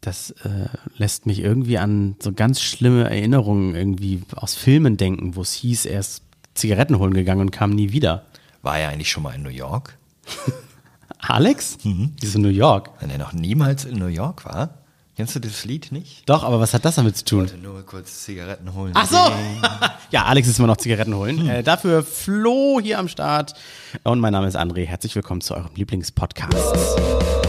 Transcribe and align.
das 0.00 0.30
äh, 0.30 0.68
lässt 0.96 1.26
mich 1.26 1.40
irgendwie 1.40 1.78
an 1.78 2.16
so 2.20 2.32
ganz 2.32 2.60
schlimme 2.60 3.04
Erinnerungen 3.04 3.74
irgendwie 3.74 4.22
aus 4.34 4.54
Filmen 4.54 4.96
denken, 4.96 5.36
wo 5.36 5.42
es 5.42 5.52
hieß, 5.52 5.86
er 5.86 6.00
ist 6.00 6.22
Zigaretten 6.54 6.98
holen 6.98 7.14
gegangen 7.14 7.42
und 7.42 7.50
kam 7.50 7.70
nie 7.70 7.92
wieder. 7.92 8.24
War 8.62 8.78
er 8.78 8.90
eigentlich 8.90 9.10
schon 9.10 9.22
mal 9.22 9.34
in 9.34 9.42
New 9.42 9.50
York? 9.50 9.96
Alex? 11.18 11.78
Mhm. 11.84 12.12
Wieso 12.20 12.38
New 12.38 12.48
York? 12.48 12.90
Wenn 13.00 13.10
er 13.10 13.18
noch 13.18 13.32
niemals 13.32 13.84
in 13.84 13.98
New 13.98 14.06
York 14.06 14.44
war? 14.44 14.74
Kennst 15.16 15.34
du 15.34 15.40
das 15.40 15.66
Lied 15.66 15.92
nicht? 15.92 16.26
Doch, 16.26 16.44
aber 16.44 16.60
was 16.60 16.72
hat 16.72 16.84
das 16.86 16.94
damit 16.94 17.16
zu 17.16 17.24
tun? 17.26 17.44
Ich 17.44 17.52
wollte 17.52 17.62
nur 17.62 17.84
kurz 17.84 18.24
Zigaretten 18.24 18.72
holen. 18.72 18.92
Ach 18.94 19.06
so! 19.06 19.16
ja, 20.10 20.24
Alex 20.24 20.48
ist 20.48 20.58
immer 20.58 20.68
noch 20.68 20.78
Zigaretten 20.78 21.14
holen. 21.14 21.46
Äh, 21.46 21.62
dafür 21.62 22.02
Flo 22.02 22.80
hier 22.82 22.98
am 22.98 23.08
Start. 23.08 23.52
Und 24.02 24.20
mein 24.20 24.32
Name 24.32 24.48
ist 24.48 24.56
André. 24.56 24.86
Herzlich 24.86 25.14
willkommen 25.14 25.42
zu 25.42 25.54
eurem 25.54 25.74
Lieblingspodcast. 25.74 27.39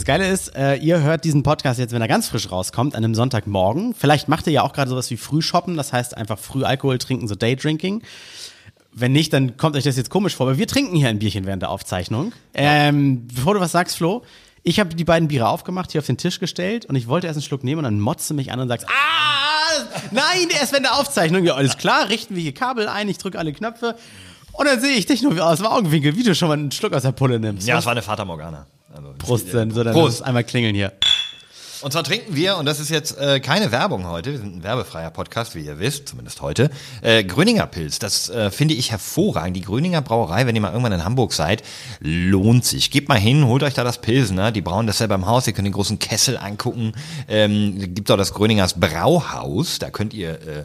Das 0.00 0.06
Geile 0.06 0.28
ist, 0.28 0.56
äh, 0.56 0.76
ihr 0.76 1.02
hört 1.02 1.26
diesen 1.26 1.42
Podcast 1.42 1.78
jetzt, 1.78 1.92
wenn 1.92 2.00
er 2.00 2.08
ganz 2.08 2.26
frisch 2.26 2.50
rauskommt, 2.50 2.94
an 2.94 3.04
einem 3.04 3.14
Sonntagmorgen. 3.14 3.94
Vielleicht 3.94 4.28
macht 4.28 4.46
ihr 4.46 4.52
ja 4.54 4.62
auch 4.62 4.72
gerade 4.72 4.88
sowas 4.88 5.10
wie 5.10 5.18
Frühshoppen, 5.18 5.76
das 5.76 5.92
heißt 5.92 6.16
einfach 6.16 6.38
früh 6.38 6.64
Alkohol 6.64 6.96
trinken, 6.96 7.28
so 7.28 7.34
Daydrinking. 7.34 8.00
Wenn 8.94 9.12
nicht, 9.12 9.30
dann 9.34 9.58
kommt 9.58 9.76
euch 9.76 9.84
das 9.84 9.98
jetzt 9.98 10.08
komisch 10.08 10.34
vor, 10.34 10.46
aber 10.46 10.56
wir 10.56 10.66
trinken 10.66 10.96
hier 10.96 11.10
ein 11.10 11.18
Bierchen 11.18 11.44
während 11.44 11.60
der 11.60 11.68
Aufzeichnung. 11.68 12.32
Ähm, 12.54 13.26
bevor 13.26 13.52
du 13.52 13.60
was 13.60 13.72
sagst, 13.72 13.98
Flo, 13.98 14.22
ich 14.62 14.80
habe 14.80 14.94
die 14.94 15.04
beiden 15.04 15.28
Biere 15.28 15.48
aufgemacht, 15.48 15.92
hier 15.92 15.98
auf 15.98 16.06
den 16.06 16.16
Tisch 16.16 16.40
gestellt 16.40 16.86
und 16.86 16.96
ich 16.96 17.06
wollte 17.06 17.26
erst 17.26 17.36
einen 17.36 17.44
Schluck 17.44 17.62
nehmen 17.62 17.80
und 17.80 17.84
dann 17.84 18.00
motze 18.00 18.32
mich 18.32 18.52
an 18.52 18.58
und 18.58 18.68
sagst, 18.68 18.86
ah, 18.88 19.84
nein, 20.12 20.48
erst 20.58 20.72
während 20.72 20.86
der 20.86 20.98
Aufzeichnung. 20.98 21.44
Ja, 21.44 21.56
alles 21.56 21.76
klar, 21.76 22.08
richten 22.08 22.36
wir 22.36 22.42
hier 22.42 22.54
Kabel 22.54 22.88
ein, 22.88 23.06
ich 23.10 23.18
drücke 23.18 23.38
alle 23.38 23.52
Knöpfe 23.52 23.96
und 24.52 24.64
dann 24.64 24.80
sehe 24.80 24.96
ich 24.96 25.04
dich 25.04 25.20
nur 25.20 25.38
aus 25.44 25.58
dem 25.58 25.66
Augenwinkel, 25.66 26.16
wie 26.16 26.22
du 26.22 26.34
schon 26.34 26.48
mal 26.48 26.54
einen 26.54 26.72
Schluck 26.72 26.94
aus 26.94 27.02
der 27.02 27.12
Pulle 27.12 27.38
nimmst. 27.38 27.68
Ja, 27.68 27.78
es 27.78 27.84
war 27.84 27.92
eine 27.92 28.00
Fata 28.00 28.24
Morgana. 28.24 28.66
Also, 28.92 29.14
Prost, 29.18 29.50
so, 29.50 29.58
dann 29.58 29.92
Prost. 29.92 30.22
Einmal 30.22 30.44
klingeln 30.44 30.74
hier. 30.74 30.92
Und 31.82 31.92
zwar 31.92 32.04
trinken 32.04 32.36
wir, 32.36 32.58
und 32.58 32.66
das 32.66 32.78
ist 32.78 32.90
jetzt 32.90 33.16
äh, 33.18 33.40
keine 33.40 33.72
Werbung 33.72 34.06
heute, 34.06 34.32
wir 34.32 34.38
sind 34.38 34.56
ein 34.56 34.62
werbefreier 34.62 35.10
Podcast, 35.10 35.54
wie 35.54 35.60
ihr 35.60 35.78
wisst, 35.78 36.08
zumindest 36.08 36.42
heute, 36.42 36.70
äh, 37.00 37.24
Gröninger 37.24 37.66
Pilz. 37.66 37.98
Das 37.98 38.28
äh, 38.28 38.50
finde 38.50 38.74
ich 38.74 38.90
hervorragend. 38.90 39.56
Die 39.56 39.62
Gröninger 39.62 40.02
Brauerei, 40.02 40.46
wenn 40.46 40.54
ihr 40.54 40.60
mal 40.60 40.72
irgendwann 40.72 40.92
in 40.92 41.04
Hamburg 41.04 41.32
seid, 41.32 41.62
lohnt 42.00 42.66
sich. 42.66 42.90
Gebt 42.90 43.08
mal 43.08 43.18
hin, 43.18 43.46
holt 43.46 43.62
euch 43.62 43.72
da 43.72 43.82
das 43.82 43.98
Pilsner. 44.02 44.52
Die 44.52 44.60
brauen 44.60 44.86
das 44.86 44.98
selber 44.98 45.14
im 45.14 45.24
Haus. 45.24 45.46
Ihr 45.46 45.54
könnt 45.54 45.66
den 45.66 45.72
großen 45.72 45.98
Kessel 45.98 46.36
angucken. 46.36 46.92
Ähm, 47.28 47.94
gibt 47.94 48.10
auch 48.10 48.18
das 48.18 48.34
Gröningers 48.34 48.78
Brauhaus. 48.78 49.78
Da 49.78 49.88
könnt 49.88 50.12
ihr 50.12 50.32
äh, 50.32 50.64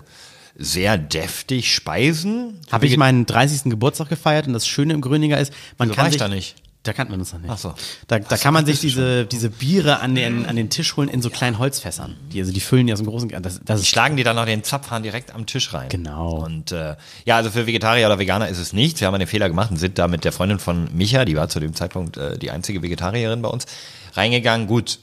sehr 0.57 0.97
deftig 0.97 1.73
speisen. 1.73 2.59
Habe 2.71 2.87
ich 2.87 2.97
meinen 2.97 3.25
30. 3.25 3.69
Geburtstag 3.69 4.09
gefeiert 4.09 4.47
und 4.47 4.53
das 4.53 4.67
Schöne 4.67 4.93
im 4.93 4.99
Gröninger 4.99 5.37
ist, 5.39 5.53
man 5.77 5.89
Wieso 5.89 5.95
kann 5.95 6.11
sich, 6.11 6.19
da 6.19 6.27
nicht? 6.27 6.55
Da 6.85 6.93
kannten 6.93 7.13
wir 7.13 7.19
uns 7.19 7.33
noch 7.33 7.39
nicht. 7.39 7.49
Ach 7.51 7.57
so. 7.57 7.73
Da, 8.07 8.19
da 8.19 8.37
kann 8.37 8.53
man 8.53 8.67
sich 8.67 8.79
diese, 8.79 9.25
diese 9.25 9.49
Biere 9.49 10.01
an 10.01 10.13
den, 10.13 10.45
an 10.45 10.55
den 10.55 10.69
Tisch 10.69 10.95
holen 10.95 11.09
in 11.09 11.23
so 11.23 11.31
kleinen 11.31 11.57
Holzfässern. 11.57 12.15
Die, 12.31 12.39
also 12.39 12.53
die 12.53 12.59
füllen 12.59 12.87
ja 12.87 12.95
so 12.95 13.01
einen 13.01 13.09
großen, 13.09 13.29
das, 13.41 13.59
das 13.65 13.81
Die 13.81 13.87
schlagen 13.87 14.17
dir 14.17 14.23
dann 14.23 14.35
noch 14.35 14.45
den 14.45 14.63
Zapfhahn 14.63 15.01
direkt 15.01 15.33
am 15.33 15.47
Tisch 15.47 15.73
rein. 15.73 15.89
Genau. 15.89 16.43
Und 16.45 16.71
äh, 16.71 16.95
ja, 17.25 17.37
also 17.37 17.49
für 17.49 17.65
Vegetarier 17.65 18.05
oder 18.05 18.19
Veganer 18.19 18.49
ist 18.49 18.59
es 18.59 18.71
nichts. 18.71 19.01
Wir 19.01 19.07
haben 19.07 19.15
einen 19.15 19.25
Fehler 19.25 19.49
gemacht 19.49 19.71
und 19.71 19.77
sind 19.77 19.97
da 19.97 20.07
mit 20.07 20.23
der 20.25 20.31
Freundin 20.31 20.59
von 20.59 20.87
Micha, 20.93 21.25
die 21.25 21.35
war 21.35 21.49
zu 21.49 21.59
dem 21.59 21.73
Zeitpunkt 21.73 22.17
äh, 22.17 22.37
die 22.37 22.51
einzige 22.51 22.83
Vegetarierin 22.83 23.41
bei 23.41 23.49
uns, 23.49 23.65
reingegangen. 24.13 24.67
Gut. 24.67 24.99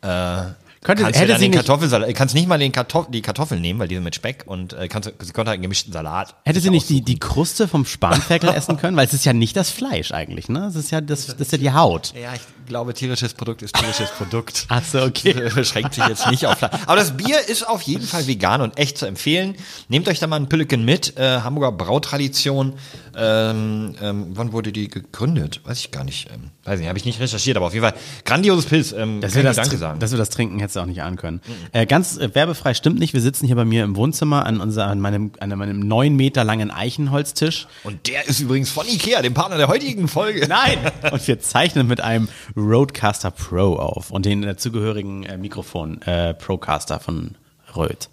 Äh, 0.00 0.42
Könnte- 0.82 1.02
kannst 1.02 1.16
du 1.16 1.20
hätte 1.20 1.32
dann 1.32 1.40
sie 1.40 1.44
den 1.46 1.50
nicht- 1.50 1.58
Kartoffelsalat, 1.66 2.14
kannst 2.14 2.34
nicht 2.34 2.48
mal 2.48 2.58
den 2.58 2.72
Kartoff 2.72 3.08
die 3.10 3.20
Kartoffeln 3.20 3.60
nehmen, 3.60 3.78
weil 3.80 3.88
die 3.88 3.96
sind 3.96 4.04
mit 4.04 4.14
Speck 4.14 4.44
und 4.46 4.72
äh, 4.72 4.88
kannst, 4.88 5.08
sie 5.20 5.32
konnte 5.32 5.50
halt 5.50 5.56
einen 5.56 5.62
gemischten 5.62 5.92
Salat. 5.92 6.34
Hätte 6.44 6.60
sie 6.60 6.70
nicht 6.70 6.88
die, 6.88 6.94
aussuchen. 6.94 7.04
die 7.04 7.18
Kruste 7.18 7.68
vom 7.68 7.84
Spanferkel 7.84 8.48
essen 8.54 8.78
können? 8.78 8.96
Weil 8.96 9.06
es 9.06 9.12
ist 9.12 9.24
ja 9.26 9.32
nicht 9.34 9.56
das 9.56 9.68
Fleisch 9.70 10.12
eigentlich, 10.12 10.48
ne? 10.48 10.66
Es 10.66 10.76
ist 10.76 10.90
ja 10.90 11.00
das, 11.02 11.26
das 11.26 11.36
ist 11.38 11.52
ja 11.52 11.58
die 11.58 11.72
Haut. 11.72 12.14
Ja, 12.20 12.32
ich 12.34 12.40
glaube, 12.66 12.94
tierisches 12.94 13.34
Produkt 13.34 13.60
ist 13.62 13.74
tierisches 13.74 14.10
Produkt. 14.10 14.64
Ach 14.68 14.82
so, 14.82 15.02
okay. 15.02 15.50
Beschränkt 15.54 15.94
sich 15.94 16.06
jetzt 16.06 16.30
nicht 16.30 16.46
auf 16.46 16.56
Fleisch. 16.58 16.72
Aber 16.86 16.96
das 16.96 17.16
Bier 17.16 17.36
ist 17.48 17.68
auf 17.68 17.82
jeden 17.82 18.06
Fall 18.06 18.26
vegan 18.26 18.62
und 18.62 18.78
echt 18.78 18.96
zu 18.96 19.04
empfehlen. 19.06 19.56
Nehmt 19.88 20.08
euch 20.08 20.18
da 20.18 20.26
mal 20.28 20.36
ein 20.36 20.48
Pülleken 20.48 20.82
mit. 20.84 21.18
Äh, 21.18 21.40
Hamburger 21.42 21.72
Brautradition. 21.72 22.72
Ähm, 23.16 23.94
ähm, 24.00 24.26
wann 24.34 24.52
wurde 24.52 24.72
die 24.72 24.88
gegründet? 24.88 25.60
Weiß 25.64 25.80
ich 25.80 25.90
gar 25.90 26.04
nicht. 26.04 26.28
Ähm, 26.32 26.50
weiß 26.64 26.78
nicht, 26.78 26.88
habe 26.88 26.98
ich 26.98 27.04
nicht 27.04 27.20
recherchiert, 27.20 27.56
aber 27.56 27.66
auf 27.66 27.74
jeden 27.74 27.84
Fall 27.84 27.94
grandioses 28.24 28.66
Pilz. 28.66 28.92
Ähm, 28.92 29.20
Dass 29.20 29.34
wir, 29.34 29.42
das, 29.42 29.56
Danke 29.56 29.76
sagen. 29.76 30.00
dass 30.00 30.10
wir 30.10 30.18
das 30.18 30.30
trinken, 30.30 30.58
hättest 30.58 30.76
du 30.76 30.80
auch 30.80 30.86
nicht 30.86 31.02
ahnen 31.02 31.16
können. 31.16 31.40
Äh, 31.72 31.86
ganz 31.86 32.16
äh, 32.16 32.34
werbefrei 32.34 32.74
stimmt 32.74 32.98
nicht. 32.98 33.12
Wir 33.14 33.20
sitzen 33.20 33.46
hier 33.46 33.56
bei 33.56 33.64
mir 33.64 33.84
im 33.84 33.96
Wohnzimmer 33.96 34.46
an, 34.46 34.60
unser, 34.60 34.86
an, 34.86 35.00
meinem, 35.00 35.32
an 35.40 35.50
meinem 35.50 35.80
neun 35.80 36.16
Meter 36.16 36.44
langen 36.44 36.70
Eichenholztisch. 36.70 37.66
und 37.84 38.06
der 38.08 38.26
ist 38.28 38.40
übrigens 38.40 38.70
von 38.70 38.86
Ikea, 38.86 39.22
dem 39.22 39.34
Partner 39.34 39.56
der 39.56 39.68
heutigen 39.68 40.08
Folge. 40.08 40.46
Nein! 40.48 40.78
Und 41.10 41.26
wir 41.26 41.40
zeichnen 41.40 41.86
mit 41.86 42.00
einem 42.00 42.28
Roadcaster 42.56 43.30
Pro 43.30 43.76
auf 43.76 44.10
und 44.10 44.26
den 44.26 44.42
dazugehörigen 44.42 45.24
äh, 45.24 45.36
Mikrofon 45.36 46.00
äh, 46.02 46.34
Procaster 46.34 47.00
von 47.00 47.36
Röth. 47.74 48.08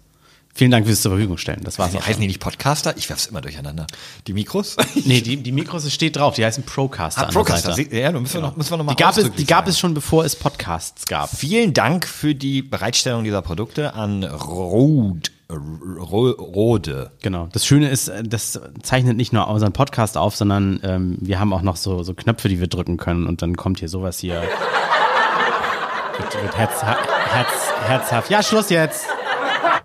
Vielen 0.58 0.72
Dank 0.72 0.86
fürs 0.88 1.02
zur 1.02 1.12
Verfügung 1.12 1.38
stellen. 1.38 1.60
Das 1.62 1.78
war's 1.78 1.92
Die 1.92 2.00
heißen 2.00 2.20
die 2.20 2.26
nicht 2.26 2.40
Podcaster? 2.40 2.96
Ich 2.96 3.08
werf's 3.08 3.26
immer 3.26 3.40
durcheinander. 3.40 3.86
Die 4.26 4.32
Mikros? 4.32 4.76
Nee, 5.04 5.20
die, 5.20 5.36
die 5.36 5.52
Mikros 5.52 5.84
es 5.84 5.94
steht 5.94 6.16
drauf. 6.16 6.34
Die 6.34 6.44
heißen 6.44 6.64
Procaster. 6.64 7.28
Ah, 7.28 7.30
Procaster. 7.30 7.78
Ja, 7.94 8.10
müssen 8.10 8.34
wir 8.34 8.40
noch, 8.40 8.56
müssen 8.56 8.70
wir 8.72 8.78
noch 8.78 8.84
mal 8.84 8.94
Die 8.94 9.00
gab, 9.00 9.16
es, 9.16 9.30
die 9.30 9.46
gab 9.46 9.68
es 9.68 9.78
schon, 9.78 9.94
bevor 9.94 10.24
es 10.24 10.34
Podcasts 10.34 11.06
gab. 11.06 11.30
Vielen 11.30 11.74
Dank 11.74 12.08
für 12.08 12.34
die 12.34 12.62
Bereitstellung 12.62 13.22
dieser 13.22 13.40
Produkte 13.40 13.94
an 13.94 14.24
Rode. 14.24 15.30
Ro- 15.48 16.30
Rode. 16.32 17.12
Genau. 17.22 17.48
Das 17.52 17.64
Schöne 17.64 17.88
ist, 17.88 18.08
äh, 18.08 18.24
das 18.24 18.60
zeichnet 18.82 19.16
nicht 19.16 19.32
nur 19.32 19.46
unseren 19.46 19.72
Podcast 19.72 20.16
auf, 20.16 20.34
sondern 20.34 20.80
ähm, 20.82 21.18
wir 21.20 21.38
haben 21.38 21.52
auch 21.52 21.62
noch 21.62 21.76
so, 21.76 22.02
so 22.02 22.14
Knöpfe, 22.14 22.48
die 22.48 22.58
wir 22.58 22.66
drücken 22.66 22.96
können 22.96 23.28
und 23.28 23.42
dann 23.42 23.56
kommt 23.56 23.78
hier 23.78 23.88
sowas 23.88 24.18
hier. 24.18 24.42
wird, 26.18 26.42
wird 26.42 26.56
herz, 26.58 26.82
herz, 26.82 27.48
herzhaft. 27.86 28.28
Ja, 28.30 28.42
Schluss 28.42 28.70
jetzt. 28.70 29.06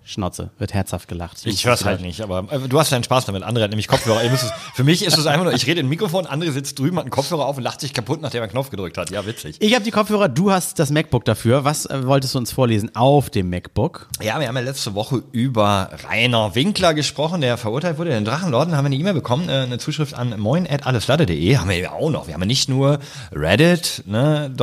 Schnauze, 0.06 0.50
wird 0.58 0.74
herzhaft 0.74 1.08
gelacht. 1.08 1.38
Ich 1.46 1.64
hör's 1.64 1.86
halt 1.86 2.02
nicht, 2.02 2.20
aber 2.20 2.46
äh, 2.50 2.68
du 2.68 2.78
hast 2.78 2.92
deinen 2.92 3.04
Spaß 3.04 3.24
damit. 3.24 3.42
Andere 3.42 3.64
hat 3.64 3.70
nämlich 3.70 3.88
Kopfhörer. 3.88 4.22
Es, 4.22 4.52
für 4.74 4.84
mich 4.84 5.02
ist 5.02 5.16
es 5.16 5.26
einfach 5.26 5.44
nur, 5.44 5.54
ich 5.54 5.66
rede 5.66 5.80
in 5.80 5.86
ein 5.86 5.88
Mikrofon, 5.88 6.26
andere 6.26 6.52
sitzt 6.52 6.78
drüben, 6.78 6.98
hat 6.98 7.04
einen 7.04 7.10
Kopfhörer 7.10 7.46
auf 7.46 7.56
und 7.56 7.62
lacht 7.62 7.80
sich 7.80 7.94
kaputt, 7.94 8.20
nachdem 8.20 8.40
er 8.40 8.42
einen 8.42 8.52
Knopf 8.52 8.68
gedrückt 8.68 8.98
hat. 8.98 9.10
Ja, 9.10 9.24
witzig. 9.24 9.56
Ich 9.60 9.74
habe 9.74 9.82
die 9.82 9.90
Kopfhörer, 9.90 10.28
du 10.28 10.50
hast 10.50 10.78
das 10.78 10.90
MacBook 10.90 11.24
dafür. 11.24 11.64
Was 11.64 11.86
äh, 11.86 12.06
wolltest 12.06 12.34
du 12.34 12.38
uns 12.38 12.52
vorlesen 12.52 12.94
auf 12.94 13.30
dem 13.30 13.48
MacBook? 13.48 14.08
Ja, 14.20 14.38
wir 14.38 14.46
haben 14.46 14.56
ja 14.56 14.62
letzte 14.62 14.94
Woche 14.94 15.22
über 15.32 15.88
Rainer 16.06 16.54
Winkler 16.54 16.92
gesprochen, 16.92 17.40
der 17.40 17.56
verurteilt 17.56 17.96
wurde. 17.96 18.10
Den 18.10 18.26
Drachenlorden 18.26 18.76
haben 18.76 18.84
wir 18.84 18.88
eine 18.88 18.96
E-Mail 18.96 19.14
bekommen, 19.14 19.48
äh, 19.48 19.52
eine 19.52 19.78
Zuschrift 19.78 20.12
an 20.12 20.38
moin.alleslatte.de. 20.38 21.56
Haben 21.56 21.70
wir 21.70 21.78
ja 21.78 21.92
auch 21.92 22.10
noch. 22.10 22.26
Wir 22.26 22.34
haben 22.34 22.42
ja 22.42 22.46
nicht 22.46 22.68
nur 22.68 22.98
reddit, 23.32 24.02
ne, 24.04 24.54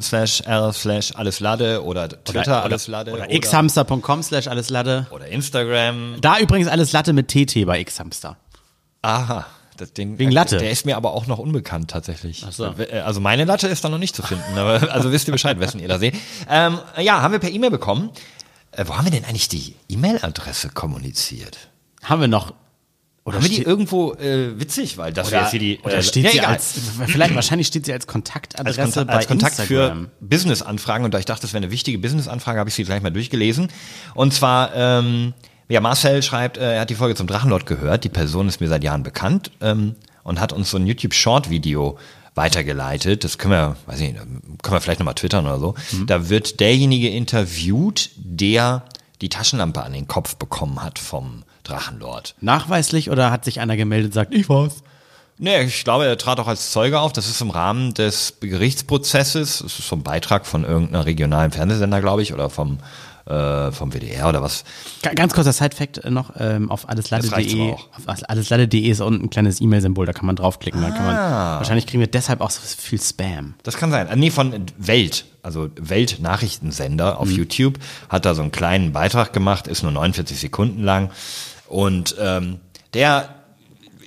slash 0.00 0.42
r 0.42 0.72
slash 0.72 1.12
alleslade 1.16 1.82
oder 1.84 2.08
Twitter 2.08 2.62
alleslade 2.62 3.12
Oder 3.12 3.26
xhamster.com 3.26 4.22
slash 4.22 4.46
alles 4.46 4.75
Latte. 4.76 5.06
oder 5.10 5.26
Instagram. 5.28 6.16
Da 6.20 6.38
übrigens 6.38 6.68
alles 6.68 6.92
Latte 6.92 7.12
mit 7.12 7.28
TT 7.28 7.64
bei 7.66 7.82
xhamster. 7.82 8.36
Aha. 9.02 9.46
Das 9.76 9.92
Ding, 9.92 10.18
Wegen 10.18 10.30
Latte. 10.30 10.56
Der 10.56 10.70
ist 10.70 10.86
mir 10.86 10.96
aber 10.96 11.12
auch 11.12 11.26
noch 11.26 11.38
unbekannt 11.38 11.90
tatsächlich. 11.90 12.44
Ach 12.48 12.52
so. 12.52 12.64
Äh, 12.78 13.00
Also 13.00 13.20
meine 13.20 13.44
Latte 13.44 13.68
ist 13.68 13.84
da 13.84 13.88
noch 13.90 13.98
nicht 13.98 14.16
zu 14.16 14.22
finden, 14.22 14.56
aber 14.56 14.90
also 14.92 15.12
wisst 15.12 15.28
ihr 15.28 15.32
Bescheid, 15.32 15.60
wessen 15.60 15.80
ihr 15.80 15.88
da 15.88 15.98
seht. 15.98 16.14
Ähm, 16.48 16.78
ja, 16.98 17.20
haben 17.20 17.32
wir 17.32 17.38
per 17.38 17.50
E-Mail 17.50 17.70
bekommen. 17.70 18.10
Äh, 18.72 18.84
wo 18.86 18.96
haben 18.96 19.04
wir 19.04 19.12
denn 19.12 19.24
eigentlich 19.24 19.48
die 19.48 19.74
E-Mail-Adresse 19.88 20.70
kommuniziert? 20.70 21.68
Haben 22.02 22.22
wir 22.22 22.28
noch. 22.28 22.54
Oder 23.26 23.38
haben 23.38 23.42
wir 23.42 23.50
die 23.50 23.62
irgendwo 23.62 24.12
äh, 24.14 24.58
witzig, 24.58 24.98
weil 24.98 25.12
das 25.12 25.32
wäre 25.32 25.42
jetzt 25.42 25.50
hier 25.50 25.58
die 25.58 25.80
oder 25.82 25.96
äh, 25.96 26.02
steht 26.04 26.26
ja, 26.26 26.30
sie 26.30 26.38
egal. 26.38 26.52
als, 26.52 26.74
vielleicht, 27.06 27.34
wahrscheinlich 27.34 27.66
steht 27.66 27.84
sie 27.84 27.92
als 27.92 28.04
als, 28.04 28.12
Kontaktadresse 28.12 28.80
Kontakt, 28.80 29.06
bei 29.08 29.14
als 29.14 29.26
Kontakt 29.26 29.58
Instagram. 29.58 30.04
für 30.04 30.10
Business-Anfragen 30.20 31.04
und 31.04 31.12
da 31.12 31.18
ich 31.18 31.24
dachte, 31.24 31.42
das 31.42 31.52
wäre 31.52 31.64
eine 31.64 31.72
wichtige 31.72 31.98
Business-Anfrage, 31.98 32.60
habe 32.60 32.68
ich 32.68 32.76
sie 32.76 32.84
gleich 32.84 33.02
mal 33.02 33.10
durchgelesen. 33.10 33.66
Und 34.14 34.32
zwar, 34.32 34.72
ähm, 34.76 35.34
ja, 35.68 35.80
Marcel 35.80 36.22
schreibt, 36.22 36.56
äh, 36.56 36.74
er 36.74 36.82
hat 36.82 36.90
die 36.90 36.94
Folge 36.94 37.16
zum 37.16 37.26
Drachenlord 37.26 37.66
gehört, 37.66 38.04
die 38.04 38.10
Person 38.10 38.46
ist 38.46 38.60
mir 38.60 38.68
seit 38.68 38.84
Jahren 38.84 39.02
bekannt 39.02 39.50
ähm, 39.60 39.96
und 40.22 40.38
hat 40.38 40.52
uns 40.52 40.70
so 40.70 40.76
ein 40.76 40.86
YouTube-Short-Video 40.86 41.98
weitergeleitet. 42.36 43.24
Das 43.24 43.38
können 43.38 43.54
wir, 43.54 43.76
weiß 43.86 44.02
ich 44.02 44.12
nicht, 44.12 44.24
können 44.62 44.76
wir 44.76 44.80
vielleicht 44.80 45.00
nochmal 45.00 45.14
twittern 45.14 45.46
oder 45.46 45.58
so. 45.58 45.74
Mhm. 45.90 46.06
Da 46.06 46.28
wird 46.28 46.60
derjenige 46.60 47.08
interviewt, 47.08 48.10
der 48.16 48.84
die 49.20 49.30
Taschenlampe 49.30 49.82
an 49.82 49.92
den 49.92 50.06
Kopf 50.06 50.36
bekommen 50.36 50.80
hat 50.80 51.00
vom 51.00 51.42
Drachenlord. 51.68 52.34
Nachweislich 52.40 53.10
oder 53.10 53.30
hat 53.30 53.44
sich 53.44 53.60
einer 53.60 53.76
gemeldet 53.76 54.08
und 54.10 54.14
sagt, 54.14 54.34
ich 54.34 54.48
war's? 54.48 54.82
Nee, 55.38 55.62
ich 55.64 55.84
glaube, 55.84 56.06
er 56.06 56.16
trat 56.16 56.40
auch 56.40 56.48
als 56.48 56.70
Zeuge 56.72 56.98
auf. 57.00 57.12
Das 57.12 57.28
ist 57.28 57.40
im 57.42 57.50
Rahmen 57.50 57.92
des 57.92 58.38
Gerichtsprozesses. 58.40 59.60
Es 59.60 59.78
ist 59.78 59.88
so 59.88 59.96
ein 59.96 60.02
Beitrag 60.02 60.46
von 60.46 60.64
irgendeiner 60.64 61.04
regionalen 61.04 61.50
Fernsehsender, 61.52 62.00
glaube 62.00 62.22
ich, 62.22 62.32
oder 62.32 62.48
vom 62.50 62.78
äh, 63.26 63.72
vom 63.72 63.90
WDR 63.92 64.28
oder 64.28 64.40
was. 64.40 64.62
Ga- 65.02 65.12
Ganz 65.12 65.34
kurzer 65.34 65.52
Side-Fact 65.52 65.98
äh, 65.98 66.10
noch, 66.10 66.30
ähm, 66.38 66.70
auf 66.70 66.88
alleslade.de, 66.88 67.72
auch. 67.72 67.88
auf 68.06 68.22
alleslade.de 68.28 68.80
ist 68.88 69.00
unten 69.00 69.24
ein 69.24 69.30
kleines 69.30 69.60
E-Mail-Symbol, 69.60 70.06
da 70.06 70.12
kann 70.12 70.26
man 70.26 70.36
draufklicken, 70.36 70.80
dann 70.80 70.94
kann 70.94 71.04
man, 71.06 71.16
Ah. 71.16 71.56
wahrscheinlich 71.58 71.88
kriegen 71.88 71.98
wir 71.98 72.06
deshalb 72.06 72.40
auch 72.40 72.50
so 72.50 72.60
viel 72.60 73.00
Spam. 73.00 73.54
Das 73.64 73.76
kann 73.78 73.90
sein. 73.90 74.06
Ah, 74.08 74.14
Nee, 74.14 74.30
von 74.30 74.54
Welt, 74.78 75.24
also 75.42 75.70
Weltnachrichtensender 75.74 77.14
Mhm. 77.14 77.18
auf 77.18 77.30
YouTube, 77.30 77.74
hat 78.08 78.24
da 78.24 78.34
so 78.36 78.42
einen 78.42 78.52
kleinen 78.52 78.92
Beitrag 78.92 79.32
gemacht, 79.32 79.66
ist 79.66 79.82
nur 79.82 79.92
49 79.92 80.38
Sekunden 80.38 80.84
lang. 80.84 81.10
Und 81.68 82.14
ähm, 82.20 82.60
der 82.94 83.30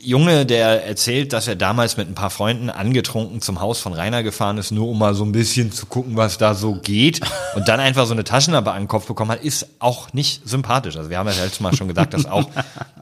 Junge, 0.01 0.45
der 0.45 0.85
erzählt, 0.87 1.33
dass 1.33 1.49
er 1.49 1.57
damals 1.57 1.97
mit 1.97 2.07
ein 2.07 2.15
paar 2.15 2.29
Freunden 2.29 2.69
angetrunken 2.69 3.41
zum 3.41 3.59
Haus 3.59 3.81
von 3.81 3.91
Rainer 3.91 4.23
gefahren 4.23 4.57
ist, 4.57 4.71
nur 4.71 4.87
um 4.87 4.97
mal 4.97 5.13
so 5.13 5.25
ein 5.25 5.33
bisschen 5.33 5.73
zu 5.73 5.87
gucken, 5.87 6.15
was 6.15 6.37
da 6.37 6.55
so 6.55 6.75
geht. 6.75 7.19
Und 7.55 7.67
dann 7.67 7.81
einfach 7.81 8.05
so 8.05 8.13
eine 8.13 8.23
Taschenlampe 8.23 8.71
an 8.71 8.83
den 8.83 8.87
Kopf 8.87 9.07
bekommen 9.07 9.31
hat, 9.31 9.43
ist 9.43 9.67
auch 9.79 10.13
nicht 10.13 10.47
sympathisch. 10.47 10.95
Also 10.95 11.09
wir 11.09 11.17
haben 11.17 11.27
ja 11.27 11.33
letztes 11.33 11.59
Mal 11.59 11.75
schon 11.75 11.89
gesagt, 11.89 12.13
dass 12.13 12.25
auch 12.25 12.49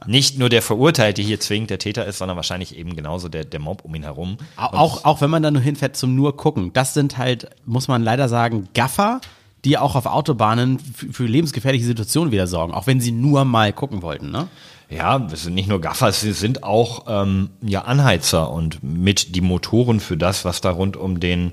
nicht 0.06 0.40
nur 0.40 0.48
der 0.48 0.60
Verurteilte 0.60 1.22
hier 1.22 1.38
zwingend 1.38 1.70
der 1.70 1.78
Täter 1.78 2.04
ist, 2.04 2.18
sondern 2.18 2.36
wahrscheinlich 2.36 2.76
eben 2.76 2.96
genauso 2.96 3.28
der, 3.28 3.44
der 3.44 3.60
Mob 3.60 3.84
um 3.84 3.94
ihn 3.94 4.02
herum. 4.02 4.36
Au- 4.56 4.64
Auch, 4.76 5.04
auch 5.04 5.20
wenn 5.20 5.30
man 5.30 5.44
da 5.44 5.52
nur 5.52 5.62
hinfährt 5.62 5.96
zum 5.96 6.16
nur 6.16 6.36
gucken. 6.36 6.72
Das 6.72 6.94
sind 6.94 7.16
halt, 7.16 7.48
muss 7.64 7.86
man 7.86 8.02
leider 8.02 8.28
sagen, 8.28 8.68
Gaffer, 8.74 9.20
die 9.64 9.78
auch 9.78 9.96
auf 9.96 10.06
Autobahnen 10.06 10.78
für 10.78 11.26
lebensgefährliche 11.26 11.84
Situationen 11.84 12.32
wieder 12.32 12.46
sorgen, 12.46 12.74
auch 12.74 12.86
wenn 12.86 13.00
sie 13.00 13.12
nur 13.12 13.44
mal 13.44 13.72
gucken 13.72 14.02
wollten, 14.02 14.30
ne? 14.30 14.48
Ja, 14.90 15.26
es 15.30 15.42
sind 15.42 15.54
nicht 15.54 15.68
nur 15.68 15.82
Gaffer, 15.82 16.12
sie 16.12 16.32
sind 16.32 16.62
auch 16.62 17.04
ähm, 17.08 17.50
ja 17.60 17.82
Anheizer 17.82 18.50
und 18.50 18.82
mit 18.82 19.34
die 19.34 19.42
Motoren 19.42 20.00
für 20.00 20.16
das, 20.16 20.46
was 20.46 20.62
da 20.62 20.70
rund 20.70 20.96
um 20.96 21.20
den 21.20 21.52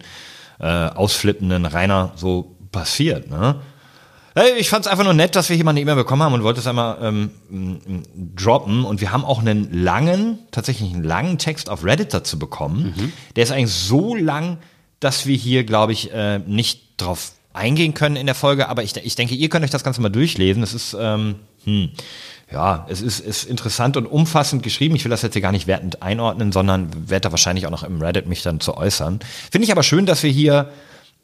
äh, 0.59 0.65
ausflippenden 0.65 1.65
Rainer 1.65 2.13
so 2.15 2.55
passiert. 2.71 3.29
Ne? 3.29 3.59
Hey, 4.35 4.53
Ich 4.57 4.69
fand 4.69 4.85
es 4.85 4.91
einfach 4.91 5.03
nur 5.03 5.13
nett, 5.13 5.35
dass 5.35 5.49
wir 5.49 5.55
hier 5.57 5.65
mal 5.65 5.71
eine 5.71 5.81
E-Mail 5.81 5.95
bekommen 5.95 6.23
haben 6.23 6.33
und 6.33 6.43
wollte 6.43 6.61
es 6.61 6.67
einmal 6.67 6.97
ähm, 7.01 8.03
droppen. 8.35 8.85
Und 8.85 9.01
wir 9.01 9.11
haben 9.11 9.25
auch 9.25 9.39
einen 9.39 9.71
langen, 9.71 10.39
tatsächlich 10.51 10.93
einen 10.93 11.03
langen 11.03 11.37
Text 11.37 11.69
auf 11.69 11.83
Reddit 11.83 12.13
dazu 12.13 12.39
bekommen. 12.39 13.13
Der 13.35 13.43
ist 13.43 13.51
eigentlich 13.51 13.73
so 13.73 14.15
lang, 14.15 14.59
dass 14.99 15.25
wir 15.25 15.35
hier, 15.35 15.65
glaube 15.65 15.91
ich, 15.91 16.13
äh, 16.13 16.39
nicht 16.39 17.01
drauf 17.01 17.33
eingehen 17.55 17.93
können 17.93 18.15
in 18.15 18.25
der 18.25 18.35
Folge. 18.35 18.69
Aber 18.69 18.83
ich, 18.83 18.95
ich 18.97 19.15
denke, 19.15 19.35
ihr 19.35 19.49
könnt 19.49 19.63
euch 19.65 19.71
das 19.71 19.83
Ganze 19.83 20.01
mal 20.01 20.09
durchlesen. 20.09 20.61
Es 20.63 20.73
ist, 20.73 20.95
ähm, 20.99 21.35
hm, 21.63 21.89
ja, 22.51 22.85
es 22.89 23.01
ist, 23.01 23.19
ist 23.19 23.43
interessant 23.45 23.97
und 23.97 24.05
umfassend 24.05 24.61
geschrieben. 24.63 24.95
Ich 24.95 25.03
will 25.03 25.09
das 25.09 25.21
jetzt 25.21 25.33
hier 25.33 25.41
gar 25.41 25.51
nicht 25.51 25.67
wertend 25.67 26.01
einordnen, 26.01 26.51
sondern 26.51 27.09
werde 27.09 27.21
da 27.21 27.31
wahrscheinlich 27.31 27.65
auch 27.65 27.71
noch 27.71 27.83
im 27.83 28.01
Reddit 28.01 28.27
mich 28.27 28.43
dann 28.43 28.59
zu 28.59 28.77
äußern. 28.77 29.19
Finde 29.51 29.65
ich 29.65 29.71
aber 29.71 29.83
schön, 29.83 30.05
dass 30.05 30.21
wir 30.21 30.29
hier 30.29 30.69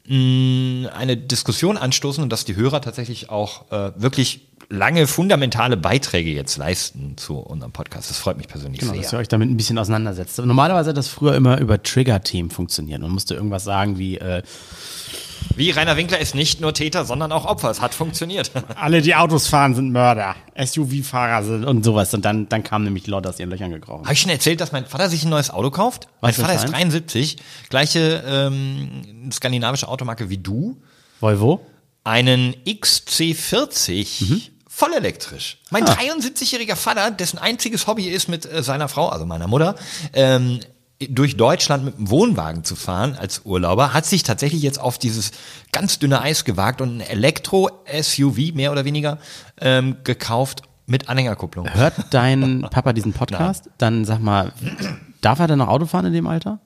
mh, 0.08 0.90
eine 0.90 1.16
Diskussion 1.16 1.76
anstoßen 1.76 2.22
und 2.22 2.30
dass 2.30 2.44
die 2.44 2.56
Hörer 2.56 2.80
tatsächlich 2.80 3.30
auch 3.30 3.70
äh, 3.70 3.92
wirklich 3.96 4.48
lange 4.68 5.06
fundamentale 5.06 5.76
Beiträge 5.76 6.30
jetzt 6.30 6.56
leisten 6.56 7.16
zu 7.16 7.38
unserem 7.38 7.72
Podcast. 7.72 8.10
Das 8.10 8.18
freut 8.18 8.36
mich 8.36 8.48
persönlich 8.48 8.80
Genau, 8.80 8.94
dass 8.94 9.10
sehr. 9.10 9.18
ihr 9.18 9.20
euch 9.22 9.28
damit 9.28 9.48
ein 9.50 9.56
bisschen 9.56 9.78
auseinandersetzt. 9.78 10.38
Normalerweise 10.38 10.90
hat 10.90 10.96
das 10.96 11.08
früher 11.08 11.34
immer 11.34 11.58
über 11.60 11.82
Trigger-Team 11.82 12.50
funktioniert. 12.50 13.00
Man 13.02 13.10
musste 13.10 13.34
irgendwas 13.34 13.64
sagen 13.64 13.98
wie, 13.98 14.18
äh, 14.18 14.42
Wie 15.56 15.70
Rainer 15.70 15.96
Winkler 15.96 16.18
ist 16.18 16.34
nicht 16.34 16.60
nur 16.60 16.72
Täter, 16.72 17.04
sondern 17.04 17.32
auch 17.32 17.44
Opfer. 17.44 17.70
Es 17.70 17.80
hat 17.80 17.94
funktioniert. 17.94 18.50
alle, 18.76 19.02
die 19.02 19.14
Autos 19.14 19.48
fahren, 19.48 19.74
sind 19.74 19.92
Mörder, 19.92 20.36
SUV-Fahrer 20.56 21.42
sind 21.44 21.64
und 21.64 21.84
sowas. 21.84 22.14
Und 22.14 22.24
dann, 22.24 22.48
dann 22.48 22.62
kamen 22.62 22.84
nämlich 22.84 23.06
Leute 23.06 23.28
aus 23.28 23.38
ihren 23.40 23.50
Löchern 23.50 23.70
gekrochen. 23.72 24.04
Habe 24.04 24.14
ich 24.14 24.20
schon 24.20 24.30
erzählt, 24.30 24.60
dass 24.60 24.72
mein 24.72 24.86
Vater 24.86 25.08
sich 25.08 25.24
ein 25.24 25.30
neues 25.30 25.50
Auto 25.50 25.70
kauft? 25.70 26.06
Mein 26.20 26.30
Was 26.30 26.36
für 26.36 26.42
Vater 26.42 26.54
ist 26.54 26.62
eins? 26.62 26.72
73, 26.72 27.36
gleiche 27.68 28.22
ähm, 28.26 29.30
skandinavische 29.32 29.88
Automarke 29.88 30.30
wie 30.30 30.38
du. 30.38 30.78
Volvo? 31.20 31.60
Einen 32.04 32.54
XC40 32.66 34.50
voll 34.68 34.94
elektrisch. 34.94 35.58
Mein 35.70 35.84
73-jähriger 35.84 36.76
Vater, 36.76 37.10
dessen 37.10 37.38
einziges 37.38 37.86
Hobby 37.86 38.08
ist, 38.08 38.28
mit 38.28 38.50
äh, 38.50 38.62
seiner 38.62 38.88
Frau, 38.88 39.08
also 39.08 39.26
meiner 39.26 39.46
Mutter, 39.46 39.76
ähm, 40.12 40.60
durch 41.08 41.36
Deutschland 41.36 41.84
mit 41.84 41.98
dem 41.98 42.10
Wohnwagen 42.10 42.64
zu 42.64 42.76
fahren 42.76 43.16
als 43.18 43.42
Urlauber, 43.44 43.92
hat 43.92 44.06
sich 44.06 44.22
tatsächlich 44.22 44.62
jetzt 44.62 44.80
auf 44.80 44.98
dieses 44.98 45.32
ganz 45.72 45.98
dünne 45.98 46.20
Eis 46.20 46.44
gewagt 46.44 46.80
und 46.80 46.98
ein 46.98 47.00
Elektro-SUV 47.00 48.54
mehr 48.54 48.72
oder 48.72 48.84
weniger 48.84 49.18
ähm, 49.60 49.96
gekauft 50.04 50.62
mit 50.86 51.08
Anhängerkupplung. 51.08 51.72
Hört 51.72 51.94
dein 52.10 52.62
Papa 52.70 52.92
diesen 52.92 53.12
Podcast? 53.12 53.68
Dann 53.78 54.04
sag 54.04 54.20
mal, 54.20 54.52
darf 55.20 55.38
er 55.38 55.48
denn 55.48 55.58
noch 55.58 55.68
Auto 55.68 55.86
fahren 55.86 56.06
in 56.06 56.12
dem 56.12 56.26
Alter? 56.26 56.60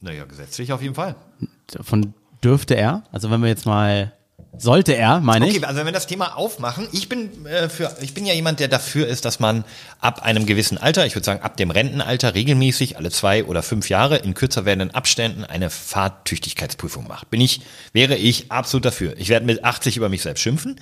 Naja, 0.00 0.24
gesetzlich 0.24 0.72
auf 0.72 0.82
jeden 0.82 0.94
Fall. 0.94 1.16
Von 1.80 2.14
dürfte 2.42 2.74
er? 2.76 3.04
Also 3.10 3.30
wenn 3.30 3.40
wir 3.40 3.48
jetzt 3.48 3.66
mal, 3.66 4.12
sollte 4.56 4.94
er, 4.94 5.20
meine 5.20 5.48
ich. 5.48 5.56
Okay, 5.56 5.64
also 5.64 5.78
wenn 5.78 5.86
wir 5.86 5.92
das 5.92 6.06
Thema 6.06 6.36
aufmachen, 6.36 6.86
ich 6.92 7.08
bin 7.08 7.44
äh, 7.46 7.68
für, 7.68 7.94
ich 8.00 8.14
bin 8.14 8.24
ja 8.26 8.34
jemand, 8.34 8.60
der 8.60 8.68
dafür 8.68 9.06
ist, 9.06 9.24
dass 9.24 9.40
man 9.40 9.64
ab 10.00 10.22
einem 10.22 10.46
gewissen 10.46 10.78
Alter, 10.78 11.06
ich 11.06 11.14
würde 11.14 11.24
sagen 11.24 11.42
ab 11.42 11.56
dem 11.56 11.70
Rentenalter, 11.70 12.34
regelmäßig 12.34 12.96
alle 12.96 13.10
zwei 13.10 13.44
oder 13.44 13.62
fünf 13.62 13.88
Jahre 13.88 14.16
in 14.16 14.34
kürzer 14.34 14.64
werdenden 14.64 14.94
Abständen 14.94 15.44
eine 15.44 15.70
Fahrtüchtigkeitsprüfung 15.70 17.06
macht. 17.08 17.30
Bin 17.30 17.40
ich, 17.40 17.62
wäre 17.92 18.16
ich 18.16 18.50
absolut 18.52 18.84
dafür. 18.84 19.14
Ich 19.18 19.28
werde 19.28 19.46
mit 19.46 19.64
80 19.64 19.96
über 19.96 20.08
mich 20.08 20.22
selbst 20.22 20.40
schimpfen, 20.42 20.80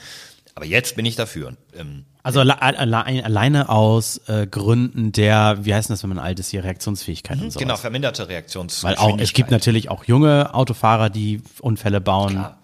aber 0.55 0.67
jetzt 0.67 0.97
bin 0.97 1.07
ich 1.07 1.17
dafür. 1.17 1.55
Ähm, 1.75 2.05
Also 2.23 2.41
alle, 2.41 2.61
alle, 2.61 3.25
alleine 3.25 3.69
aus 3.71 4.21
äh, 4.29 4.47
Gründen 4.47 5.13
der, 5.13 5.65
wie 5.65 5.75
heißt 5.75 5.89
das, 5.89 6.03
wenn 6.03 6.11
man 6.11 6.19
alt 6.19 6.39
ist, 6.41 6.51
hier 6.51 6.63
Reaktionsfähigkeit 6.63 7.41
und 7.41 7.51
so. 7.53 7.59
genau, 7.59 7.77
verminderte 7.77 8.25
Weil 8.25 8.33
Reaktionsgeschwindigkeit. 8.33 9.15
auch, 9.15 9.19
es 9.19 9.33
gibt 9.33 9.51
natürlich 9.51 9.91
auch 9.91 10.05
junge 10.05 10.53
Autofahrer, 10.55 11.09
die 11.09 11.41
Unfälle 11.61 12.01
bauen. 12.03 12.33
Klar. 12.33 12.59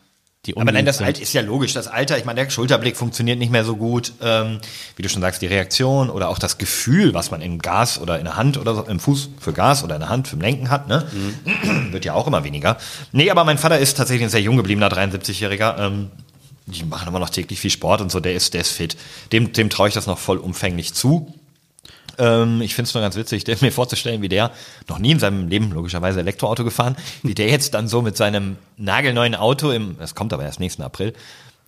Die 0.49 0.57
Aber 0.57 0.73
nein, 0.73 0.87
das 0.87 1.03
Alter 1.03 1.21
ist 1.21 1.35
ja 1.35 1.43
logisch. 1.43 1.75
Das 1.75 1.89
Alter, 1.89 2.17
ich 2.17 2.25
meine, 2.25 2.43
der 2.43 2.51
Schulterblick 2.51 2.97
funktioniert 2.97 3.39
nicht 3.39 3.53
mehr 3.53 3.67
so 3.67 3.77
gut. 3.77 4.15
Ähm, 4.23 4.61
wie 4.97 5.03
du 5.03 5.11
schon 5.11 5.21
sagst, 5.21 5.43
die 5.43 5.47
Reaktion 5.47 6.09
oder 6.09 6.31
auch 6.31 6.39
das 6.39 6.57
Gefühl, 6.57 7.13
was 7.13 7.31
man 7.31 7.43
im 7.43 7.59
Gas 7.59 8.01
oder 8.01 8.19
in 8.19 8.25
der 8.25 8.37
Hand 8.37 8.57
oder 8.57 8.75
so, 8.75 8.83
im 8.85 8.99
Fuß 8.99 9.29
für 9.39 9.53
Gas 9.53 9.85
oder 9.85 9.97
in 9.97 10.01
der 10.01 10.09
Hand 10.09 10.27
für 10.27 10.37
Lenken 10.37 10.71
hat, 10.71 10.89
ne? 10.89 11.07
wird 11.91 12.07
ja 12.07 12.15
auch 12.15 12.27
immer 12.27 12.45
weniger. 12.45 12.79
Nee, 13.13 13.31
aber 13.31 13.45
mein 13.45 13.59
Vater 13.59 13.79
ist 13.79 13.99
tatsächlich 13.99 14.25
ein 14.25 14.31
sehr 14.31 14.41
jung 14.41 14.57
gebliebener 14.57 14.89
73-Jähriger. 14.89 15.79
Ähm, 15.79 16.11
die 16.65 16.83
machen 16.85 17.09
immer 17.09 17.19
noch 17.19 17.31
täglich 17.31 17.61
viel 17.61 17.71
Sport 17.71 18.01
und 18.01 18.11
so, 18.11 18.19
der 18.19 18.33
ist, 18.33 18.55
der 18.55 18.63
ist 18.63 18.73
fit. 18.73 18.97
Dem, 19.33 19.53
dem 19.53 19.69
traue 19.69 19.89
ich 19.89 19.95
das 19.95 20.07
noch 20.07 20.19
vollumfänglich 20.19 20.95
zu. 20.95 21.35
Ähm, 22.19 22.61
ich 22.61 22.75
finde 22.75 22.89
es 22.89 22.95
nur 22.95 23.03
ganz 23.03 23.17
witzig, 23.17 23.45
mir 23.61 23.73
vorzustellen, 23.73 24.23
wie 24.23 24.29
der 24.29 24.51
noch 24.89 24.99
nie 24.99 25.13
in 25.13 25.19
seinem 25.19 25.49
Leben 25.49 25.71
logischerweise 25.71 26.21
Elektroauto 26.21 26.65
gefahren, 26.65 26.97
wie 27.23 27.35
der 27.35 27.49
jetzt 27.49 27.75
dann 27.75 27.89
so 27.89 28.03
mit 28.03 28.17
seinem 28.17 28.57
nagelneuen 28.77 29.35
Auto 29.35 29.71
im, 29.71 29.97
das 29.99 30.15
kommt 30.15 30.33
aber 30.33 30.45
erst 30.45 30.61
nächsten 30.61 30.83
April, 30.83 31.15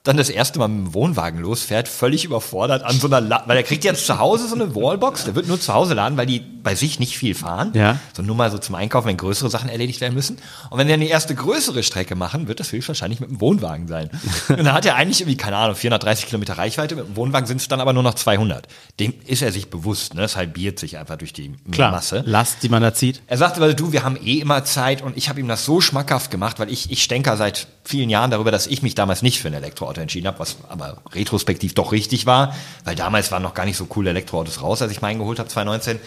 dann 0.02 0.16
das 0.16 0.30
erste 0.30 0.58
Mal 0.58 0.68
mit 0.68 0.86
dem 0.86 0.94
Wohnwagen 0.94 1.40
losfährt, 1.40 1.86
völlig 1.86 2.24
überfordert 2.24 2.82
an 2.82 2.98
so 2.98 3.06
einer, 3.06 3.20
La 3.20 3.42
weil 3.46 3.58
er 3.58 3.62
kriegt 3.62 3.84
jetzt 3.84 4.06
zu 4.06 4.18
Hause 4.18 4.48
so 4.48 4.54
eine 4.54 4.74
Wallbox, 4.74 5.24
der 5.24 5.34
wird 5.34 5.46
nur 5.46 5.60
zu 5.60 5.74
Hause 5.74 5.92
laden, 5.92 6.16
weil 6.16 6.24
die 6.24 6.40
bei 6.40 6.74
sich 6.74 6.98
nicht 7.00 7.18
viel 7.18 7.34
fahren, 7.34 7.72
Ja. 7.74 7.98
so 8.14 8.22
nur 8.22 8.34
mal 8.36 8.50
so 8.50 8.56
zum 8.58 8.74
Einkaufen, 8.76 9.08
wenn 9.08 9.16
größere 9.18 9.50
Sachen 9.50 9.68
erledigt 9.68 10.00
werden 10.00 10.14
müssen. 10.14 10.38
Und 10.70 10.78
wenn 10.78 10.86
die 10.86 10.92
dann 10.92 11.00
die 11.00 11.08
erste 11.08 11.34
größere 11.34 11.82
Strecke 11.82 12.14
machen, 12.14 12.48
wird 12.48 12.60
das 12.60 12.72
höchstwahrscheinlich 12.72 13.20
mit 13.20 13.28
dem 13.30 13.40
Wohnwagen 13.42 13.88
sein. 13.88 14.08
Und 14.48 14.58
dann 14.58 14.72
hat 14.72 14.86
er 14.86 14.96
eigentlich 14.96 15.20
irgendwie, 15.20 15.36
keine 15.36 15.56
Ahnung, 15.56 15.76
430 15.76 16.26
Kilometer 16.26 16.56
Reichweite, 16.56 16.96
mit 16.96 17.06
dem 17.06 17.16
Wohnwagen 17.16 17.46
sind 17.46 17.60
es 17.60 17.68
dann 17.68 17.80
aber 17.80 17.92
nur 17.92 18.02
noch 18.02 18.14
200. 18.14 18.68
Dem 19.00 19.12
ist 19.26 19.42
er 19.42 19.52
sich 19.52 19.68
bewusst, 19.68 20.14
ne? 20.14 20.22
das 20.22 20.36
halbiert 20.36 20.78
sich 20.78 20.96
einfach 20.96 21.16
durch 21.16 21.32
die 21.34 21.54
Klar, 21.70 21.92
Masse. 21.92 22.22
Last, 22.26 22.62
die 22.62 22.68
man 22.70 22.82
da 22.82 22.94
zieht. 22.94 23.20
Er 23.26 23.36
sagte, 23.36 23.60
weil 23.60 23.74
du, 23.74 23.92
wir 23.92 24.02
haben 24.02 24.16
eh 24.22 24.38
immer 24.38 24.64
Zeit 24.64 25.02
und 25.02 25.16
ich 25.18 25.28
habe 25.28 25.40
ihm 25.40 25.48
das 25.48 25.64
so 25.66 25.80
schmackhaft 25.82 26.30
gemacht, 26.30 26.58
weil 26.58 26.70
ich, 26.70 26.90
ich 26.90 27.06
denke 27.08 27.34
seit 27.36 27.66
vielen 27.84 28.10
Jahren 28.10 28.30
darüber, 28.30 28.50
dass 28.50 28.66
ich 28.66 28.82
mich 28.82 28.94
damals 28.94 29.22
nicht 29.22 29.40
für 29.40 29.48
ein 29.48 29.54
Elektroauto 29.90 30.00
entschieden 30.00 30.26
habe, 30.26 30.38
was 30.38 30.56
aber 30.68 30.98
retrospektiv 31.12 31.74
doch 31.74 31.92
richtig 31.92 32.26
war, 32.26 32.54
weil 32.84 32.94
damals 32.94 33.30
waren 33.30 33.42
noch 33.42 33.54
gar 33.54 33.64
nicht 33.64 33.76
so 33.76 33.86
coole 33.86 34.10
Elektroautos 34.10 34.62
raus, 34.62 34.82
als 34.82 34.92
ich 34.92 35.00
meinen 35.00 35.18
geholt 35.18 35.38
habe, 35.38 35.48
2019. 35.48 36.00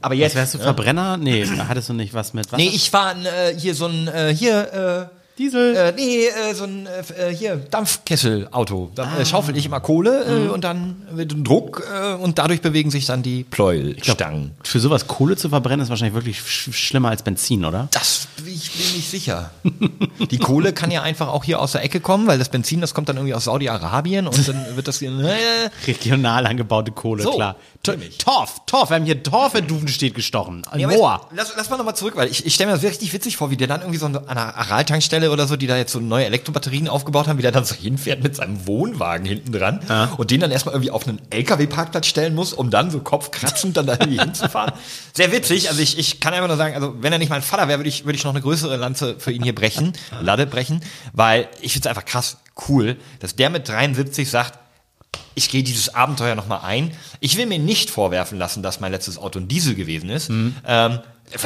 Aber 0.00 0.14
jetzt. 0.14 0.34
Jetzt 0.34 0.36
wärst 0.36 0.54
du 0.54 0.58
ne? 0.58 0.64
Verbrenner? 0.64 1.16
Nee, 1.16 1.44
da 1.44 1.68
hattest 1.68 1.88
du 1.88 1.94
nicht 1.94 2.12
was 2.12 2.34
mit 2.34 2.46
Wasser? 2.46 2.56
Nee, 2.56 2.70
ich 2.72 2.92
war 2.92 3.14
äh, 3.24 3.54
hier 3.56 3.74
so 3.74 3.86
ein, 3.86 4.08
äh, 4.08 4.34
hier, 4.34 5.08
Diesel. 5.38 5.74
äh, 5.76 5.92
nee, 5.92 6.26
äh, 6.26 6.54
so 6.54 6.64
ein, 6.64 6.86
äh, 6.86 7.30
äh, 7.30 7.34
hier, 7.34 7.56
Dampfkesselauto. 7.56 8.90
Da 8.94 9.18
äh, 9.18 9.24
schaufel 9.24 9.56
ich 9.56 9.66
immer 9.66 9.80
Kohle 9.80 10.46
äh, 10.46 10.48
und 10.48 10.64
dann 10.64 11.06
wird 11.10 11.32
ein 11.32 11.44
Druck 11.44 11.82
und 12.20 12.38
dadurch 12.38 12.60
bewegen 12.60 12.90
sich 12.90 13.06
dann 13.06 13.22
die 13.22 13.44
Pleuelstangen. 13.44 14.52
Für 14.62 14.80
sowas 14.80 15.06
Kohle 15.06 15.36
zu 15.36 15.48
verbrennen 15.48 15.80
ist 15.80 15.88
wahrscheinlich 15.90 16.14
wirklich 16.14 16.40
sch 16.40 16.70
schlimmer 16.72 17.10
als 17.10 17.22
Benzin, 17.22 17.64
oder? 17.64 17.88
Das 17.92 18.28
ich 18.46 18.72
bin 18.72 18.96
nicht 18.96 19.10
sicher. 19.10 19.50
Die 20.30 20.38
Kohle 20.38 20.72
kann 20.72 20.90
ja 20.90 21.02
einfach 21.02 21.28
auch 21.28 21.44
hier 21.44 21.60
aus 21.60 21.72
der 21.72 21.82
Ecke 21.84 22.00
kommen, 22.00 22.26
weil 22.26 22.38
das 22.38 22.48
Benzin, 22.48 22.80
das 22.80 22.94
kommt 22.94 23.08
dann 23.08 23.16
irgendwie 23.16 23.34
aus 23.34 23.44
Saudi-Arabien 23.44 24.26
und 24.26 24.48
dann 24.48 24.76
wird 24.76 24.88
das 24.88 24.98
hier, 24.98 25.10
äh, 25.10 25.70
Regional 25.86 26.46
angebaute 26.46 26.92
Kohle, 26.92 27.22
So, 27.22 27.32
klar. 27.32 27.56
Torf, 27.84 28.60
Torf, 28.66 28.90
wir 28.90 28.94
haben 28.94 29.04
hier 29.04 29.24
Torf 29.24 29.56
in 29.56 29.66
Duvenstedt 29.66 30.14
gestochen. 30.14 30.62
Ein 30.70 30.78
Ja, 30.78 30.86
Moor. 30.86 31.26
jetzt, 31.32 31.36
lass, 31.36 31.52
lass 31.56 31.68
mal 31.70 31.78
nochmal 31.78 31.96
zurück, 31.96 32.14
weil 32.14 32.28
ich, 32.30 32.46
ich 32.46 32.54
stelle 32.54 32.70
mir 32.70 32.76
das 32.76 32.84
richtig 32.88 33.12
witzig 33.12 33.36
vor, 33.36 33.50
wie 33.50 33.56
der 33.56 33.66
dann 33.66 33.80
irgendwie 33.80 33.98
so 33.98 34.06
an 34.06 34.16
einer 34.28 34.56
Aral-Tankstelle 34.56 35.32
oder 35.32 35.48
so, 35.48 35.56
die 35.56 35.66
da 35.66 35.76
jetzt 35.76 35.90
so 35.90 35.98
neue 35.98 36.26
Elektrobatterien 36.26 36.86
aufgebaut 36.86 37.26
haben, 37.26 37.38
wie 37.38 37.42
der 37.42 37.50
dann 37.50 37.64
so 37.64 37.74
hinfährt 37.74 38.22
mit 38.22 38.36
seinem 38.36 38.68
Wohnwagen 38.68 39.26
hinten 39.26 39.50
dran 39.50 39.80
und 40.16 40.30
den 40.30 40.38
dann 40.38 40.52
erstmal 40.52 40.74
irgendwie 40.76 40.92
auf 40.92 41.08
einen 41.08 41.20
LKW-Parkplatz 41.30 42.06
stellen 42.06 42.36
muss, 42.36 42.52
um 42.52 42.70
dann 42.70 42.92
so 42.92 43.00
kopfkratzend 43.00 43.76
dann 43.76 43.86
da 43.86 43.94
irgendwie 43.94 44.20
hinzufahren. 44.20 44.72
Sehr 45.12 45.32
witzig, 45.32 45.68
also 45.68 45.82
ich, 45.82 45.98
ich 45.98 46.20
kann 46.20 46.34
einfach 46.34 46.46
nur 46.48 46.56
sagen, 46.56 46.76
also 46.76 46.94
wenn 47.02 47.12
er 47.12 47.18
nicht 47.18 47.30
mein 47.30 47.42
Vater 47.42 47.66
wäre, 47.66 47.80
würde 47.80 47.88
ich, 47.88 48.04
würde 48.04 48.16
ich 48.16 48.22
noch 48.22 48.30
eine 48.32 48.42
größere 48.42 48.76
Lanze 48.76 49.16
für 49.18 49.32
ihn 49.32 49.42
hier 49.42 49.56
brechen, 49.56 49.92
Lade 50.20 50.46
brechen, 50.46 50.84
weil 51.14 51.48
ich 51.60 51.72
finde 51.72 51.88
es 51.88 51.90
einfach 51.96 52.04
krass. 52.04 52.36
cool, 52.68 52.96
dass 53.18 53.34
der 53.34 53.50
mit 53.50 53.68
73 53.68 54.30
sagt, 54.30 54.60
ich 55.34 55.50
gehe 55.50 55.62
dieses 55.62 55.94
Abenteuer 55.94 56.34
nochmal 56.34 56.60
ein. 56.62 56.92
Ich 57.20 57.36
will 57.36 57.46
mir 57.46 57.58
nicht 57.58 57.90
vorwerfen 57.90 58.38
lassen, 58.38 58.62
dass 58.62 58.80
mein 58.80 58.92
letztes 58.92 59.18
Auto 59.18 59.38
ein 59.38 59.48
Diesel 59.48 59.74
gewesen 59.74 60.10
ist. 60.10 60.30
Mhm. 60.30 60.54
Ähm, 60.66 60.98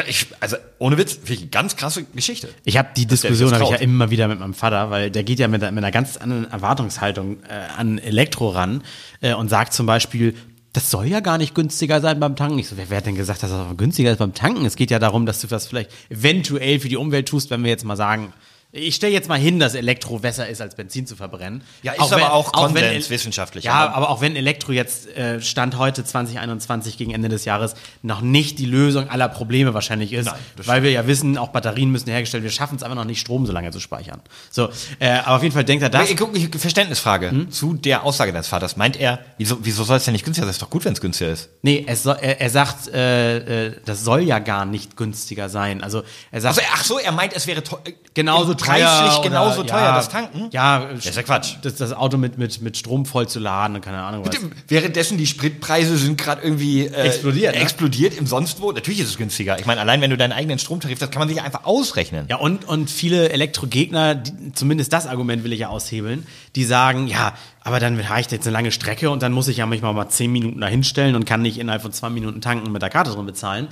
ich, 0.09 0.27
also 0.41 0.57
ohne 0.79 0.99
Witz, 0.99 1.15
finde 1.15 1.35
ich 1.35 1.41
eine 1.43 1.51
ganz 1.51 1.77
krasse 1.77 2.05
Geschichte. 2.05 2.49
Ich 2.65 2.77
habe 2.77 2.89
die 2.97 3.07
Diskussion 3.07 3.53
habe 3.53 3.65
ich 3.65 3.71
ja 3.71 3.77
immer 3.77 4.11
wieder 4.11 4.29
mit 4.29 4.41
meinem 4.41 4.55
Vater, 4.55 4.91
weil 4.91 5.11
der 5.11 5.23
geht 5.23 5.39
ja 5.39 5.49
mit, 5.49 5.61
mit 5.61 5.79
einer 5.79 5.91
ganz 5.91 6.17
anderen 6.17 6.51
Erwartungshaltung 6.51 7.43
äh, 7.45 7.53
an 7.77 7.99
Elektro 7.99 8.49
ran 8.49 8.83
äh, 9.21 9.35
und 9.35 9.49
sagt 9.49 9.73
zum 9.73 9.87
Beispiel, 9.87 10.35
das 10.73 10.91
soll 10.91 11.07
ja 11.07 11.21
gar 11.21 11.39
nicht 11.39 11.55
günstiger 11.55 12.01
sein 12.01 12.21
beim 12.21 12.37
Tanken. 12.37 12.59
Ich 12.59 12.69
so, 12.69 12.77
wer, 12.77 12.91
wer 12.91 12.99
hat 12.99 13.07
denn 13.07 13.15
gesagt, 13.15 13.43
dass 13.43 13.51
das 13.51 13.77
günstiger 13.77 14.13
ist 14.13 14.19
beim 14.19 14.35
Tanken? 14.35 14.67
Es 14.67 14.77
geht 14.77 14.91
ja 14.91 14.99
darum, 14.99 15.25
dass 15.25 15.41
du 15.41 15.47
das 15.47 15.67
vielleicht 15.67 15.91
eventuell 16.11 16.81
für 16.81 16.89
die 16.89 16.97
Umwelt 16.97 17.29
tust, 17.29 17.51
wenn 17.51 17.63
wir 17.63 17.71
jetzt 17.71 17.85
mal 17.85 17.97
sagen, 17.97 18.33
ich 18.77 18.95
stelle 18.95 19.13
jetzt 19.13 19.29
mal 19.29 19.39
hin, 19.39 19.59
dass 19.59 19.75
Elektro 19.75 20.19
besser 20.19 20.49
ist, 20.49 20.61
als 20.61 20.75
Benzin 20.75 21.07
zu 21.07 21.17
verbrennen. 21.17 21.63
Ja, 21.83 21.93
ist 21.93 22.13
aber 22.13 22.33
auch 22.33 22.53
wenn 22.55 22.75
Konsens 22.75 23.05
El- 23.07 23.11
wissenschaftlich. 23.11 23.65
Ja, 23.65 23.73
Aber- 23.75 23.95
aber 23.95 24.11
auch 24.11 24.21
wenn 24.21 24.37
Elektro 24.37 24.73
jetzt 24.73 25.09
äh, 25.17 25.41
Stand 25.41 25.79
heute 25.79 26.05
2021 26.05 26.99
gegen 26.99 27.13
Ende 27.13 27.29
des 27.29 27.45
Jahres 27.45 27.75
noch 28.03 28.21
nicht 28.21 28.59
die 28.59 28.67
Lösung 28.67 29.09
aller 29.09 29.29
Probleme 29.29 29.75
wahrscheinlich 29.75 30.13
ist, 30.13 30.27
Nein, 30.27 30.35
weil 30.57 30.83
wir 30.83 30.91
ja 30.91 31.07
wissen, 31.07 31.39
auch 31.39 31.49
Batterien 31.49 31.91
müssen 31.91 32.11
hergestellt, 32.11 32.43
wir 32.43 32.51
schaffen 32.51 32.77
es 32.77 32.83
aber 32.83 32.95
noch 32.95 33.05
nicht, 33.05 33.21
Strom 33.21 33.47
so 33.47 33.53
lange 33.53 33.71
zu 33.71 33.81
speichern. 33.81 34.21
So, 34.51 34.69
äh, 34.99 35.09
aber 35.11 35.37
auf 35.37 35.43
jeden 35.43 35.55
Fall 35.55 35.65
denkt 35.65 35.83
er 35.83 35.89
das. 35.91 36.11
Ich, 36.11 36.17
guck, 36.17 36.37
ich, 36.37 36.49
Verständnisfrage 36.57 37.31
Hm? 37.31 37.51
zu 37.51 37.75
der 37.75 38.05
Aussage 38.05 38.33
deines 38.33 38.49
Vaters. 38.49 38.77
Meint 38.77 38.99
er, 38.99 39.21
wieso, 39.39 39.59
wieso 39.63 39.85
soll 39.85 39.97
es 39.97 40.05
denn 40.05 40.13
nicht 40.13 40.25
günstiger 40.25 40.47
sein? 40.47 40.51
Ist 40.53 40.63
doch 40.63 40.71
gut, 40.71 40.85
wenn 40.85 40.93
es 40.93 41.01
günstiger 41.01 41.31
ist. 41.33 41.49
Nee, 41.63 41.85
es 41.89 42.03
soll, 42.03 42.17
er, 42.21 42.41
er 42.41 42.51
sagt, 42.51 42.89
äh, 42.89 43.67
äh, 43.69 43.77
das 43.85 44.05
soll 44.05 44.23
ja 44.23 44.39
gar 44.39 44.65
nicht 44.65 44.97
günstiger 44.97 45.49
sein. 45.49 45.83
Also 45.83 46.03
er 46.31 46.41
sagt, 46.41 46.59
Also, 46.59 46.69
ach 46.75 46.85
so, 46.85 46.99
er 46.99 47.13
meint, 47.13 47.33
es 47.35 47.47
wäre 47.47 47.63
teu 47.63 47.77
genauso 48.15 48.55
preislich 48.67 49.19
oder- 49.19 49.29
genauso 49.29 49.63
teuer, 49.63 49.81
ja, 49.81 49.97
das 49.97 50.09
Tanken. 50.09 50.49
Ja, 50.53 50.87
Das 50.95 51.07
ist 51.07 51.17
ja 51.17 51.23
Quatsch. 51.23 51.55
Das, 51.63 51.77
das 51.77 51.93
Auto 51.93 52.17
mit, 52.17 52.39
mit, 52.39 52.61
mit 52.63 52.77
Strom 52.77 53.07
voll 53.07 53.29
zu 53.29 53.39
laden 53.39 53.77
und 53.77 53.83
keine 53.83 53.99
Ahnung 54.03 54.25
was. 54.27 54.37
Währenddessen 54.69 55.19
die 55.19 55.27
Spritpreise 55.27 55.97
sind 55.97 56.19
gerade 56.19 56.43
irgendwie 56.43 56.87
äh, 56.87 56.93
Explodiert, 57.03 57.55
ne? 57.55 57.61
explodiert 57.61 58.15
im 58.17 58.27
sonst 58.27 58.61
wo. 58.61 58.73
Natürlich 58.73 59.01
ist 59.01 59.09
es 59.09 59.17
günstiger. 59.17 59.59
Ich 59.59 59.67
meine, 59.67 59.81
allein 59.81 60.01
wenn 60.01 60.11
du 60.11 60.17
deinen 60.17 60.33
eigenen 60.33 60.59
Stromtarif, 60.59 60.99
das 60.99 61.11
kann 61.11 61.21
man 61.21 61.29
sich 61.29 61.41
einfach 61.41 61.65
ausrechnen. 61.65 62.27
Ja, 62.29 62.37
und, 62.37 62.65
und 62.67 62.91
viele 62.91 63.31
Elektrogegner, 63.31 64.15
die, 64.15 64.53
zumindest 64.53 64.93
das 64.93 65.07
Argument 65.07 65.45
will 65.45 65.53
ich 65.53 65.61
ja 65.61 65.69
aushebeln, 65.69 66.27
die 66.55 66.65
sagen, 66.65 67.07
ja, 67.07 67.33
aber 67.63 67.81
dann 67.81 68.09
habe 68.09 68.21
ich 68.21 68.31
jetzt 68.31 68.47
eine 68.47 68.53
lange 68.53 68.71
Strecke 68.73 69.11
und 69.11 69.23
dann 69.23 69.33
muss 69.33 69.49
ich 69.49 69.57
ja 69.57 69.67
manchmal 69.67 69.93
mal 69.93 70.09
zehn 70.09 70.31
Minuten 70.31 70.61
dahinstellen 70.61 71.15
und 71.17 71.25
kann 71.25 71.43
nicht 71.43 71.59
innerhalb 71.59 71.83
von 71.83 71.93
zwei 71.93 72.11
Minuten 72.11 72.41
tanken 72.41 72.67
und 72.67 72.73
mit 72.73 72.83
der 72.83 72.91
Karte 72.91 73.11
drin 73.11 73.27
bezahlen. 73.27 73.69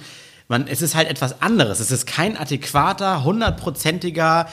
Man, 0.48 0.66
es 0.66 0.82
ist 0.82 0.94
halt 0.94 1.08
etwas 1.08 1.40
anderes. 1.40 1.80
Es 1.80 1.90
ist 1.90 2.06
kein 2.06 2.36
adäquater, 2.36 3.24
hundertprozentiger 3.24 4.46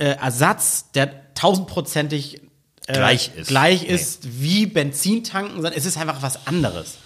äh, 0.00 0.16
Ersatz, 0.16 0.90
der 0.92 1.34
tausendprozentig 1.34 2.40
äh, 2.86 2.92
Gleich 2.92 3.30
ist. 3.36 3.48
gleich 3.48 3.84
ist 3.84 4.40
wie 4.40 4.66
Benzintanken, 4.66 5.56
sondern 5.56 5.74
es 5.74 5.84
ist 5.84 5.98
einfach 5.98 6.22
was 6.22 6.46
anderes. 6.46 6.98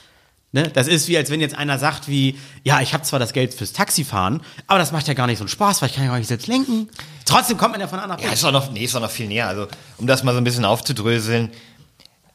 Ne? 0.52 0.70
Das 0.72 0.86
ist 0.86 1.08
wie, 1.08 1.16
als 1.16 1.30
wenn 1.30 1.40
jetzt 1.40 1.56
einer 1.56 1.80
sagt, 1.80 2.06
wie, 2.08 2.38
ja, 2.62 2.80
ich 2.80 2.94
habe 2.94 3.02
zwar 3.02 3.18
das 3.18 3.32
Geld 3.32 3.52
fürs 3.52 3.72
Taxifahren, 3.72 4.40
aber 4.68 4.78
das 4.78 4.92
macht 4.92 5.08
ja 5.08 5.14
gar 5.14 5.26
nicht 5.26 5.38
so 5.38 5.42
einen 5.42 5.48
Spaß, 5.48 5.82
weil 5.82 5.88
ich 5.88 5.96
kann 5.96 6.04
ja 6.04 6.10
gar 6.10 6.18
nicht 6.18 6.28
selbst 6.28 6.46
lenken. 6.46 6.88
Trotzdem 7.24 7.58
kommt 7.58 7.72
man 7.72 7.80
ja 7.80 7.88
von 7.88 7.98
A 7.98 8.06
nach 8.06 8.18
B. 8.18 8.24
Ja, 8.24 8.32
ist 8.32 8.44
doch 8.44 8.52
noch, 8.52 8.70
nee, 8.70 8.84
ist 8.84 8.94
doch 8.94 9.00
noch 9.00 9.10
viel 9.10 9.26
näher. 9.26 9.48
Also, 9.48 9.66
um 9.98 10.06
das 10.06 10.22
mal 10.22 10.32
so 10.32 10.38
ein 10.38 10.44
bisschen 10.44 10.64
aufzudröseln, 10.64 11.50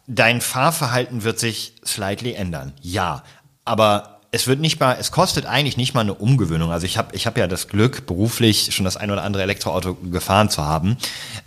dein 0.07 0.41
Fahrverhalten 0.41 1.23
wird 1.23 1.39
sich 1.39 1.75
slightly 1.85 2.33
ändern. 2.33 2.73
Ja. 2.81 3.23
Aber 3.63 4.18
es 4.31 4.47
wird 4.47 4.59
nicht 4.59 4.79
mal, 4.79 4.95
es 4.99 5.11
kostet 5.11 5.45
eigentlich 5.47 5.75
nicht 5.75 5.95
mal 5.95 6.01
eine 6.01 6.13
Umgewöhnung. 6.13 6.71
Also 6.71 6.85
ich 6.85 6.97
habe 6.97 7.15
ich 7.15 7.25
hab 7.25 7.37
ja 7.37 7.47
das 7.47 7.67
Glück, 7.67 8.05
beruflich 8.05 8.73
schon 8.73 8.85
das 8.85 8.95
ein 8.95 9.09
oder 9.09 9.23
andere 9.23 9.41
Elektroauto 9.41 9.95
gefahren 9.95 10.49
zu 10.49 10.63
haben 10.63 10.97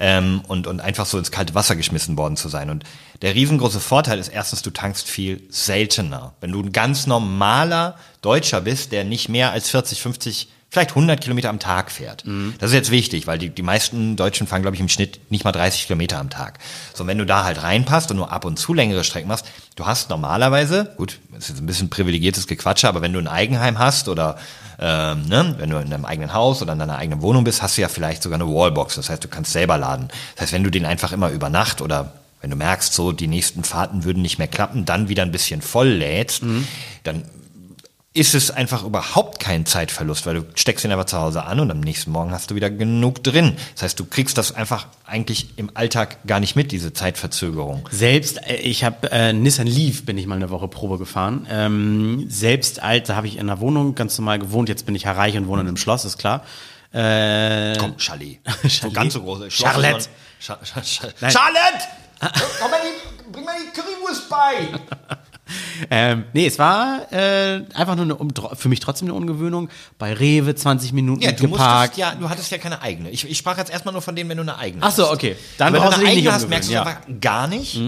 ähm, 0.01 0.43
und, 0.49 0.67
und 0.67 0.81
einfach 0.81 1.07
so 1.07 1.17
ins 1.17 1.31
kalte 1.31 1.55
Wasser 1.55 1.77
geschmissen 1.77 2.17
worden 2.17 2.37
zu 2.37 2.49
sein. 2.49 2.71
Und 2.71 2.85
der 3.23 3.37
riesengroße 3.37 3.79
Vorteil 3.79 4.19
ist 4.19 4.29
erstens, 4.29 4.63
du 4.63 4.71
tankst 4.71 5.09
viel 5.09 5.43
seltener. 5.49 6.35
Wenn 6.41 6.51
du 6.51 6.61
ein 6.61 6.73
ganz 6.73 7.07
normaler 7.07 7.97
Deutscher 8.21 8.61
bist, 8.61 8.91
der 8.91 9.05
nicht 9.05 9.29
mehr 9.29 9.53
als 9.53 9.71
40, 9.71 10.03
50 10.03 10.49
vielleicht 10.73 10.91
100 10.93 11.21
Kilometer 11.21 11.51
am 11.51 11.59
Tag 11.59 11.91
fährt. 11.91 12.25
Das 12.59 12.71
ist 12.71 12.75
jetzt 12.75 12.91
wichtig, 12.91 13.27
weil 13.27 13.37
die, 13.37 13.51
die 13.51 13.63
meisten 13.63 14.17
Deutschen 14.17 14.47
fahren, 14.47 14.63
glaube 14.63 14.75
ich, 14.75 14.81
im 14.81 14.89
Schnitt 14.89 15.21
nicht 15.31 15.45
mal 15.45 15.53
30 15.53 15.87
Kilometer 15.87 16.19
am 16.19 16.31
Tag. 16.31 16.59
So, 16.95 17.07
wenn 17.07 17.19
du 17.19 17.27
da 17.27 17.45
halt 17.45 17.63
reinpasst 17.63 18.11
und 18.11 18.17
nur 18.17 18.33
ab 18.33 18.47
und 18.47 18.59
zu 18.59 18.73
längere 18.73 19.05
Strecken 19.05 19.29
machst, 19.29 19.45
du 19.77 19.85
hast 19.85 20.09
normalerweise, 20.09 20.95
gut, 20.97 21.19
ist 21.37 21.51
jetzt 21.51 21.61
ein 21.61 21.67
bisschen 21.67 21.91
privilegiertes 21.91 22.47
Gequatsche, 22.47 22.89
aber 22.89 23.03
wenn 23.03 23.13
du 23.13 23.19
ein 23.19 23.29
Eigenheim 23.29 23.79
hast 23.79 24.09
oder 24.09 24.39
ähm, 24.79 25.27
ne, 25.29 25.55
wenn 25.59 25.69
du 25.69 25.77
in 25.77 25.91
deinem 25.91 26.07
eigenen 26.07 26.33
Haus 26.33 26.63
oder 26.63 26.73
in 26.73 26.79
deiner 26.79 26.97
eigenen 26.97 27.21
Wohnung 27.21 27.45
bist, 27.45 27.61
hast 27.61 27.77
du 27.77 27.83
ja 27.83 27.89
vielleicht 27.89 28.23
sogar 28.23 28.41
eine 28.41 28.49
Wallbox. 28.49 28.95
Das 28.95 29.11
heißt, 29.11 29.23
du 29.23 29.29
kannst 29.29 29.53
selber 29.53 29.77
laden. 29.77 30.09
Das 30.37 30.45
heißt, 30.45 30.53
wenn 30.55 30.65
du 30.65 30.71
den 30.71 30.87
einfach 30.87 31.13
immer 31.13 31.29
über 31.29 31.51
Nacht 31.51 31.83
oder 31.83 32.15
wenn 32.41 32.49
du 32.49 32.57
merkst, 32.57 32.95
so 32.95 33.13
die 33.13 33.29
nächsten 33.29 33.63
Fahrten 33.63 34.05
würden 34.05 34.23
nicht 34.23 34.39
mehr 34.39 34.49
klappen, 34.49 34.87
dann 34.87 35.11
wieder 35.11 35.23
ein 35.23 35.33
bisschen 35.33 35.61
voll 35.61 35.89
lädst, 35.89 36.43
dann 37.05 37.25
ist 38.15 38.35
es 38.35 38.51
einfach 38.51 38.85
überhaupt 38.85 39.41
kein 39.41 39.65
Zeitverlust, 39.65 40.27
weil 40.27 40.35
du 40.35 40.45
steckst 40.55 40.85
ihn 40.85 40.93
einfach 40.93 41.07
zu 41.07 41.19
Hause 41.19 41.45
an 41.45 41.61
und 41.61 41.71
am 41.71 41.81
nächsten 41.81 42.11
Morgen 42.11 42.31
hast 42.31 42.51
du 42.51 42.55
wieder 42.55 42.69
genug 42.69 43.23
drin. 43.25 43.57
Das 43.75 43.85
heißt, 43.85 44.01
du 44.01 44.05
kriegst 44.05 44.37
das 44.37 44.55
einfach 44.55 44.87
eigentlich 45.07 45.57
im 45.57 45.71
Alltag 45.75 46.19
gar 46.27 46.39
nicht 46.39 46.55
mit, 46.55 46.73
diese 46.73 46.93
Zeitverzögerung. 46.93 47.89
Selbst, 47.91 48.47
äh, 48.47 48.57
ich 48.57 48.85
habe 48.85 49.11
äh, 49.11 49.33
Nissan 49.33 49.67
Leaf, 49.67 50.05
bin 50.05 50.19
ich 50.19 50.27
mal 50.27 50.35
eine 50.37 50.51
Woche 50.51 50.69
Probe 50.69 50.99
gefahren. 50.99 51.47
Ähm, 51.51 52.27
selbst 52.29 52.83
alt, 52.83 53.09
da 53.09 53.17
habe 53.17 53.29
ich 53.29 53.37
in 53.37 53.49
einer 53.49 53.61
Wohnung 53.61 53.95
ganz 53.95 54.19
normal 54.19 54.39
gewohnt. 54.39 54.69
Jetzt 54.69 54.85
bin 54.85 54.95
ich 54.95 55.05
ja 55.05 55.13
reich 55.13 55.37
und 55.39 55.47
wohne 55.47 55.63
in 55.63 55.69
einem 55.69 55.79
Schloss, 55.79 56.05
ist 56.05 56.19
klar. 56.19 56.45
Äh, 56.93 57.79
Komm, 57.79 57.97
Chalet. 57.99 58.41
So 58.69 58.91
ganz 58.91 59.15
so 59.15 59.23
große. 59.23 59.51
Charlotte. 59.51 60.07
Nein. 61.21 61.31
Charlotte! 61.31 61.85
Komm 62.61 62.71
mal 62.71 62.81
die, 62.83 63.33
bring 63.33 63.45
mal 63.45 63.55
die 63.59 63.81
Currywurst 63.81 64.29
bei! 64.29 64.69
Ähm, 65.91 66.25
nee, 66.33 66.47
es 66.47 66.59
war 66.59 67.13
äh, 67.13 67.63
einfach 67.75 67.97
nur 67.97 68.05
eine, 68.05 68.15
um, 68.17 68.31
für 68.55 68.69
mich 68.69 68.81
trotzdem 68.81 69.09
eine 69.09 69.15
Ungewöhnung. 69.15 69.69
Bei 69.99 70.13
Rewe 70.13 70.55
20 70.55 70.93
Minuten 70.93 71.23
Ja, 71.23 71.33
du 71.33 71.49
geparkt. 71.49 71.97
musstest 71.97 71.99
ja, 71.99 72.15
du 72.15 72.29
hattest 72.29 72.51
ja 72.51 72.59
keine 72.59 72.83
eigene. 72.83 73.11
Ich, 73.11 73.29
ich 73.29 73.39
sprach 73.39 73.59
jetzt 73.59 73.71
erstmal 73.71 73.93
nur 73.93 74.03
von 74.03 74.17
denen, 74.17 74.29
wenn 74.31 74.37
du 74.39 74.43
eine 74.43 74.59
eigene 74.59 74.83
Ach 74.83 74.91
so, 74.93 75.05
hast. 75.05 75.13
okay. 75.13 75.37
Dann 75.59 75.73
wenn 75.73 75.83
du 75.83 75.89
eine 75.89 76.07
eigene 76.07 76.33
hast, 76.33 76.49
merkst 76.49 76.71
du 76.71 76.75
umgewöhnen, 76.79 76.99
einfach 77.07 77.21
gar 77.21 77.47
nicht. 77.47 77.81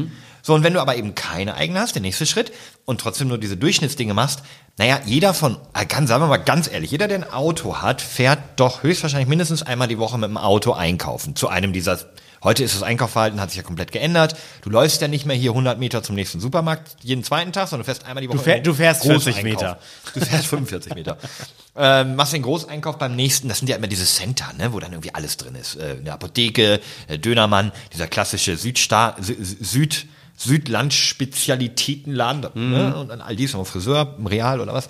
So, 0.43 0.53
und 0.55 0.63
wenn 0.63 0.75
du 0.75 0.81
aber 0.81 0.97
eben 0.97 1.15
keine 1.15 1.55
eigene 1.55 1.81
hast, 1.81 1.95
der 1.95 2.03
nächste 2.03 2.27
Schritt, 2.27 2.53
und 2.85 3.01
trotzdem 3.01 3.29
nur 3.29 3.39
diese 3.39 3.57
Durchschnittsdinge 3.57 4.13
machst, 4.13 4.43
naja, 4.77 5.01
jeder 5.07 5.33
von, 5.33 5.57
äh, 5.73 5.87
ganz, 5.87 6.11
sagen 6.11 6.23
wir 6.23 6.27
mal 6.27 6.37
ganz 6.37 6.71
ehrlich, 6.71 6.91
jeder, 6.91 7.09
der 7.09 7.19
ein 7.19 7.33
Auto 7.33 7.77
hat, 7.77 8.03
fährt 8.03 8.41
doch 8.57 8.83
höchstwahrscheinlich 8.83 9.29
mindestens 9.29 9.63
einmal 9.63 9.89
die 9.89 9.99
Woche 9.99 10.19
mit 10.19 10.29
dem 10.29 10.37
Auto 10.37 10.73
einkaufen. 10.73 11.35
Zu 11.35 11.49
einem 11.49 11.73
dieser, 11.73 11.99
heute 12.45 12.63
ist 12.63 12.75
das 12.75 12.83
Einkaufsverhalten, 12.83 13.41
hat 13.41 13.51
sich 13.51 13.57
ja 13.57 13.63
komplett 13.63 13.91
geändert. 13.91 14.37
Du 14.63 14.71
läufst 14.71 15.01
ja 15.01 15.09
nicht 15.09 15.27
mehr 15.27 15.37
hier 15.37 15.51
100 15.51 15.79
Meter 15.79 16.03
zum 16.03 16.15
nächsten 16.15 16.41
Supermarkt 16.41 16.97
jeden 17.03 17.25
zweiten 17.25 17.53
Tag, 17.53 17.69
sondern 17.69 17.83
du 17.83 17.87
fährst 17.87 18.05
einmal 18.07 18.23
die 18.23 18.29
Woche. 18.29 18.39
fähr- 18.39 18.57
in 18.59 18.63
den 18.63 18.65
du 18.65 18.75
fährst 18.75 19.03
40 19.03 19.35
Großeinkauf. 19.35 19.63
Meter. 19.63 19.79
Du 20.15 20.21
fährst 20.21 20.47
45 20.47 20.95
Meter. 20.95 21.19
ähm, 21.77 22.15
machst 22.17 22.33
den 22.35 22.43
Großeinkauf 22.43 22.99
beim 22.99 23.17
nächsten, 23.17 23.49
das 23.49 23.59
sind 23.59 23.69
ja 23.69 23.77
immer 23.77 23.87
diese 23.89 24.05
Center, 24.05 24.53
ne, 24.57 24.73
wo 24.73 24.79
dann 24.81 24.93
irgendwie 24.93 25.15
alles 25.15 25.37
drin 25.37 25.55
ist. 25.57 25.77
Äh, 25.77 25.97
eine 26.01 26.13
Apotheke, 26.13 26.81
äh, 27.09 27.19
Dönermann, 27.19 27.73
dieser 27.93 28.07
klassische 28.07 28.57
Südsta 28.57 29.17
Sü 29.21 29.35
Süd 29.41 30.07
Südland-Spezialitätenladen 30.37 32.51
ne, 32.55 32.97
und 32.97 33.09
dann 33.09 33.21
all 33.21 33.37
dies, 33.37 33.55
noch 33.55 33.67
Friseur, 33.67 34.15
im 34.19 34.27
Real 34.27 34.61
oder 34.61 34.75
was. 34.75 34.89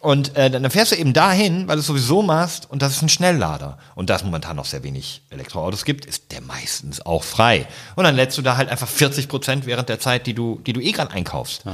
Und 0.00 0.34
äh, 0.34 0.50
dann 0.50 0.68
fährst 0.70 0.92
du 0.92 0.96
eben 0.96 1.12
dahin, 1.12 1.68
weil 1.68 1.76
du 1.76 1.80
es 1.80 1.86
sowieso 1.86 2.22
machst 2.22 2.70
und 2.70 2.80
das 2.80 2.96
ist 2.96 3.02
ein 3.02 3.10
Schnelllader. 3.10 3.76
Und 3.94 4.08
da 4.08 4.16
es 4.16 4.24
momentan 4.24 4.56
noch 4.56 4.64
sehr 4.64 4.82
wenig 4.82 5.22
Elektroautos 5.28 5.84
gibt, 5.84 6.06
ist 6.06 6.32
der 6.32 6.40
meistens 6.40 7.04
auch 7.04 7.22
frei. 7.22 7.66
Und 7.96 8.04
dann 8.04 8.16
lädst 8.16 8.38
du 8.38 8.42
da 8.42 8.56
halt 8.56 8.70
einfach 8.70 8.88
40 8.88 9.28
Prozent 9.28 9.66
während 9.66 9.90
der 9.90 10.00
Zeit, 10.00 10.26
die 10.26 10.32
du, 10.32 10.58
die 10.64 10.72
du 10.72 10.80
eh 10.80 10.92
gerade 10.92 11.12
einkaufst. 11.12 11.64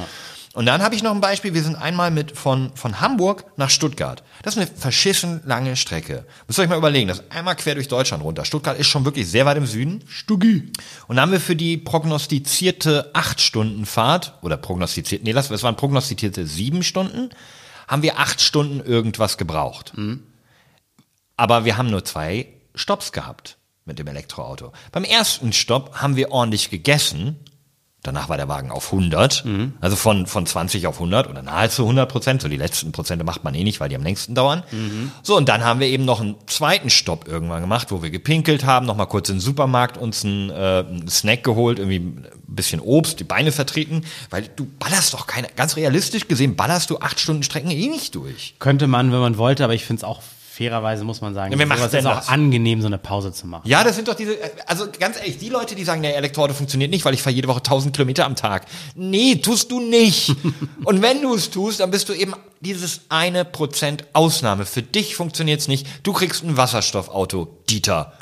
Und 0.56 0.64
dann 0.64 0.82
habe 0.82 0.94
ich 0.94 1.02
noch 1.02 1.14
ein 1.14 1.20
Beispiel. 1.20 1.52
Wir 1.52 1.62
sind 1.62 1.76
einmal 1.76 2.10
mit 2.10 2.36
von, 2.36 2.72
von 2.74 3.00
Hamburg 3.00 3.44
nach 3.58 3.68
Stuttgart. 3.68 4.22
Das 4.42 4.56
ist 4.56 4.62
eine 4.62 4.70
verschissen 4.74 5.42
lange 5.44 5.76
Strecke. 5.76 6.24
Müsst 6.48 6.58
ihr 6.58 6.62
euch 6.62 6.70
mal 6.70 6.78
überlegen, 6.78 7.08
das 7.08 7.18
ist 7.18 7.30
einmal 7.30 7.56
quer 7.56 7.74
durch 7.74 7.88
Deutschland 7.88 8.24
runter. 8.24 8.46
Stuttgart 8.46 8.78
ist 8.78 8.86
schon 8.86 9.04
wirklich 9.04 9.28
sehr 9.28 9.44
weit 9.44 9.58
im 9.58 9.66
Süden. 9.66 10.02
Stuggi. 10.08 10.72
Und 11.08 11.16
dann 11.16 11.24
haben 11.24 11.32
wir 11.32 11.40
für 11.40 11.56
die 11.56 11.76
prognostizierte 11.76 13.12
8-Stunden-Fahrt, 13.12 14.38
oder 14.40 14.56
prognostiziert, 14.56 15.24
nee, 15.24 15.34
das, 15.34 15.48
das 15.48 15.62
waren 15.62 15.76
prognostizierte 15.76 16.46
7 16.46 16.82
Stunden, 16.82 17.28
haben 17.88 18.02
wir 18.02 18.18
8 18.18 18.40
Stunden 18.40 18.80
irgendwas 18.80 19.38
gebraucht. 19.38 19.92
Aber 21.36 21.64
wir 21.64 21.76
haben 21.76 21.90
nur 21.90 22.04
zwei 22.04 22.48
Stopps 22.74 23.12
gehabt 23.12 23.58
mit 23.84 23.98
dem 23.98 24.06
Elektroauto. 24.06 24.72
Beim 24.92 25.04
ersten 25.04 25.52
Stopp 25.52 25.96
haben 25.96 26.16
wir 26.16 26.32
ordentlich 26.32 26.70
gegessen. 26.70 27.36
Danach 28.06 28.28
war 28.28 28.36
der 28.36 28.48
Wagen 28.48 28.70
auf 28.70 28.92
100, 28.92 29.44
also 29.80 29.96
von, 29.96 30.26
von 30.26 30.46
20 30.46 30.86
auf 30.86 30.96
100 30.96 31.28
oder 31.28 31.42
nahezu 31.42 31.82
100 31.82 32.08
Prozent. 32.08 32.42
So 32.42 32.48
die 32.48 32.56
letzten 32.56 32.92
Prozente 32.92 33.24
macht 33.24 33.44
man 33.44 33.54
eh 33.54 33.64
nicht, 33.64 33.80
weil 33.80 33.88
die 33.88 33.96
am 33.96 34.02
längsten 34.02 34.34
dauern. 34.34 34.62
So, 35.22 35.36
und 35.36 35.48
dann 35.48 35.64
haben 35.64 35.80
wir 35.80 35.88
eben 35.88 36.04
noch 36.04 36.20
einen 36.20 36.36
zweiten 36.46 36.90
Stopp 36.90 37.26
irgendwann 37.26 37.60
gemacht, 37.60 37.90
wo 37.90 38.02
wir 38.02 38.10
gepinkelt 38.10 38.64
haben, 38.64 38.86
noch 38.86 38.96
mal 38.96 39.06
kurz 39.06 39.28
in 39.28 39.36
den 39.36 39.40
Supermarkt 39.40 39.98
uns 39.98 40.24
einen, 40.24 40.50
äh, 40.50 40.84
einen 40.88 41.08
Snack 41.08 41.42
geholt, 41.42 41.78
irgendwie 41.78 41.98
ein 41.98 42.26
bisschen 42.46 42.80
Obst, 42.80 43.20
die 43.20 43.24
Beine 43.24 43.52
vertreten, 43.52 44.02
weil 44.30 44.48
du 44.54 44.66
ballerst 44.78 45.12
doch 45.14 45.26
keine, 45.26 45.48
ganz 45.56 45.76
realistisch 45.76 46.28
gesehen, 46.28 46.56
ballerst 46.56 46.90
du 46.90 46.98
acht 47.00 47.18
Stunden 47.20 47.42
Strecken 47.42 47.70
eh 47.70 47.88
nicht 47.88 48.14
durch. 48.14 48.54
Könnte 48.58 48.86
man, 48.86 49.12
wenn 49.12 49.20
man 49.20 49.36
wollte, 49.36 49.64
aber 49.64 49.74
ich 49.74 49.84
finde 49.84 50.00
es 50.00 50.04
auch 50.04 50.22
fairerweise 50.56 51.04
muss 51.04 51.20
man 51.20 51.34
sagen, 51.34 51.52
Ja, 51.52 51.58
denn 51.58 51.70
ist 52.00 52.06
auch 52.06 52.16
das? 52.16 52.28
angenehm, 52.28 52.80
so 52.80 52.86
eine 52.86 52.98
Pause 52.98 53.32
zu 53.32 53.46
machen. 53.46 53.68
Ja, 53.68 53.84
das 53.84 53.96
sind 53.96 54.08
doch 54.08 54.14
diese, 54.14 54.36
also 54.66 54.86
ganz 54.98 55.18
ehrlich, 55.18 55.38
die 55.38 55.50
Leute, 55.50 55.74
die 55.74 55.84
sagen, 55.84 56.02
der 56.02 56.16
Elektroauto 56.16 56.54
funktioniert 56.54 56.90
nicht, 56.90 57.04
weil 57.04 57.14
ich 57.14 57.22
fahre 57.22 57.34
jede 57.34 57.48
Woche 57.48 57.58
1000 57.58 57.94
Kilometer 57.94 58.24
am 58.24 58.36
Tag. 58.36 58.66
Nee, 58.94 59.36
tust 59.36 59.70
du 59.70 59.80
nicht. 59.80 60.34
Und 60.84 61.02
wenn 61.02 61.20
du 61.20 61.34
es 61.34 61.50
tust, 61.50 61.80
dann 61.80 61.90
bist 61.90 62.08
du 62.08 62.14
eben 62.14 62.34
dieses 62.60 63.02
eine 63.10 63.44
Prozent 63.44 64.04
Ausnahme. 64.14 64.64
Für 64.64 64.82
dich 64.82 65.14
funktioniert's 65.14 65.68
nicht. 65.68 65.86
Du 66.02 66.12
kriegst 66.12 66.42
ein 66.42 66.56
Wasserstoffauto, 66.56 67.48
Dieter. 67.68 68.14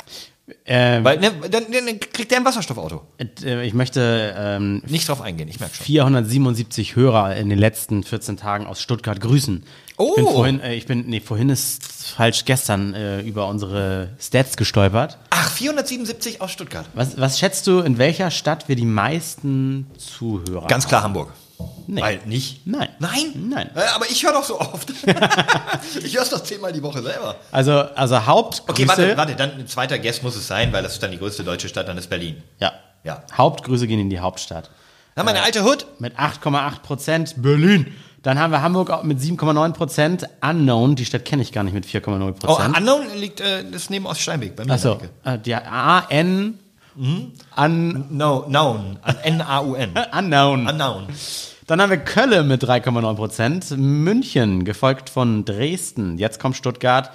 Ähm, 0.66 1.04
Weil, 1.04 1.20
ne, 1.20 1.32
dann, 1.50 1.64
dann 1.72 2.00
kriegt 2.00 2.30
der 2.30 2.38
ein 2.38 2.44
Wasserstoffauto. 2.44 3.02
äh, 3.44 3.66
ich 3.66 3.72
möchte 3.72 4.34
ähm, 4.36 4.82
Nicht 4.86 5.08
drauf 5.08 5.22
eingehen, 5.22 5.48
ich 5.48 5.58
merke 5.58 5.74
schon. 5.74 5.86
477 5.86 6.96
Hörer 6.96 7.34
in 7.36 7.48
den 7.48 7.58
letzten 7.58 8.02
14 8.02 8.36
Tagen 8.36 8.66
aus 8.66 8.82
Stuttgart 8.82 9.20
grüßen. 9.20 9.64
Oh. 9.96 10.08
Ich 10.10 10.16
bin 10.16 10.24
vorhin, 10.26 10.60
äh, 10.60 10.74
ich 10.74 10.86
bin, 10.86 11.06
nee, 11.06 11.20
vorhin 11.20 11.48
ist 11.48 11.84
falsch 11.84 12.44
gestern 12.44 12.92
äh, 12.92 13.20
über 13.22 13.48
unsere 13.48 14.10
Stats 14.20 14.58
gestolpert. 14.58 15.18
Ach, 15.30 15.50
477 15.50 16.42
aus 16.42 16.52
Stuttgart. 16.52 16.86
Was, 16.92 17.18
was 17.18 17.38
schätzt 17.38 17.66
du, 17.66 17.80
in 17.80 17.96
welcher 17.96 18.30
Stadt 18.30 18.68
wir 18.68 18.76
die 18.76 18.84
meisten 18.84 19.86
Zuhörer 19.96 20.66
Ganz 20.66 20.86
klar 20.86 21.02
Hamburg. 21.02 21.32
Nee. 21.86 22.00
Weil 22.00 22.20
nicht? 22.24 22.66
Nein. 22.66 22.88
Nein? 22.98 23.48
Nein. 23.50 23.70
Äh, 23.74 23.80
Aber 23.94 24.06
ich 24.10 24.24
höre 24.24 24.32
doch 24.32 24.44
so 24.44 24.58
oft. 24.58 24.90
ich 26.02 26.14
höre 26.14 26.22
es 26.22 26.30
doch 26.30 26.42
zehnmal 26.42 26.72
die 26.72 26.82
Woche 26.82 27.02
selber. 27.02 27.36
Also, 27.52 27.72
also 27.72 28.24
Hauptgrüße. 28.26 28.70
Okay, 28.70 28.88
warte, 28.88 29.16
warte, 29.16 29.36
dann 29.36 29.52
ein 29.52 29.66
zweiter 29.66 29.98
Guest 29.98 30.22
muss 30.22 30.34
es 30.36 30.46
sein, 30.46 30.72
weil 30.72 30.82
das 30.82 30.94
ist 30.94 31.02
dann 31.02 31.10
die 31.10 31.18
größte 31.18 31.44
deutsche 31.44 31.68
Stadt, 31.68 31.86
dann 31.88 31.98
ist 31.98 32.08
Berlin. 32.08 32.42
Ja. 32.58 32.72
Ja. 33.04 33.22
Hauptgrüße 33.36 33.86
gehen 33.86 34.00
in 34.00 34.08
die 34.10 34.18
Hauptstadt. 34.20 34.70
Dann 35.14 35.26
meine 35.26 35.42
alte 35.42 35.62
Hood. 35.64 35.86
Mit 35.98 36.18
8,8 36.18 36.80
Prozent 36.80 37.34
Berlin. 37.42 37.94
Dann 38.22 38.38
haben 38.38 38.50
wir 38.50 38.62
Hamburg 38.62 39.04
mit 39.04 39.20
7,9 39.20 39.72
Prozent. 39.74 40.26
Unknown, 40.40 40.96
die 40.96 41.04
Stadt 41.04 41.26
kenne 41.26 41.42
ich 41.42 41.52
gar 41.52 41.62
nicht 41.62 41.74
mit 41.74 41.84
4,0% 41.86 42.22
Oh, 42.22 42.32
Prozent. 42.32 42.76
Unknown 42.78 43.02
liegt 43.14 43.40
äh, 43.40 43.62
das 43.70 43.90
neben 43.90 44.06
Oststeinweg 44.06 44.56
bei 44.56 44.64
mir. 44.64 44.72
Achso, 44.72 44.98
äh, 45.24 45.38
die 45.38 45.54
A-N. 45.54 46.58
Un, 46.96 48.06
No, 48.10 48.42
known. 48.42 48.98
N-A-U-N. 49.24 49.90
unknown. 50.18 50.68
Unknown. 50.68 51.06
Dann 51.66 51.80
haben 51.80 51.90
wir 51.90 51.98
Köln 51.98 52.46
mit 52.48 52.62
3,9 52.62 53.14
Prozent. 53.14 53.70
München, 53.76 54.64
gefolgt 54.64 55.08
von 55.08 55.44
Dresden. 55.44 56.18
Jetzt 56.18 56.38
kommt 56.38 56.56
Stuttgart. 56.56 57.10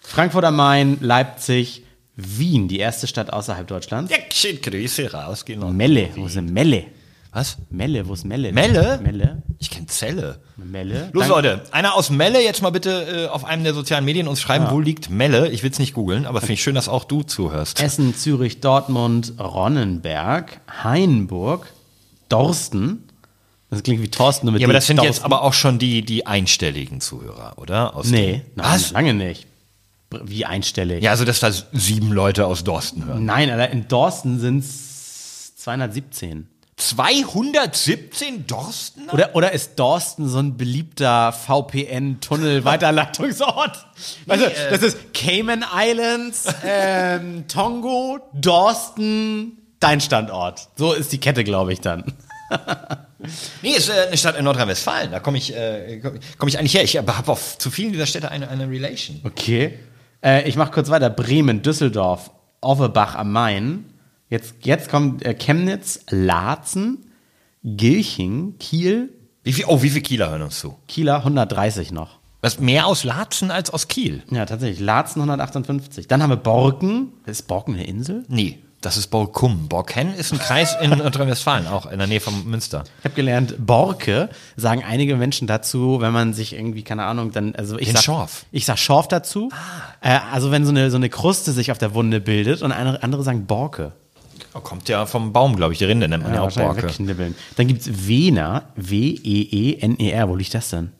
Frankfurt 0.00 0.44
am 0.44 0.56
Main, 0.56 0.98
Leipzig, 1.00 1.84
Wien, 2.16 2.68
die 2.68 2.78
erste 2.78 3.06
Stadt 3.06 3.32
außerhalb 3.32 3.66
Deutschlands. 3.66 4.10
Ja, 4.10 4.18
shit, 4.32 4.62
Grüße 4.62 5.12
rausgehen. 5.12 5.76
Melle, 5.76 6.08
wo 6.16 6.26
ist 6.26 6.40
Melle? 6.40 6.86
Was? 7.32 7.58
Melle, 7.70 8.08
wo 8.08 8.14
ist 8.14 8.24
Melle? 8.24 8.52
Melle? 8.52 8.98
Melle. 9.02 9.42
Ich 9.60 9.70
kenne 9.70 9.86
Zelle. 9.86 10.40
Melle. 10.56 11.10
Los 11.12 11.22
Dann- 11.28 11.30
Leute, 11.30 11.62
einer 11.70 11.94
aus 11.94 12.10
Melle 12.10 12.42
jetzt 12.42 12.60
mal 12.60 12.70
bitte 12.70 13.26
äh, 13.26 13.28
auf 13.28 13.44
einem 13.44 13.62
der 13.62 13.72
sozialen 13.72 14.04
Medien 14.04 14.26
uns 14.26 14.40
schreiben, 14.40 14.66
wo 14.70 14.80
liegt 14.80 15.10
Melle? 15.10 15.48
Ich 15.50 15.62
will 15.62 15.70
es 15.70 15.78
nicht 15.78 15.94
googeln, 15.94 16.26
aber 16.26 16.40
finde 16.40 16.54
ich 16.54 16.62
schön, 16.62 16.74
dass 16.74 16.88
auch 16.88 17.04
du 17.04 17.22
zuhörst. 17.22 17.80
Essen, 17.80 18.16
Zürich, 18.16 18.60
Dortmund, 18.60 19.34
Ronnenberg, 19.38 20.60
Hainburg, 20.82 21.72
Dorsten. 22.28 23.04
Das 23.70 23.84
klingt 23.84 24.02
wie 24.02 24.08
Thorsten, 24.10 24.46
nur 24.46 24.52
mit 24.54 24.62
Ja, 24.62 24.66
aber 24.66 24.72
das 24.74 24.88
sind 24.88 24.96
jetzt 24.96 25.06
Dorsten. 25.20 25.24
aber 25.26 25.42
auch 25.42 25.52
schon 25.52 25.78
die, 25.78 26.02
die 26.04 26.26
einstelligen 26.26 27.00
Zuhörer, 27.00 27.52
oder? 27.56 27.94
Aus 27.94 28.06
Nee, 28.10 28.42
nein, 28.56 28.66
Was? 28.66 28.90
lange 28.90 29.14
nicht. 29.14 29.46
Wie 30.24 30.44
einstellig? 30.44 31.04
Ja, 31.04 31.12
also 31.12 31.24
dass 31.24 31.38
da 31.38 31.52
sieben 31.72 32.10
Leute 32.10 32.46
aus 32.46 32.64
Dorsten 32.64 33.04
hören. 33.06 33.24
Nein, 33.24 33.48
Alter, 33.48 33.70
in 33.70 33.86
Dorsten 33.86 34.40
sind 34.40 34.58
es 34.64 35.54
217. 35.54 36.48
217 36.80 38.46
Dorstener? 38.46 39.12
Oder, 39.12 39.34
oder 39.34 39.52
ist 39.52 39.78
Dorsten 39.78 40.26
so 40.28 40.38
ein 40.38 40.56
beliebter 40.56 41.32
VPN-Tunnel-Weiterleitungsort? 41.32 43.86
Also, 44.26 44.46
äh, 44.46 44.70
das 44.70 44.82
ist 44.82 45.12
Cayman 45.12 45.62
Islands, 45.76 46.46
ähm, 46.64 47.44
Tongo, 47.48 48.18
Dorsten, 48.32 49.58
dein 49.78 50.00
Standort. 50.00 50.68
So 50.76 50.94
ist 50.94 51.12
die 51.12 51.18
Kette, 51.18 51.44
glaube 51.44 51.74
ich, 51.74 51.82
dann. 51.82 52.14
Nee, 53.60 53.72
ist 53.72 53.90
äh, 53.90 54.06
eine 54.06 54.16
Stadt 54.16 54.38
in 54.38 54.44
Nordrhein-Westfalen. 54.44 55.10
Da 55.10 55.20
komme 55.20 55.36
ich, 55.36 55.54
äh, 55.54 56.00
komm 56.02 56.18
komm 56.38 56.48
ich 56.48 56.58
eigentlich 56.58 56.72
her. 56.72 56.84
Ich 56.84 56.96
habe 56.96 57.12
auf 57.26 57.58
zu 57.58 57.70
vielen 57.70 57.92
dieser 57.92 58.06
Städte 58.06 58.30
eine, 58.30 58.48
eine 58.48 58.70
Relation. 58.70 59.20
Okay. 59.24 59.78
Äh, 60.24 60.48
ich 60.48 60.56
mache 60.56 60.70
kurz 60.70 60.88
weiter. 60.88 61.10
Bremen, 61.10 61.60
Düsseldorf, 61.60 62.30
Offenbach 62.62 63.16
am 63.16 63.32
Main. 63.32 63.84
Jetzt, 64.30 64.54
jetzt 64.62 64.88
kommt 64.88 65.24
äh, 65.26 65.34
Chemnitz, 65.34 66.00
Laatzen, 66.08 67.04
Gilching, 67.64 68.54
Kiel, 68.58 69.10
Wie 69.42 69.52
viel, 69.52 69.64
oh, 69.66 69.82
wie 69.82 69.90
viele 69.90 70.02
Kieler 70.02 70.30
hören 70.30 70.42
uns 70.42 70.60
zu? 70.60 70.76
Kieler 70.86 71.16
130 71.18 71.90
noch. 71.90 72.20
Was, 72.40 72.60
mehr 72.60 72.86
aus 72.86 73.04
Laatzen 73.04 73.50
als 73.50 73.70
aus 73.70 73.88
Kiel? 73.88 74.22
Ja, 74.30 74.46
tatsächlich. 74.46 74.80
Laatzen 74.80 75.20
158. 75.20 76.06
Dann 76.08 76.22
haben 76.22 76.30
wir 76.30 76.36
Borken. 76.36 77.12
Ist 77.26 77.48
Borken 77.48 77.74
eine 77.74 77.84
Insel? 77.84 78.24
Nee, 78.28 78.60
das 78.80 78.96
ist 78.96 79.08
Borkum. 79.08 79.68
Borken 79.68 80.14
ist 80.14 80.32
ein 80.32 80.38
Kreis 80.38 80.74
in 80.80 80.90
Nordrhein-Westfalen, 80.98 81.66
auch 81.66 81.84
in 81.90 81.98
der 81.98 82.06
Nähe 82.06 82.20
von 82.20 82.48
Münster. 82.48 82.84
Ich 83.00 83.04
habe 83.04 83.14
gelernt, 83.14 83.56
Borke 83.58 84.30
sagen 84.56 84.82
einige 84.84 85.16
Menschen 85.16 85.46
dazu, 85.48 86.00
wenn 86.00 86.12
man 86.12 86.32
sich 86.32 86.54
irgendwie, 86.54 86.82
keine 86.82 87.04
Ahnung, 87.04 87.32
dann, 87.32 87.54
also 87.56 87.78
ich 87.78 87.88
Den 87.88 87.96
sag, 87.96 88.04
Schorf. 88.04 88.46
ich 88.52 88.64
sag 88.64 88.78
Schorf 88.78 89.08
dazu. 89.08 89.50
Äh, 90.00 90.20
also 90.32 90.50
wenn 90.50 90.64
so 90.64 90.70
eine, 90.70 90.90
so 90.90 90.96
eine 90.96 91.10
Kruste 91.10 91.52
sich 91.52 91.72
auf 91.72 91.78
der 91.78 91.92
Wunde 91.94 92.20
bildet 92.20 92.62
und 92.62 92.72
andere, 92.72 93.02
andere 93.02 93.22
sagen 93.22 93.46
Borke. 93.46 93.92
Oh, 94.54 94.60
kommt 94.60 94.88
ja 94.88 95.06
vom 95.06 95.32
Baum, 95.32 95.56
glaube 95.56 95.72
ich. 95.72 95.78
Die 95.78 95.84
Rinde 95.84 96.08
nennt 96.08 96.24
man 96.24 96.34
ja, 96.34 96.40
auch 96.40 96.44
wahrscheinlich 96.44 96.74
Borke. 96.74 96.88
wegknibbeln. 96.88 97.34
Dann 97.56 97.68
gibt's 97.68 97.88
Wiener, 97.88 98.64
W-E-E-N-E-R. 98.76 100.28
Wo 100.28 100.34
liegt 100.34 100.54
das 100.54 100.70
denn? 100.70 100.92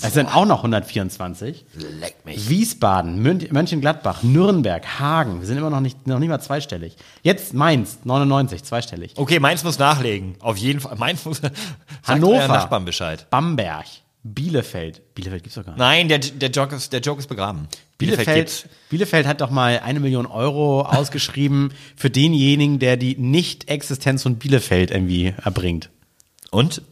Es 0.00 0.14
sind 0.14 0.34
auch 0.34 0.46
noch 0.46 0.58
124. 0.58 1.66
Leck 2.00 2.24
mich. 2.24 2.48
Wiesbaden, 2.48 3.20
Mün 3.20 3.46
Mönchengladbach, 3.50 4.22
Nürnberg, 4.22 4.98
Hagen. 4.98 5.40
Wir 5.40 5.46
sind 5.46 5.58
immer 5.58 5.68
noch 5.68 5.80
nicht, 5.80 6.06
noch 6.06 6.18
nicht 6.18 6.30
mal 6.30 6.40
zweistellig. 6.40 6.96
Jetzt 7.22 7.52
Mainz, 7.52 7.98
99, 8.04 8.64
zweistellig. 8.64 9.12
Okay, 9.16 9.38
Mainz 9.38 9.64
muss 9.64 9.78
nachlegen. 9.78 10.36
Auf 10.40 10.56
jeden 10.56 10.80
Fall. 10.80 10.96
Mainz 10.96 11.26
muss. 11.26 11.42
Hannover. 12.06 12.48
Nachbarn 12.48 12.86
Bescheid. 12.86 13.26
Bamberg, 13.28 13.84
Bielefeld. 14.22 15.14
Bielefeld 15.14 15.42
gibt's 15.42 15.56
doch 15.56 15.64
gar 15.66 15.72
nicht. 15.72 15.78
Nein, 15.78 16.08
der, 16.08 16.20
der, 16.20 16.50
Joke 16.50 16.74
ist, 16.74 16.92
der 16.92 17.00
Joke 17.00 17.20
ist 17.20 17.26
begraben. 17.26 17.68
Bielefeld, 18.06 18.26
Bielefeld. 18.26 18.68
Bielefeld 18.90 19.26
hat 19.26 19.40
doch 19.40 19.50
mal 19.50 19.80
eine 19.84 20.00
Million 20.00 20.26
Euro 20.26 20.82
ausgeschrieben 20.82 21.72
für 21.96 22.10
denjenigen, 22.10 22.78
der 22.78 22.96
die 22.96 23.16
Nicht-Existenz 23.16 24.22
von 24.22 24.36
Bielefeld 24.36 24.90
irgendwie 24.90 25.34
erbringt. 25.42 25.90
Und? 26.50 26.82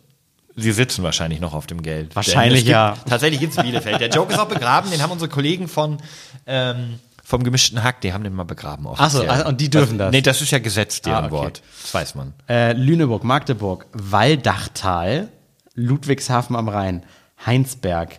Sie 0.56 0.72
sitzen 0.72 1.02
wahrscheinlich 1.04 1.40
noch 1.40 1.54
auf 1.54 1.66
dem 1.66 1.82
Geld. 1.82 2.14
Wahrscheinlich, 2.16 2.62
es 2.62 2.68
ja. 2.68 2.94
Gibt, 2.94 3.08
tatsächlich 3.08 3.40
gibt's 3.40 3.56
Bielefeld. 3.56 4.00
Der 4.00 4.08
Joke 4.08 4.32
ist 4.32 4.38
auch 4.38 4.48
begraben. 4.48 4.90
Den 4.90 5.00
haben 5.00 5.10
unsere 5.12 5.30
Kollegen 5.30 5.68
von 5.68 5.98
ähm, 6.46 6.98
vom 7.30 7.44
gemischten 7.44 7.82
Hack, 7.84 8.00
die 8.00 8.12
haben 8.12 8.24
den 8.24 8.34
mal 8.34 8.42
begraben. 8.44 8.86
Ach 8.88 9.08
so, 9.08 9.18
offiziell. 9.18 9.30
also, 9.30 9.48
und 9.48 9.60
die 9.60 9.70
dürfen 9.70 9.98
das? 9.98 10.10
Nee, 10.10 10.20
das 10.20 10.42
ist 10.42 10.50
ja 10.50 10.58
Gesetz, 10.58 11.00
deren 11.00 11.24
Ah, 11.24 11.26
okay. 11.26 11.30
Wort. 11.30 11.62
Das 11.80 11.94
weiß 11.94 12.14
man. 12.16 12.34
Äh, 12.48 12.72
Lüneburg, 12.72 13.22
Magdeburg, 13.22 13.86
Waldachtal, 13.92 15.28
Ludwigshafen 15.74 16.56
am 16.56 16.68
Rhein, 16.68 17.04
Heinsberg. 17.46 18.18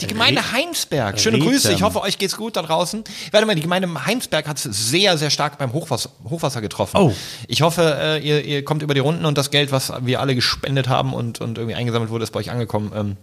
Die 0.00 0.08
Gemeinde 0.08 0.50
Heinsberg. 0.50 1.20
Schöne 1.20 1.36
Rethem. 1.36 1.50
Grüße. 1.50 1.72
Ich 1.72 1.82
hoffe, 1.82 2.00
euch 2.00 2.18
geht's 2.18 2.36
gut 2.36 2.56
da 2.56 2.62
draußen. 2.62 3.04
Warte 3.30 3.46
mal, 3.46 3.54
die 3.54 3.62
Gemeinde 3.62 3.88
Heinsberg 4.04 4.48
hat 4.48 4.56
es 4.56 4.64
sehr, 4.64 5.16
sehr 5.18 5.30
stark 5.30 5.56
beim 5.56 5.72
Hochwasser, 5.72 6.10
Hochwasser 6.28 6.60
getroffen. 6.60 6.96
Oh. 6.96 7.12
Ich 7.46 7.62
hoffe, 7.62 7.96
äh, 8.00 8.18
ihr, 8.18 8.44
ihr 8.44 8.64
kommt 8.64 8.82
über 8.82 8.94
die 8.94 9.00
Runden 9.00 9.24
und 9.24 9.38
das 9.38 9.52
Geld, 9.52 9.70
was 9.70 9.92
wir 10.00 10.20
alle 10.20 10.34
gespendet 10.34 10.88
haben 10.88 11.14
und, 11.14 11.40
und 11.40 11.58
irgendwie 11.58 11.76
eingesammelt 11.76 12.10
wurde, 12.10 12.24
ist 12.24 12.32
bei 12.32 12.40
euch 12.40 12.50
angekommen. 12.50 12.90
Ähm, 12.92 13.16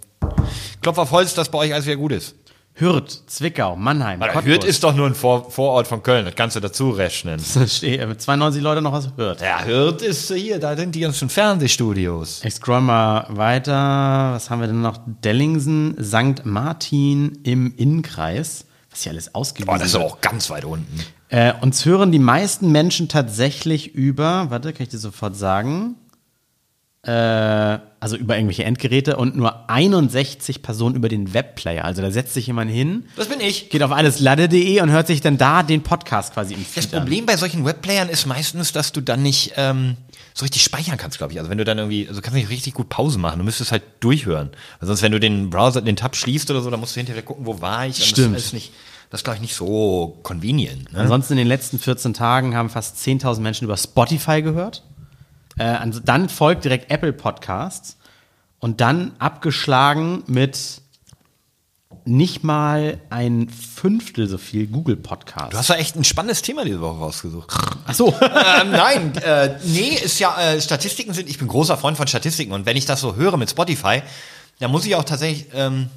Klopf 0.81 0.97
auf 0.97 1.11
Holz, 1.11 1.33
dass 1.33 1.49
bei 1.49 1.57
euch 1.57 1.73
alles 1.73 1.85
wieder 1.87 1.97
gut 1.97 2.13
ist. 2.13 2.35
Hürth, 2.73 3.23
Zwickau, 3.27 3.75
Mannheim, 3.75 4.19
Cottbus. 4.21 4.45
Hürth 4.45 4.63
ist 4.63 4.83
doch 4.83 4.95
nur 4.95 5.05
ein 5.05 5.13
Vor 5.13 5.51
Vorort 5.51 5.87
von 5.87 6.01
Köln, 6.03 6.25
das 6.25 6.35
kannst 6.35 6.55
du 6.55 6.59
dazu 6.61 6.89
rechnen. 6.91 7.39
Steht, 7.67 7.99
äh, 7.99 8.17
92 8.17 8.61
Leute 8.63 8.81
noch 8.81 8.93
aus 8.93 9.09
Hürth. 9.17 9.41
Ja, 9.41 9.63
Hürth 9.65 10.01
ist 10.01 10.31
hier, 10.33 10.57
da 10.59 10.75
sind 10.77 10.95
die 10.95 11.01
ganzen 11.01 11.29
Fernsehstudios. 11.29 12.41
Ich 12.43 12.53
scroll 12.55 12.81
mal 12.81 13.25
weiter. 13.29 14.31
Was 14.33 14.49
haben 14.49 14.61
wir 14.61 14.67
denn 14.67 14.81
noch? 14.81 14.99
Dellingsen, 15.05 15.95
St. 16.01 16.45
Martin 16.45 17.39
im 17.43 17.73
Innkreis. 17.75 18.65
Was 18.89 19.03
hier 19.03 19.11
alles 19.11 19.35
ausgewiesen 19.35 19.69
Oh, 19.73 19.77
das 19.77 19.87
ist 19.87 19.93
wird. 19.93 20.03
auch 20.03 20.21
ganz 20.21 20.49
weit 20.49 20.65
unten. 20.65 20.99
Äh, 21.29 21.53
uns 21.61 21.85
hören 21.85 22.11
die 22.11 22.19
meisten 22.19 22.71
Menschen 22.71 23.07
tatsächlich 23.07 23.93
über, 23.95 24.49
warte, 24.49 24.73
kann 24.73 24.83
ich 24.83 24.89
dir 24.89 24.97
sofort 24.97 25.35
sagen, 25.37 25.95
äh, 27.03 27.79
also 27.99 28.15
über 28.15 28.35
irgendwelche 28.35 28.63
Endgeräte 28.63 29.15
und 29.17 29.35
nur 29.35 29.69
61 29.69 30.61
Personen 30.61 30.95
über 30.95 31.09
den 31.09 31.33
Webplayer. 31.33 31.83
Also 31.85 32.01
da 32.01 32.11
setzt 32.11 32.33
sich 32.33 32.47
jemand 32.47 32.69
hin, 32.71 33.05
Das 33.15 33.27
bin 33.27 33.39
ich. 33.39 33.69
geht 33.69 33.81
auf 33.83 33.91
alleslade.de 33.91 34.81
und 34.81 34.91
hört 34.91 35.07
sich 35.07 35.21
dann 35.21 35.37
da 35.37 35.63
den 35.63 35.81
Podcast 35.83 36.33
quasi 36.33 36.53
im 36.53 36.63
Das 36.75 36.85
Feed 36.85 36.93
an. 36.93 37.01
Problem 37.01 37.25
bei 37.25 37.37
solchen 37.37 37.65
Webplayern 37.65 38.09
ist 38.09 38.25
meistens, 38.27 38.71
dass 38.71 38.91
du 38.91 39.01
dann 39.01 39.23
nicht 39.23 39.53
ähm, 39.57 39.97
so 40.33 40.43
richtig 40.45 40.63
speichern 40.63 40.97
kannst, 40.97 41.17
glaube 41.17 41.33
ich. 41.33 41.39
Also 41.39 41.49
wenn 41.49 41.57
du 41.57 41.63
dann 41.65 41.77
irgendwie, 41.79 42.07
also 42.07 42.21
kannst 42.21 42.35
du 42.35 42.39
nicht 42.39 42.49
richtig 42.49 42.73
gut 42.75 42.89
Pause 42.89 43.17
machen. 43.19 43.39
Du 43.39 43.45
müsstest 43.45 43.71
halt 43.71 43.83
durchhören. 43.99 44.49
Weil 44.79 44.87
sonst, 44.87 45.01
wenn 45.01 45.11
du 45.11 45.19
den 45.19 45.49
Browser, 45.49 45.81
den 45.81 45.95
Tab 45.95 46.15
schließt 46.15 46.49
oder 46.51 46.61
so, 46.61 46.69
dann 46.69 46.79
musst 46.79 46.95
du 46.95 46.99
hinterher 46.99 47.23
gucken, 47.23 47.45
wo 47.45 47.61
war 47.61 47.85
ich. 47.87 48.03
Stimmt. 48.05 48.35
Das 48.35 48.45
ist 48.45 48.53
nicht, 48.53 48.71
das 49.09 49.21
ist, 49.21 49.23
glaube 49.23 49.35
ich, 49.37 49.41
nicht 49.41 49.55
so 49.55 50.19
convenient. 50.23 50.93
Ne? 50.93 50.99
Ansonsten 50.99 51.33
in 51.33 51.37
den 51.39 51.47
letzten 51.47 51.79
14 51.79 52.13
Tagen 52.13 52.55
haben 52.55 52.69
fast 52.69 52.97
10.000 52.97 53.39
Menschen 53.41 53.65
über 53.65 53.75
Spotify 53.77 54.41
gehört. 54.41 54.83
Äh, 55.57 55.63
also 55.63 55.99
dann 55.99 56.29
folgt 56.29 56.63
direkt 56.65 56.91
Apple 56.91 57.13
Podcasts 57.13 57.97
und 58.59 58.81
dann 58.81 59.13
abgeschlagen 59.19 60.23
mit 60.27 60.81
nicht 62.05 62.43
mal 62.43 62.99
ein 63.09 63.49
Fünftel 63.49 64.27
so 64.27 64.37
viel 64.37 64.67
Google 64.67 64.95
Podcasts. 64.95 65.51
Du 65.51 65.57
hast 65.57 65.69
ja 65.69 65.75
echt 65.75 65.95
ein 65.95 66.03
spannendes 66.03 66.41
Thema 66.41 66.65
diese 66.65 66.81
Woche 66.81 66.97
rausgesucht. 66.97 67.51
Ach 67.85 67.93
so. 67.93 68.07
ähm, 68.21 68.71
nein, 68.71 69.15
äh, 69.17 69.57
nee, 69.63 69.89
ist 69.89 70.19
ja, 70.19 70.35
äh, 70.39 70.61
Statistiken 70.61 71.13
sind, 71.13 71.29
ich 71.29 71.37
bin 71.37 71.47
großer 71.47 71.77
Freund 71.77 71.97
von 71.97 72.07
Statistiken 72.07 72.53
und 72.53 72.65
wenn 72.65 72.77
ich 72.77 72.85
das 72.85 73.01
so 73.01 73.15
höre 73.15 73.37
mit 73.37 73.49
Spotify, 73.49 74.01
dann 74.59 74.71
muss 74.71 74.85
ich 74.85 74.95
auch 74.95 75.03
tatsächlich, 75.03 75.47
ähm, 75.53 75.89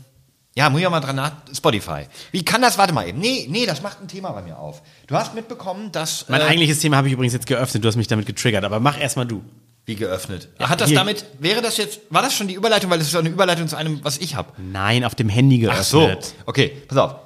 ja, 0.57 0.71
muss 0.71 0.81
ich 0.81 0.87
auch 0.87 0.90
mal 0.90 1.01
dran 1.01 1.17
nach, 1.17 1.33
Spotify. 1.53 2.07
Wie 2.33 2.45
kann 2.45 2.62
das, 2.62 2.79
warte 2.79 2.93
mal 2.93 3.09
eben, 3.09 3.19
nee, 3.19 3.47
nee, 3.51 3.67
das 3.67 3.83
macht 3.83 4.01
ein 4.01 4.09
Thema 4.09 4.31
bei 4.33 4.43
mir 4.43 4.59
auf. 4.59 4.83
Du 5.07 5.17
hast 5.17 5.35
mitbekommen, 5.35 5.90
dass, 5.93 6.29
mein 6.29 6.40
äh, 6.40 6.45
eigentliches 6.45 6.79
Thema 6.79 6.97
habe 6.97 7.09
ich 7.09 7.14
übrigens 7.14 7.33
jetzt 7.33 7.47
geöffnet. 7.47 7.83
Du 7.85 7.88
hast 7.88 7.97
mich 7.97 8.07
damit 8.09 8.27
getriggert, 8.27 8.64
aber 8.64 8.79
mach 8.81 8.99
erstmal 9.01 9.27
du. 9.27 9.43
wie 9.87 9.97
geöffnet. 9.97 10.49
Hat 10.61 10.81
das 10.81 10.88
hier- 10.88 10.99
damit, 10.99 11.25
wäre 11.40 11.61
das 11.61 11.77
jetzt, 11.77 12.01
war 12.11 12.23
das 12.23 12.35
schon 12.35 12.49
die 12.49 12.55
Überleitung, 12.55 12.88
weil 12.90 12.99
das 12.99 13.09
ist 13.09 13.12
ja 13.14 13.21
eine 13.21 13.29
Überleitung 13.31 13.69
zu 13.69 13.77
einem, 13.77 14.03
was 14.05 14.19
ich 14.19 14.35
habe? 14.37 14.53
Nein, 14.59 15.05
auf 15.05 15.14
dem 15.14 15.29
Handy 15.29 15.59
geöffnet. 15.59 15.81
Ach 15.83 15.85
so, 15.85 16.11
okay, 16.47 16.69
pass 16.88 16.99
auf. 16.99 17.17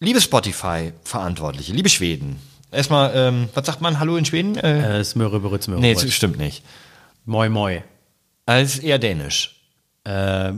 Liebe 0.00 0.20
Spotify-Verantwortliche, 0.20 1.72
liebe 1.72 1.88
Schweden, 1.88 2.40
erstmal, 2.70 3.12
ähm, 3.14 3.48
was 3.54 3.64
sagt 3.66 3.80
man, 3.80 3.98
hallo 4.00 4.16
in 4.16 4.24
Schweden? 4.24 4.56
Äh, 4.56 5.00
Äh, 5.00 5.04
Smöre, 5.04 5.40
Berütz, 5.40 5.64
Smöre. 5.66 5.80
nee, 5.80 5.96
stimmt 5.96 6.38
nicht. 6.38 6.64
Moi, 7.24 7.48
moi. 7.48 7.82
Als 8.46 8.78
eher 8.78 8.98
dänisch. 8.98 9.56
Äh, 10.04 10.52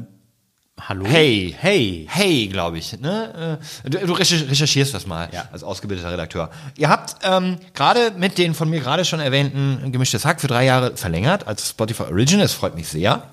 hallo? 0.88 1.04
Hey. 1.06 1.54
Hey. 1.58 2.06
Hey, 2.10 2.48
glaube 2.48 2.78
ich. 2.78 2.98
Ne? 3.00 3.58
Äh, 3.84 3.88
Du, 3.90 3.98
du 4.06 4.12
recher- 4.14 4.48
recherchierst 4.48 4.92
das 4.94 5.06
mal 5.06 5.28
Ja. 5.32 5.48
als 5.52 5.62
ausgebildeter 5.62 6.10
Redakteur. 6.12 6.50
Ihr 6.76 6.88
habt 6.88 7.16
ähm, 7.22 7.58
gerade 7.74 8.12
mit 8.16 8.38
den 8.38 8.54
von 8.54 8.68
mir 8.68 8.80
gerade 8.80 9.04
schon 9.04 9.20
erwähnten 9.20 9.92
Gemischtes 9.92 10.24
Hack 10.24 10.40
für 10.40 10.48
drei 10.48 10.64
Jahre 10.64 10.96
verlängert 10.96 11.46
als 11.46 11.70
Spotify 11.70 12.04
Original. 12.04 12.44
Es 12.44 12.52
freut 12.52 12.74
mich 12.74 12.88
sehr. 12.88 13.28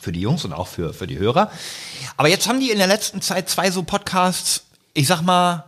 Für 0.00 0.12
die 0.12 0.20
Jungs 0.20 0.44
und 0.44 0.52
auch 0.52 0.66
für, 0.68 0.92
für 0.92 1.06
die 1.06 1.18
Hörer. 1.18 1.50
Aber 2.16 2.28
jetzt 2.28 2.46
haben 2.48 2.60
die 2.60 2.70
in 2.70 2.78
der 2.78 2.86
letzten 2.86 3.22
Zeit 3.22 3.48
zwei 3.48 3.70
so 3.70 3.82
Podcasts, 3.82 4.64
ich 4.92 5.06
sag 5.06 5.22
mal, 5.22 5.64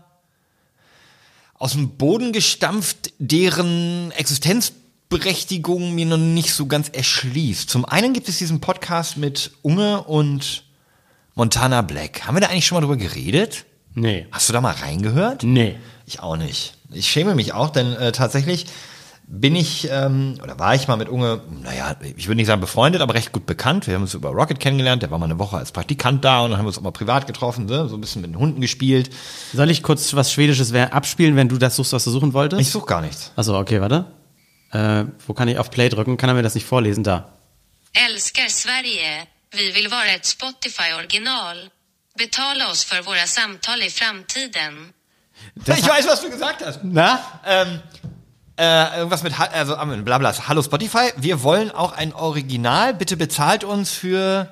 aus 1.55 1.73
dem 1.73 1.97
Boden 1.97 2.33
gestampft, 2.35 3.13
deren 3.19 4.11
Existenzberechtigung 4.11 5.95
mir 5.95 6.05
noch 6.05 6.19
nicht 6.19 6.53
so 6.53 6.67
ganz 6.67 6.91
erschließt. 6.91 7.71
Zum 7.71 7.87
einen 7.87 8.13
gibt 8.13 8.29
es 8.29 8.37
diesen 8.37 8.61
Podcast 8.61 9.17
mit 9.17 9.53
Unge 9.63 10.03
und 10.03 10.65
Montana 11.37 11.83
Black. 11.83 12.27
Haben 12.27 12.35
wir 12.35 12.41
da 12.41 12.49
eigentlich 12.49 12.67
schon 12.67 12.77
mal 12.77 12.81
drüber 12.81 12.97
geredet? 12.97 13.65
Nee. 13.95 14.27
Hast 14.33 14.49
du 14.49 14.53
da 14.53 14.61
mal 14.61 14.75
reingehört? 14.75 15.43
Nee. 15.45 15.77
Ich 16.07 16.21
auch 16.21 16.37
nicht. 16.37 16.75
Ich 16.91 17.07
schäme 17.09 17.35
mich 17.35 17.53
auch, 17.53 17.71
denn 17.71 17.93
äh, 17.95 18.11
tatsächlich 18.13 18.67
bin 19.29 19.57
ich, 19.57 19.89
ähm, 19.91 20.39
oder 20.43 20.59
war 20.61 20.75
ich 20.77 20.87
mal 20.87 20.97
mit 20.97 21.09
Unge, 21.09 21.41
naja, 21.63 21.97
ich 22.17 22.29
würde 22.29 22.37
nicht 22.37 22.47
sagen 22.47 22.61
befreundet, 22.61 23.03
aber 23.03 23.15
recht 23.15 23.33
gut 23.33 23.45
bekannt. 23.45 23.87
Wir 23.89 23.95
haben 23.95 24.03
uns 24.03 24.15
über 24.15 24.31
Rocket 24.31 24.61
kennengelernt, 24.61 25.03
der 25.03 25.11
war 25.11 25.19
mal 25.19 25.25
eine 25.25 25.39
Woche 25.41 25.57
als 25.57 25.73
Praktikant 25.73 26.25
da 26.25 26.43
und 26.43 26.51
dann 26.51 26.59
haben 26.59 26.65
wir 26.65 26.69
uns 26.69 26.79
auch 26.79 26.83
mal 26.83 26.93
privat 26.93 27.27
getroffen, 27.27 27.67
ne? 27.67 27.89
so 27.89 27.97
ein 27.97 28.01
bisschen 28.01 28.23
mit 28.23 28.31
den 28.31 28.39
Hunden 28.39 28.61
gespielt. 28.61 29.11
Soll 29.53 29.69
ich 29.71 29.83
kurz 29.83 30.15
was 30.15 30.33
Schwedisches 30.33 30.73
wer- 30.73 30.95
abspielen, 30.95 31.35
wenn 31.37 31.49
du 31.49 31.59
das 31.59 31.75
suchst, 31.77 31.93
was 31.93 32.05
du 32.05 32.11
suchen 32.11 32.35
wolltest? 32.35 32.63
Ich 32.63 32.71
suche 32.71 32.87
gar 32.87 33.01
nichts. 33.01 33.33
Achso, 33.35 33.59
okay, 33.59 33.81
warte. 33.81 34.05
Äh, 34.71 35.07
wo 35.27 35.35
kann 35.35 35.49
ich 35.49 35.59
auf 35.59 35.71
Play 35.73 35.89
drücken? 35.89 36.17
Kann 36.17 36.29
er 36.31 36.35
mir 36.35 36.43
das 36.43 36.55
nicht 36.55 36.67
vorlesen? 36.67 37.03
Da. 37.03 37.33
Älskar 37.93 38.49
Sverige. 38.49 39.27
Vi 39.57 39.71
vill 39.73 39.89
vara 39.89 40.07
ett 40.07 40.27
Spotify-original. 40.27 41.71
Betala 42.19 42.71
oss 42.71 42.85
för 42.85 43.03
våra 43.03 43.27
samtal 43.27 43.83
i 43.83 43.91
framtiden. 43.91 44.93
Das 45.55 45.79
ich 45.79 45.89
weiß, 45.89 46.07
was 46.07 46.21
du 46.23 46.31
gesagt 46.31 46.63
hast. 46.65 46.81
Na? 46.83 47.19
Ähm, 47.45 47.81
äh, 48.59 48.99
irgendwas 48.99 49.23
mit, 49.23 49.39
also, 49.39 49.77
ähm, 49.77 50.05
blabla, 50.05 50.35
Hallo 50.49 50.63
Spotify, 50.63 51.13
wir 51.17 51.43
wollen 51.43 51.71
auch 51.71 51.93
ein 51.93 52.15
Original, 52.15 52.95
bitte 52.95 53.17
bezahlt 53.17 53.65
uns 53.65 53.93
für, 53.93 54.49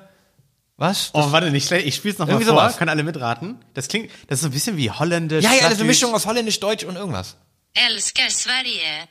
was? 0.77 1.09
Oh, 1.13 1.31
warte, 1.31 1.49
nicht 1.51 1.67
schlecht. 1.67 1.87
Ich 1.87 1.95
spiel's 1.95 2.17
noch 2.19 2.27
mal 2.27 2.33
Irgendwie 2.33 2.45
vor. 2.49 2.59
sowas. 2.59 2.77
Können 2.77 2.89
alle 2.89 3.03
mitraten? 3.03 3.57
Das 3.73 3.87
klingt, 3.87 4.11
das 4.27 4.37
ist 4.37 4.41
so 4.41 4.47
ein 4.47 4.51
bisschen 4.51 4.77
wie 4.77 4.91
holländisch. 4.91 5.43
ja, 5.43 5.53
ja, 5.53 5.61
das 5.63 5.73
ist 5.73 5.79
eine. 5.79 5.87
Mischung 5.87 6.13
aus 6.13 6.25
Holländisch, 6.27 6.59
Deutsch 6.59 6.83
und 6.83 6.95
irgendwas. 6.95 7.35
Älskar 7.73 8.29
Sverige. 8.29 9.07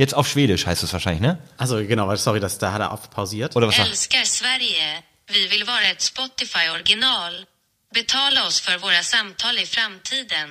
Jetzt 0.00 0.14
auf 0.14 0.26
Schwedisch 0.26 0.64
heißt 0.64 0.82
es 0.82 0.94
wahrscheinlich, 0.94 1.20
ne? 1.20 1.36
Also 1.58 1.76
genau, 1.76 2.08
weil- 2.08 2.16
sorry, 2.16 2.40
das, 2.40 2.56
da 2.56 2.72
hat 2.72 2.80
er 2.80 2.90
auf 2.90 3.10
pausiert. 3.10 3.54
Oder 3.54 3.68
was 3.68 3.78
Älskar 3.78 4.24
Sverige. 4.24 5.04
Vi 5.26 5.46
vill 5.50 5.66
vara 5.66 5.90
ett 5.92 6.00
Spotify-original. 6.02 7.46
Betala 7.92 8.46
oss 8.46 8.60
för 8.60 8.78
våra 8.78 9.02
samtal 9.02 9.58
i 9.58 9.66
framtiden. 9.66 10.48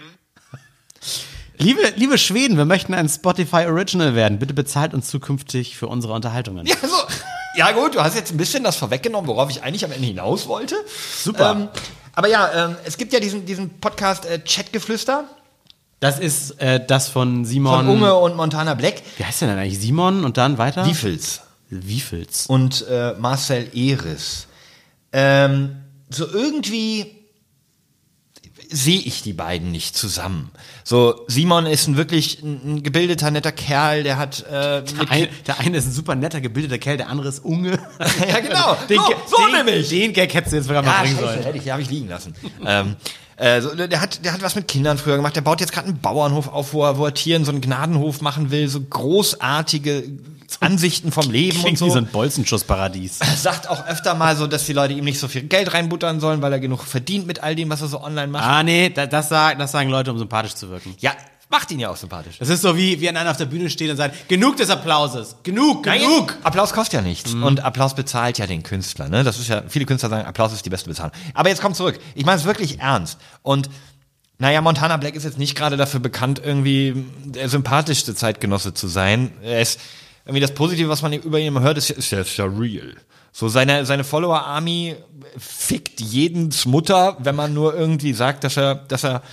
Liebe, 1.58 1.94
liebe 1.96 2.20
Schweden, 2.20 2.58
wir 2.58 2.66
möchten 2.66 2.94
ein 2.94 3.10
Spotify 3.10 3.66
Original 3.66 4.14
werden. 4.14 4.38
Bitte 4.38 4.54
bezahlt 4.54 4.94
uns 4.94 5.10
zukünftig 5.10 5.76
für 5.76 5.88
unsere 5.88 6.14
Unterhaltungen. 6.14 6.68
Ja, 6.68 6.76
so. 6.84 7.08
ja 7.56 7.72
gut, 7.72 7.96
du 7.96 8.04
hast 8.04 8.16
jetzt 8.16 8.32
ein 8.32 8.38
bisschen 8.38 8.64
das 8.64 8.76
vorweggenommen, 8.76 9.28
worauf 9.28 9.50
ich 9.50 9.64
eigentlich 9.64 9.84
am 9.84 9.92
Ende 9.92 10.06
hinaus 10.06 10.48
wollte. 10.48 10.76
Super. 11.24 11.52
Ähm, 11.54 11.70
aber 12.14 12.28
ja, 12.28 12.68
ähm, 12.68 12.76
es 12.86 12.98
gibt 12.98 13.14
ja 13.14 13.20
diesen, 13.20 13.48
diesen 13.48 13.80
Podcast 13.80 14.28
äh, 14.28 14.40
Chatgeflüster 14.40 15.28
Das 16.00 16.18
ist 16.20 16.62
äh, 16.62 16.84
das 16.86 17.10
von 17.10 17.44
Simon. 17.46 17.76
von 17.86 17.88
Unge 17.90 18.16
und 18.16 18.36
Montana 18.38 18.74
Black. 18.74 19.02
Wie 19.18 19.26
heißt 19.26 19.42
der 19.42 19.50
denn 19.50 19.58
eigentlich? 19.58 19.80
Simon 19.80 20.24
und 20.24 20.38
dann 20.38 20.58
weiter? 20.58 20.86
Wiefels. 20.86 21.42
Wiefels. 21.70 22.48
und 22.48 22.86
äh, 22.90 23.14
Marcel 23.20 23.68
Eris. 23.76 24.48
Ähm, 25.14 25.76
so 26.10 26.26
irgendwie 26.28 27.16
sehe 28.72 29.00
ich 29.00 29.24
die 29.24 29.34
beiden 29.34 29.72
nicht 29.72 29.96
zusammen. 29.98 30.52
So, 30.84 31.26
Simon 31.28 31.66
ist 31.66 31.88
ein 31.88 31.98
wirklich 31.98 32.42
ein, 32.44 32.84
gebildeter, 32.84 33.32
netter 33.32 33.52
Kerl, 33.52 34.04
der 34.04 34.18
hat 34.18 34.46
äh, 34.52 34.82
mit, 34.98 35.10
Ein, 35.12 35.28
der 35.48 35.60
eine 35.60 35.78
ist 35.78 35.86
ein 35.88 35.92
super 35.92 36.14
netter, 36.16 36.40
gebildeter 36.42 36.78
Kerl, 36.78 36.98
der 36.98 37.10
andere 37.10 37.30
ist 37.30 37.40
Unge. 37.44 37.80
Ja, 38.28 38.40
genau. 38.40 38.78
Den, 38.88 38.98
So, 38.98 39.38
so 39.38 39.46
den, 39.48 39.66
nämlich. 39.66 39.90
Den 39.90 40.14
Gag 40.14 40.34
hättest 40.34 40.54
du 40.54 40.58
jetzt 40.58 40.68
sogar 40.68 40.84
mal 40.84 40.92
Ja, 40.92 41.02
bringen 41.02 41.16
scheiße, 41.18 41.28
sollen. 41.34 41.44
hätte 41.44 41.58
ich, 41.58 41.64
den 41.64 41.72
habe 41.74 41.82
ich 41.82 41.90
liegen 41.90 42.08
lassen. 42.10 42.36
ähm, 42.66 42.96
äh, 43.40 43.62
so, 43.62 43.74
der, 43.74 44.02
hat, 44.02 44.24
der 44.26 44.34
hat 44.34 44.42
was 44.42 44.56
mit 44.56 44.68
Kindern 44.68 44.98
früher 44.98 45.16
gemacht. 45.16 45.36
Der 45.36 45.42
baut 45.42 45.62
jetzt 45.62 45.72
gerade 45.72 45.88
einen 45.88 46.00
Bauernhof 46.00 46.50
auf, 46.50 46.74
wo 46.74 46.84
er, 46.84 46.98
wo 46.98 47.06
er 47.06 47.14
Tieren 47.14 47.46
so 47.46 47.52
einen 47.52 47.62
Gnadenhof 47.62 48.22
machen 48.22 48.52
will. 48.52 48.68
So 48.68 48.82
großartige 48.82 50.04
Ansichten 50.60 51.12
vom 51.12 51.30
Leben 51.32 51.58
und 51.58 51.64
Klingt 51.64 51.78
so. 51.78 51.86
wie 51.86 51.92
so 51.92 52.00
ein 52.00 52.08
Bolzenschussparadies. 52.08 53.20
Er 53.22 53.38
sagt 53.38 53.70
auch 53.70 53.88
öfter 53.88 54.16
mal 54.16 54.36
so, 54.36 54.46
dass 54.46 54.66
die 54.66 54.74
Leute 54.74 54.94
ihm 54.94 55.06
nicht 55.06 55.20
so 55.20 55.28
viel 55.28 55.44
Geld 55.44 55.74
reinbuttern 55.74 56.20
sollen, 56.20 56.42
weil 56.42 56.52
er 56.52 56.60
genug 56.60 56.84
verdient 56.84 57.28
mit 57.28 57.42
all 57.42 57.56
dem, 57.56 57.70
was 57.70 57.82
er 57.82 57.88
so 57.88 58.02
online 58.02 58.28
macht. 58.28 58.44
Ah, 58.46 58.64
nee, 58.64 58.90
da, 58.90 59.06
das, 59.06 59.30
sagen, 59.30 59.60
das 59.60 59.72
sagen 59.72 59.90
Leute, 59.90 60.12
um 60.12 60.18
sympathisch 60.18 60.56
zu 60.56 60.70
wirken. 60.70 60.96
Ja, 61.00 61.14
macht 61.50 61.72
ihn 61.72 61.80
ja 61.80 61.90
auch 61.90 61.98
sympathisch. 61.98 62.38
Das 62.38 62.50
ist 62.50 62.62
so 62.62 62.78
wie, 62.78 63.02
wie 63.02 63.08
wenn 63.08 63.18
einer 63.18 63.32
auf 63.32 63.38
der 63.38 63.46
Bühne 63.46 63.70
steht 63.70 63.90
und 63.90 63.98
sagt, 63.98 64.30
genug 64.30 64.58
des 64.58 64.70
Applauses, 64.70 65.36
genug, 65.44 65.84
genug. 65.84 66.38
Applaus 66.44 66.74
kostet 66.74 66.94
ja 66.94 67.02
nichts. 67.02 67.34
Und 67.34 67.64
Applaus 67.66 67.96
bezahlt 67.96 68.38
ja 68.38 68.46
den 68.48 68.64
Künstler. 68.64 69.10
Ne? 69.10 69.24
Das 69.24 69.40
ist 69.40 69.48
ja, 69.48 69.64
viele 69.68 69.86
Künstler 69.86 70.10
sagen, 70.10 70.28
Applaus 70.28 70.54
ist 70.54 70.66
die 70.66 70.70
beste 70.70 70.90
Bezahlung. 70.90 71.12
Aber 71.34 71.50
jetzt 71.50 71.62
kommt 71.62 71.76
zurück. 71.76 72.00
Ich 72.14 72.26
meine 72.26 72.40
es 72.40 72.46
wirklich 72.46 72.80
ernst. 72.80 73.20
Und 73.42 73.70
naja, 74.38 74.62
Montana 74.62 74.98
Black 74.98 75.16
ist 75.16 75.26
jetzt 75.26 75.38
nicht 75.38 75.56
gerade 75.56 75.76
dafür 75.76 76.00
bekannt, 76.00 76.42
irgendwie 76.44 77.06
der 77.26 77.50
sympathischste 77.50 78.16
Zeitgenosse 78.16 78.74
zu 78.74 78.88
sein. 78.88 79.34
Er 79.42 79.62
ist 79.62 79.80
irgendwie 80.26 80.40
das 80.40 80.54
Positive, 80.54 80.88
was 80.88 81.02
man 81.02 81.12
über 81.14 81.40
ihn 81.40 81.60
hört, 81.60 81.78
ist 81.78 81.90
ja, 81.90 81.96
ist 81.96 82.12
ja, 82.12 82.22
ist 82.22 82.38
ja 82.38 82.46
real. 82.46 82.96
So 83.32 83.50
seine, 83.50 83.86
seine 83.86 84.04
Follower-Army 84.04 84.96
fickt 85.38 86.00
jedens 86.00 86.66
Mutter, 86.66 87.18
wenn 87.20 87.36
man 87.36 87.54
nur 87.54 87.76
irgendwie 87.76 88.14
sagt, 88.14 88.44
dass 88.44 88.56
er, 88.56 88.76
dass 88.76 89.04
er 89.04 89.24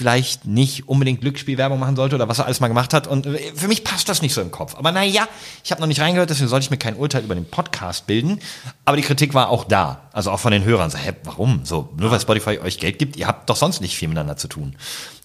vielleicht 0.00 0.46
nicht 0.46 0.88
unbedingt 0.88 1.20
Glücksspielwerbung 1.20 1.78
machen 1.78 1.94
sollte 1.94 2.14
oder 2.14 2.26
was 2.26 2.38
er 2.38 2.46
alles 2.46 2.58
mal 2.60 2.68
gemacht 2.68 2.94
hat. 2.94 3.06
Und 3.06 3.26
äh, 3.26 3.52
für 3.54 3.68
mich 3.68 3.84
passt 3.84 4.08
das 4.08 4.22
nicht 4.22 4.32
so 4.32 4.40
im 4.40 4.50
Kopf. 4.50 4.74
Aber 4.74 4.92
naja, 4.92 5.28
ich 5.62 5.72
habe 5.72 5.82
noch 5.82 5.88
nicht 5.88 6.00
reingehört, 6.00 6.30
deswegen 6.30 6.48
sollte 6.48 6.64
ich 6.64 6.70
mir 6.70 6.78
kein 6.78 6.96
Urteil 6.96 7.22
über 7.22 7.34
den 7.34 7.44
Podcast 7.44 8.06
bilden. 8.06 8.40
Aber 8.86 8.96
die 8.96 9.02
Kritik 9.02 9.34
war 9.34 9.50
auch 9.50 9.64
da. 9.64 10.08
Also 10.14 10.30
auch 10.30 10.40
von 10.40 10.52
den 10.52 10.64
Hörern. 10.64 10.88
So, 10.88 10.96
hä, 10.96 11.12
warum? 11.24 11.66
So, 11.66 11.90
nur 11.98 12.10
weil 12.10 12.18
Spotify 12.18 12.58
euch 12.60 12.78
Geld 12.78 12.98
gibt, 12.98 13.16
ihr 13.16 13.26
habt 13.26 13.50
doch 13.50 13.56
sonst 13.56 13.82
nicht 13.82 13.94
viel 13.94 14.08
miteinander 14.08 14.38
zu 14.38 14.48
tun. 14.48 14.74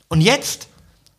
Und 0.09 0.19
jetzt, 0.19 0.67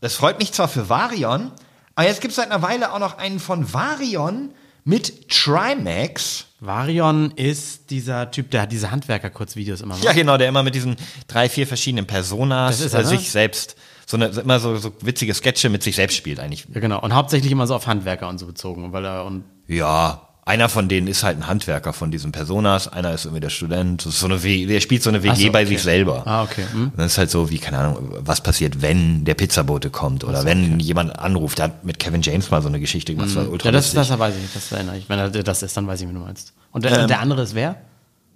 das 0.03 0.16
freut 0.16 0.38
mich 0.38 0.53
zwar 0.53 0.69
für 0.69 0.90
Varion, 0.90 1.51
aber 1.95 2.07
jetzt 2.07 2.21
gibt 2.21 2.33
es 2.33 2.37
seit 2.37 2.51
einer 2.51 2.61
Weile 2.61 2.92
auch 2.92 2.99
noch 2.99 3.16
einen 3.16 3.40
von 3.40 3.73
Varion 3.73 4.51
mit 4.87 5.29
Trimax. 5.29 6.46
Varion 6.61 7.33
ist 7.33 7.90
dieser 7.90 8.31
Typ, 8.31 8.51
der 8.51 8.62
hat 8.62 8.72
diese 8.72 8.90
Handwerker-Kurzvideos 8.90 9.83
immer 9.83 9.94
macht. 9.94 10.05
Ja, 10.05 10.12
genau, 10.12 10.38
der 10.38 10.49
immer 10.49 10.62
mit 10.62 10.75
diesen 10.75 10.96
drei, 11.27 11.51
vier 11.51 11.66
verschiedenen 11.66 12.07
Personas 12.07 12.79
Das 12.79 12.87
ist 12.87 12.94
er, 12.94 13.01
äh, 13.01 13.03
ne? 13.03 13.09
sich 13.11 13.31
selbst, 13.31 13.77
so 14.07 14.16
eine, 14.16 14.29
immer 14.29 14.59
so, 14.59 14.77
so 14.77 14.92
witzige 15.03 15.35
Sketche 15.35 15.68
mit 15.68 15.83
sich 15.83 15.96
selbst 15.96 16.16
spielt 16.16 16.40
eigentlich. 16.40 16.66
Ja, 16.72 16.81
genau. 16.81 17.01
Und 17.01 17.14
hauptsächlich 17.14 17.53
immer 17.53 17.66
so 17.66 17.75
auf 17.75 17.87
Handwerker 17.87 18.29
und 18.29 18.38
so 18.38 18.46
bezogen, 18.46 18.92
weil 18.92 19.05
er 19.05 19.25
und 19.25 19.44
Ja, 19.66 20.26
einer 20.47 20.69
von 20.69 20.89
denen 20.89 21.09
ist 21.09 21.25
halt 21.25 21.37
ein 21.37 21.49
Handwerker 21.49 21.93
von 21.93 22.13
diesen 22.13 22.31
Personas, 22.31 22.87
einer 22.87 23.13
ist 23.13 23.25
irgendwie 23.25 23.41
der 23.41 23.51
Student, 23.51 24.01
so 24.01 24.27
eine 24.27 24.45
w 24.45 24.67
der 24.67 24.81
spielt 24.81 25.03
so 25.03 25.11
eine 25.11 25.25
WG 25.25 25.47
so, 25.47 25.53
bei 25.53 25.63
okay. 25.63 25.69
sich 25.71 25.83
selber. 25.83 26.23
Ah, 26.25 26.45
okay, 26.45 26.65
hm. 26.73 26.93
Das 26.97 27.13
ist 27.13 27.19
halt 27.19 27.31
so 27.31 27.51
wie, 27.51 27.59
keine 27.59 27.79
Ahnung, 27.79 28.13
was 28.21 28.41
passiert, 28.41 28.81
wenn 28.81 29.25
der 29.25 29.35
Pizzabote 29.35 29.91
kommt 29.91 30.23
oder 30.23 30.45
wenn 30.45 30.79
jemand 30.79 31.19
anruft. 31.19 31.59
Der 31.59 31.65
hat 31.67 31.85
mit 31.85 31.99
Kevin 31.99 32.23
James 32.23 32.49
mal 32.53 32.63
so 32.63 32.69
eine 32.69 32.79
Geschichte 32.79 33.13
gemacht, 33.13 33.31
das 33.31 33.37
war 33.37 33.51
ultra 33.51 33.69
ja, 33.69 33.73
das, 33.73 33.93
lustig. 33.93 34.09
das 34.09 34.19
weiß 34.19 34.35
ich, 34.37 34.53
das 34.55 34.71
erinnere 34.71 34.99
ich. 34.99 35.09
Wenn 35.09 35.19
er 35.19 35.31
das 35.31 35.63
ist, 35.65 35.77
dann 35.77 35.89
weiß 35.89 36.01
ich, 36.03 36.09
wie 36.09 36.13
du 36.13 36.21
meinst. 36.21 36.53
Und 36.71 36.85
der, 36.85 37.03
und 37.03 37.11
der 37.11 37.19
andere 37.19 37.43
ist 37.43 37.57
wer? 37.57 37.77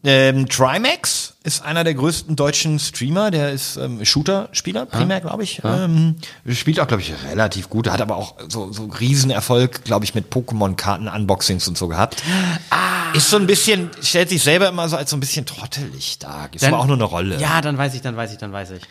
Ähm, 0.03 0.49
Trimax 0.49 1.30
ist 1.43 1.63
einer 1.63 1.85
der 1.85 1.95
größten 1.95 2.37
deutschen 2.37 2.79
Streamer, 2.79 3.31
der 3.31 3.51
ist 3.53 3.77
ähm, 3.77 4.05
Shooter-Spieler, 4.05 4.85
primär, 4.85 5.21
glaube 5.23 5.43
ich. 5.43 5.63
Ähm, 5.65 6.17
spielt 6.53 6.79
auch, 6.81 6.87
glaube 6.87 7.03
ich, 7.03 7.13
relativ 7.31 7.71
gut, 7.71 7.89
hat 7.89 8.03
aber 8.03 8.17
auch 8.17 8.35
so, 8.49 8.73
so 8.73 8.85
Riesenerfolg, 8.85 9.85
glaube 9.85 10.05
ich, 10.05 10.15
mit 10.15 10.31
Pokémon-Karten-Unboxings 10.31 11.67
und 11.67 11.79
so 11.79 11.89
gehabt. 11.89 12.23
Ah, 12.69 13.13
Ist 13.15 13.31
so 13.31 13.37
ein 13.39 13.47
bisschen, 13.47 13.91
stellt 14.03 14.29
sich 14.29 14.43
selber 14.43 14.69
immer 14.69 14.87
so 14.91 14.97
als 14.97 15.09
so 15.11 15.17
ein 15.17 15.21
bisschen 15.21 15.47
trottelig 15.47 16.19
dar. 16.19 16.51
Ist 16.53 16.63
aber 16.65 16.79
auch 16.79 16.87
nur 16.87 16.97
eine 16.97 17.05
Rolle. 17.05 17.41
Ja, 17.41 17.63
dann 17.63 17.79
weiß 17.79 17.95
ich, 17.95 18.03
dann 18.03 18.17
weiß 18.17 18.33
ich, 18.33 18.39
dann 18.39 18.53
weiß 18.53 18.73
ich. 18.73 18.83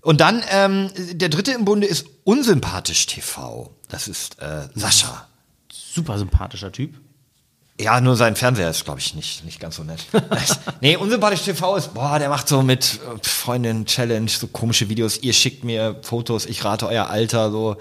Und 0.00 0.20
dann, 0.22 0.42
ähm, 0.50 0.90
der 1.12 1.28
dritte 1.28 1.52
im 1.52 1.64
Bunde 1.66 1.86
ist 1.86 2.06
Unsympathisch 2.24 3.06
TV. 3.06 3.70
Das 3.88 4.08
ist 4.08 4.40
äh, 4.40 4.68
Sascha. 4.74 5.28
Super 5.70 6.18
sympathischer 6.18 6.72
Typ. 6.72 6.94
Ja, 7.80 8.00
nur 8.00 8.16
sein 8.16 8.36
Fernseher 8.36 8.70
ist, 8.70 8.84
glaube 8.84 9.00
ich, 9.00 9.14
nicht, 9.14 9.44
nicht 9.44 9.58
ganz 9.58 9.76
so 9.76 9.82
nett. 9.82 10.04
nee, 10.80 10.96
Unsympathisch 10.96 11.42
TV 11.42 11.76
ist, 11.76 11.94
boah, 11.94 12.18
der 12.18 12.28
macht 12.28 12.46
so 12.46 12.62
mit 12.62 13.00
äh, 13.02 13.26
Freundin 13.26 13.86
Challenge, 13.86 14.28
so 14.28 14.46
komische 14.46 14.88
Videos. 14.88 15.18
Ihr 15.18 15.32
schickt 15.32 15.64
mir 15.64 15.98
Fotos, 16.02 16.46
ich 16.46 16.64
rate 16.64 16.86
euer 16.86 17.08
Alter, 17.08 17.50
so. 17.50 17.76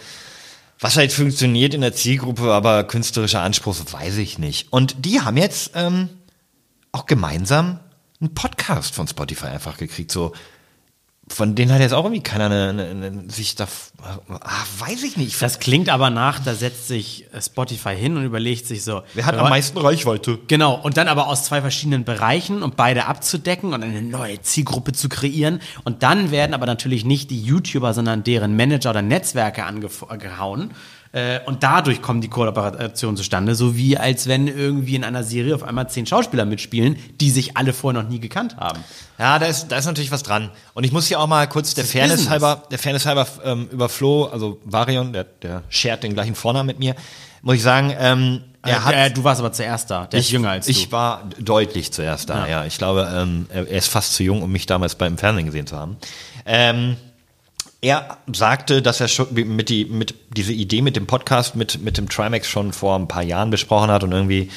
Was 0.79 0.97
halt 0.97 1.11
funktioniert 1.11 1.75
in 1.75 1.81
der 1.81 1.93
Zielgruppe, 1.93 2.51
aber 2.51 2.83
künstlerischer 2.85 3.41
Anspruch, 3.41 3.75
weiß 3.91 4.17
ich 4.17 4.39
nicht. 4.39 4.73
Und 4.73 5.05
die 5.05 5.21
haben 5.21 5.37
jetzt 5.37 5.73
ähm, 5.75 6.09
auch 6.91 7.05
gemeinsam 7.05 7.79
einen 8.19 8.33
Podcast 8.33 8.95
von 8.95 9.07
Spotify 9.07 9.47
einfach 9.47 9.77
gekriegt, 9.77 10.11
so 10.11 10.33
von 11.31 11.55
denen 11.55 11.71
hat 11.71 11.79
jetzt 11.79 11.93
auch 11.93 12.03
irgendwie 12.03 12.21
keiner 12.21 12.45
eine, 12.45 12.69
eine, 12.69 13.07
eine, 13.07 13.29
sich 13.29 13.55
da, 13.55 13.67
ah, 14.03 14.63
weiß 14.79 15.03
ich 15.03 15.17
nicht. 15.17 15.41
Das 15.41 15.59
klingt 15.59 15.89
aber 15.89 16.09
nach, 16.09 16.39
da 16.39 16.53
setzt 16.53 16.87
sich 16.87 17.25
äh, 17.33 17.41
Spotify 17.41 17.95
hin 17.95 18.17
und 18.17 18.25
überlegt 18.25 18.67
sich 18.67 18.83
so. 18.83 19.01
Wer 19.13 19.25
hat 19.25 19.35
am 19.35 19.49
meisten 19.49 19.77
Reichweite? 19.77 20.39
Genau, 20.47 20.75
und 20.75 20.97
dann 20.97 21.07
aber 21.07 21.27
aus 21.27 21.45
zwei 21.45 21.61
verschiedenen 21.61 22.03
Bereichen, 22.03 22.63
um 22.63 22.73
beide 22.75 23.05
abzudecken 23.05 23.73
und 23.73 23.83
eine 23.83 24.01
neue 24.01 24.41
Zielgruppe 24.41 24.91
zu 24.91 25.09
kreieren. 25.09 25.61
Und 25.83 26.03
dann 26.03 26.31
werden 26.31 26.53
aber 26.53 26.65
natürlich 26.65 27.05
nicht 27.05 27.31
die 27.31 27.41
YouTuber, 27.41 27.93
sondern 27.93 28.23
deren 28.23 28.55
Manager 28.55 28.89
oder 28.89 29.01
Netzwerke 29.01 29.63
angehauen. 29.65 30.71
Äh, 30.71 30.73
und 31.45 31.61
dadurch 31.61 32.01
kommen 32.01 32.21
die 32.21 32.29
Kooperationen 32.29 33.17
zustande, 33.17 33.53
so 33.53 33.75
wie 33.75 33.97
als 33.97 34.27
wenn 34.27 34.47
irgendwie 34.47 34.95
in 34.95 35.03
einer 35.03 35.23
Serie 35.23 35.53
auf 35.53 35.63
einmal 35.63 35.89
zehn 35.89 36.05
Schauspieler 36.05 36.45
mitspielen, 36.45 36.95
die 37.19 37.29
sich 37.29 37.57
alle 37.57 37.73
vorher 37.73 38.01
noch 38.01 38.09
nie 38.09 38.21
gekannt 38.21 38.55
haben. 38.55 38.79
Ja, 39.19 39.37
da 39.37 39.45
ist, 39.45 39.67
da 39.67 39.77
ist 39.77 39.85
natürlich 39.85 40.11
was 40.11 40.23
dran. 40.23 40.51
Und 40.73 40.85
ich 40.85 40.93
muss 40.93 41.07
hier 41.07 41.19
auch 41.19 41.27
mal 41.27 41.47
kurz 41.49 41.73
der 41.73 41.83
Fairness 41.83 42.29
halber, 42.29 42.63
der 42.71 42.79
Fairness 42.79 43.05
halber 43.05 43.27
ähm, 43.43 43.67
über 43.71 43.89
Flo, 43.89 44.25
also 44.25 44.61
Varion, 44.63 45.11
der, 45.11 45.25
der 45.25 45.63
shared 45.69 46.03
den 46.03 46.13
gleichen 46.13 46.33
Vornamen 46.33 46.67
mit 46.67 46.79
mir, 46.79 46.95
muss 47.41 47.55
ich 47.55 47.61
sagen, 47.61 47.93
ähm, 47.99 48.43
er 48.63 48.85
hat, 48.85 48.93
äh, 48.93 49.11
du 49.11 49.23
warst 49.23 49.41
aber 49.41 49.51
zuerst 49.51 49.89
da, 49.89 50.05
der 50.05 50.19
ist 50.19 50.29
jünger 50.29 50.51
als 50.51 50.65
du. 50.67 50.71
ich 50.71 50.91
war 50.91 51.29
deutlich 51.39 51.91
zuerst 51.91 52.29
da, 52.29 52.47
ja. 52.47 52.65
Ich 52.65 52.77
glaube, 52.77 53.11
ähm, 53.13 53.47
er 53.49 53.67
er 53.67 53.77
ist 53.77 53.87
fast 53.87 54.13
zu 54.13 54.23
jung, 54.23 54.43
um 54.43 54.51
mich 54.51 54.67
damals 54.67 54.95
beim 54.95 55.17
Fernsehen 55.17 55.47
gesehen 55.47 55.65
zu 55.65 55.75
haben. 55.75 55.97
Ähm, 56.45 56.95
er 57.81 58.17
sagte, 58.31 58.81
dass 58.81 59.01
er 59.01 59.07
schon 59.07 59.27
mit 59.33 59.69
die 59.69 59.85
mit 59.85 60.13
diese 60.29 60.53
Idee 60.53 60.81
mit 60.81 60.95
dem 60.95 61.07
Podcast 61.07 61.55
mit 61.55 61.81
mit 61.81 61.97
dem 61.97 62.09
Trimax 62.09 62.47
schon 62.47 62.73
vor 62.73 62.97
ein 62.97 63.07
paar 63.07 63.23
Jahren 63.23 63.49
besprochen 63.49 63.89
hat 63.89 64.03
und 64.03 64.11
irgendwie 64.11 64.49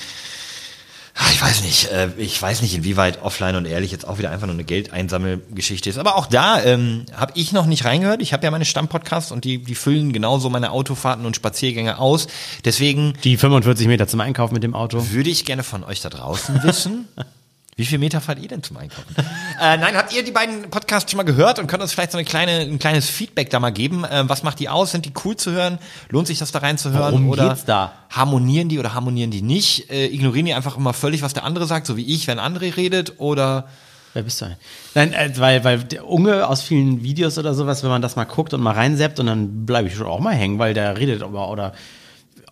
ich 1.31 1.41
weiß 1.41 1.63
nicht, 1.63 1.93
äh, 1.93 2.09
ich 2.19 2.41
weiß 2.43 2.61
nicht, 2.63 2.75
inwieweit 2.75 3.23
offline 3.23 3.55
und 3.55 3.67
ehrlich 3.67 3.93
jetzt 3.93 4.07
auch 4.07 4.19
wieder 4.19 4.31
einfach 4.31 4.49
nur 4.49 4.55
eine 4.55 4.65
Geldeinsammelgeschichte 4.65 5.89
ist. 5.89 5.97
Aber 5.97 6.17
auch 6.17 6.27
da 6.27 6.61
ähm, 6.61 7.07
habe 7.15 7.33
ich 7.37 7.53
noch 7.53 7.67
nicht 7.67 7.85
reingehört. 7.85 8.21
Ich 8.21 8.33
habe 8.33 8.45
ja 8.45 8.51
meine 8.51 8.65
Stammpodcasts 8.65 9.31
und 9.31 9.45
die, 9.45 9.59
die 9.59 9.77
füllen 9.77 10.13
genauso 10.13 10.51
meine 10.51 10.73
Autofahrten 10.73 11.25
und 11.25 11.37
Spaziergänge 11.37 11.99
aus. 11.99 12.27
Deswegen 12.65 13.15
die 13.23 13.37
45 13.37 13.87
Meter 13.87 14.09
zum 14.09 14.21
Einkauf 14.21 14.51
mit 14.51 14.65
dem 14.65 14.75
Auto. 14.75 15.11
würde 15.11 15.31
ich 15.31 15.45
gerne 15.45 15.63
von 15.63 15.85
euch 15.85 16.01
da 16.01 16.09
draußen 16.09 16.65
wissen. 16.65 17.07
Wie 17.77 17.85
viel 17.85 17.99
Meter 17.99 18.21
fahrt 18.21 18.39
ihr 18.39 18.49
denn 18.49 18.63
zum 18.63 18.77
Einkaufen? 18.77 19.15
äh, 19.61 19.77
nein, 19.77 19.97
habt 19.97 20.15
ihr 20.15 20.23
die 20.23 20.31
beiden 20.31 20.71
Podcasts 20.71 21.11
schon 21.11 21.19
mal 21.19 21.25
gehört 21.25 21.59
und 21.59 21.67
könnt 21.67 21.83
uns 21.83 21.93
vielleicht 21.93 22.13
so 22.13 22.19
eine 22.19 22.25
kleine, 22.25 22.61
ein 22.61 22.79
kleines 22.79 23.09
Feedback 23.09 23.51
da 23.51 23.59
mal 23.59 23.71
geben? 23.71 24.05
Ähm, 24.09 24.29
was 24.29 24.43
macht 24.45 24.61
die 24.61 24.69
aus? 24.69 24.93
Sind 24.93 25.07
die 25.07 25.13
cool 25.25 25.37
zu 25.37 25.51
hören? 25.51 25.79
Lohnt 26.09 26.29
sich 26.29 26.39
das 26.39 26.53
da 26.53 26.61
reinzuhören? 26.61 27.13
Worum 27.13 27.31
oder 27.31 27.49
geht's 27.49 27.65
da? 27.65 27.93
harmonieren 28.11 28.69
die 28.69 28.79
oder 28.79 28.95
harmonieren 28.95 29.33
die 29.33 29.43
nicht? 29.43 29.91
Äh, 29.91 30.07
ignorieren 30.07 30.47
die 30.47 30.55
einfach 30.55 30.77
immer 30.77 30.93
völlig, 30.93 31.23
was 31.23 31.35
der 31.35 31.45
andere 31.45 31.67
sagt, 31.67 31.87
so 31.87 31.97
wie 31.97 32.15
ich, 32.15 32.29
wenn 32.29 32.39
André 32.39 32.77
redet? 32.77 33.15
Oder 33.19 33.67
Wer 34.15 34.23
bist 34.23 34.41
du? 34.41 34.57
Nein, 34.95 35.13
äh, 35.13 35.33
weil, 35.39 35.65
weil 35.65 35.79
der 35.83 36.09
Unge 36.09 36.47
aus 36.47 36.63
vielen 36.63 37.03
Videos 37.03 37.37
oder 37.37 37.53
sowas, 37.53 37.83
wenn 37.83 37.91
man 37.91 38.01
das 38.01 38.15
mal 38.15 38.25
guckt 38.25 38.55
und 38.55 38.63
mal 38.63 38.71
reinseppt 38.71 39.19
und 39.19 39.27
dann 39.27 39.67
bleibe 39.67 39.89
ich 39.89 39.97
schon 39.97 40.07
auch 40.07 40.21
mal 40.21 40.35
hängen, 40.35 40.61
weil 40.61 40.73
der 40.73 40.97
redet 40.97 41.25
aber 41.25 41.51
oder 41.51 41.73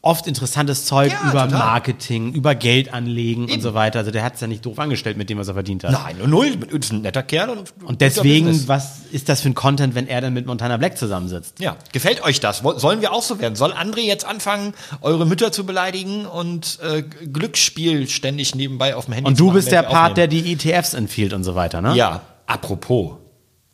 oft 0.02 0.26
interessantes 0.26 0.84
Zeug 0.84 1.12
Ja, 1.12 1.30
über 1.30 1.44
total. 1.44 1.58
Marketing, 1.58 2.32
über 2.32 2.56
Geld 2.56 2.92
anlegen 2.92 3.48
und 3.50 3.60
so 3.62 3.72
weiter. 3.72 4.00
Also 4.00 4.10
der 4.10 4.24
hat 4.24 4.34
es 4.34 4.40
ja 4.40 4.48
nicht 4.48 4.66
doof 4.66 4.78
angestellt 4.80 5.16
mit 5.16 5.30
dem, 5.30 5.38
was 5.38 5.46
er 5.46 5.54
verdient 5.54 5.84
hat. 5.84 5.92
nein, 5.92 6.16
null, 6.26 6.58
ist 6.72 6.92
ein 6.92 7.02
netter 7.02 7.22
Kerl 7.22 7.50
und, 7.50 7.72
Und 7.84 8.00
deswegen, 8.00 8.66
was 8.66 9.02
ist 9.12 9.28
das 9.28 9.40
für 9.42 9.48
ein 9.50 9.54
Content, 9.54 9.94
wenn 9.94 10.08
er 10.08 10.20
dann 10.20 10.34
mit 10.34 10.44
Montana 10.46 10.76
Black 10.76 10.98
zusammensitzt? 10.98 11.60
Ja, 11.60 11.76
gefällt 11.92 12.22
euch 12.24 12.40
das? 12.40 12.62
Sollen 12.76 13.00
wir 13.00 13.12
auch 13.12 13.22
so 13.22 13.38
werden? 13.38 13.54
Soll 13.54 13.72
André 13.72 14.00
jetzt 14.00 14.24
anfangen, 14.24 14.74
eure 15.02 15.24
Mütter 15.24 15.52
zu 15.52 15.64
beleidigen 15.64 16.26
und 16.26 16.80
äh, 16.82 17.02
Glücksspiel 17.02 18.08
ständig 18.08 18.54
nebenbei 18.56 18.96
auf 18.96 19.04
dem 19.04 19.14
Handy 19.14 19.28
Und 19.28 19.36
zu 19.36 19.44
du 19.44 19.46
machen, 19.46 19.54
bist 19.54 19.68
der 19.68 19.82
während 19.82 19.88
wir 19.88 19.94
Part, 19.94 20.16
der 20.16 20.24
aufnehmen? 20.26 20.58
die 20.58 20.68
ETFs 20.70 20.94
empfiehlt 20.94 21.32
und 21.32 21.44
so 21.44 21.54
weiter, 21.54 21.80
ne? 21.80 21.94
Ja, 21.94 22.22
apropos. 22.46 23.12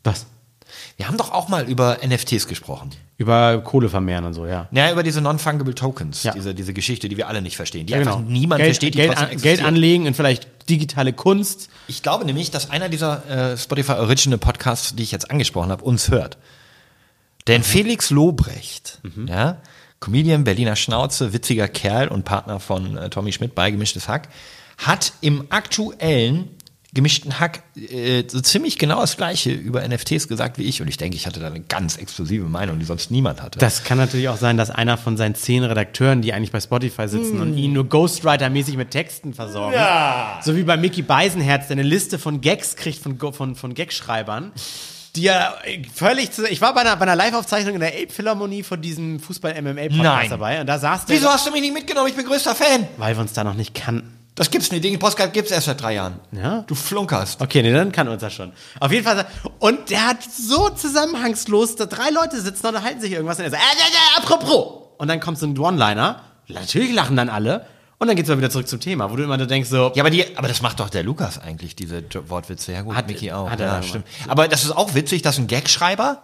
Was? 0.03 0.27
Wir 0.99 1.07
haben 1.07 1.15
doch 1.15 1.31
auch 1.31 1.47
mal 1.47 1.63
über 1.63 1.99
NFTs 2.05 2.45
gesprochen. 2.49 2.89
Über 3.17 3.61
Kohle 3.61 3.87
vermehren 3.87 4.25
und 4.25 4.33
so, 4.33 4.45
ja. 4.45 4.67
Ja, 4.71 4.91
über 4.91 5.01
diese 5.01 5.21
Non-Fungible 5.21 5.73
Tokens, 5.73 6.23
Ja. 6.23 6.33
diese, 6.33 6.53
diese 6.53 6.73
Geschichte, 6.73 7.07
die 7.07 7.15
wir 7.15 7.29
alle 7.29 7.41
nicht 7.41 7.55
verstehen, 7.55 7.85
die 7.85 7.93
Ja, 7.93 7.99
einfach 7.99 8.19
niemand 8.19 8.59
Geld, 8.59 8.71
versteht, 8.71 8.95
die 8.95 8.97
Geld, 8.97 9.15
an. 9.17 9.37
Geld 9.37 9.63
anlegen 9.63 10.05
in 10.07 10.13
vielleicht 10.13 10.49
digitale 10.69 11.13
Kunst. 11.13 11.69
Ich 11.87 12.03
glaube 12.03 12.25
nämlich, 12.25 12.51
dass 12.51 12.69
einer 12.69 12.89
dieser 12.89 13.25
äh, 13.53 13.57
Spotify 13.57 13.93
Original 13.93 14.37
Podcasts, 14.39 14.93
die 14.93 15.03
ich 15.03 15.11
jetzt 15.13 15.31
angesprochen 15.31 15.71
habe, 15.71 15.85
uns 15.85 16.09
hört. 16.11 16.37
Denn 17.47 17.63
Felix 17.63 18.09
Lobrecht, 18.09 18.99
ja, 19.25 19.55
Comedian, 20.01 20.43
Berliner 20.43 20.75
Schnauze, 20.75 21.31
witziger 21.31 21.69
Kerl 21.69 22.09
und 22.09 22.25
Partner 22.25 22.59
von 22.59 22.97
äh, 22.97 23.09
Tommy 23.09 23.31
Schmidt 23.31 23.55
bei 23.55 23.71
Gemischtes 23.71 24.09
Hack, 24.09 24.27
hat 24.77 25.13
im 25.21 25.45
aktuellen 25.49 26.49
gemischten 26.93 27.39
Hack 27.39 27.61
äh, 27.75 28.23
so 28.27 28.41
ziemlich 28.41 28.79
genau 28.79 29.01
das 29.01 29.15
gleiche 29.15 29.51
über 29.51 29.87
NFTs 29.87 30.27
gesagt 30.27 30.57
wie 30.57 30.63
ich. 30.63 30.81
Und 30.81 30.87
ich 30.87 30.97
denke, 30.97 31.15
ich 31.15 31.27
hatte 31.27 31.39
da 31.39 31.47
eine 31.47 31.59
ganz 31.59 31.97
exklusive 31.97 32.45
Meinung, 32.45 32.79
die 32.79 32.85
sonst 32.85 33.11
niemand 33.11 33.41
hatte. 33.41 33.59
Das 33.59 33.83
kann 33.83 33.97
natürlich 33.97 34.27
auch 34.29 34.37
sein, 34.37 34.57
dass 34.57 34.71
einer 34.71 34.97
von 34.97 35.15
seinen 35.15 35.35
zehn 35.35 35.63
Redakteuren, 35.63 36.21
die 36.21 36.33
eigentlich 36.33 36.51
bei 36.51 36.59
Spotify 36.59 37.07
sitzen 37.07 37.39
und 37.39 37.57
ihn 37.57 37.73
nur 37.73 37.85
Ghostwriter-mäßig 37.85 38.75
mit 38.75 38.91
Texten 38.91 39.33
versorgen. 39.33 39.75
Ja. 39.75 40.39
So 40.43 40.55
wie 40.55 40.63
bei 40.63 40.77
Mickey 40.77 41.03
Beisenherz, 41.03 41.67
der 41.67 41.75
eine 41.75 41.83
Liste 41.83 42.17
von 42.17 42.41
Gags 42.41 42.75
kriegt 42.75 42.99
von, 42.99 43.19
von, 43.33 43.55
von 43.55 43.73
Gagschreibern. 43.75 44.51
Die 45.15 45.23
ja 45.23 45.55
völlig 45.93 46.31
zu, 46.31 46.45
Ich 46.49 46.61
war 46.61 46.73
bei 46.73 46.81
einer, 46.81 46.95
bei 46.95 47.03
einer 47.03 47.15
Live-Aufzeichnung 47.15 47.75
in 47.75 47.81
der 47.81 47.93
Ape 47.93 48.09
Philharmonie 48.09 48.63
von 48.63 48.81
diesem 48.81 49.19
Fußball-MMA-Podcast 49.19 50.31
dabei 50.31 50.61
und 50.61 50.67
da 50.67 50.77
saß 50.77 51.05
der. 51.05 51.15
Wieso 51.15 51.29
hast 51.29 51.47
du 51.47 51.51
mich 51.51 51.61
nicht 51.61 51.73
mitgenommen? 51.73 52.09
Ich 52.09 52.15
bin 52.15 52.25
größter 52.25 52.53
Fan. 52.53 52.87
Weil 52.97 53.15
wir 53.15 53.21
uns 53.21 53.33
da 53.33 53.43
noch 53.43 53.55
nicht 53.55 53.73
kannten. 53.73 54.18
Das 54.39 54.49
gibt's 54.49 54.71
nicht. 54.71 54.85
Den 54.85 54.97
Podcast 54.97 55.33
gibt's 55.33 55.51
erst 55.51 55.65
seit 55.65 55.81
drei 55.81 55.95
Jahren. 55.95 56.17
Ja? 56.31 56.63
Du 56.65 56.73
flunkerst. 56.73 57.41
Okay, 57.41 57.61
nee, 57.61 57.73
dann 57.73 57.91
kann 57.91 58.07
uns 58.07 58.21
das 58.21 58.33
schon. 58.33 58.53
Auf 58.79 58.89
jeden 58.89 59.03
Fall. 59.03 59.25
Und 59.59 59.89
der 59.89 60.07
hat 60.07 60.23
so 60.23 60.69
zusammenhangslos, 60.69 61.75
da 61.75 61.85
drei 61.85 62.09
Leute 62.09 62.39
sitzen 62.39 62.65
und 62.67 62.81
halten 62.81 63.01
sich 63.01 63.11
irgendwas 63.11 63.37
und 63.39 63.43
er 63.43 63.51
sagt, 63.51 63.61
äh, 63.61 63.65
äh, 63.65 63.81
äh, 63.81 64.17
apropos. 64.23 64.87
Und 64.97 65.09
dann 65.09 65.19
kommt 65.19 65.37
so 65.37 65.45
ein 65.45 65.57
One-Liner. 65.59 66.21
Natürlich 66.47 66.93
lachen 66.93 67.17
dann 67.17 67.27
alle. 67.27 67.65
Und 67.97 68.07
dann 68.07 68.15
geht's 68.15 68.29
mal 68.29 68.37
wieder 68.37 68.49
zurück 68.49 68.69
zum 68.69 68.79
Thema, 68.79 69.11
wo 69.11 69.17
du 69.17 69.23
immer 69.23 69.37
so 69.37 69.45
denkst 69.45 69.67
so, 69.69 69.91
Ja, 69.93 70.03
aber, 70.03 70.09
die, 70.09 70.37
aber 70.37 70.47
das 70.47 70.61
macht 70.61 70.79
doch 70.79 70.89
der 70.89 71.03
Lukas 71.03 71.37
eigentlich, 71.37 71.75
diese 71.75 72.01
Wortwitze. 72.29 72.71
Ja 72.71 72.81
gut, 72.83 72.95
Hat- 72.95 73.07
Mickey 73.07 73.33
auch. 73.33 73.49
hat 73.49 73.59
er 73.59 73.67
ja, 73.67 73.83
stimmt. 73.83 74.05
Aber 74.29 74.47
das 74.47 74.63
ist 74.63 74.71
auch 74.71 74.93
witzig, 74.95 75.21
dass 75.21 75.37
ein 75.37 75.47
Gagschreiber, 75.47 76.23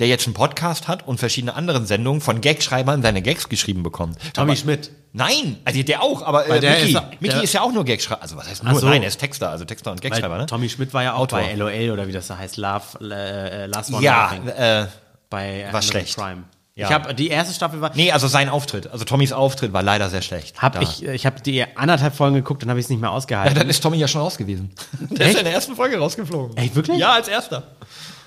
der 0.00 0.08
jetzt 0.08 0.26
einen 0.26 0.34
Podcast 0.34 0.88
hat 0.88 1.06
und 1.06 1.18
verschiedene 1.20 1.54
andere 1.54 1.84
Sendungen 1.86 2.20
von 2.20 2.40
Gagschreibern 2.40 3.02
seine 3.02 3.22
Gags 3.22 3.48
geschrieben 3.48 3.82
bekommt. 3.84 4.18
Tommy 4.34 4.50
aber, 4.52 4.56
Schmidt. 4.56 4.90
Nein, 5.12 5.58
also 5.64 5.82
der 5.82 6.02
auch, 6.02 6.22
aber 6.22 6.48
äh, 6.48 6.58
der 6.60 6.72
Mickey, 6.72 6.92
ist- 6.92 7.02
Mickey 7.20 7.34
der- 7.34 7.42
ist 7.44 7.52
ja 7.52 7.60
auch 7.62 7.72
nur 7.72 7.84
Gagschreiber. 7.84 8.22
Also 8.22 8.36
was 8.36 8.48
heißt 8.48 8.64
nur? 8.64 8.80
so. 8.80 8.88
Nein, 8.88 9.02
er 9.02 9.08
ist 9.08 9.18
Texter, 9.20 9.50
also 9.50 9.64
Texter 9.64 9.92
und 9.92 10.00
Gagschreiber, 10.02 10.38
ne? 10.38 10.46
Tommy 10.46 10.68
Schmidt 10.68 10.92
war 10.94 11.02
ja 11.04 11.14
auch 11.14 11.20
Autor. 11.20 11.40
bei 11.40 11.54
LOL 11.54 11.90
oder 11.92 12.08
wie 12.08 12.12
das 12.12 12.26
da 12.28 12.38
heißt, 12.38 12.56
Love, 12.56 12.82
äh, 13.02 13.64
äh, 13.64 13.66
Last 13.66 13.92
One 13.92 14.02
Ja, 14.02 14.32
Laughing, 14.32 14.48
äh, 14.48 14.86
bei 15.28 15.68
war 15.70 15.82
schlecht. 15.82 16.16
Prime. 16.16 16.44
Ja. 16.76 16.86
Ich 16.86 16.92
habe 16.94 17.14
die 17.14 17.28
erste 17.28 17.52
Staffel 17.52 17.80
war, 17.82 17.90
nee, 17.94 18.10
also 18.10 18.26
sein 18.26 18.48
Auftritt, 18.48 18.86
also 18.86 19.04
Tommys 19.04 19.32
Auftritt 19.32 19.72
war 19.74 19.82
leider 19.82 20.08
sehr 20.08 20.22
schlecht. 20.22 20.62
hab 20.62 20.74
Da. 20.74 20.80
ich, 20.80 21.04
ich 21.04 21.26
habe 21.26 21.40
die 21.42 21.62
anderthalb 21.76 22.14
Folgen 22.16 22.36
geguckt, 22.36 22.62
dann 22.62 22.70
habe 22.70 22.78
ich 22.80 22.86
es 22.86 22.90
nicht 22.90 23.00
mehr 23.00 23.10
Ja, 23.10 23.16
ausgehalten. 23.16 23.54
dann 23.54 23.68
ist 23.68 23.82
Tommy 23.82 23.98
ja 23.98 24.08
schon 24.08 24.22
raus 24.22 24.38
gewesen. 24.38 24.70
Der 25.10 25.26
ist 25.26 25.30
Echt? 25.32 25.38
in 25.40 25.44
der 25.44 25.52
ersten 25.52 25.76
Folge 25.76 25.98
rausgeflogen. 25.98 26.56
Echt, 26.56 26.74
wirklich? 26.76 26.96
Ja, 26.96 27.12
als 27.14 27.28
erster. 27.28 27.64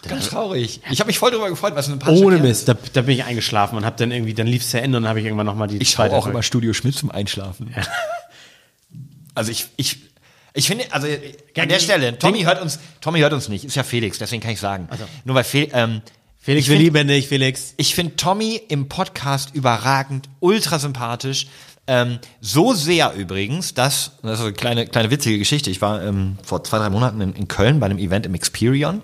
Ganz 0.09 0.29
traurig. 0.29 0.81
Ich 0.91 0.99
habe 0.99 1.07
mich 1.07 1.19
voll 1.19 1.31
darüber 1.31 1.49
gefreut, 1.49 1.75
was 1.75 1.87
ein 1.87 1.91
sympathischer 1.91 2.25
Ohne 2.25 2.37
Mist, 2.37 2.67
da, 2.67 2.75
da 2.93 3.01
bin 3.01 3.15
ich 3.15 3.23
eingeschlafen 3.23 3.77
und 3.77 3.85
habe 3.85 3.95
dann 3.97 4.11
irgendwie, 4.11 4.33
dann 4.33 4.47
lief 4.47 4.63
es 4.63 4.71
zu 4.71 4.81
Ende 4.81 4.97
und 4.97 5.03
dann 5.03 5.09
habe 5.09 5.19
ich 5.19 5.25
irgendwann 5.25 5.45
nochmal 5.45 5.67
die 5.67 5.77
Ich 5.77 5.91
schaue 5.91 6.11
auch 6.11 6.27
immer 6.27 6.43
Studio 6.43 6.73
Schmidt 6.73 6.95
zum 6.95 7.11
Einschlafen. 7.11 7.73
Also 9.35 9.51
ich, 9.51 9.65
ich, 9.77 9.97
ich 10.53 10.67
finde, 10.67 10.85
also 10.91 11.07
an 11.07 11.67
der 11.67 11.79
Stelle, 11.79 12.19
Tommy 12.19 12.43
hört 12.43 12.61
uns, 12.61 12.77
Tommy 13.01 13.19
hört 13.19 13.33
uns 13.33 13.49
nicht, 13.49 13.65
ist 13.65 13.75
ja 13.75 13.81
Felix, 13.81 14.19
deswegen 14.19 14.43
kann 14.43 14.51
ich 14.51 14.59
sagen. 14.59 14.87
Nur 15.25 15.35
weil 15.35 15.43
Fel, 15.43 15.69
ähm, 15.73 16.03
Felix, 16.37 16.67
ich 16.67 16.71
wir 16.71 16.77
lieben 16.77 17.07
dich, 17.07 17.29
Felix. 17.29 17.73
ich 17.77 17.95
finde 17.95 18.15
Tommy 18.15 18.61
im 18.67 18.89
Podcast 18.89 19.55
überragend, 19.55 20.29
ultra 20.39 20.77
sympathisch. 20.77 21.47
Ähm, 21.85 22.19
so 22.39 22.73
sehr 22.73 23.13
übrigens, 23.13 23.73
dass, 23.73 24.11
das 24.21 24.39
ist 24.39 24.45
eine 24.45 24.53
kleine, 24.53 24.87
kleine 24.87 25.11
witzige 25.11 25.37
Geschichte. 25.37 25.69
Ich 25.69 25.81
war 25.81 26.01
ähm, 26.01 26.37
vor 26.41 26.63
zwei, 26.63 26.77
drei 26.77 26.89
Monaten 26.89 27.19
in, 27.19 27.33
in 27.33 27.47
Köln 27.49 27.79
bei 27.81 27.87
einem 27.87 27.97
Event 27.97 28.25
im 28.25 28.35
Experion 28.35 29.01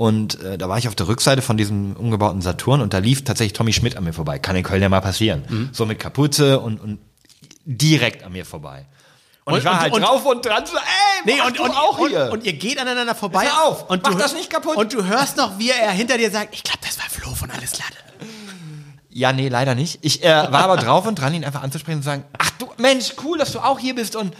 und 0.00 0.40
äh, 0.42 0.56
da 0.56 0.66
war 0.70 0.78
ich 0.78 0.88
auf 0.88 0.94
der 0.94 1.08
Rückseite 1.08 1.42
von 1.42 1.58
diesem 1.58 1.94
umgebauten 1.94 2.40
Saturn 2.40 2.80
und 2.80 2.94
da 2.94 2.98
lief 2.98 3.22
tatsächlich 3.22 3.52
Tommy 3.52 3.74
Schmidt 3.74 3.98
an 3.98 4.04
mir 4.04 4.14
vorbei. 4.14 4.38
Kann 4.38 4.56
in 4.56 4.62
Köln 4.62 4.80
ja 4.80 4.88
mal 4.88 5.02
passieren. 5.02 5.68
So 5.72 5.84
mit 5.84 5.98
Kapuze 5.98 6.58
und, 6.58 6.80
und 6.80 6.98
direkt 7.66 8.22
an 8.24 8.32
mir 8.32 8.46
vorbei. 8.46 8.86
Und, 9.44 9.58
ich 9.58 9.64
war 9.66 9.74
Und- 9.74 9.80
halt 9.80 9.92
und- 9.92 10.00
drauf 10.02 10.24
und 10.24 10.46
dran 10.46 10.64
so, 10.64 10.74
ey, 10.76 11.34
Nee, 11.34 11.42
und, 11.46 11.58
du 11.58 11.64
und, 11.64 11.70
auch 11.72 11.98
und, 11.98 12.08
hier. 12.08 12.30
und 12.32 12.44
ihr 12.46 12.54
geht 12.54 12.78
aneinander 12.78 13.14
vorbei. 13.14 13.44
Hör 13.44 13.64
auf, 13.66 13.90
und 13.90 14.02
mach 14.02 14.12
du, 14.12 14.16
das 14.18 14.32
nicht 14.32 14.48
kaputt. 14.48 14.74
Und 14.78 14.90
du 14.94 15.04
hörst 15.04 15.36
noch, 15.36 15.58
wie 15.58 15.68
er 15.68 15.90
hinter 15.90 16.16
dir 16.16 16.30
sagt, 16.30 16.54
ich 16.54 16.62
glaube, 16.62 16.78
das 16.82 16.96
war 16.98 17.04
Flo 17.10 17.34
von 17.34 17.50
Alles 17.50 17.72
Lade. 17.78 17.96
Ja, 19.10 19.34
nee, 19.34 19.48
leider 19.48 19.74
nicht. 19.74 19.98
Ich 20.00 20.24
äh, 20.24 20.28
war 20.28 20.64
aber 20.64 20.78
drauf 20.78 21.06
und 21.06 21.16
dran, 21.20 21.34
ihn 21.34 21.44
einfach 21.44 21.62
anzusprechen 21.62 21.96
und 21.98 22.02
zu 22.04 22.08
sagen, 22.08 22.24
ach 22.38 22.50
du, 22.58 22.68
Mensch, 22.78 23.12
cool, 23.22 23.36
dass 23.36 23.52
du 23.52 23.58
auch 23.58 23.78
hier 23.78 23.94
bist 23.94 24.16
und 24.16 24.34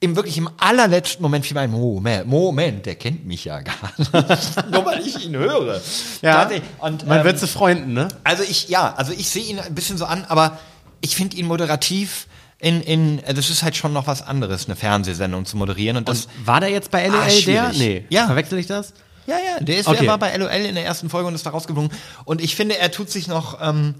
im 0.00 0.16
wirklich 0.16 0.38
im 0.38 0.48
allerletzten 0.58 1.22
Moment 1.22 1.44
fiel 1.44 1.54
mir 1.54 1.60
ein 1.60 1.70
Moment, 1.70 2.26
Moment, 2.26 2.86
der 2.86 2.94
kennt 2.94 3.26
mich 3.26 3.44
ja 3.44 3.60
gar 3.60 3.74
nicht. 3.98 4.12
Nur 4.70 4.84
weil 4.86 5.06
ich 5.06 5.24
ihn 5.26 5.36
höre. 5.36 5.80
Tatsächlich. 6.22 6.68
Und, 6.78 7.06
Man 7.06 7.18
ähm, 7.18 7.24
wird 7.24 7.38
zu 7.38 7.46
Freunden, 7.46 7.92
ne? 7.92 8.08
Also 8.24 8.42
ich, 8.42 8.68
ja, 8.70 8.94
also 8.94 9.12
ich 9.12 9.28
sehe 9.28 9.44
ihn 9.44 9.58
ein 9.60 9.74
bisschen 9.74 9.98
so 9.98 10.06
an, 10.06 10.24
aber 10.28 10.58
ich 11.02 11.14
finde 11.16 11.36
ihn 11.36 11.46
moderativ 11.46 12.26
in, 12.58 12.80
in, 12.82 13.18
äh, 13.24 13.34
das 13.34 13.50
ist 13.50 13.62
halt 13.62 13.76
schon 13.76 13.92
noch 13.92 14.06
was 14.06 14.22
anderes, 14.22 14.66
eine 14.66 14.76
Fernsehsendung 14.76 15.44
zu 15.44 15.58
moderieren 15.58 15.98
und 15.98 16.08
das, 16.08 16.28
War 16.44 16.60
der 16.60 16.70
jetzt 16.70 16.90
bei 16.90 17.06
LOL 17.06 17.20
Ah, 17.20 17.28
der? 17.46 17.72
Nee. 17.74 18.04
Ja. 18.08 18.26
Verwechsel 18.26 18.58
ich 18.58 18.66
das? 18.66 18.94
ja, 19.26 19.36
ja, 19.36 19.62
der 19.62 19.78
ist, 19.78 19.86
Okay. 19.86 19.98
der 20.00 20.08
war 20.08 20.18
bei 20.18 20.34
LOL 20.34 20.48
in 20.48 20.74
der 20.74 20.84
ersten 20.84 21.10
Folge 21.10 21.28
und 21.28 21.34
ist 21.34 21.44
da 21.44 21.50
rausgeflogen 21.50 21.90
und 22.24 22.40
ich 22.40 22.56
finde, 22.56 22.78
er 22.78 22.90
tut 22.90 23.10
sich 23.10 23.28
noch, 23.28 23.58
ähm, 23.62 23.94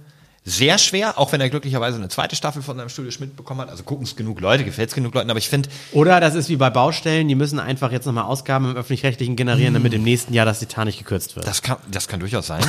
sehr 0.44 0.78
schwer, 0.78 1.18
auch 1.18 1.32
wenn 1.32 1.40
er 1.40 1.50
glücklicherweise 1.50 1.98
eine 1.98 2.08
zweite 2.08 2.34
Staffel 2.34 2.62
von 2.62 2.76
seinem 2.76 2.88
Studio 2.88 3.10
Schmidt 3.10 3.36
bekommen 3.36 3.60
hat. 3.60 3.68
Also 3.68 3.82
gucken 3.82 4.04
es 4.04 4.16
genug 4.16 4.40
Leute, 4.40 4.64
gefällt 4.64 4.88
es 4.88 4.94
genug 4.94 5.14
Leuten, 5.14 5.28
aber 5.30 5.38
ich 5.38 5.48
finde, 5.48 5.68
Oder 5.92 6.18
das 6.18 6.34
ist 6.34 6.48
wie 6.48 6.56
bei 6.56 6.70
Baustellen, 6.70 7.28
die 7.28 7.34
müssen 7.34 7.60
einfach 7.60 7.92
jetzt 7.92 8.06
nochmal 8.06 8.24
Ausgaben 8.24 8.70
im 8.70 8.76
Öffentlich-Rechtlichen 8.76 9.36
generieren, 9.36 9.74
damit 9.74 9.92
im 9.92 10.02
nächsten 10.02 10.32
Jahr 10.32 10.46
das 10.46 10.58
Titan 10.60 10.86
nicht 10.86 10.98
gekürzt 10.98 11.36
wird. 11.36 11.46
das 11.46 11.60
kann, 11.62 11.76
das 11.90 12.08
kann 12.08 12.20
durchaus 12.20 12.46
sein. 12.46 12.62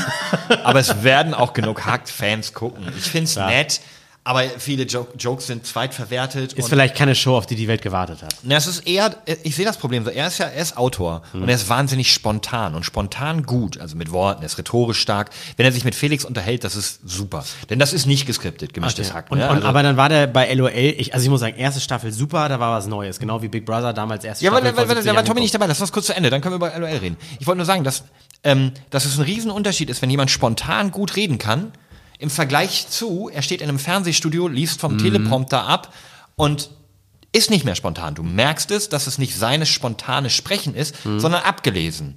aber 0.63 0.79
es 0.79 1.03
werden 1.03 1.33
auch 1.33 1.53
genug 1.53 1.85
Hackt-Fans 1.85 2.53
gucken. 2.53 2.85
Ich 2.97 3.05
finde 3.05 3.25
es 3.25 3.35
nett, 3.37 3.81
aber 4.23 4.43
viele 4.59 4.83
jo 4.83 5.07
Jokes 5.17 5.47
sind 5.47 5.65
zweitverwertet. 5.65 6.53
ist 6.53 6.63
und 6.65 6.69
vielleicht 6.69 6.95
keine 6.95 7.15
Show, 7.15 7.35
auf 7.35 7.47
die 7.47 7.55
die 7.55 7.67
Welt 7.67 7.81
gewartet 7.81 8.21
hat. 8.21 8.35
Na, 8.43 8.55
es 8.55 8.67
ist 8.67 8.87
eher, 8.87 9.15
ich 9.43 9.55
sehe 9.55 9.65
das 9.65 9.77
Problem 9.77 10.05
so. 10.05 10.11
Er 10.11 10.27
ist 10.27 10.37
ja, 10.37 10.45
er 10.45 10.61
ist 10.61 10.77
Autor 10.77 11.23
Hm. 11.31 11.41
und 11.41 11.49
er 11.49 11.55
ist 11.55 11.67
wahnsinnig 11.69 12.11
spontan 12.13 12.75
und 12.75 12.83
spontan 12.85 13.43
gut, 13.43 13.79
also 13.79 13.95
mit 13.97 14.11
Worten, 14.11 14.43
er 14.43 14.45
ist 14.45 14.57
rhetorisch 14.59 14.99
stark. 14.99 15.31
Wenn 15.57 15.65
er 15.65 15.71
sich 15.71 15.83
mit 15.85 15.95
Felix 15.95 16.23
unterhält, 16.23 16.63
das 16.63 16.75
ist 16.75 16.99
super. 17.03 17.43
Denn 17.71 17.79
das 17.79 17.93
ist 17.93 18.05
nicht 18.05 18.27
geskriptet, 18.27 18.73
gemischtes 18.75 19.11
Hack. 19.13 19.31
Und, 19.31 19.39
ne? 19.39 19.49
und, 19.49 19.55
Also- 19.55 19.67
aber 19.67 19.81
dann 19.81 19.97
war 19.97 20.09
der 20.09 20.27
bei 20.27 20.53
LOL, 20.53 20.69
ich, 20.75 21.13
also 21.15 21.23
ich 21.23 21.29
muss 21.29 21.39
sagen, 21.39 21.57
erste 21.57 21.79
Staffel 21.81 22.11
super, 22.11 22.47
da 22.47 22.59
war 22.59 22.77
was 22.77 22.85
Neues. 22.87 23.17
Genau 23.19 23.41
wie 23.41 23.47
Big 23.47 23.65
Brother 23.65 23.91
damals 23.93 24.23
erste 24.23 24.45
Ja, 24.45 24.51
aber 24.51 24.59
Staffel. 24.59 24.75
da, 24.75 24.81
vor 24.81 24.87
da, 24.87 25.01
70 25.01 25.11
da 25.11 25.15
war 25.17 25.25
Tommy 25.25 25.41
nicht 25.41 25.53
dabei. 25.55 25.65
Lass 25.65 25.81
uns 25.81 25.91
kurz 25.91 26.05
zu 26.05 26.15
Ende, 26.15 26.29
dann 26.29 26.41
können 26.41 26.53
wir 26.59 26.67
über 26.67 26.77
LOL 26.79 26.89
reden. 26.89 27.17
Ich 27.39 27.47
wollte 27.47 27.57
nur 27.57 27.65
sagen, 27.65 27.83
dass, 27.83 28.03
ähm, 28.43 28.71
dass 28.91 29.05
es 29.05 29.17
ein 29.17 29.23
Riesenunterschied 29.23 29.89
ist, 29.89 30.01
wenn 30.03 30.09
jemand 30.11 30.29
spontan 30.29 30.91
gut 30.91 31.15
reden 31.15 31.39
kann, 31.39 31.71
im 32.21 32.29
Vergleich 32.29 32.87
zu, 32.87 33.29
er 33.33 33.41
steht 33.41 33.61
in 33.61 33.67
einem 33.69 33.79
Fernsehstudio, 33.79 34.47
liest 34.47 34.79
vom 34.79 34.97
Teleprompter 34.97 35.67
ab 35.67 35.93
und 36.35 36.69
ist 37.33 37.49
nicht 37.49 37.65
mehr 37.65 37.75
spontan. 37.75 38.13
Du 38.15 38.23
merkst 38.23 38.71
es, 38.71 38.89
dass 38.89 39.07
es 39.07 39.17
nicht 39.17 39.35
seines 39.35 39.69
spontane 39.69 40.29
Sprechen 40.29 40.75
ist, 40.75 40.95
sondern 41.03 41.41
abgelesen. 41.43 42.15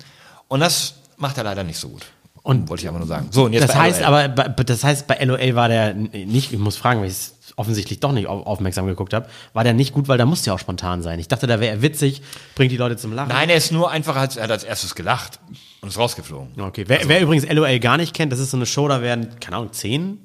Und 0.49 0.61
das 0.61 0.95
macht 1.17 1.39
er 1.39 1.45
leider 1.45 1.65
nicht 1.65 1.79
so 1.79 1.89
gut. 1.89 2.03
Und 2.43 2.69
wollte 2.69 2.83
ich 2.83 2.89
aber 2.89 2.99
nur 2.99 3.07
sagen. 3.09 3.29
So, 3.31 3.45
und 3.47 3.55
jetzt 3.55 3.69
Das 3.71 3.75
heißt 3.77 4.01
LOL. 4.01 4.07
aber, 4.07 4.29
bei- 4.29 4.65
das 4.65 4.85
heißt, 4.85 5.07
bei 5.07 5.17
LOL 5.25 5.55
war 5.55 5.69
der 5.69 5.95
nicht, 5.95 6.53
ich 6.53 6.59
muss 6.59 6.77
fragen, 6.77 7.01
weil 7.01 7.07
ich 7.07 7.15
es 7.15 7.35
offensichtlich 7.57 8.01
doch 8.01 8.13
nicht 8.13 8.27
au- 8.27 8.43
aufmerksam 8.43 8.87
geguckt 8.87 9.15
habe, 9.15 9.29
war 9.55 9.65
der 9.65 9.73
nicht 9.73 9.95
gut, 9.95 10.09
weil 10.09 10.19
da 10.19 10.27
musste 10.27 10.49
ja 10.49 10.55
auch 10.55 10.59
spontan 10.59 11.01
sein. 11.01 11.19
Ich 11.21 11.29
dachte, 11.29 11.47
da 11.47 11.61
wäre 11.61 11.77
er 11.77 11.81
witzig, 11.83 12.21
bringt 12.57 12.73
die 12.73 12.77
Leute 12.77 12.97
zum 12.99 13.13
Lachen. 13.15 13.29
Nein, 13.31 13.49
er 13.49 13.57
ist 13.57 13.73
nur 13.73 13.91
einfach, 13.91 14.17
als, 14.17 14.37
er 14.37 14.43
hat 14.45 14.51
als 14.51 14.65
erstes 14.65 14.95
gelacht 14.95 15.39
und 15.85 15.91
ist 15.91 15.99
rausgeflogen. 15.99 16.61
Okay, 16.61 16.85
wer, 16.89 17.01
wer 17.09 17.21
übrigens 17.21 17.47
LOL 17.49 17.79
gar 17.79 17.97
nicht 17.97 18.15
kennt, 18.15 18.33
das 18.33 18.41
ist 18.41 18.51
so 18.51 18.57
eine 18.57 18.67
Show, 18.67 18.89
da 18.89 19.03
werden, 19.03 19.29
keine 19.41 19.57
Ahnung, 19.57 19.73
zehn 19.73 20.19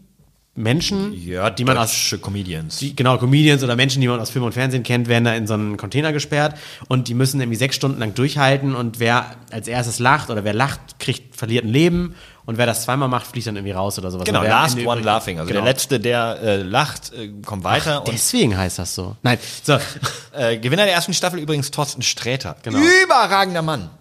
Menschen, 0.55 1.13
Ja, 1.13 1.49
die 1.49 1.63
man 1.63 1.77
aus 1.77 2.15
Comedians. 2.21 2.77
die, 2.79 2.93
genau, 2.95 3.17
Comedians 3.17 3.63
oder 3.63 3.75
Menschen, 3.75 4.01
die 4.01 4.07
man 4.07 4.19
aus 4.19 4.29
Film 4.29 4.43
und 4.43 4.51
Fernsehen 4.51 4.83
kennt, 4.83 5.07
werden 5.07 5.23
da 5.23 5.33
in 5.33 5.47
so 5.47 5.53
einen 5.53 5.77
Container 5.77 6.11
gesperrt 6.11 6.55
und 6.89 7.07
die 7.07 7.13
müssen 7.13 7.39
irgendwie 7.39 7.57
sechs 7.57 7.75
Stunden 7.75 7.99
lang 7.99 8.13
durchhalten 8.13 8.75
und 8.75 8.99
wer 8.99 9.35
als 9.51 9.67
erstes 9.67 9.99
lacht 9.99 10.29
oder 10.29 10.43
wer 10.43 10.53
lacht, 10.53 10.99
kriegt, 10.99 11.35
verliert 11.35 11.63
ein 11.63 11.69
Leben 11.69 12.15
und 12.45 12.57
wer 12.57 12.65
das 12.65 12.83
zweimal 12.83 13.07
macht, 13.07 13.27
fliegt 13.27 13.47
dann 13.47 13.55
irgendwie 13.55 13.73
raus 13.73 13.97
oder 13.99 14.11
sowas. 14.11 14.25
Genau, 14.25 14.43
last 14.43 14.75
one 14.77 14.99
übrig- 14.99 15.03
laughing. 15.05 15.39
Also 15.39 15.49
genau. 15.49 15.61
der 15.63 15.71
Letzte, 15.71 15.99
der 15.99 16.39
äh, 16.41 16.61
lacht, 16.63 17.13
äh, 17.13 17.29
kommt 17.45 17.63
weiter. 17.63 17.99
und 17.99 18.11
Deswegen 18.11 18.57
heißt 18.57 18.79
das 18.79 18.95
so. 18.95 19.15
Nein, 19.21 19.37
so. 19.63 19.77
äh, 20.33 20.57
Gewinner 20.57 20.85
der 20.85 20.93
ersten 20.93 21.13
Staffel 21.13 21.39
übrigens 21.39 21.71
Thorsten 21.71 22.01
Sträter. 22.01 22.57
Genau. 22.63 22.79
Überragender 23.05 23.61
Mann. 23.61 23.91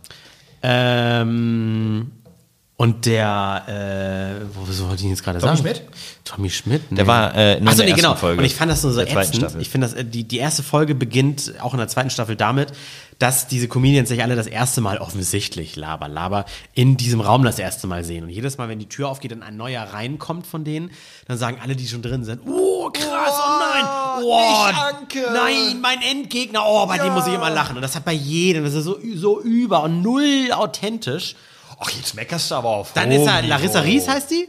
Ähm, 0.63 2.13
und 2.81 3.07
der, 3.07 3.65
äh, 3.67 4.45
wo 4.55 4.61
wollte 4.87 5.01
ich 5.01 5.03
ihn 5.03 5.11
jetzt 5.11 5.25
gerade 5.25 5.41
Tommy 5.41 5.57
sagen? 5.57 5.69
Schmidt? 5.69 5.83
Tommy 6.25 6.49
Schmidt? 6.49 6.83
Der 6.91 7.09
war, 7.09 7.35
äh, 7.35 7.59
nur 7.59 7.71
Achso, 7.71 7.83
in 7.83 7.87
nee, 7.89 7.93
der 7.93 7.97
genau. 7.97 8.11
ersten 8.11 8.21
Folge 8.21 8.39
Und 8.39 8.45
ich 8.45 8.55
fand 8.55 8.71
das 8.71 8.85
nur 8.85 8.93
so 8.93 9.01
ätzend. 9.01 9.57
Ich 9.59 9.69
finde, 9.69 9.89
das, 9.89 9.97
äh, 9.97 10.05
die, 10.05 10.23
die 10.23 10.39
erste 10.39 10.63
Folge 10.63 10.95
beginnt 10.95 11.55
auch 11.61 11.73
in 11.73 11.79
der 11.79 11.89
zweiten 11.89 12.11
Staffel 12.11 12.37
damit, 12.37 12.73
dass 13.19 13.49
diese 13.49 13.67
Comedians 13.67 14.09
sich 14.09 14.23
alle 14.23 14.37
das 14.37 14.47
erste 14.47 14.81
Mal 14.81 14.99
offensichtlich, 14.99 15.75
laber, 15.75 16.07
laber, 16.07 16.45
in 16.75 16.97
diesem 16.97 17.21
Raum 17.21 17.43
das 17.43 17.59
erste 17.59 17.89
Mal 17.89 18.05
sehen. 18.05 18.23
Und 18.23 18.31
jedes 18.31 18.59
Mal, 18.59 18.69
wenn 18.69 18.79
die 18.79 18.89
Tür 18.89 19.09
aufgeht 19.09 19.33
und 19.33 19.43
ein 19.43 19.57
neuer 19.57 19.83
reinkommt 19.83 20.47
von 20.47 20.63
denen, 20.63 20.93
dann 21.27 21.37
sagen 21.37 21.59
alle, 21.61 21.75
die 21.75 21.89
schon 21.89 22.03
drin 22.03 22.25
sind, 22.25 22.43
oh, 22.47 22.91
krass, 22.91 23.35
oh, 23.35 23.59
nein, 23.61 23.85
oh, 24.23 24.67
nicht 24.69 24.79
Anke. 24.79 25.33
nein, 25.33 25.81
mein 25.81 26.01
Endgegner, 26.01 26.63
oh, 26.65 26.87
bei 26.87 26.99
dem 26.99 27.13
muss 27.13 27.27
ich 27.27 27.35
immer 27.35 27.51
lachen. 27.51 27.75
Und 27.75 27.83
das 27.83 27.97
hat 27.97 28.05
bei 28.05 28.13
jedem, 28.13 28.65
das 28.65 28.75
ist 28.75 28.85
so, 28.85 28.99
so 29.15 29.41
über 29.41 29.83
und 29.83 30.01
null 30.03 30.53
authentisch. 30.53 31.35
Ach, 31.81 31.91
jetzt 31.91 32.15
meckerst 32.15 32.51
du 32.51 32.55
aber 32.55 32.69
auf. 32.69 32.93
Dann 32.93 33.11
ist 33.11 33.29
halt 33.29 33.47
Larissa. 33.47 33.81
Ries, 33.81 34.09
heißt 34.09 34.31
die? 34.31 34.49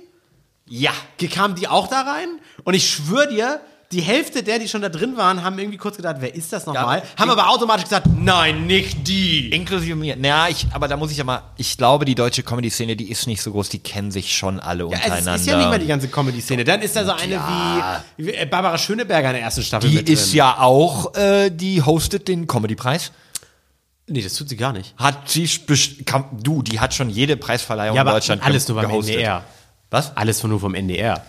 Ja. 0.67 0.91
kam 1.31 1.55
die 1.55 1.67
auch 1.67 1.87
da 1.87 2.01
rein 2.01 2.29
und 2.63 2.75
ich 2.75 2.87
schwöre 2.87 3.27
dir, 3.27 3.61
die 3.91 4.01
Hälfte 4.01 4.43
der, 4.43 4.59
die 4.59 4.67
schon 4.67 4.83
da 4.83 4.89
drin 4.89 5.17
waren, 5.17 5.43
haben 5.43 5.57
irgendwie 5.57 5.79
kurz 5.79 5.97
gedacht, 5.97 6.17
wer 6.19 6.35
ist 6.35 6.53
das 6.53 6.67
nochmal? 6.67 6.99
Ja, 6.99 7.03
haben 7.17 7.31
aber 7.31 7.49
automatisch 7.49 7.85
gesagt, 7.85 8.05
nein, 8.15 8.67
nicht 8.67 9.07
die. 9.07 9.49
Inklusive 9.49 9.95
mir. 9.95 10.15
Na, 10.15 10.47
ich, 10.47 10.67
aber 10.71 10.87
da 10.87 10.95
muss 10.95 11.09
ich 11.09 11.17
ja 11.17 11.23
mal, 11.23 11.41
ich 11.57 11.75
glaube, 11.75 12.05
die 12.05 12.13
deutsche 12.13 12.43
Comedy-Szene, 12.43 12.95
die 12.95 13.09
ist 13.09 13.25
nicht 13.25 13.41
so 13.41 13.51
groß, 13.51 13.69
die 13.69 13.79
kennen 13.79 14.11
sich 14.11 14.37
schon 14.37 14.59
alle 14.59 14.83
Ja, 14.83 14.89
untereinander. 14.91 15.33
es 15.33 15.41
ist 15.41 15.47
ja 15.47 15.57
nicht 15.57 15.69
mal 15.69 15.79
die 15.79 15.87
ganze 15.87 16.07
Comedy-Szene. 16.07 16.63
Dann 16.65 16.81
ist 16.83 16.95
da 16.95 17.03
so 17.03 17.13
eine 17.13 17.39
wie, 18.17 18.25
wie 18.25 18.33
äh, 18.35 18.45
Barbara 18.45 18.77
Schöneberger 18.77 19.29
in 19.29 19.33
der 19.33 19.41
ersten 19.43 19.63
Staffel 19.63 19.89
die 19.89 20.11
ist 20.11 20.33
ja 20.33 20.59
auch, 20.59 21.15
äh, 21.15 21.49
die 21.49 21.81
hostet 21.81 22.27
den 22.27 22.45
Comedy-Preis. 22.45 23.11
Nee, 24.05 24.21
das 24.21 24.33
tut 24.35 24.49
sie 24.49 24.55
gar 24.55 24.71
nicht. 24.73 24.93
Hat 24.97 25.29
sie, 25.29 25.49
du, 26.43 26.61
die 26.61 26.79
hat 26.79 26.93
schon 26.93 27.09
jede 27.09 27.37
Preisverleihung 27.37 27.95
Ja, 27.95 28.03
in 28.03 28.07
Deutschland 28.07 28.43
alles 28.45 28.67
nur 28.67 28.75
beim 28.81 28.89
gehostet. 28.89 29.15
NDR. 29.15 29.43
Was? 29.89 30.15
Alles 30.15 30.41
von 30.41 30.51
nur 30.51 30.59
vom 30.59 30.75
NDR. 30.75 31.23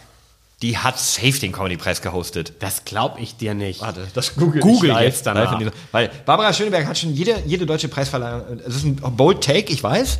Die 0.63 0.77
hat 0.77 0.99
safe 0.99 1.39
den 1.41 1.53
Comedy-Preis 1.53 2.03
gehostet. 2.03 2.53
Das 2.59 2.85
glaub 2.85 3.19
ich 3.19 3.37
dir 3.37 3.55
nicht. 3.55 3.81
Warte, 3.81 4.07
das 4.13 4.37
google, 4.37 4.61
Google 4.61 4.91
ich 4.91 4.99
jetzt 5.01 5.27
danach. 5.27 5.59
live 5.59 5.73
Weil 5.91 6.11
Barbara 6.27 6.53
Schöneberg 6.53 6.87
hat 6.87 6.99
schon 6.99 7.15
jede, 7.15 7.43
jede 7.47 7.65
deutsche 7.65 7.89
Preisverleihung, 7.89 8.61
es 8.67 8.77
ist 8.77 8.85
ein 8.85 8.97
bold 8.97 9.43
take, 9.43 9.73
ich 9.73 9.83
weiß. 9.83 10.19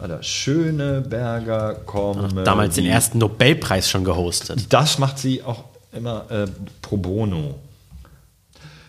Warte, 0.00 0.22
Schöneberger 0.22 1.74
Comedy. 1.86 2.42
Damals 2.44 2.74
den 2.74 2.86
ersten 2.86 3.18
Nobelpreis 3.18 3.88
schon 3.88 4.04
gehostet. 4.04 4.72
Das 4.72 4.98
macht 4.98 5.18
sie 5.18 5.42
auch 5.42 5.64
immer 5.92 6.24
äh, 6.30 6.46
pro 6.82 6.96
bono. 6.96 7.54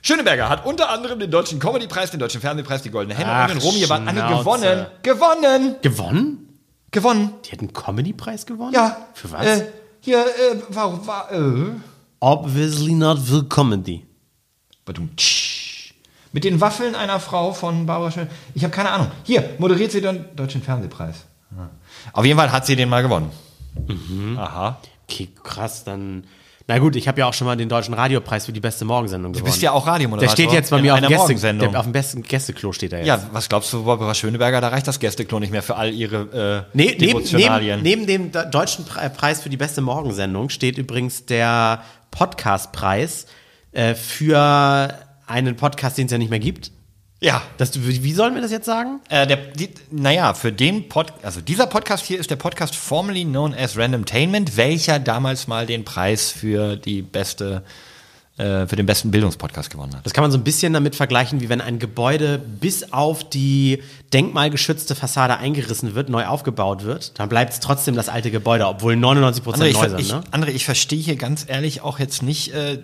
Schöneberger 0.01 0.49
hat 0.49 0.65
unter 0.65 0.89
anderem 0.89 1.19
den 1.19 1.29
Deutschen 1.29 1.59
Comedy-Preis, 1.59 2.11
den 2.11 2.19
Deutschen 2.19 2.41
Fernsehpreis, 2.41 2.81
die 2.81 2.89
Goldene 2.89 3.15
Henne 3.15 3.29
Ach, 3.31 3.49
und 3.49 3.61
den 3.61 3.61
Romy 3.61 3.89
waren 3.89 4.07
alle 4.07 4.37
gewonnen. 4.39 4.85
Gewonnen! 5.03 5.75
Gewonnen? 5.81 6.59
Gewonnen! 6.91 7.33
Die 7.45 7.51
hat 7.51 7.59
einen 7.59 7.73
Comedy-Preis 7.73 8.45
gewonnen? 8.45 8.73
Ja. 8.73 8.97
Für 9.13 9.31
was? 9.31 9.45
Äh, 9.45 9.65
hier, 10.01 10.19
äh, 10.19 10.61
warum 10.69 11.05
war, 11.05 11.31
äh. 11.31 11.71
Obviously 12.19 12.93
not 12.93 13.19
for 13.19 13.47
comedy. 13.47 14.05
Badum. 14.85 15.09
Mit 16.31 16.43
den 16.43 16.61
Waffeln 16.61 16.95
einer 16.95 17.19
Frau 17.19 17.53
von 17.53 17.85
Barbara 17.85 18.11
Schön. 18.11 18.27
Ich 18.53 18.63
habe 18.63 18.73
keine 18.73 18.91
Ahnung. 18.91 19.11
Hier, 19.23 19.55
moderiert 19.57 19.91
sie 19.91 20.01
den 20.01 20.25
Deutschen 20.35 20.61
Fernsehpreis. 20.61 21.25
Auf 22.13 22.25
jeden 22.25 22.37
Fall 22.37 22.51
hat 22.51 22.65
sie 22.65 22.75
den 22.75 22.89
mal 22.89 23.01
gewonnen. 23.01 23.31
Aha. 24.37 24.79
Okay, 25.07 25.29
krass, 25.43 25.83
dann. 25.83 26.25
Na 26.69 26.77
gut, 26.77 26.95
ich 26.95 27.07
habe 27.07 27.19
ja 27.19 27.25
auch 27.25 27.33
schon 27.33 27.47
mal 27.47 27.57
den 27.57 27.67
deutschen 27.67 27.95
Radiopreis 27.95 28.45
für 28.45 28.53
die 28.53 28.59
beste 28.59 28.85
Morgensendung 28.85 29.33
gewonnen. 29.33 29.43
Du 29.45 29.51
bist 29.51 29.61
ja 29.63 29.71
auch 29.71 29.85
Der 29.85 29.93
Radiomoderator. 29.93 30.31
steht 30.33 30.51
jetzt 30.51 30.69
bei 30.69 30.79
mir 30.81 30.93
auf 30.93 31.01
Gäste, 31.01 31.53
der, 31.55 31.79
auf 31.79 31.85
dem 31.85 31.91
besten 31.93 32.21
Gästeklo 32.21 32.71
steht 32.73 32.93
er 32.93 32.99
jetzt. 32.99 33.07
Ja, 33.07 33.19
was 33.33 33.49
glaubst 33.49 33.73
du, 33.73 33.83
Barbara 33.83 34.13
Schöneberger, 34.13 34.61
da 34.61 34.67
reicht 34.67 34.87
das 34.87 34.99
Gästeklo 34.99 35.39
nicht 35.39 35.51
mehr 35.51 35.63
für 35.63 35.77
all 35.77 35.91
ihre 35.91 36.67
äh, 36.71 36.77
neben, 36.77 36.99
Devotionalien. 36.99 37.81
neben, 37.81 38.05
neben 38.05 38.29
dem 38.29 38.31
de- 38.31 38.51
deutschen 38.51 38.85
Pre- 38.85 39.09
Preis 39.09 39.41
für 39.41 39.49
die 39.49 39.57
beste 39.57 39.81
Morgensendung 39.81 40.49
steht 40.49 40.77
übrigens 40.77 41.25
der 41.25 41.81
Podcastpreis 42.11 43.25
äh, 43.71 43.95
für 43.95 44.93
einen 45.25 45.55
Podcast, 45.55 45.97
den 45.97 46.05
es 46.05 46.11
ja 46.11 46.17
nicht 46.19 46.29
mehr 46.29 46.37
gibt. 46.39 46.71
Ja. 47.19 47.41
Das, 47.57 47.71
wie 47.75 48.13
sollen 48.13 48.35
wir 48.35 48.41
das 48.41 48.51
jetzt 48.51 48.65
sagen? 48.65 49.01
Äh, 49.09 49.27
der, 49.27 49.37
die, 49.37 49.69
naja, 49.91 50.33
für 50.33 50.51
den 50.51 50.89
Pod, 50.89 51.13
also 51.21 51.41
dieser 51.41 51.67
Podcast 51.67 52.05
hier 52.05 52.19
ist 52.19 52.29
der 52.29 52.37
Podcast 52.37 52.75
formerly 52.75 53.25
known 53.25 53.53
as 53.53 53.77
Randomtainment, 53.77 54.57
welcher 54.57 54.99
damals 54.99 55.47
mal 55.47 55.65
den 55.65 55.85
Preis 55.85 56.31
für 56.31 56.75
die 56.75 57.01
beste 57.01 57.63
äh, 58.39 58.67
für 58.67 58.77
den 58.77 58.85
besten 58.85 59.11
Bildungspodcast 59.11 59.69
gewonnen 59.69 59.93
hat. 59.97 60.05
Das 60.05 60.13
kann 60.13 60.21
man 60.21 60.31
so 60.31 60.37
ein 60.37 60.45
bisschen 60.45 60.71
damit 60.71 60.95
vergleichen, 60.95 61.41
wie 61.41 61.49
wenn 61.49 61.59
ein 61.59 61.77
Gebäude 61.77 62.39
bis 62.39 62.93
auf 62.93 63.29
die 63.29 63.83
denkmalgeschützte 64.13 64.95
Fassade 64.95 65.37
eingerissen 65.37 65.95
wird, 65.95 66.09
neu 66.09 66.25
aufgebaut 66.25 66.83
wird, 66.83 67.19
dann 67.19 67.29
bleibt 67.29 67.53
es 67.53 67.59
trotzdem 67.59 67.95
das 67.95 68.09
alte 68.09 68.31
Gebäude, 68.31 68.67
obwohl 68.67 68.95
99 68.95 69.41
André, 69.41 69.43
Prozent 69.43 69.69
ich, 69.69 69.73
neu 69.75 69.89
sind. 69.89 69.99
ich, 69.99 70.11
Ne? 70.11 70.23
André, 70.31 70.47
ich 70.49 70.65
verstehe 70.65 70.99
hier 70.99 71.15
ganz 71.15 71.45
ehrlich 71.47 71.81
auch 71.81 71.99
jetzt 71.99 72.23
nicht, 72.23 72.53
äh, 72.53 72.79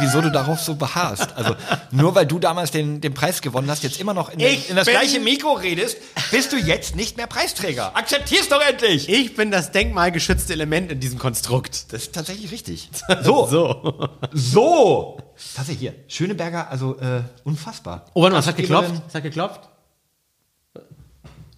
wieso 0.00 0.20
du 0.20 0.30
darauf 0.30 0.60
so 0.60 0.74
beharrst. 0.76 1.36
Also 1.36 1.54
nur 1.90 2.14
weil 2.14 2.26
du 2.26 2.38
damals 2.38 2.70
den, 2.70 3.00
den 3.00 3.14
Preis 3.14 3.42
gewonnen 3.42 3.70
hast, 3.70 3.82
jetzt 3.82 4.00
immer 4.00 4.14
noch 4.14 4.30
in, 4.32 4.40
Ich 4.40 4.70
in 4.70 4.76
das 4.76 4.88
gleiche 4.88 5.20
Mikro 5.20 5.52
redest, 5.52 5.98
bist 6.30 6.52
du 6.52 6.56
jetzt 6.56 6.96
nicht 6.96 7.16
mehr 7.16 7.26
Preisträger. 7.26 7.96
Akzeptier's 7.96 8.48
doch 8.48 8.60
endlich! 8.62 9.08
Ich 9.08 9.34
bin 9.34 9.50
das 9.50 9.72
denkmalgeschützte 9.72 10.52
Element 10.52 10.90
in 10.92 11.00
diesem 11.00 11.18
Konstrukt. 11.18 11.92
Das 11.92 12.02
ist 12.02 12.14
tatsächlich 12.14 12.50
richtig. 12.50 12.88
So, 13.22 13.46
So. 13.48 14.08
so. 14.32 15.18
Tatsächlich 15.54 15.80
hier. 15.80 15.94
Schöneberger, 16.08 16.70
also 16.70 16.98
äh, 16.98 17.22
unfassbar. 17.44 18.06
Oh, 18.14 18.22
warte 18.22 18.34
mal, 18.34 18.40
es 18.40 18.46
hat 18.46 18.56
geklopft. 18.56 18.92
Es 19.08 19.14
hat 19.14 19.22
geklopft. 19.22 19.69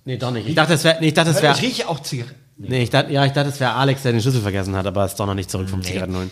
Nee, 0.05 0.17
doch 0.17 0.31
nicht. 0.33 0.49
Ich 0.49 0.55
dachte, 0.55 0.75
es 0.75 0.85
wäre, 0.85 0.97
nee, 1.01 1.09
ich 1.09 1.15
dachte, 1.15 1.31
es 1.31 1.43
wäre, 1.43 1.55
Ich 1.55 1.63
rieche 1.63 1.89
auch 1.89 2.01
Zigaretten. 2.01 2.35
nee, 2.59 2.83
ich 2.83 2.91
dachte, 2.91 3.13
ja, 3.13 3.25
ich 3.25 3.33
dachte, 3.33 3.49
es 3.51 3.61
wäre 3.61 3.75
Alex, 3.75 4.03
der 4.03 4.13
den 4.13 4.21
Schlüssel 4.21 4.41
vergessen 4.43 4.75
hat, 4.77 4.87
aber 4.87 5.05
ist 5.05 5.17
doch 5.17 5.27
noch 5.27 5.35
nicht 5.35 5.51
zurück 5.51 5.69
vom 5.71 5.81
Nee. 5.81 5.87
Zigaretten 5.87 6.17
holen. 6.17 6.31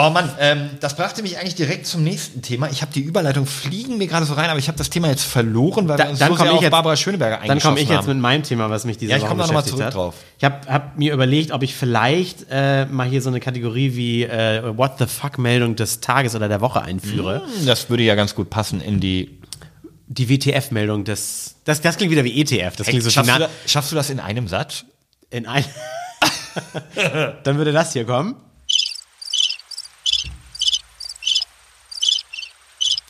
Oh 0.00 0.10
Mann, 0.10 0.30
ähm, 0.38 0.70
das 0.78 0.94
brachte 0.94 1.22
mich 1.22 1.38
eigentlich 1.38 1.56
direkt 1.56 1.84
zum 1.84 2.04
nächsten 2.04 2.40
Thema. 2.40 2.70
Ich 2.70 2.82
habe 2.82 2.92
die 2.92 3.00
Überleitung 3.00 3.46
fliegen 3.46 3.98
mir 3.98 4.06
gerade 4.06 4.26
so 4.26 4.34
rein, 4.34 4.48
aber 4.48 4.60
ich 4.60 4.68
habe 4.68 4.78
das 4.78 4.90
Thema 4.90 5.08
jetzt 5.08 5.24
verloren, 5.24 5.88
weil 5.88 5.96
Da- 5.96 6.04
wir 6.04 6.10
uns 6.10 6.20
dann 6.20 6.28
so 6.28 6.34
komme 6.36 6.50
sehr 6.50 6.56
ich 6.56 6.62
jetzt- 6.62 6.70
Barbara 6.70 6.94
Schöneberger 6.94 7.40
Dann 7.44 7.58
komme 7.58 7.80
ich 7.80 7.88
jetzt 7.88 8.06
mit 8.06 8.16
meinem 8.18 8.44
Thema, 8.44 8.70
was 8.70 8.84
mich 8.84 8.96
diese 8.98 9.10
Ja, 9.10 9.16
ich 9.16 9.22
Woche 9.22 9.30
komm 9.30 9.38
da 9.38 9.46
noch 9.46 9.52
mal 9.54 9.60
beschäftigt 9.62 9.78
zurück 9.78 9.86
hat. 9.86 9.94
drauf. 9.94 10.14
Ich 10.38 10.44
habe 10.44 10.56
hab 10.72 10.96
mir 10.98 11.12
überlegt, 11.12 11.50
ob 11.50 11.64
ich 11.64 11.74
vielleicht 11.74 12.46
äh, 12.48 12.86
mal 12.86 13.08
hier 13.08 13.20
so 13.22 13.28
eine 13.30 13.40
Kategorie 13.40 13.96
wie 13.96 14.22
äh, 14.22 14.76
What 14.76 14.98
the 15.00 15.06
fuck 15.06 15.36
Meldung 15.38 15.74
des 15.74 15.98
Tages 15.98 16.36
oder 16.36 16.46
der 16.48 16.60
Woche 16.60 16.80
einführe. 16.82 17.42
Das 17.66 17.90
würde 17.90 18.04
ja 18.04 18.14
ganz 18.14 18.36
gut 18.36 18.50
passen 18.50 18.80
in 18.80 19.00
die. 19.00 19.37
Die 20.10 20.28
WTF-Meldung 20.28 21.04
des. 21.04 21.56
Das, 21.64 21.80
das 21.82 21.96
klingt 21.98 22.10
wieder 22.10 22.24
wie 22.24 22.40
ETF. 22.40 22.76
Das 22.76 22.86
klingt 22.86 23.02
so 23.04 23.10
schaffst, 23.10 23.34
du 23.34 23.38
da, 23.40 23.48
schaffst 23.66 23.92
du 23.92 23.96
das 23.96 24.10
in 24.10 24.20
einem 24.20 24.48
Satz? 24.48 24.84
in 25.30 25.44
ein. 25.46 25.64
Dann 27.44 27.58
würde 27.58 27.72
das 27.72 27.92
hier 27.92 28.06
kommen. 28.06 28.34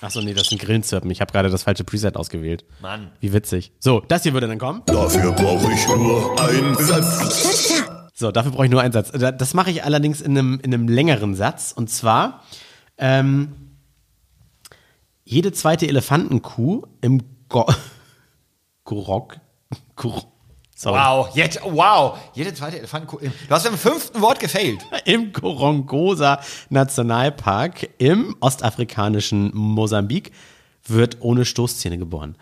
Achso, 0.01 0.21
nee, 0.21 0.33
das 0.35 0.49
sind 0.49 0.61
Grillenzirpen. 0.61 1.11
Ich 1.11 1.21
habe 1.21 1.33
gerade 1.33 1.51
das 1.51 1.65
falsche 1.65 1.83
Preset 1.85 2.17
ausgewählt. 2.17 2.65
Mann. 2.81 3.11
Wie 3.21 3.33
witzig. 3.33 3.73
So, 3.81 4.01
das 4.07 4.23
hier 4.23 4.33
würde 4.33 4.47
dann 4.47 4.59
kommen. 4.59 4.83
Dafür 4.87 5.33
brauche 5.33 5.73
ich 5.73 5.87
nur 5.89 6.41
einen 6.41 6.75
Satz. 6.77 7.83
So, 8.15 8.31
dafür 8.31 8.53
brauche 8.53 8.65
ich 8.67 8.71
nur 8.71 8.81
einen 8.81 8.93
Satz. 8.93 9.11
Da- 9.13 9.33
Das 9.33 9.55
mache 9.55 9.71
ich 9.71 9.83
allerdings 9.85 10.21
in 10.21 10.39
einem, 10.39 10.61
in 10.63 10.73
einem 10.73 10.89
längeren 10.89 11.35
Satz. 11.35 11.73
Und 11.75 11.91
zwar, 11.91 12.45
ähm, 12.97 13.55
jede 15.29 15.53
zweite 15.53 15.87
Elefantenkuh 15.87 16.83
im 17.03 17.23
Go 17.49 17.67
Gorok. 18.85 19.37
Gor 19.95 20.33
Sorry. 20.75 20.97
Wow, 20.97 21.35
jetzt, 21.35 21.61
wow. 21.65 22.17
Jede 22.35 22.55
zweite 22.55 22.79
Elefantenkuh. 22.79 23.19
Du 23.19 23.51
hast 23.51 23.67
im 23.67 23.77
fünften 23.77 24.21
Wort 24.21 24.39
gefailt. 24.39 24.79
Im 25.07 25.33
Gorongosa 25.33 26.41
Nationalpark 26.71 27.89
im 27.99 28.37
ostafrikanischen 28.39 29.51
Mosambik 29.57 30.31
wird 30.87 31.17
ohne 31.19 31.45
Stoßzähne 31.45 31.99
geboren. 31.99 32.37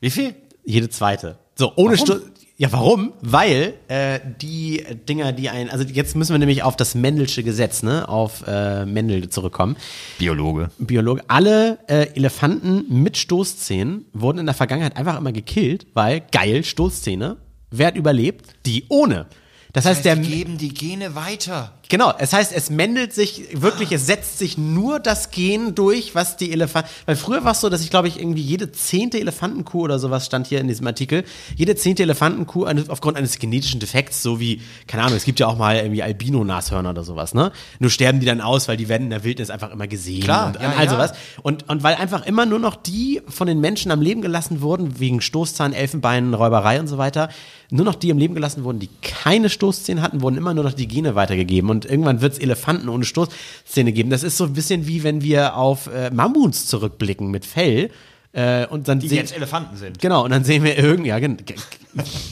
Wie 0.00 0.10
viel? 0.10 0.34
Jede 0.66 0.90
zweite. 0.90 1.38
So, 1.54 1.72
ohne 1.76 1.96
Sto 1.96 2.16
Ja, 2.62 2.70
warum? 2.70 3.12
Weil 3.22 3.74
äh, 3.88 4.20
die 4.40 4.84
Dinger, 5.08 5.32
die 5.32 5.50
ein, 5.50 5.68
also 5.68 5.82
jetzt 5.82 6.14
müssen 6.14 6.32
wir 6.32 6.38
nämlich 6.38 6.62
auf 6.62 6.76
das 6.76 6.94
Mendelsche 6.94 7.42
Gesetz, 7.42 7.82
ne, 7.82 8.08
auf 8.08 8.44
äh, 8.46 8.86
Mendel 8.86 9.28
zurückkommen. 9.30 9.74
Biologe. 10.20 10.70
Biologe, 10.78 11.24
alle 11.26 11.80
äh, 11.88 12.14
Elefanten 12.14 12.84
mit 13.02 13.16
Stoßzähnen 13.16 14.04
wurden 14.12 14.38
in 14.38 14.46
der 14.46 14.54
Vergangenheit 14.54 14.96
einfach 14.96 15.18
immer 15.18 15.32
gekillt, 15.32 15.88
weil 15.94 16.22
geil, 16.30 16.62
Stoßzähne. 16.62 17.36
Wer 17.72 17.88
hat 17.88 17.96
überlebt? 17.96 18.46
Die 18.64 18.84
ohne. 18.88 19.26
Das 19.72 19.84
heißt, 19.84 20.04
der, 20.04 20.14
die 20.14 20.30
geben 20.30 20.56
die 20.56 20.72
Gene 20.72 21.16
weiter. 21.16 21.72
Genau, 21.92 22.10
es 22.16 22.32
heißt, 22.32 22.54
es 22.54 22.70
mendelt 22.70 23.12
sich 23.12 23.48
wirklich, 23.52 23.92
es 23.92 24.06
setzt 24.06 24.38
sich 24.38 24.56
nur 24.56 24.98
das 24.98 25.30
Gen 25.30 25.74
durch, 25.74 26.14
was 26.14 26.38
die 26.38 26.50
Elefanten. 26.50 26.88
Weil 27.04 27.16
früher 27.16 27.44
war 27.44 27.52
es 27.52 27.60
so, 27.60 27.68
dass 27.68 27.82
ich 27.82 27.90
glaube 27.90 28.08
ich 28.08 28.18
irgendwie 28.18 28.40
jede 28.40 28.72
zehnte 28.72 29.20
Elefantenkuh 29.20 29.82
oder 29.82 29.98
sowas 29.98 30.24
stand 30.24 30.46
hier 30.46 30.58
in 30.62 30.68
diesem 30.68 30.86
Artikel. 30.86 31.22
Jede 31.54 31.76
zehnte 31.76 32.02
Elefantenkuh 32.02 32.64
aufgrund 32.88 33.18
eines 33.18 33.38
genetischen 33.38 33.78
Defekts, 33.78 34.22
so 34.22 34.40
wie, 34.40 34.62
keine 34.86 35.02
Ahnung, 35.02 35.18
es 35.18 35.26
gibt 35.26 35.38
ja 35.38 35.48
auch 35.48 35.58
mal 35.58 35.76
irgendwie 35.76 36.02
Albino-Nashörner 36.02 36.88
oder 36.88 37.04
sowas, 37.04 37.34
ne? 37.34 37.52
Nur 37.78 37.90
sterben 37.90 38.20
die 38.20 38.26
dann 38.26 38.40
aus, 38.40 38.68
weil 38.68 38.78
die 38.78 38.88
werden 38.88 39.04
in 39.04 39.10
der 39.10 39.22
Wildnis 39.22 39.50
einfach 39.50 39.70
immer 39.70 39.86
gesehen 39.86 40.22
Klar, 40.22 40.46
und, 40.46 40.62
ja, 40.62 40.68
und 40.68 40.78
all 40.78 40.84
ja. 40.86 40.90
sowas. 40.90 41.12
Und, 41.42 41.68
und 41.68 41.82
weil 41.82 41.96
einfach 41.96 42.24
immer 42.24 42.46
nur 42.46 42.58
noch 42.58 42.76
die 42.76 43.20
von 43.28 43.46
den 43.46 43.60
Menschen 43.60 43.92
am 43.92 44.00
Leben 44.00 44.22
gelassen 44.22 44.62
wurden, 44.62 44.98
wegen 44.98 45.20
Stoßzahn, 45.20 45.74
Elfenbein, 45.74 46.32
Räuberei 46.32 46.80
und 46.80 46.86
so 46.86 46.96
weiter, 46.96 47.28
nur 47.72 47.86
noch 47.86 47.94
die 47.94 48.12
am 48.12 48.18
Leben 48.18 48.34
gelassen 48.34 48.64
wurden, 48.64 48.80
die 48.80 48.90
keine 49.00 49.48
Stoßzähne 49.48 50.02
hatten, 50.02 50.20
wurden 50.20 50.36
immer 50.36 50.52
nur 50.52 50.62
noch 50.62 50.74
die 50.74 50.86
Gene 50.86 51.14
weitergegeben. 51.14 51.70
Und 51.70 51.81
irgendwann 51.84 52.20
wird 52.20 52.34
es 52.34 52.38
Elefanten 52.38 52.88
ohne 52.88 53.04
Stoßzähne 53.04 53.92
geben. 53.92 54.10
Das 54.10 54.22
ist 54.22 54.36
so 54.36 54.44
ein 54.44 54.52
bisschen 54.52 54.86
wie 54.86 55.02
wenn 55.02 55.22
wir 55.22 55.56
auf 55.56 55.86
äh, 55.88 56.10
Mammuts 56.10 56.66
zurückblicken 56.66 57.30
mit 57.30 57.44
Fell. 57.44 57.90
Äh, 58.34 58.66
und 58.68 58.88
dann 58.88 58.98
Die 58.98 59.08
sehen, 59.08 59.18
jetzt 59.18 59.36
Elefanten 59.36 59.76
sind. 59.76 59.98
Genau, 59.98 60.24
und 60.24 60.30
dann 60.30 60.42
sehen 60.42 60.64
wir 60.64 60.78
irgend, 60.78 61.06
ja, 61.06 61.18
gen- 61.18 61.36
ge- 61.36 61.54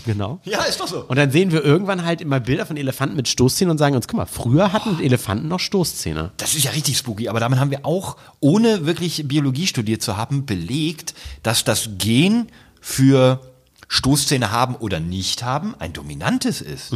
genau. 0.06 0.40
Ja, 0.44 0.62
ist 0.62 0.80
doch 0.80 0.88
so. 0.88 1.04
Und 1.04 1.16
dann 1.18 1.30
sehen 1.30 1.52
wir 1.52 1.62
irgendwann 1.62 2.06
halt 2.06 2.22
immer 2.22 2.40
Bilder 2.40 2.64
von 2.64 2.78
Elefanten 2.78 3.16
mit 3.16 3.28
Stoßzähnen 3.28 3.70
und 3.72 3.76
sagen 3.76 3.94
uns, 3.94 4.08
guck 4.08 4.16
mal, 4.16 4.24
früher 4.24 4.72
hatten 4.72 4.98
Elefanten 5.02 5.48
noch 5.48 5.60
Stoßzähne. 5.60 6.32
Das 6.38 6.54
ist 6.54 6.64
ja 6.64 6.70
richtig 6.70 6.96
spooky, 6.96 7.28
aber 7.28 7.38
damit 7.38 7.58
haben 7.58 7.70
wir 7.70 7.84
auch, 7.84 8.16
ohne 8.40 8.86
wirklich 8.86 9.28
Biologie 9.28 9.66
studiert 9.66 10.00
zu 10.00 10.16
haben, 10.16 10.46
belegt, 10.46 11.12
dass 11.42 11.64
das 11.64 11.90
Gen 11.98 12.46
für 12.80 13.42
Stoßzähne 13.88 14.50
haben 14.52 14.76
oder 14.76 15.00
nicht 15.00 15.42
haben 15.42 15.74
ein 15.78 15.92
dominantes 15.92 16.62
ist. 16.62 16.94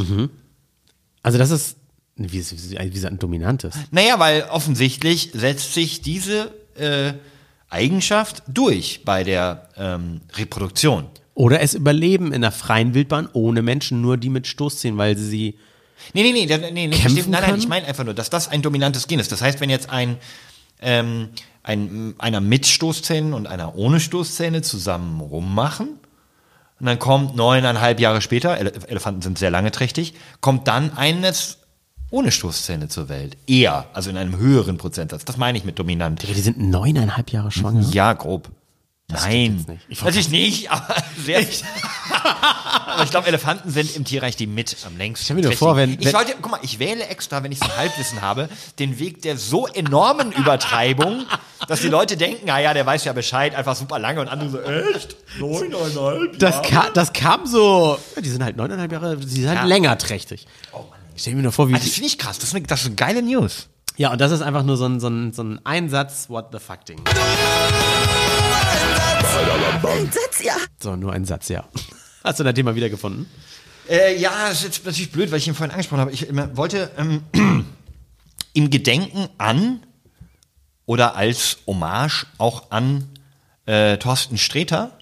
Also 1.21 1.37
das 1.37 1.51
ist, 1.51 1.77
wie, 2.15 2.43
wie, 2.43 2.93
wie 2.93 3.05
ein 3.07 3.19
dominantes? 3.19 3.75
Naja, 3.91 4.19
weil 4.19 4.43
offensichtlich 4.49 5.31
setzt 5.33 5.73
sich 5.73 6.01
diese 6.01 6.51
äh, 6.77 7.13
Eigenschaft 7.69 8.43
durch 8.47 9.01
bei 9.03 9.23
der 9.23 9.69
ähm, 9.77 10.21
Reproduktion. 10.35 11.07
Oder 11.33 11.59
es 11.61 11.73
überleben 11.73 12.31
in 12.31 12.41
der 12.41 12.51
freien 12.51 12.93
Wildbahn 12.93 13.27
ohne 13.33 13.61
Menschen 13.61 14.01
nur 14.01 14.15
die 14.17 14.29
mit 14.29 14.47
Stoßzähnen, 14.47 14.97
weil 14.97 15.17
sie 15.17 15.57
Nee, 16.13 16.23
nee, 16.23 16.31
nee, 16.31 16.45
nee, 16.71 16.87
nee 16.87 16.95
verstehst- 16.95 17.27
nein, 17.29 17.41
nein, 17.41 17.57
ich 17.57 17.67
meine 17.67 17.85
einfach 17.87 18.03
nur, 18.03 18.13
dass 18.13 18.29
das 18.29 18.47
ein 18.47 18.61
dominantes 18.61 19.07
Gen 19.07 19.19
ist. 19.19 19.31
Das 19.31 19.41
heißt, 19.41 19.59
wenn 19.59 19.69
jetzt 19.69 19.89
ein, 19.89 20.17
ähm, 20.81 21.29
ein 21.63 22.13
einer 22.17 22.41
mit 22.41 22.65
Stoßzähnen 22.67 23.33
und 23.33 23.47
einer 23.47 23.75
ohne 23.75 23.99
Stoßzähne 23.99 24.61
zusammen 24.61 25.19
rummachen, 25.19 25.99
und 26.79 26.85
dann 26.85 26.99
kommt 26.99 27.35
neuneinhalb 27.37 27.99
Jahre 28.01 28.21
später, 28.21 28.57
Ele 28.59 28.73
Elefanten 28.87 29.21
sind 29.21 29.37
sehr 29.39 29.49
lange 29.49 29.71
trächtig, 29.71 30.13
kommt 30.41 30.67
dann 30.67 30.95
eines 30.95 31.59
ohne 32.15 32.31
Stoßzähne 32.31 32.87
zur 32.87 33.09
Welt. 33.09 33.35
Eher, 33.45 33.85
also 33.93 34.09
in 34.09 34.15
einem 34.17 34.37
höheren 34.37 34.77
Prozentsatz. 34.77 35.25
Das 35.25 35.35
meine 35.35 35.57
ich 35.57 35.65
mit 35.65 35.77
dominant. 35.77 36.23
die 36.23 36.33
sind 36.41 36.57
neuneinhalb 36.59 37.29
Jahre 37.31 37.51
schwanger. 37.51 37.81
Ja, 37.91 38.13
grob. 38.13 38.49
Nein, 39.11 39.57
jetzt 39.57 39.67
nicht. 39.67 39.81
Ich 39.89 40.01
natürlich 40.01 40.29
nicht, 40.29 40.71
aber 40.71 40.95
sehr. 41.25 41.45
aber 42.87 43.03
ich 43.03 43.11
glaube, 43.11 43.27
Elefanten 43.27 43.69
sind 43.69 43.95
im 43.95 44.03
Tierreich 44.05 44.35
die 44.35 44.47
mit 44.47 44.75
am 44.87 44.97
längsten. 44.97 45.21
Ich 45.21 45.25
stell 45.25 45.35
mir 45.35 45.41
nur 45.43 45.51
vor, 45.51 45.75
wenn- 45.75 45.99
ich 45.99 46.05
wenn- 46.05 46.13
wollte, 46.13 46.33
guck 46.41 46.51
mal, 46.51 46.59
ich 46.63 46.79
wähle 46.79 47.05
extra, 47.07 47.43
wenn 47.43 47.51
ich 47.51 47.59
so 47.59 47.65
ein 47.65 47.77
Halbwissen 47.77 48.21
habe, 48.21 48.49
den 48.79 48.97
Weg 48.97 49.21
der 49.21 49.37
so 49.37 49.67
enormen 49.67 50.31
Übertreibung, 50.31 51.25
dass 51.67 51.81
die 51.81 51.89
Leute 51.89 52.17
denken, 52.17 52.45
naja, 52.47 52.73
der 52.73 52.85
weiß 52.85 53.03
ja 53.05 53.13
Bescheid, 53.13 53.53
einfach 53.53 53.75
super 53.75 53.99
lange 53.99 54.21
und 54.21 54.27
andere 54.27 54.49
so, 54.49 54.61
echt? 54.61 55.15
Neuneinhalb? 55.39 56.39
Das, 56.39 56.61
ka 56.63 56.89
das 56.93 57.13
kam 57.13 57.45
so, 57.45 57.99
ja, 58.15 58.21
die 58.21 58.29
sind 58.29 58.43
halt 58.43 58.55
neuneinhalb 58.57 58.91
Jahre, 58.91 59.17
die 59.17 59.27
sind 59.27 59.49
halt 59.49 59.59
Ja. 59.59 59.65
länger 59.65 59.97
trächtig. 59.97 60.47
Ich 61.15 61.21
stell 61.21 61.35
mir 61.35 61.43
nur 61.43 61.53
vor, 61.53 61.69
wie 61.69 61.75
Ah, 61.75 61.77
das 61.79 61.87
finde 61.87 62.07
ich 62.07 62.17
krass, 62.17 62.39
das 62.39 62.49
ist, 62.49 62.55
eine, 62.55 62.67
das 62.67 62.81
ist 62.81 62.87
eine 62.87 62.95
geile 62.95 63.21
News. 63.21 63.69
Ja, 63.95 64.11
und 64.11 64.19
das 64.19 64.33
ist 64.33 64.41
einfach 64.41 64.63
nur 64.63 64.75
so 64.75 64.85
ein, 64.85 64.99
so 64.99 65.07
ein, 65.07 65.31
so 65.31 65.43
ein 65.43 65.65
Einsatz, 65.65 66.29
what 66.29 66.47
the 66.51 66.59
fuck 66.59 66.83
Ding. 66.85 66.99
Satz, 70.11 70.43
ja. 70.43 70.55
So, 70.77 70.97
nur 70.97 71.13
ein 71.13 71.23
Satz, 71.23 71.47
ja. 71.47 71.63
Hast 72.23 72.39
du 72.41 72.43
dein 72.43 72.53
Thema 72.53 72.75
wiedergefunden? 72.75 73.27
Äh, 73.89 74.19
ja, 74.19 74.49
das 74.49 74.57
ist 74.59 74.63
jetzt 74.65 74.85
natürlich 74.85 75.11
blöd, 75.11 75.31
weil 75.31 75.37
ich 75.37 75.47
ihn 75.47 75.55
vorhin 75.55 75.71
angesprochen 75.71 76.01
habe. 76.01 76.11
Ich 76.11 76.27
ähm, 76.27 76.49
wollte 76.53 76.91
ähm, 76.97 77.21
im 78.53 78.69
Gedenken 78.69 79.29
an 79.37 79.79
oder 80.85 81.15
als 81.15 81.59
Hommage 81.65 82.25
auch 82.37 82.71
an 82.71 83.07
äh, 83.65 83.97
Thorsten 83.97 84.37
Sträter 84.37 84.97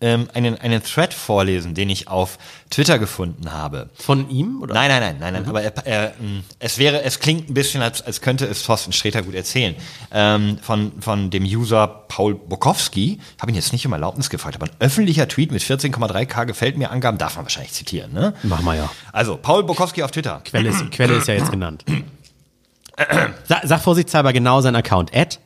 ähm, 0.00 0.28
einen, 0.34 0.58
einen 0.58 0.82
Thread 0.82 1.14
vorlesen, 1.14 1.74
den 1.74 1.88
ich 1.88 2.08
auf 2.08 2.38
Twitter 2.70 2.98
gefunden 2.98 3.52
habe. 3.52 3.88
Von 3.94 4.28
ihm? 4.28 4.60
Oder? 4.62 4.74
Nein, 4.74 4.88
nein, 4.88 5.00
nein, 5.00 5.16
nein, 5.20 5.32
nein. 5.32 5.48
Aber 5.48 5.62
er, 5.62 5.72
er, 5.86 6.14
mh, 6.20 6.42
es 6.58 6.78
wäre, 6.78 7.02
es 7.02 7.18
klingt 7.20 7.48
ein 7.48 7.54
bisschen, 7.54 7.80
als, 7.80 8.02
als 8.02 8.20
könnte 8.20 8.44
es 8.46 8.62
Thorsten 8.62 8.92
Sträter 8.92 9.22
gut 9.22 9.34
erzählen. 9.34 9.74
Ähm, 10.12 10.58
von, 10.60 10.92
von 11.00 11.30
dem 11.30 11.44
User 11.44 11.86
Paul 12.08 12.34
Bokowski, 12.34 13.20
habe 13.40 13.50
ihn 13.50 13.54
jetzt 13.54 13.72
nicht 13.72 13.86
um 13.86 13.92
Erlaubnis 13.92 14.28
gefragt, 14.28 14.56
aber 14.56 14.66
ein 14.66 14.76
öffentlicher 14.80 15.28
Tweet 15.28 15.50
mit 15.50 15.62
14,3k 15.62 16.44
gefällt 16.44 16.76
mir 16.76 16.90
Angaben 16.90 17.16
darf 17.18 17.36
man 17.36 17.46
wahrscheinlich 17.46 17.72
zitieren, 17.72 18.12
ne? 18.12 18.34
Mach 18.42 18.60
mal 18.60 18.76
ja. 18.76 18.90
Also, 19.12 19.36
Paul 19.36 19.64
Bokowski 19.64 20.02
auf 20.02 20.10
Twitter. 20.10 20.42
Quelle 20.44 20.68
ist, 20.68 20.90
Quelle 20.90 21.14
ist 21.14 21.28
ja 21.28 21.34
jetzt 21.34 21.50
genannt. 21.50 21.84
Sag, 23.44 23.60
sag 23.64 23.80
vorsichtshalber 23.82 24.32
genau 24.32 24.62
seinen 24.62 24.76
Account. 24.76 25.14
Ad 25.14 25.36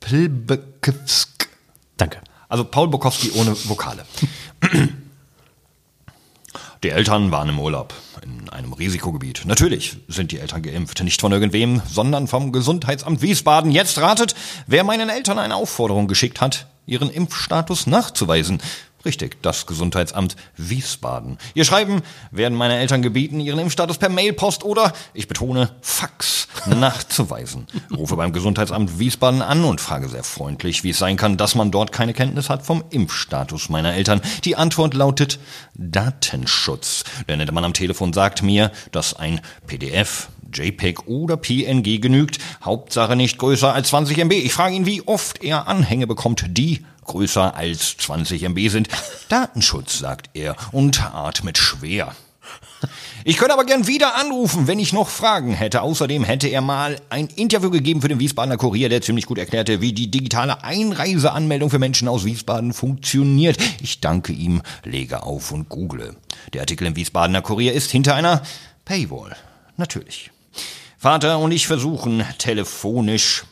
Plbkowsk. 0.00 1.48
Danke. 1.96 2.20
Also 2.52 2.64
Paul 2.64 2.88
Bukowski 2.88 3.30
ohne 3.30 3.56
Vokale. 3.66 4.04
Die 6.82 6.90
Eltern 6.90 7.30
waren 7.30 7.48
im 7.48 7.58
Urlaub 7.58 7.94
in 8.22 8.50
einem 8.50 8.74
Risikogebiet. 8.74 9.44
Natürlich 9.46 9.96
sind 10.06 10.32
die 10.32 10.38
Eltern 10.38 10.60
geimpft, 10.60 11.02
nicht 11.02 11.22
von 11.22 11.32
irgendwem, 11.32 11.80
sondern 11.90 12.28
vom 12.28 12.52
Gesundheitsamt 12.52 13.22
Wiesbaden. 13.22 13.70
Jetzt 13.70 13.96
ratet, 14.02 14.34
wer 14.66 14.84
meinen 14.84 15.08
Eltern 15.08 15.38
eine 15.38 15.56
Aufforderung 15.56 16.08
geschickt 16.08 16.42
hat, 16.42 16.66
ihren 16.84 17.08
Impfstatus 17.08 17.86
nachzuweisen. 17.86 18.60
Richtig, 19.04 19.42
das 19.42 19.66
Gesundheitsamt 19.66 20.36
Wiesbaden. 20.56 21.38
Ihr 21.54 21.64
Schreiben 21.64 22.02
werden 22.30 22.56
meine 22.56 22.78
Eltern 22.78 23.02
gebeten, 23.02 23.40
ihren 23.40 23.58
Impfstatus 23.58 23.98
per 23.98 24.08
Mailpost 24.08 24.62
oder, 24.64 24.92
ich 25.12 25.26
betone, 25.26 25.70
Fax 25.80 26.46
nachzuweisen. 26.66 27.66
Rufe 27.96 28.16
beim 28.16 28.32
Gesundheitsamt 28.32 28.98
Wiesbaden 28.98 29.42
an 29.42 29.64
und 29.64 29.80
frage 29.80 30.08
sehr 30.08 30.22
freundlich, 30.22 30.84
wie 30.84 30.90
es 30.90 30.98
sein 30.98 31.16
kann, 31.16 31.36
dass 31.36 31.54
man 31.54 31.70
dort 31.70 31.90
keine 31.90 32.14
Kenntnis 32.14 32.48
hat 32.48 32.64
vom 32.64 32.84
Impfstatus 32.90 33.68
meiner 33.68 33.94
Eltern. 33.94 34.20
Die 34.44 34.56
Antwort 34.56 34.94
lautet 34.94 35.40
Datenschutz. 35.74 37.04
Der 37.28 37.36
nette 37.36 37.52
Mann 37.52 37.64
am 37.64 37.74
Telefon 37.74 38.12
sagt 38.12 38.42
mir, 38.42 38.70
dass 38.92 39.14
ein 39.14 39.40
PDF, 39.66 40.28
JPEG 40.52 41.06
oder 41.06 41.36
PNG 41.36 42.00
genügt. 42.00 42.38
Hauptsache 42.62 43.16
nicht 43.16 43.38
größer 43.38 43.72
als 43.72 43.88
20 43.88 44.18
MB. 44.18 44.32
Ich 44.32 44.52
frage 44.52 44.74
ihn, 44.74 44.86
wie 44.86 45.02
oft 45.02 45.42
er 45.42 45.66
Anhänge 45.66 46.06
bekommt, 46.06 46.44
die 46.48 46.84
größer 47.04 47.54
als 47.54 47.96
20 47.98 48.42
MB 48.44 48.68
sind. 48.68 48.88
Datenschutz, 49.28 49.98
sagt 49.98 50.30
er 50.34 50.56
und 50.72 51.02
atmet 51.02 51.58
schwer. 51.58 52.14
Ich 53.24 53.36
könnte 53.36 53.54
aber 53.54 53.64
gern 53.64 53.86
wieder 53.86 54.16
anrufen, 54.16 54.66
wenn 54.66 54.80
ich 54.80 54.92
noch 54.92 55.08
Fragen 55.08 55.54
hätte. 55.54 55.82
Außerdem 55.82 56.24
hätte 56.24 56.48
er 56.48 56.60
mal 56.60 57.00
ein 57.08 57.28
Interview 57.28 57.70
gegeben 57.70 58.02
für 58.02 58.08
den 58.08 58.18
Wiesbadener 58.18 58.56
Kurier, 58.56 58.88
der 58.88 59.00
ziemlich 59.00 59.26
gut 59.26 59.38
erklärte, 59.38 59.80
wie 59.80 59.92
die 59.92 60.10
digitale 60.10 60.64
Einreiseanmeldung 60.64 61.70
für 61.70 61.78
Menschen 61.78 62.08
aus 62.08 62.24
Wiesbaden 62.24 62.72
funktioniert. 62.72 63.58
Ich 63.80 64.00
danke 64.00 64.32
ihm, 64.32 64.62
lege 64.84 65.22
auf 65.22 65.52
und 65.52 65.68
google. 65.68 66.16
Der 66.52 66.62
Artikel 66.62 66.86
im 66.86 66.96
Wiesbadener 66.96 67.42
Kurier 67.42 67.72
ist 67.72 67.90
hinter 67.90 68.16
einer 68.16 68.42
Paywall. 68.84 69.36
Natürlich. 69.76 70.30
Vater 70.98 71.38
und 71.38 71.52
ich 71.52 71.66
versuchen 71.66 72.24
telefonisch 72.38 73.44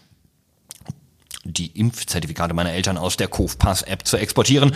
die 1.45 1.79
Impfzertifikate 1.79 2.55
meiner 2.55 2.73
Eltern 2.73 2.99
aus 2.99 3.17
der 3.17 3.29
Kofpass-App 3.29 4.07
zu 4.07 4.17
exportieren, 4.17 4.75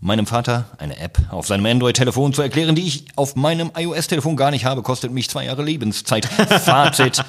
meinem 0.00 0.26
Vater 0.26 0.66
eine 0.78 0.98
App 0.98 1.18
auf 1.30 1.46
seinem 1.46 1.64
Android-Telefon 1.64 2.34
zu 2.34 2.42
erklären, 2.42 2.74
die 2.74 2.86
ich 2.86 3.04
auf 3.16 3.36
meinem 3.36 3.70
iOS-Telefon 3.76 4.36
gar 4.36 4.50
nicht 4.50 4.64
habe, 4.64 4.82
kostet 4.82 5.12
mich 5.12 5.30
zwei 5.30 5.44
Jahre 5.44 5.62
Lebenszeit. 5.62 6.26
Fazit. 6.64 7.24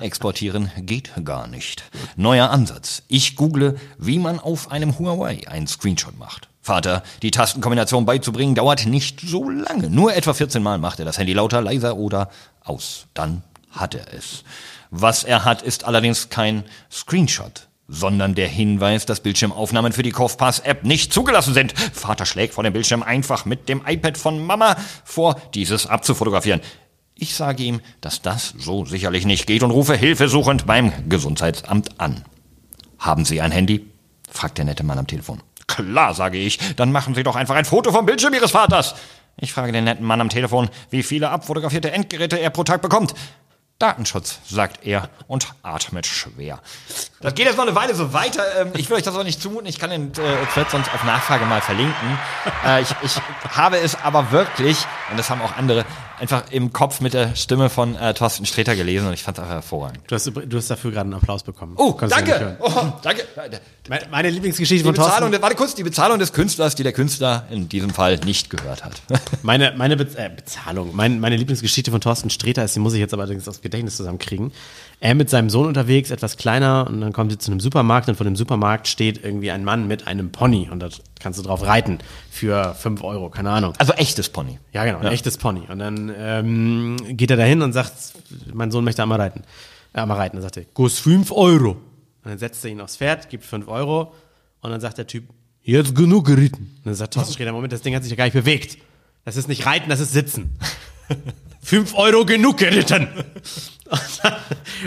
Exportieren 0.00 0.70
geht 0.76 1.12
gar 1.24 1.46
nicht. 1.46 1.84
Neuer 2.16 2.50
Ansatz. 2.50 3.02
Ich 3.08 3.36
google, 3.36 3.78
wie 3.96 4.18
man 4.18 4.40
auf 4.40 4.70
einem 4.70 4.98
Huawei 4.98 5.48
einen 5.48 5.66
Screenshot 5.66 6.18
macht. 6.18 6.48
Vater, 6.60 7.04
die 7.22 7.30
Tastenkombination 7.30 8.04
beizubringen, 8.04 8.56
dauert 8.56 8.86
nicht 8.86 9.20
so 9.20 9.48
lange. 9.48 9.88
Nur 9.88 10.14
etwa 10.14 10.34
14 10.34 10.62
Mal 10.62 10.78
macht 10.78 10.98
er 10.98 11.04
das 11.04 11.16
Handy 11.16 11.32
lauter, 11.32 11.62
leiser 11.62 11.96
oder 11.96 12.28
aus. 12.64 13.06
Dann 13.14 13.44
hat 13.70 13.94
er 13.94 14.12
es. 14.12 14.42
Was 14.90 15.22
er 15.22 15.44
hat, 15.44 15.62
ist 15.62 15.84
allerdings 15.84 16.28
kein 16.28 16.64
Screenshot, 16.90 17.68
sondern 17.88 18.34
der 18.34 18.48
Hinweis, 18.48 19.06
dass 19.06 19.20
Bildschirmaufnahmen 19.20 19.92
für 19.92 20.02
die 20.02 20.10
Kaufpass-App 20.10 20.84
nicht 20.84 21.12
zugelassen 21.12 21.54
sind. 21.54 21.72
Vater 21.92 22.26
schlägt 22.26 22.54
vor 22.54 22.64
dem 22.64 22.72
Bildschirm 22.72 23.02
einfach 23.02 23.44
mit 23.44 23.68
dem 23.68 23.82
iPad 23.86 24.18
von 24.18 24.44
Mama 24.44 24.76
vor, 25.04 25.40
dieses 25.54 25.86
abzufotografieren. 25.86 26.60
Ich 27.14 27.34
sage 27.34 27.62
ihm, 27.62 27.80
dass 28.00 28.20
das 28.20 28.54
so 28.58 28.84
sicherlich 28.84 29.24
nicht 29.24 29.46
geht 29.46 29.62
und 29.62 29.70
rufe 29.70 29.96
hilfesuchend 29.96 30.66
beim 30.66 30.92
Gesundheitsamt 31.08 32.00
an. 32.00 32.24
Haben 32.98 33.24
Sie 33.24 33.40
ein 33.40 33.52
Handy? 33.52 33.86
fragt 34.28 34.58
der 34.58 34.64
nette 34.66 34.84
Mann 34.84 34.98
am 34.98 35.06
Telefon. 35.06 35.42
Klar, 35.66 36.14
sage 36.14 36.38
ich, 36.38 36.58
dann 36.76 36.92
machen 36.92 37.14
Sie 37.14 37.22
doch 37.22 37.36
einfach 37.36 37.54
ein 37.54 37.64
Foto 37.64 37.92
vom 37.92 38.06
Bildschirm 38.06 38.34
Ihres 38.34 38.50
Vaters. 38.50 38.94
Ich 39.38 39.52
frage 39.52 39.72
den 39.72 39.84
netten 39.84 40.06
Mann 40.06 40.20
am 40.20 40.28
Telefon, 40.28 40.68
wie 40.90 41.02
viele 41.02 41.30
abfotografierte 41.30 41.90
Endgeräte 41.90 42.38
er 42.38 42.50
pro 42.50 42.64
Tag 42.64 42.82
bekommt. 42.82 43.14
Datenschutz, 43.78 44.38
sagt 44.48 44.86
er 44.86 45.10
und 45.28 45.48
atmet 45.62 46.06
schwer. 46.06 46.60
Das 47.20 47.34
geht 47.34 47.44
jetzt 47.46 47.56
noch 47.56 47.66
eine 47.66 47.74
Weile 47.74 47.94
so 47.94 48.14
weiter. 48.14 48.42
Ähm, 48.58 48.70
Ich 48.74 48.88
will 48.88 48.96
euch 48.96 49.02
das 49.02 49.14
auch 49.14 49.22
nicht 49.22 49.42
zumuten. 49.42 49.66
Ich 49.66 49.78
kann 49.78 49.90
den 49.90 50.12
äh, 50.12 50.46
Thread 50.54 50.70
sonst 50.70 50.92
auf 50.94 51.04
Nachfrage 51.04 51.44
mal 51.44 51.60
verlinken. 51.60 52.18
Äh, 52.64 52.80
Ich, 52.80 52.94
ich 53.02 53.20
habe 53.54 53.76
es 53.78 53.94
aber 54.02 54.30
wirklich, 54.32 54.78
und 55.10 55.18
das 55.18 55.28
haben 55.28 55.42
auch 55.42 55.56
andere, 55.58 55.84
einfach 56.18 56.44
im 56.50 56.72
Kopf 56.72 57.00
mit 57.00 57.14
der 57.14 57.34
Stimme 57.36 57.68
von 57.70 57.94
äh, 57.96 58.14
Thorsten 58.14 58.46
Sträter 58.46 58.74
gelesen 58.76 59.06
und 59.08 59.12
ich 59.14 59.22
fand 59.22 59.38
es 59.38 59.42
einfach 59.42 59.54
hervorragend. 59.56 60.00
Du 60.06 60.14
hast, 60.14 60.26
du 60.26 60.56
hast 60.56 60.70
dafür 60.70 60.90
gerade 60.90 61.06
einen 61.06 61.14
Applaus 61.14 61.42
bekommen. 61.42 61.74
Oh, 61.76 61.96
nicht 62.00 62.10
danke! 62.12 62.56
Oh, 62.60 62.70
danke! 63.02 63.24
Meine, 63.88 64.06
meine 64.10 64.30
Lieblingsgeschichte 64.30 64.82
Die 64.82 64.84
von 64.84 64.94
Bezahlung, 64.94 65.12
Thorsten. 65.18 65.32
der- 65.32 65.42
warte 65.42 65.56
kurz, 65.56 65.74
die 65.74 65.82
Bezahlung 65.84 66.18
des 66.18 66.32
Künstlers, 66.32 66.74
die 66.74 66.82
der 66.82 66.92
Künstler 66.92 67.46
in 67.50 67.68
diesem 67.68 67.90
Fall 67.90 68.16
nicht 68.18 68.50
gehört 68.50 68.84
hat. 68.84 69.00
Meine, 69.42 69.72
meine 69.76 69.96
Bez 69.96 70.14
äh, 70.16 70.30
Bezahlung, 70.34 70.90
mein, 70.94 71.20
meine 71.20 71.36
Lieblingsgeschichte 71.36 71.90
von 71.90 72.00
Thorsten 72.00 72.30
Sträter 72.30 72.64
ist, 72.64 72.74
die 72.74 72.80
muss 72.80 72.94
ich 72.94 73.00
jetzt 73.00 73.12
aber 73.12 73.22
allerdings 73.22 73.46
aus 73.48 73.60
Gedächtnis 73.60 73.96
zusammenkriegen. 73.96 74.52
Er 74.98 75.14
mit 75.14 75.28
seinem 75.28 75.50
Sohn 75.50 75.66
unterwegs, 75.66 76.10
etwas 76.10 76.38
kleiner, 76.38 76.86
und 76.88 77.02
dann 77.02 77.12
kommt 77.12 77.30
sie 77.30 77.36
zu 77.36 77.50
einem 77.50 77.60
Supermarkt 77.60 78.08
und 78.08 78.16
vor 78.16 78.24
dem 78.24 78.34
Supermarkt 78.34 78.88
steht 78.88 79.22
irgendwie 79.22 79.50
ein 79.50 79.62
Mann 79.62 79.86
mit 79.86 80.06
einem 80.06 80.32
Pony 80.32 80.68
und 80.70 80.80
da 80.80 80.88
kannst 81.20 81.38
du 81.38 81.42
drauf 81.42 81.66
reiten 81.66 81.98
für 82.30 82.74
5 82.74 83.04
Euro, 83.04 83.28
keine 83.28 83.50
Ahnung. 83.50 83.74
Also 83.78 83.92
echtes 83.92 84.30
Pony. 84.30 84.58
Ja, 84.72 84.84
genau, 84.84 84.98
ein 84.98 85.06
echtes 85.08 85.36
Pony. 85.36 85.64
Und 85.68 85.80
dann 85.80 86.12
ähm, 86.16 86.96
geht 87.08 87.30
er 87.30 87.36
dahin 87.36 87.60
und 87.60 87.74
sagt, 87.74 87.92
mein 88.54 88.70
Sohn 88.70 88.84
möchte 88.84 89.02
einmal 89.02 89.20
reiten. 89.20 89.42
Äh, 89.92 90.00
einmal 90.00 90.16
reiten. 90.16 90.36
Dann 90.36 90.42
sagt 90.42 90.56
er, 90.56 90.64
Guss 90.72 90.98
5 90.98 91.30
Euro. 91.30 91.72
Und 91.72 92.30
dann 92.30 92.38
setzt 92.38 92.64
er 92.64 92.70
ihn 92.70 92.80
aufs 92.80 92.96
Pferd, 92.96 93.28
gibt 93.28 93.44
5 93.44 93.68
Euro 93.68 94.14
und 94.62 94.70
dann 94.70 94.80
sagt 94.80 94.98
der 94.98 95.06
Typ, 95.06 95.24
jetzt 95.62 95.94
genug 95.94 96.26
geritten. 96.26 96.74
Und 96.78 96.86
dann 96.86 96.94
sagt 96.94 97.14
Thorsten 97.14 97.32
Sträter, 97.34 97.52
Moment, 97.52 97.72
das 97.72 97.82
Ding 97.82 97.94
hat 97.94 98.02
sich 98.02 98.10
ja 98.10 98.16
gar 98.16 98.24
nicht 98.24 98.34
bewegt. 98.34 98.78
Das 99.24 99.36
ist 99.36 99.46
nicht 99.46 99.66
reiten, 99.66 99.90
das 99.90 100.00
ist 100.00 100.12
sitzen. 100.12 100.58
5 101.62 101.94
Euro 101.94 102.24
genug 102.24 102.58
geritten. 102.58 103.08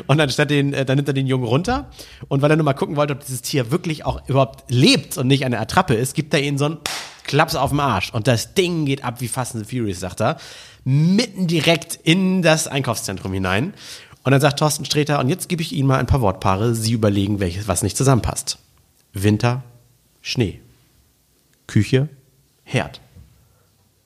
Und 0.07 0.17
dann, 0.17 0.29
statt 0.29 0.49
den, 0.49 0.73
äh, 0.73 0.85
dann 0.85 0.97
nimmt 0.97 1.07
er 1.07 1.13
den 1.13 1.27
Jungen 1.27 1.45
runter. 1.45 1.89
Und 2.27 2.41
weil 2.41 2.51
er 2.51 2.57
nur 2.57 2.65
mal 2.65 2.73
gucken 2.73 2.95
wollte, 2.95 3.13
ob 3.13 3.25
dieses 3.25 3.41
Tier 3.41 3.71
wirklich 3.71 4.05
auch 4.05 4.27
überhaupt 4.27 4.69
lebt 4.69 5.17
und 5.17 5.27
nicht 5.27 5.45
eine 5.45 5.59
Attrappe 5.59 5.93
ist, 5.93 6.13
gibt 6.13 6.33
er 6.33 6.41
ihnen 6.41 6.57
so 6.57 6.65
einen 6.65 6.77
Klaps 7.23 7.55
auf 7.55 7.69
den 7.69 7.79
Arsch. 7.79 8.11
Und 8.11 8.27
das 8.27 8.53
Ding 8.53 8.85
geht 8.85 9.03
ab 9.03 9.21
wie 9.21 9.27
Fast 9.27 9.55
and 9.55 9.69
Furious, 9.69 9.99
sagt 9.99 10.21
er. 10.21 10.37
Mitten 10.83 11.47
direkt 11.47 11.95
in 11.95 12.41
das 12.41 12.67
Einkaufszentrum 12.67 13.33
hinein. 13.33 13.73
Und 14.23 14.31
dann 14.31 14.41
sagt 14.41 14.59
Thorsten 14.59 14.85
Sträter, 14.85 15.19
und 15.19 15.29
jetzt 15.29 15.49
gebe 15.49 15.61
ich 15.61 15.73
Ihnen 15.73 15.87
mal 15.87 15.99
ein 15.99 16.07
paar 16.07 16.21
Wortpaare. 16.21 16.75
Sie 16.75 16.93
überlegen, 16.93 17.39
welches, 17.39 17.67
was 17.67 17.83
nicht 17.83 17.97
zusammenpasst. 17.97 18.57
Winter, 19.13 19.63
Schnee. 20.21 20.59
Küche, 21.67 22.09
Herd. 22.63 23.01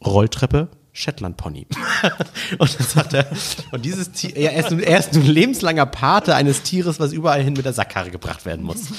Rolltreppe, 0.06 0.68
Shetland-Pony. 0.92 1.68
und 2.58 2.80
dann 2.80 2.88
sagt 2.88 3.14
er, 3.14 3.28
und 3.72 3.86
dieses 3.86 4.12
Tier, 4.12 4.36
er 4.36 4.54
ist, 4.54 4.72
er 4.72 5.00
ist 5.00 5.14
nun 5.14 5.26
lebenslanger 5.26 5.86
Pate 5.86 6.36
eines 6.36 6.64
Tieres, 6.64 7.00
was 7.00 7.14
überall 7.14 7.42
hin 7.42 7.54
mit 7.54 7.66
der 7.66 7.74
Sackkarre 7.74 8.12
gebracht 8.12 8.46
werden 8.46 8.66
muss. 8.66 8.82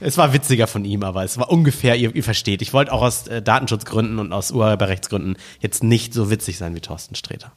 es 0.00 0.16
war 0.16 0.32
witziger 0.32 0.66
von 0.66 0.84
ihm, 0.84 1.02
aber 1.02 1.24
es 1.24 1.38
war 1.38 1.50
ungefähr, 1.50 1.96
ihr, 1.96 2.14
ihr 2.14 2.24
versteht. 2.24 2.62
Ich 2.62 2.72
wollte 2.72 2.92
auch 2.92 3.02
aus 3.02 3.26
äh, 3.26 3.42
Datenschutzgründen 3.42 4.18
und 4.18 4.32
aus 4.32 4.50
Urheberrechtsgründen 4.50 5.36
jetzt 5.60 5.82
nicht 5.82 6.14
so 6.14 6.30
witzig 6.30 6.58
sein 6.58 6.74
wie 6.74 6.80
Thorsten 6.80 7.14
Sträter. 7.14 7.52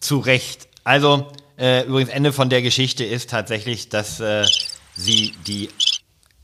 Zu 0.00 0.18
Recht. 0.18 0.68
Also, 0.84 1.28
äh, 1.58 1.84
übrigens, 1.86 2.10
Ende 2.10 2.32
von 2.32 2.50
der 2.50 2.62
Geschichte 2.62 3.04
ist 3.04 3.30
tatsächlich, 3.30 3.88
dass 3.88 4.20
äh, 4.20 4.44
sie 4.94 5.32
die 5.46 5.70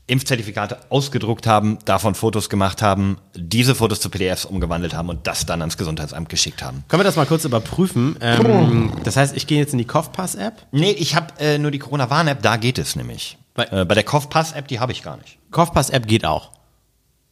Impfzertifikate 0.07 0.79
ausgedruckt 0.89 1.47
haben, 1.47 1.79
davon 1.85 2.13
Fotos 2.13 2.49
gemacht 2.49 2.81
haben, 2.81 3.17
diese 3.35 3.73
Fotos 3.73 4.01
zu 4.01 4.09
PDFs 4.09 4.43
umgewandelt 4.45 4.93
haben 4.93 5.07
und 5.09 5.25
das 5.27 5.45
dann 5.45 5.61
ans 5.61 5.77
Gesundheitsamt 5.77 6.27
geschickt 6.29 6.61
haben. 6.61 6.83
Können 6.89 6.99
wir 6.99 7.05
das 7.05 7.15
mal 7.15 7.25
kurz 7.25 7.45
überprüfen? 7.45 8.17
Ähm, 8.19 8.91
das 9.05 9.15
heißt, 9.15 9.35
ich 9.37 9.47
gehe 9.47 9.59
jetzt 9.59 9.71
in 9.71 9.79
die 9.79 9.85
Kopfpass-App. 9.87 10.67
Nee, 10.71 10.91
ich 10.91 11.15
habe 11.15 11.27
äh, 11.39 11.57
nur 11.57 11.71
die 11.71 11.79
Corona-Warn-App, 11.79 12.41
da 12.41 12.57
geht 12.57 12.77
es 12.79 12.95
nämlich. 12.97 13.37
Bei- 13.53 13.65
äh, 13.71 13.85
bei 13.85 13.95
der 13.95 14.03
Kopfpass-App, 14.03 14.67
die 14.67 14.79
habe 14.81 14.91
ich 14.91 15.03
gar 15.03 15.15
nicht. 15.17 15.37
Kopfpass-App 15.51 16.05
geht 16.07 16.25
auch. 16.25 16.51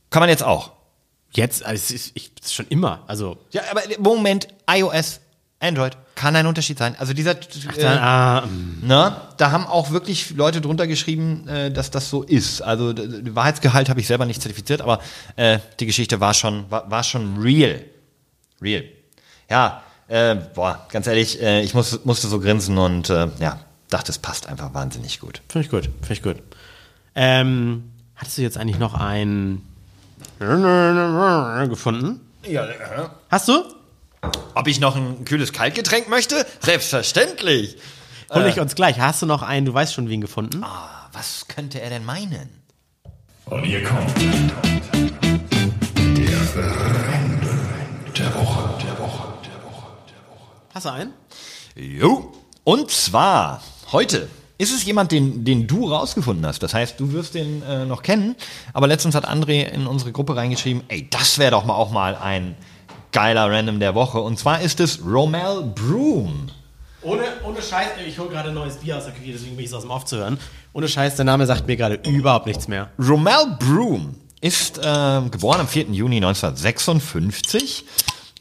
Kann 0.09 0.21
man 0.21 0.29
jetzt 0.29 0.43
auch. 0.43 0.71
Jetzt, 1.33 1.65
also 1.65 1.93
ich, 1.93 2.15
ist 2.41 2.53
schon 2.53 2.67
immer. 2.67 3.03
Also, 3.07 3.37
Ja, 3.51 3.61
aber 3.71 3.81
Moment, 3.99 4.47
iOS, 4.69 5.19
Android, 5.59 5.97
kann 6.21 6.35
ein 6.35 6.45
Unterschied 6.45 6.77
sein. 6.77 6.95
Also 6.99 7.13
dieser, 7.13 7.33
dann, 7.33 7.75
äh, 7.77 7.99
ah, 7.99 8.41
mm. 8.41 8.85
ne, 8.85 9.15
da 9.37 9.49
haben 9.49 9.65
auch 9.65 9.89
wirklich 9.89 10.29
Leute 10.35 10.61
drunter 10.61 10.85
geschrieben, 10.85 11.47
äh, 11.47 11.71
dass 11.71 11.89
das 11.89 12.11
so 12.11 12.21
ist. 12.21 12.61
Also 12.61 12.93
Wahrheitsgehalt 12.95 13.89
habe 13.89 13.99
ich 13.99 14.05
selber 14.05 14.27
nicht 14.27 14.39
zertifiziert, 14.39 14.81
aber 14.81 14.99
äh, 15.35 15.57
die 15.79 15.87
Geschichte 15.87 16.19
war 16.19 16.35
schon, 16.35 16.69
war, 16.69 16.91
war 16.91 17.01
schon 17.01 17.41
real. 17.41 17.81
Real. 18.61 18.83
Ja, 19.49 19.81
äh, 20.09 20.35
boah, 20.35 20.85
ganz 20.91 21.07
ehrlich, 21.07 21.41
äh, 21.41 21.63
ich 21.63 21.73
muss, 21.73 22.05
musste 22.05 22.27
so 22.27 22.39
grinsen 22.39 22.77
und 22.77 23.09
äh, 23.09 23.27
ja, 23.39 23.59
dachte, 23.89 24.11
es 24.11 24.19
passt 24.19 24.47
einfach 24.47 24.75
wahnsinnig 24.75 25.19
gut. 25.19 25.41
Finde 25.49 25.65
ich 25.65 25.71
gut, 25.71 25.85
finde 26.01 26.13
ich 26.13 26.21
gut. 26.21 26.35
Ähm, 27.15 27.91
hattest 28.15 28.37
du 28.37 28.43
jetzt 28.43 28.59
eigentlich 28.59 28.77
noch 28.77 28.93
ein 28.93 29.63
gefunden? 31.67 32.21
Ja, 32.43 32.67
Hast 33.31 33.47
du? 33.47 33.80
Ob 34.53 34.67
ich 34.67 34.79
noch 34.79 34.95
ein 34.95 35.25
kühles 35.25 35.53
Kaltgetränk 35.53 36.09
möchte? 36.09 36.45
Selbstverständlich. 36.59 37.77
Hol 38.31 38.45
ich 38.45 38.59
uns 38.59 38.75
gleich. 38.75 38.99
Hast 38.99 39.21
du 39.21 39.25
noch 39.25 39.41
einen, 39.41 39.65
du 39.65 39.73
weißt 39.73 39.93
schon 39.93 40.09
wen 40.09 40.21
gefunden? 40.21 40.63
was 41.13 41.47
könnte 41.47 41.81
er 41.81 41.89
denn 41.89 42.05
meinen? 42.05 42.49
Und 43.45 43.63
hier 43.63 43.83
kommt 43.83 44.15
der 44.17 44.31
Random 46.55 47.59
der 48.17 48.35
Woche, 48.35 48.69
der 48.81 48.99
Woche, 48.99 49.27
der 49.45 49.63
Woche. 49.63 49.91
Hast 50.73 50.85
du 50.85 50.91
einen? 50.91 51.13
Jo. 51.75 52.31
Und 52.63 52.91
zwar 52.91 53.61
heute 53.91 54.29
ist 54.57 54.71
es 54.71 54.85
jemand, 54.85 55.11
den, 55.11 55.43
den 55.43 55.67
du 55.67 55.89
rausgefunden 55.89 56.45
hast. 56.45 56.61
Das 56.61 56.73
heißt, 56.73 56.99
du 56.99 57.13
wirst 57.13 57.33
den 57.33 57.63
äh, 57.63 57.85
noch 57.85 58.03
kennen. 58.03 58.35
Aber 58.73 58.87
letztens 58.87 59.15
hat 59.15 59.27
André 59.27 59.63
in 59.63 59.87
unsere 59.87 60.11
Gruppe 60.11 60.35
reingeschrieben, 60.35 60.83
ey, 60.87 61.09
das 61.09 61.39
wäre 61.39 61.51
doch 61.51 61.65
mal 61.65 61.73
auch 61.73 61.91
mal 61.91 62.15
ein 62.15 62.55
geiler 63.11 63.49
Random 63.51 63.79
der 63.79 63.95
Woche. 63.95 64.19
Und 64.19 64.37
zwar 64.39 64.61
ist 64.61 64.79
es 64.79 64.99
Romel 65.05 65.63
Broom. 65.75 66.49
Ohne, 67.03 67.23
ohne 67.43 67.61
Scheiß, 67.61 67.89
ich 68.07 68.19
hole 68.19 68.29
gerade 68.29 68.49
ein 68.49 68.55
neues 68.55 68.77
Bier 68.77 68.97
aus 68.97 69.05
der 69.05 69.13
Küche, 69.13 69.31
deswegen 69.31 69.55
bin 69.55 69.65
ich 69.65 69.71
es 69.71 69.73
aus 69.73 69.81
dem 69.81 69.91
Off 69.91 70.05
zu 70.05 70.17
hören. 70.17 70.37
Ohne 70.73 70.87
Scheiß, 70.87 71.15
der 71.15 71.25
Name 71.25 71.45
sagt 71.47 71.65
mir 71.65 71.75
gerade 71.75 71.95
überhaupt 72.07 72.45
nichts 72.45 72.67
mehr. 72.67 72.89
Romel 72.99 73.57
Broom 73.57 74.15
ist 74.39 74.77
äh, 74.77 74.81
geboren 75.31 75.61
am 75.61 75.67
4. 75.67 75.85
Juni 75.91 76.17
1956 76.17 77.85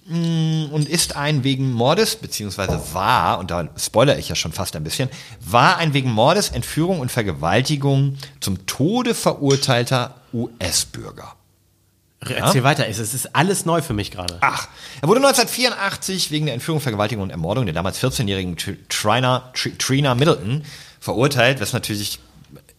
mh, 0.06 0.68
und 0.72 0.88
ist 0.88 1.16
ein 1.16 1.42
wegen 1.42 1.72
Mordes, 1.72 2.16
beziehungsweise 2.16 2.80
war, 2.92 3.38
und 3.38 3.50
da 3.50 3.68
spoilere 3.76 4.18
ich 4.18 4.28
ja 4.28 4.34
schon 4.34 4.52
fast 4.52 4.76
ein 4.76 4.84
bisschen, 4.84 5.08
war 5.40 5.78
ein 5.78 5.94
wegen 5.94 6.10
Mordes, 6.10 6.50
Entführung 6.50 7.00
und 7.00 7.10
Vergewaltigung 7.10 8.16
zum 8.40 8.66
Tode 8.66 9.14
verurteilter 9.14 10.16
US-Bürger. 10.32 11.34
Erzähl 12.28 12.62
weiter, 12.64 12.86
es 12.86 12.98
ist 12.98 13.34
alles 13.34 13.64
neu 13.64 13.80
für 13.80 13.94
mich 13.94 14.10
gerade. 14.10 14.36
Ach, 14.42 14.68
er 15.00 15.08
wurde 15.08 15.20
1984 15.20 16.30
wegen 16.30 16.44
der 16.46 16.54
Entführung, 16.54 16.80
Vergewaltigung 16.80 17.22
und 17.24 17.30
Ermordung 17.30 17.64
der 17.64 17.74
damals 17.74 17.98
14-jährigen 18.02 18.56
Tr- 18.56 18.76
Trina, 18.90 19.50
Tr- 19.54 19.76
Trina 19.78 20.14
Middleton 20.14 20.64
verurteilt, 21.00 21.60
was 21.62 21.72
natürlich 21.72 22.18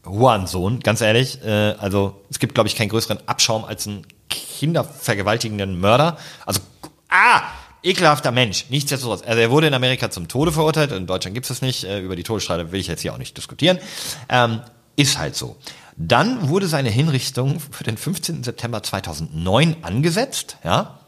Hurensohn, 0.05 0.79
ganz 0.81 1.01
ehrlich. 1.01 1.43
Äh, 1.43 1.49
also 1.79 2.21
es 2.29 2.37
gibt, 2.39 2.53
glaube 2.53 2.67
ich, 2.69 2.75
keinen 2.75 2.89
größeren 2.89 3.19
Abschaum 3.27 3.65
als 3.65 3.87
einen 3.87 4.05
kindervergewaltigenden 4.29 5.79
Mörder. 5.79 6.17
Also, 6.45 6.61
ah, 7.09 7.41
ekelhafter 7.83 8.31
Mensch. 8.31 8.65
Nichtsdestotrotz. 8.69 9.23
Also 9.25 9.39
er 9.39 9.49
wurde 9.51 9.67
in 9.67 9.73
Amerika 9.73 10.09
zum 10.11 10.27
Tode 10.27 10.51
verurteilt, 10.51 10.91
in 10.91 11.07
Deutschland 11.07 11.33
gibt 11.33 11.45
es 11.45 11.49
das 11.49 11.61
nicht. 11.61 11.83
Äh, 11.83 11.99
über 12.01 12.15
die 12.15 12.23
Todesstrafe 12.23 12.71
will 12.71 12.79
ich 12.79 12.87
jetzt 12.87 13.01
hier 13.01 13.13
auch 13.13 13.17
nicht 13.17 13.35
diskutieren. 13.37 13.79
Ähm, 14.29 14.61
ist 14.95 15.17
halt 15.17 15.35
so. 15.35 15.55
Dann 15.97 16.49
wurde 16.49 16.67
seine 16.67 16.89
Hinrichtung 16.89 17.59
für 17.59 17.83
den 17.83 17.97
15. 17.97 18.43
September 18.43 18.81
2009 18.83 19.77
angesetzt, 19.83 20.57
ja. 20.63 20.99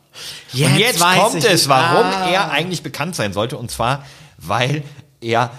und 0.53 0.77
jetzt 0.77 0.99
kommt 1.01 1.36
ich. 1.36 1.45
es, 1.45 1.67
warum 1.69 2.05
Ah. 2.05 2.29
er 2.29 2.51
eigentlich 2.51 2.84
bekannt 2.84 3.15
sein 3.15 3.34
sollte. 3.34 3.57
Und 3.57 3.71
zwar, 3.71 4.05
weil 4.38 4.84
er, 5.21 5.51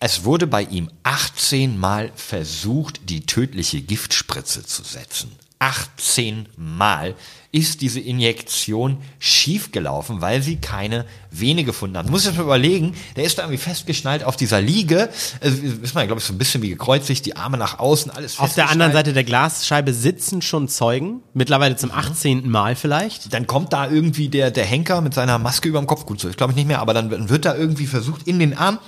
es 0.00 0.24
wurde 0.24 0.46
bei 0.46 0.62
ihm 0.62 0.90
18 1.04 1.78
Mal 1.78 2.10
versucht, 2.14 3.08
die 3.08 3.24
tödliche 3.24 3.80
Giftspritze 3.80 4.64
zu 4.64 4.82
setzen. 4.82 5.32
18 5.58 6.46
Mal 6.56 7.14
ist 7.50 7.80
diese 7.80 7.98
Injektion 7.98 8.98
schiefgelaufen, 9.18 10.20
weil 10.20 10.42
sie 10.42 10.56
keine 10.56 11.06
Vene 11.30 11.64
gefunden 11.64 11.96
haben. 11.96 12.06
Du 12.06 12.12
musst 12.12 12.26
dir 12.26 12.32
mal 12.32 12.42
überlegen, 12.42 12.94
der 13.16 13.24
ist 13.24 13.38
da 13.38 13.42
irgendwie 13.42 13.58
festgeschnallt 13.58 14.22
auf 14.22 14.36
dieser 14.36 14.60
Liege. 14.60 15.08
Also, 15.40 15.56
ist 15.62 15.94
man, 15.94 16.06
glaube 16.06 16.20
ich, 16.20 16.26
so 16.26 16.34
ein 16.34 16.38
bisschen 16.38 16.60
wie 16.60 16.68
gekreuzigt, 16.68 17.24
die 17.24 17.36
Arme 17.36 17.56
nach 17.56 17.78
außen, 17.78 18.10
alles 18.10 18.38
Auf 18.38 18.54
der 18.54 18.68
anderen. 18.68 18.92
Seite 18.92 19.14
der 19.14 19.24
Glasscheibe 19.24 19.94
sitzen 19.94 20.42
schon 20.42 20.68
Zeugen, 20.68 21.22
mittlerweile 21.32 21.76
zum 21.76 21.90
18. 21.90 22.48
Mal 22.48 22.76
vielleicht. 22.76 23.32
dann 23.32 23.46
kommt 23.46 23.72
da 23.72 23.90
irgendwie 23.90 24.28
der, 24.28 24.50
der 24.50 24.66
Henker 24.66 25.00
mit 25.00 25.14
seiner 25.14 25.38
Maske 25.38 25.68
über 25.68 25.78
dem 25.78 25.86
Kopf. 25.86 26.04
Gut, 26.04 26.20
so 26.20 26.28
ist 26.28 26.36
glaube 26.36 26.52
ich 26.52 26.56
nicht 26.56 26.68
mehr, 26.68 26.80
aber 26.80 26.92
dann 26.92 27.28
wird 27.30 27.46
da 27.46 27.56
irgendwie 27.56 27.86
versucht 27.86 28.28
in 28.28 28.38
den 28.38 28.56
Arm. 28.56 28.78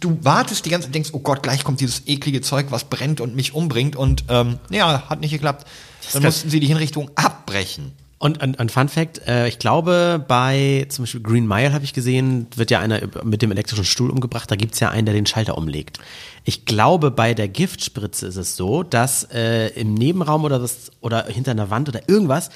Du 0.00 0.18
wartest 0.22 0.66
die 0.66 0.70
ganze 0.70 0.88
Zeit, 0.88 0.94
denkst, 0.94 1.10
oh 1.12 1.20
Gott, 1.20 1.42
gleich 1.42 1.64
kommt 1.64 1.80
dieses 1.80 2.06
eklige 2.06 2.40
Zeug, 2.40 2.66
was 2.70 2.84
brennt 2.84 3.20
und 3.20 3.34
mich 3.34 3.54
umbringt. 3.54 3.96
Und 3.96 4.24
ähm, 4.28 4.58
ja, 4.70 5.08
hat 5.08 5.20
nicht 5.20 5.32
geklappt. 5.32 5.66
Dann 6.12 6.22
mussten 6.22 6.50
sie 6.50 6.60
die 6.60 6.66
Hinrichtung 6.66 7.10
abbrechen. 7.14 7.92
Und 8.18 8.40
ein, 8.40 8.54
ein 8.54 8.68
Fun 8.68 8.88
Fact, 8.88 9.26
äh, 9.26 9.48
ich 9.48 9.58
glaube, 9.58 10.24
bei 10.28 10.86
zum 10.90 11.02
Beispiel 11.02 11.22
Green 11.22 11.44
Mile 11.44 11.72
habe 11.72 11.84
ich 11.84 11.92
gesehen, 11.92 12.46
wird 12.54 12.70
ja 12.70 12.78
einer 12.78 13.00
mit 13.24 13.42
dem 13.42 13.50
elektrischen 13.50 13.84
Stuhl 13.84 14.10
umgebracht, 14.10 14.48
da 14.48 14.54
gibt's 14.54 14.78
ja 14.78 14.90
einen, 14.90 15.06
der 15.06 15.14
den 15.14 15.26
Schalter 15.26 15.58
umlegt. 15.58 15.98
Ich 16.44 16.64
glaube, 16.64 17.10
bei 17.10 17.34
der 17.34 17.48
Giftspritze 17.48 18.28
ist 18.28 18.36
es 18.36 18.56
so, 18.56 18.84
dass 18.84 19.24
äh, 19.32 19.70
im 19.70 19.94
Nebenraum 19.94 20.44
oder, 20.44 20.60
das, 20.60 20.92
oder 21.00 21.24
hinter 21.24 21.50
einer 21.50 21.70
Wand 21.70 21.88
oder 21.88 22.08
irgendwas 22.08 22.50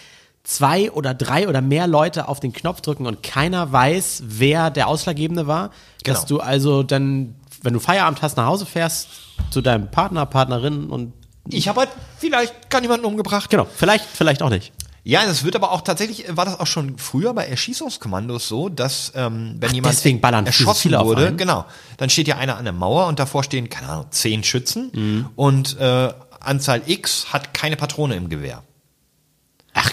zwei 0.46 0.92
oder 0.92 1.12
drei 1.12 1.48
oder 1.48 1.60
mehr 1.60 1.88
Leute 1.88 2.28
auf 2.28 2.38
den 2.38 2.52
Knopf 2.52 2.80
drücken 2.80 3.06
und 3.06 3.24
keiner 3.24 3.72
weiß, 3.72 4.22
wer 4.26 4.70
der 4.70 4.86
Ausschlaggebende 4.86 5.48
war. 5.48 5.72
Dass 6.06 6.26
Genau. 6.26 6.40
du 6.40 6.46
also 6.46 6.82
dann, 6.82 7.34
wenn 7.62 7.72
du 7.74 7.80
Feierabend 7.80 8.22
hast, 8.22 8.36
nach 8.36 8.46
Hause 8.46 8.66
fährst 8.66 9.08
zu 9.50 9.60
deinem 9.60 9.90
Partner, 9.90 10.24
Partnerin 10.26 10.88
und 10.90 11.12
Ich 11.48 11.68
habe 11.68 11.80
halt 11.80 11.90
vielleicht 12.18 12.70
gar 12.70 12.80
niemanden 12.80 13.06
umgebracht. 13.06 13.50
genau, 13.50 13.66
vielleicht, 13.72 14.04
vielleicht 14.04 14.42
auch 14.42 14.50
nicht. 14.50 14.72
Ja, 15.04 15.24
das 15.24 15.44
wird 15.44 15.54
aber 15.54 15.70
auch 15.70 15.82
tatsächlich, 15.82 16.24
war 16.36 16.44
das 16.44 16.58
auch 16.58 16.66
schon 16.66 16.98
früher 16.98 17.32
bei 17.32 17.46
Erschießungskommandos 17.46 18.48
so, 18.48 18.68
dass 18.68 19.12
ähm, 19.14 19.54
wenn 19.60 19.72
jemand 19.72 19.94
deswegen 19.94 20.20
ballern 20.20 20.46
erschossen 20.46 20.92
wurde, 20.98 21.32
genau, 21.36 21.64
dann 21.98 22.10
steht 22.10 22.26
ja 22.26 22.38
einer 22.38 22.56
an 22.56 22.64
der 22.64 22.72
Mauer 22.72 23.06
und 23.06 23.20
davor 23.20 23.44
stehen, 23.44 23.68
keine 23.70 23.88
Ahnung, 23.88 24.06
zehn 24.10 24.42
Schützen 24.42 24.90
Mhm. 24.92 25.26
und 25.36 25.78
äh, 25.78 26.12
Anzahl 26.40 26.82
X 26.86 27.32
hat 27.32 27.54
keine 27.54 27.76
Patrone 27.76 28.16
im 28.16 28.28
Gewehr. 28.28 28.62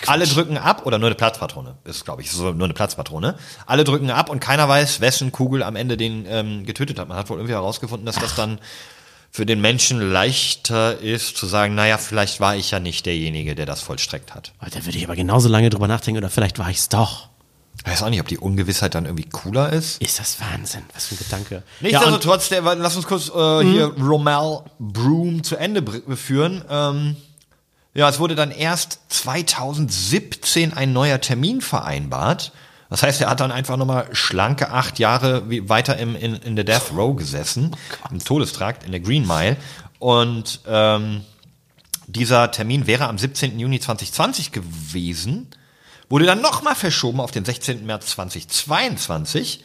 Ach, 0.05 0.11
Alle 0.11 0.25
drücken 0.27 0.57
ab, 0.57 0.85
oder 0.85 0.97
nur 0.99 1.07
eine 1.07 1.15
Platzpatrone, 1.15 1.75
ist 1.85 2.05
glaube 2.05 2.21
ich 2.21 2.31
so 2.31 2.51
nur 2.51 2.65
eine 2.65 2.73
Platzpatrone. 2.73 3.35
Alle 3.65 3.83
drücken 3.83 4.09
ab 4.09 4.29
und 4.29 4.39
keiner 4.39 4.67
weiß, 4.69 5.01
wessen 5.01 5.31
Kugel 5.31 5.63
am 5.63 5.75
Ende 5.75 5.97
den 5.97 6.25
ähm, 6.27 6.65
getötet 6.65 6.99
hat. 6.99 7.07
Man 7.07 7.17
hat 7.17 7.29
wohl 7.29 7.37
irgendwie 7.37 7.53
herausgefunden, 7.53 8.05
dass 8.05 8.15
das 8.15 8.35
dann 8.35 8.59
für 9.31 9.45
den 9.47 9.61
Menschen 9.61 9.99
leichter 10.11 10.99
ist 10.99 11.37
zu 11.37 11.47
sagen, 11.47 11.73
naja, 11.73 11.97
vielleicht 11.97 12.39
war 12.39 12.55
ich 12.55 12.69
ja 12.69 12.79
nicht 12.79 13.05
derjenige, 13.07 13.55
der 13.55 13.65
das 13.65 13.81
vollstreckt 13.81 14.35
hat. 14.35 14.53
Da 14.61 14.85
würde 14.85 14.97
ich 14.97 15.03
aber 15.05 15.15
genauso 15.15 15.49
lange 15.49 15.69
drüber 15.71 15.87
nachdenken, 15.87 16.19
oder 16.19 16.29
vielleicht 16.29 16.59
war 16.59 16.69
ich 16.69 16.77
es 16.77 16.89
doch. 16.89 17.29
Ich 17.83 17.91
weiß 17.91 18.03
auch 18.03 18.09
nicht, 18.11 18.21
ob 18.21 18.27
die 18.27 18.37
Ungewissheit 18.37 18.93
dann 18.93 19.05
irgendwie 19.05 19.27
cooler 19.27 19.73
ist. 19.73 19.99
Ist 20.01 20.19
das 20.19 20.37
Wahnsinn? 20.39 20.83
Was 20.93 21.07
für 21.07 21.15
ein 21.15 21.17
Gedanke. 21.17 21.55
ja, 21.55 21.59
Mhm. 21.59 21.87
Nichtsdestotrotz, 21.87 22.49
der, 22.49 22.61
lass 22.75 22.95
uns 22.95 23.07
kurz 23.07 23.29
äh, 23.29 23.63
hier 23.65 23.85
Romel 23.99 24.59
Broom 24.77 25.43
zu 25.43 25.55
Ende 25.55 25.83
führen. 26.15 26.63
Ähm, 26.69 27.15
ja, 27.93 28.09
es 28.09 28.19
wurde 28.19 28.35
dann 28.35 28.51
erst 28.51 28.99
2017 29.09 30.73
ein 30.73 30.93
neuer 30.93 31.21
Termin 31.21 31.61
vereinbart. 31.61 32.51
Das 32.89 33.03
heißt, 33.03 33.21
er 33.21 33.29
hat 33.29 33.39
dann 33.39 33.51
einfach 33.51 33.77
nochmal 33.77 34.07
schlanke 34.13 34.71
acht 34.71 34.99
Jahre 34.99 35.43
weiter 35.69 35.97
im, 35.97 36.15
in, 36.15 36.35
in 36.35 36.55
der 36.55 36.65
Death 36.65 36.91
Row 36.95 37.15
gesessen, 37.15 37.75
im 38.11 38.23
Todestrakt, 38.23 38.83
in 38.83 38.91
der 38.91 38.99
Green 38.99 39.27
Mile. 39.27 39.57
Und 39.99 40.61
ähm, 40.67 41.21
dieser 42.07 42.51
Termin 42.51 42.87
wäre 42.87 43.07
am 43.07 43.17
17. 43.17 43.59
Juni 43.59 43.79
2020 43.79 44.51
gewesen, 44.51 45.47
wurde 46.09 46.25
dann 46.25 46.41
nochmal 46.41 46.75
verschoben 46.75 47.19
auf 47.19 47.31
den 47.31 47.45
16. 47.45 47.85
März 47.85 48.07
2022 48.11 49.63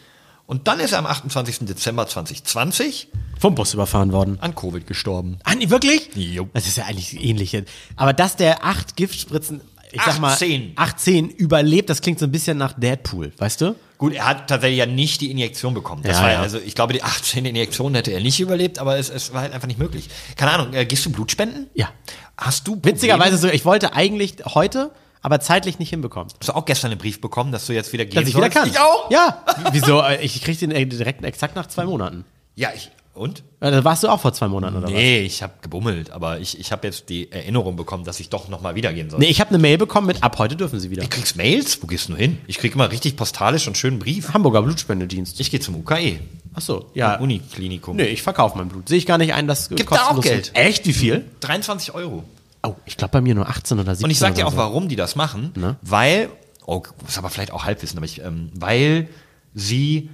und 0.49 0.67
dann 0.67 0.81
ist 0.81 0.91
er 0.93 0.99
am 0.99 1.07
28. 1.07 1.59
Dezember 1.61 2.07
2020 2.09 3.09
vom 3.39 3.55
Bus 3.55 3.75
überfahren 3.75 4.11
worden. 4.13 4.39
an 4.41 4.55
Covid 4.57 4.85
gestorben. 4.87 5.39
Ah, 5.45 5.55
nee, 5.55 5.71
wirklich? 5.71 6.11
Jo. 6.17 6.49
Das 6.55 6.67
ist 6.67 6.77
ja 6.79 6.87
eigentlich 6.87 7.23
ähnlich. 7.23 7.57
Aber 7.95 8.13
dass 8.13 8.35
der 8.35 8.65
acht 8.65 8.97
Giftspritzen, 8.97 9.61
ich 9.93 10.03
sag 10.03 10.19
mal, 10.19 10.33
18. 10.33 10.73
18 10.75 11.29
überlebt, 11.31 11.89
das 11.91 12.01
klingt 12.01 12.19
so 12.19 12.25
ein 12.27 12.33
bisschen 12.33 12.59
nach 12.59 12.73
Deadpool, 12.73 13.33
weißt 13.39 13.61
du? 13.61 13.77
Gut, 13.99 14.15
er 14.15 14.27
hat 14.27 14.49
tatsächlich 14.49 14.79
ja 14.79 14.87
nicht 14.87 15.21
die 15.21 15.31
Injektion 15.31 15.75
bekommen. 15.75 16.03
Das 16.03 16.17
Ja, 16.19 16.23
war 16.23 16.33
ja. 16.33 16.41
also, 16.41 16.59
ich 16.59 16.75
glaube, 16.75 16.93
die 16.93 17.03
18 17.03 17.45
Injektionen 17.45 17.95
hätte 17.97 18.13
er 18.13 18.21
nicht 18.21 18.41
überlebt, 18.41 18.79
aber 18.79 18.97
es, 18.99 19.11
es 19.11 19.33
war 19.33 19.43
halt 19.43 19.53
einfach 19.53 19.67
nicht 19.69 19.79
möglich. 19.79 20.09
Keine 20.37 20.53
Ahnung, 20.53 20.73
äh, 20.73 20.87
gehst 20.87 21.05
du 21.07 21.11
Blutspenden? 21.11 21.67
Ja. 21.75 21.91
Hast 22.37 22.67
du 22.67 22.73
Probleme? 22.73 22.95
Witzigerweise 22.97 23.37
so, 23.39 23.49
ich 23.49 23.65
wollte 23.65 23.93
eigentlich 23.95 24.37
heute, 24.47 24.93
aber 25.23 25.41
zeitlich 25.41 25.79
nicht 25.79 25.91
hinbekommen. 25.91 26.33
Hast 26.39 26.49
du 26.49 26.53
auch 26.55 26.65
gestern 26.65 26.91
einen 26.91 26.99
Brief 27.01 27.21
bekommen, 27.21 27.53
dass 27.53 27.67
du 27.67 27.73
jetzt 27.73 27.93
wieder 27.93 28.05
gehen 28.05 28.15
Dass 28.21 28.29
ich 28.29 28.35
wieder 28.37 28.51
sollst? 28.51 28.57
kann. 28.57 28.69
Ich 28.69 28.79
auch. 28.79 29.11
Ja. 29.11 29.45
Wieso? 29.73 30.03
Ich 30.21 30.41
krieg 30.43 30.59
den 30.59 30.71
äh, 30.71 30.87
direkt 30.87 31.25
exakt 31.25 31.57
nach 31.57 31.67
zwei 31.67 31.85
Monaten. 31.85 32.25
Ja, 32.55 32.71
ich. 32.75 32.91
Und? 33.15 33.43
Ja, 33.61 33.73
Da 33.73 33.85
warst 33.85 34.05
du 34.05 34.09
auch 34.09 34.21
vor 34.21 34.33
zwei 34.33 34.47
Monaten, 34.47 34.77
oder 34.77 34.85
was? 34.87 34.93
Nee, 34.93 35.23
ich 35.23 35.43
habe 35.43 35.55
gebummelt, 35.61 36.11
aber 36.11 36.39
ich, 36.39 36.59
ich 36.61 36.71
habe 36.71 36.87
jetzt 36.87 37.09
die 37.09 37.31
Erinnerung 37.33 37.75
bekommen, 37.75 38.05
dass 38.05 38.21
ich 38.21 38.29
doch 38.29 38.49
nochmal 38.49 38.77
wieder 38.77 38.93
gehen 38.93 39.11
soll. 39.11 39.19
Nee, 39.19 39.27
ich 39.27 39.41
habe 39.41 39.51
eine 39.51 39.59
Mail 39.59 39.77
bekommen 39.77 40.07
mit, 40.07 40.23
ab 40.23 40.39
heute 40.39 40.55
dürfen 40.55 40.79
sie 40.79 40.91
wieder. 40.91 41.03
Du 41.03 41.09
kriegst 41.09 41.37
Mails? 41.37 41.83
Wo 41.83 41.89
gehst 41.89 42.09
du 42.09 42.15
hin? 42.15 42.39
Ich 42.47 42.59
krieg 42.59 42.75
immer 42.75 42.91
richtig 42.93 43.17
postalisch 43.17 43.67
und 43.67 43.77
schönen 43.77 43.99
Brief. 43.99 44.33
Hamburger 44.35 44.63
Blutspendedienst. 44.63 45.41
Ich 45.41 45.51
gehe 45.51 45.59
zum 45.59 45.75
UKE, 45.75 46.21
Ach 46.55 46.61
so, 46.61 46.91
ja. 46.95 47.17
Uniklinikum. 47.19 47.97
Nee, 47.97 48.07
ich 48.07 48.23
verkaufe 48.23 48.57
mein 48.57 48.69
Blut. 48.69 48.89
Sehe 48.89 48.99
ich 48.99 49.07
gar 49.07 49.19
nicht 49.19 49.33
ein, 49.35 49.47
dass 49.47 49.69
Gibt 49.69 49.91
da 49.93 50.09
auch 50.09 50.21
Geld? 50.21 50.53
Echt? 50.55 50.87
Wie 50.87 50.93
viel? 50.93 51.25
23 51.41 51.95
Euro. 51.95 52.25
Oh, 52.69 52.77
ich 52.85 52.97
glaube 52.97 53.13
bei 53.13 53.21
mir 53.21 53.35
nur 53.35 53.49
18 53.49 53.79
oder 53.79 53.93
17. 53.93 54.05
Und 54.05 54.11
ich 54.11 54.19
sag 54.19 54.35
dir 54.35 54.47
auch, 54.47 54.53
so. 54.53 54.59
warum 54.59 54.89
die 54.89 54.97
das 54.97 55.17
machen. 55.17 55.53
Ne? 55.57 55.77
Weil, 55.83 56.29
oh, 56.67 56.83
das 57.01 57.11
ist 57.11 57.19
aber 57.19 57.31
vielleicht 57.31 57.53
auch 57.53 57.65
Halbwissen, 57.65 57.99
aber 57.99 58.07
ich, 58.07 58.21
ähm, 58.23 58.51
weil 58.55 59.09
sie 59.55 60.11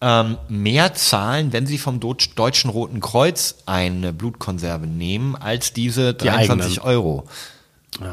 ähm, 0.00 0.38
mehr 0.48 0.94
zahlen, 0.94 1.52
wenn 1.52 1.66
sie 1.66 1.78
vom 1.78 2.00
Deutsch, 2.00 2.34
Deutschen 2.34 2.70
Roten 2.70 3.00
Kreuz 3.00 3.56
eine 3.66 4.12
Blutkonserve 4.12 4.86
nehmen, 4.86 5.36
als 5.36 5.72
diese 5.72 6.14
23 6.14 6.78
eigenen. 6.82 6.88
Euro. 6.88 7.28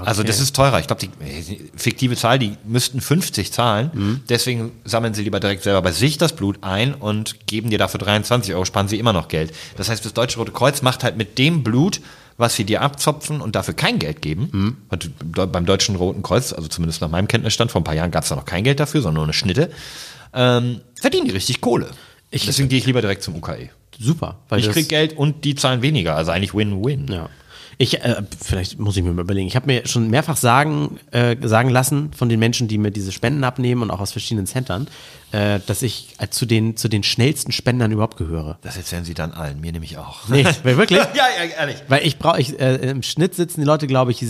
Also 0.03 0.23
das 0.23 0.39
ist 0.39 0.55
teurer. 0.55 0.79
Ich 0.79 0.87
glaube, 0.87 1.01
die 1.01 1.09
die 1.09 1.71
fiktive 1.75 2.15
Zahl, 2.15 2.39
die 2.39 2.57
müssten 2.65 2.99
50 2.99 3.53
zahlen. 3.53 4.23
Deswegen 4.27 4.71
sammeln 4.83 5.13
sie 5.13 5.23
lieber 5.23 5.39
direkt 5.39 5.63
selber 5.63 5.81
bei 5.81 5.91
sich 5.91 6.17
das 6.17 6.33
Blut 6.33 6.57
ein 6.61 6.93
und 6.93 7.47
geben 7.47 7.69
dir 7.69 7.77
dafür 7.77 7.99
23 7.99 8.53
Euro, 8.53 8.65
sparen 8.65 8.87
sie 8.87 8.97
immer 8.97 9.13
noch 9.13 9.27
Geld. 9.27 9.53
Das 9.77 9.87
heißt, 9.89 10.03
das 10.03 10.13
Deutsche 10.13 10.39
Rote 10.39 10.51
Kreuz 10.51 10.81
macht 10.81 11.03
halt 11.03 11.15
mit 11.15 11.37
dem 11.37 11.63
Blut, 11.63 12.01
was 12.37 12.55
sie 12.55 12.63
dir 12.65 12.81
abzopfen 12.81 13.41
und 13.41 13.55
dafür 13.55 13.73
kein 13.73 13.99
Geld 13.99 14.21
geben. 14.21 14.77
Und 14.89 15.11
beim 15.51 15.65
Deutschen 15.65 15.95
Roten 15.95 16.21
Kreuz, 16.21 16.53
also 16.53 16.67
zumindest 16.67 17.01
nach 17.01 17.09
meinem 17.09 17.27
Kenntnisstand, 17.27 17.71
vor 17.71 17.81
ein 17.81 17.83
paar 17.83 17.95
Jahren 17.95 18.11
gab 18.11 18.23
es 18.23 18.29
da 18.29 18.35
noch 18.35 18.45
kein 18.45 18.63
Geld 18.63 18.79
dafür, 18.79 19.01
sondern 19.01 19.15
nur 19.15 19.23
eine 19.25 19.33
Schnitte. 19.33 19.71
Ähm, 20.33 20.81
verdienen 21.01 21.25
die 21.25 21.31
richtig 21.31 21.61
Kohle. 21.61 21.89
Deswegen 22.31 22.69
gehe 22.69 22.77
ich 22.79 22.85
lieber 22.85 23.01
direkt 23.01 23.23
zum 23.23 23.35
UKE. 23.35 23.69
Super. 23.99 24.35
Weil 24.49 24.59
Ich 24.59 24.65
das- 24.65 24.73
krieg 24.75 24.89
Geld 24.89 25.17
und 25.17 25.43
die 25.45 25.55
zahlen 25.55 25.81
weniger, 25.81 26.15
also 26.15 26.31
eigentlich 26.31 26.53
Win-Win. 26.53 27.07
Ja. 27.09 27.29
Ich, 27.79 28.01
äh, 28.01 28.23
vielleicht 28.41 28.79
muss 28.79 28.97
ich 28.97 29.03
mir 29.03 29.13
mal 29.13 29.21
überlegen. 29.21 29.47
Ich 29.47 29.55
habe 29.55 29.67
mir 29.67 29.85
schon 29.85 30.09
mehrfach 30.09 30.35
sagen, 30.35 30.99
äh, 31.11 31.35
sagen 31.47 31.69
lassen 31.69 32.11
von 32.11 32.27
den 32.27 32.39
Menschen, 32.39 32.67
die 32.67 32.79
mir 32.79 32.89
diese 32.89 33.11
Spenden 33.11 33.43
abnehmen 33.43 33.83
und 33.83 33.91
auch 33.91 33.99
aus 33.99 34.11
verschiedenen 34.11 34.47
Centern, 34.47 34.87
äh, 35.31 35.59
dass 35.67 35.83
ich 35.83 36.15
äh, 36.17 36.27
zu 36.29 36.47
den, 36.47 36.75
zu 36.75 36.87
den 36.87 37.03
schnellsten 37.03 37.51
Spendern 37.51 37.91
überhaupt 37.91 38.17
gehöre. 38.17 38.57
Das 38.63 38.77
erzählen 38.77 39.05
sie 39.05 39.13
dann 39.13 39.31
allen, 39.31 39.61
mir 39.61 39.71
nämlich 39.71 39.97
auch. 39.99 40.27
Nee, 40.27 40.43
wirklich? 40.63 40.99
ja, 40.99 41.09
ja, 41.13 41.51
ehrlich. 41.55 41.77
Weil 41.87 42.05
ich 42.05 42.17
brauche, 42.17 42.41
ich, 42.41 42.59
äh, 42.59 42.77
im 42.89 43.03
Schnitt 43.03 43.35
sitzen 43.35 43.61
die 43.61 43.67
Leute, 43.67 43.85
glaube 43.85 44.09
ich, 44.09 44.25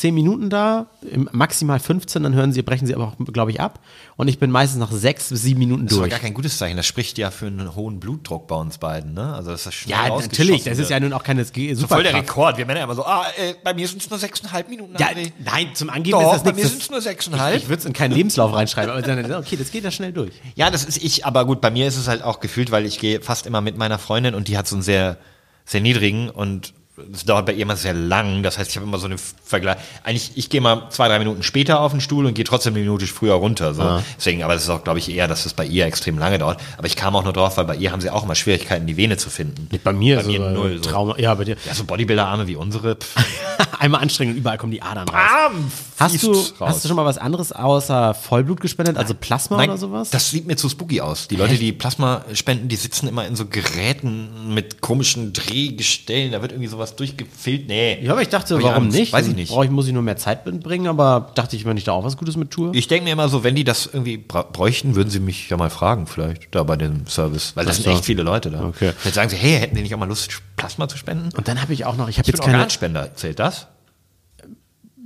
10 0.00 0.14
Minuten 0.14 0.50
da, 0.50 0.86
im, 1.02 1.28
maximal 1.32 1.78
15, 1.80 2.22
dann 2.22 2.34
hören 2.34 2.52
sie, 2.52 2.62
brechen 2.62 2.86
sie 2.86 2.94
aber 2.94 3.08
auch, 3.08 3.14
glaube 3.32 3.50
ich, 3.50 3.60
ab. 3.60 3.80
Und 4.16 4.28
ich 4.28 4.38
bin 4.38 4.50
meistens 4.50 4.78
nach 4.78 4.92
sechs 4.92 5.28
bis 5.30 5.42
sieben 5.42 5.58
Minuten 5.58 5.86
Das 5.86 5.96
durch. 5.96 6.10
gar 6.10 6.18
kein 6.20 6.34
gutes 6.34 6.56
Zeichen. 6.58 6.76
Das 6.76 6.86
spricht 6.86 7.18
ja 7.18 7.30
für 7.30 7.46
einen 7.46 7.74
hohen 7.74 8.00
Blutdruck 8.00 8.46
bei 8.48 8.56
uns 8.56 8.78
beiden, 8.78 9.14
ne? 9.14 9.34
Also, 9.34 9.50
das 9.50 9.72
schnell 9.74 9.96
Ja, 9.96 10.08
natürlich, 10.16 10.64
das 10.64 10.78
ist 10.78 10.90
ja 10.90 11.00
nun 11.00 11.12
auch 11.12 11.22
keine 11.22 11.44
G- 11.44 11.74
so 11.74 11.86
voll 11.86 12.02
der. 12.02 12.14
Rekord. 12.14 12.58
Wir 12.58 12.66
Männer 12.66 12.82
immer 12.82 12.94
so, 12.94 13.04
ah, 13.04 13.24
äh, 13.36 13.54
bei 13.64 13.74
mir 13.74 13.86
sind 13.88 14.02
es 14.02 14.08
nur 14.10 14.18
sechseinhalb 14.18 14.68
Minuten. 14.68 14.94
Ja, 14.98 15.08
nein, 15.44 15.68
zum 15.74 15.90
Angeben 15.90 16.18
Doch, 16.18 16.32
ist 16.32 16.32
das 16.36 16.42
bei 16.44 16.50
nichts. 16.50 16.56
mir 16.58 16.62
das- 16.64 16.70
sind's 16.72 16.90
nur 16.90 17.00
sechseinhalb. 17.00 17.56
Ich, 17.56 17.62
ich 17.64 17.68
würde 17.68 17.80
es 17.80 17.84
in 17.86 17.92
keinen 17.92 18.12
Lebenslauf 18.12 18.54
reinschreiben, 18.54 18.90
aber 18.90 19.02
dann, 19.02 19.32
okay, 19.34 19.56
das 19.56 19.70
geht 19.70 19.84
ja 19.84 19.90
schnell 19.90 20.12
durch. 20.12 20.32
Ja, 20.54 20.70
das 20.70 20.84
ist 20.84 21.02
ich, 21.02 21.26
aber 21.26 21.44
gut, 21.44 21.60
bei 21.60 21.70
mir 21.70 21.86
ist 21.88 21.96
es 21.96 22.08
halt 22.08 22.22
auch 22.22 22.40
gefühlt, 22.40 22.70
weil 22.70 22.86
ich 22.86 22.98
gehe 22.98 23.20
fast 23.20 23.46
immer 23.46 23.60
mit 23.60 23.76
meiner 23.76 23.98
Freundin 23.98 24.34
und 24.34 24.48
die 24.48 24.56
hat 24.56 24.66
so 24.68 24.76
einen 24.76 24.82
sehr, 24.82 25.18
sehr 25.64 25.80
niedrigen 25.80 26.30
und 26.30 26.72
es 27.12 27.24
dauert 27.24 27.46
bei 27.46 27.52
ihr 27.52 27.62
immer 27.62 27.76
sehr 27.76 27.94
lang. 27.94 28.42
Das 28.42 28.58
heißt, 28.58 28.70
ich 28.70 28.76
habe 28.76 28.86
immer 28.86 28.98
so 28.98 29.06
eine 29.06 29.16
Vergleich. 29.18 29.78
Eigentlich, 30.04 30.32
ich 30.34 30.50
gehe 30.50 30.60
mal 30.60 30.88
zwei, 30.90 31.08
drei 31.08 31.18
Minuten 31.18 31.42
später 31.42 31.80
auf 31.80 31.92
den 31.92 32.00
Stuhl 32.00 32.26
und 32.26 32.34
gehe 32.34 32.44
trotzdem 32.44 32.74
eine 32.74 32.82
Minute 32.84 33.06
früher 33.06 33.34
runter. 33.34 33.74
So. 33.74 34.02
Deswegen, 34.16 34.42
aber 34.42 34.54
das 34.54 34.64
ist 34.64 34.70
auch, 34.70 34.84
glaube 34.84 34.98
ich, 34.98 35.10
eher, 35.10 35.28
dass 35.28 35.46
es 35.46 35.54
bei 35.54 35.64
ihr 35.64 35.86
extrem 35.86 36.18
lange 36.18 36.38
dauert. 36.38 36.60
Aber 36.76 36.86
ich 36.86 36.96
kam 36.96 37.16
auch 37.16 37.24
nur 37.24 37.32
drauf, 37.32 37.56
weil 37.56 37.64
bei 37.64 37.76
ihr 37.76 37.92
haben 37.92 38.00
sie 38.00 38.10
auch 38.10 38.24
immer 38.24 38.34
Schwierigkeiten, 38.34 38.86
die 38.86 38.96
Vene 38.96 39.16
zu 39.16 39.30
finden. 39.30 39.68
Bei 39.82 39.92
mir 39.92 40.16
Bei 40.16 40.22
ist 40.22 40.26
mir 40.26 40.42
es 40.42 40.54
null, 40.54 40.80
so. 40.82 40.90
Trauma. 40.90 41.18
Ja, 41.18 41.34
bei 41.34 41.44
dir. 41.44 41.56
Ja, 41.66 41.74
so 41.74 41.84
Bodybuilder-Arme 41.84 42.46
wie 42.46 42.56
unsere. 42.56 42.96
Einmal 43.78 44.02
anstrengen 44.02 44.32
und 44.32 44.38
überall 44.38 44.58
kommen 44.58 44.72
die 44.72 44.82
Adern 44.82 45.08
raus. 45.08 45.16
Arm 45.16 45.70
Hast 45.98 46.22
du, 46.22 46.32
raus. 46.32 46.54
hast 46.60 46.84
du 46.84 46.88
schon 46.88 46.96
mal 46.96 47.04
was 47.04 47.18
anderes 47.18 47.52
außer 47.52 48.14
Vollblut 48.14 48.60
gespendet, 48.60 48.96
also 48.96 49.14
Plasma 49.14 49.56
Nein, 49.56 49.70
oder 49.70 49.78
sowas? 49.78 50.10
das 50.10 50.30
sieht 50.30 50.46
mir 50.46 50.56
zu 50.56 50.68
spooky 50.68 51.00
aus. 51.00 51.26
Die 51.28 51.36
Leute, 51.36 51.56
die 51.56 51.72
Plasma 51.72 52.24
spenden, 52.34 52.68
die 52.68 52.76
sitzen 52.76 53.08
immer 53.08 53.26
in 53.26 53.34
so 53.34 53.46
Geräten 53.46 54.54
mit 54.54 54.80
komischen 54.80 55.32
Drehgestellen. 55.32 56.32
Da 56.32 56.42
wird 56.42 56.52
irgendwie 56.52 56.68
sowas 56.68 56.87
durchgefilmt. 56.96 57.68
Nee. 57.68 57.98
ja, 58.02 58.12
aber 58.12 58.22
ich 58.22 58.28
dachte, 58.28 58.62
warum 58.62 58.84
Angst. 58.84 58.98
nicht? 58.98 59.12
Weiß 59.12 59.26
ich 59.28 59.34
nicht. 59.34 59.50
Brauch 59.50 59.64
ich, 59.64 59.70
muss 59.70 59.86
ich 59.86 59.92
nur 59.92 60.02
mehr 60.02 60.16
Zeit 60.16 60.46
mitbringen, 60.46 60.86
aber 60.86 61.32
dachte 61.34 61.56
ich, 61.56 61.64
wenn 61.64 61.76
ich 61.76 61.84
da 61.84 61.92
auch 61.92 62.04
was 62.04 62.16
Gutes 62.16 62.36
mit 62.36 62.50
tue. 62.50 62.70
Ich 62.74 62.88
denke 62.88 63.04
mir 63.04 63.12
immer 63.12 63.28
so, 63.28 63.44
wenn 63.44 63.54
die 63.54 63.64
das 63.64 63.86
irgendwie 63.86 64.16
bräuchten, 64.16 64.94
würden 64.94 65.10
sie 65.10 65.20
mich 65.20 65.48
ja 65.50 65.56
mal 65.56 65.70
fragen, 65.70 66.06
vielleicht, 66.06 66.54
da 66.54 66.62
bei 66.62 66.76
dem 66.76 67.06
Service. 67.06 67.52
Weil 67.54 67.64
das 67.64 67.78
Ach 67.78 67.82
sind 67.82 67.92
so. 67.92 67.96
echt 67.96 68.04
viele 68.04 68.22
Leute 68.22 68.50
da. 68.50 68.64
Okay. 68.64 68.92
Vielleicht 68.96 69.14
sagen 69.14 69.30
sie, 69.30 69.36
hey, 69.36 69.58
hätten 69.58 69.74
die 69.76 69.82
nicht 69.82 69.94
auch 69.94 69.98
mal 69.98 70.08
Lust, 70.08 70.30
Plasma 70.56 70.88
zu 70.88 70.96
spenden? 70.98 71.30
und 71.36 71.48
dann 71.48 71.60
habe 71.60 71.72
ich 71.72 71.84
auch 71.84 71.96
noch, 71.96 72.08
ich 72.08 72.18
habe 72.18 72.26
Ich 72.26 72.32
bin 72.32 72.38
jetzt 72.40 72.44
keine. 72.44 72.58
Organspender. 72.58 73.14
Zählt 73.14 73.38
das? 73.38 73.66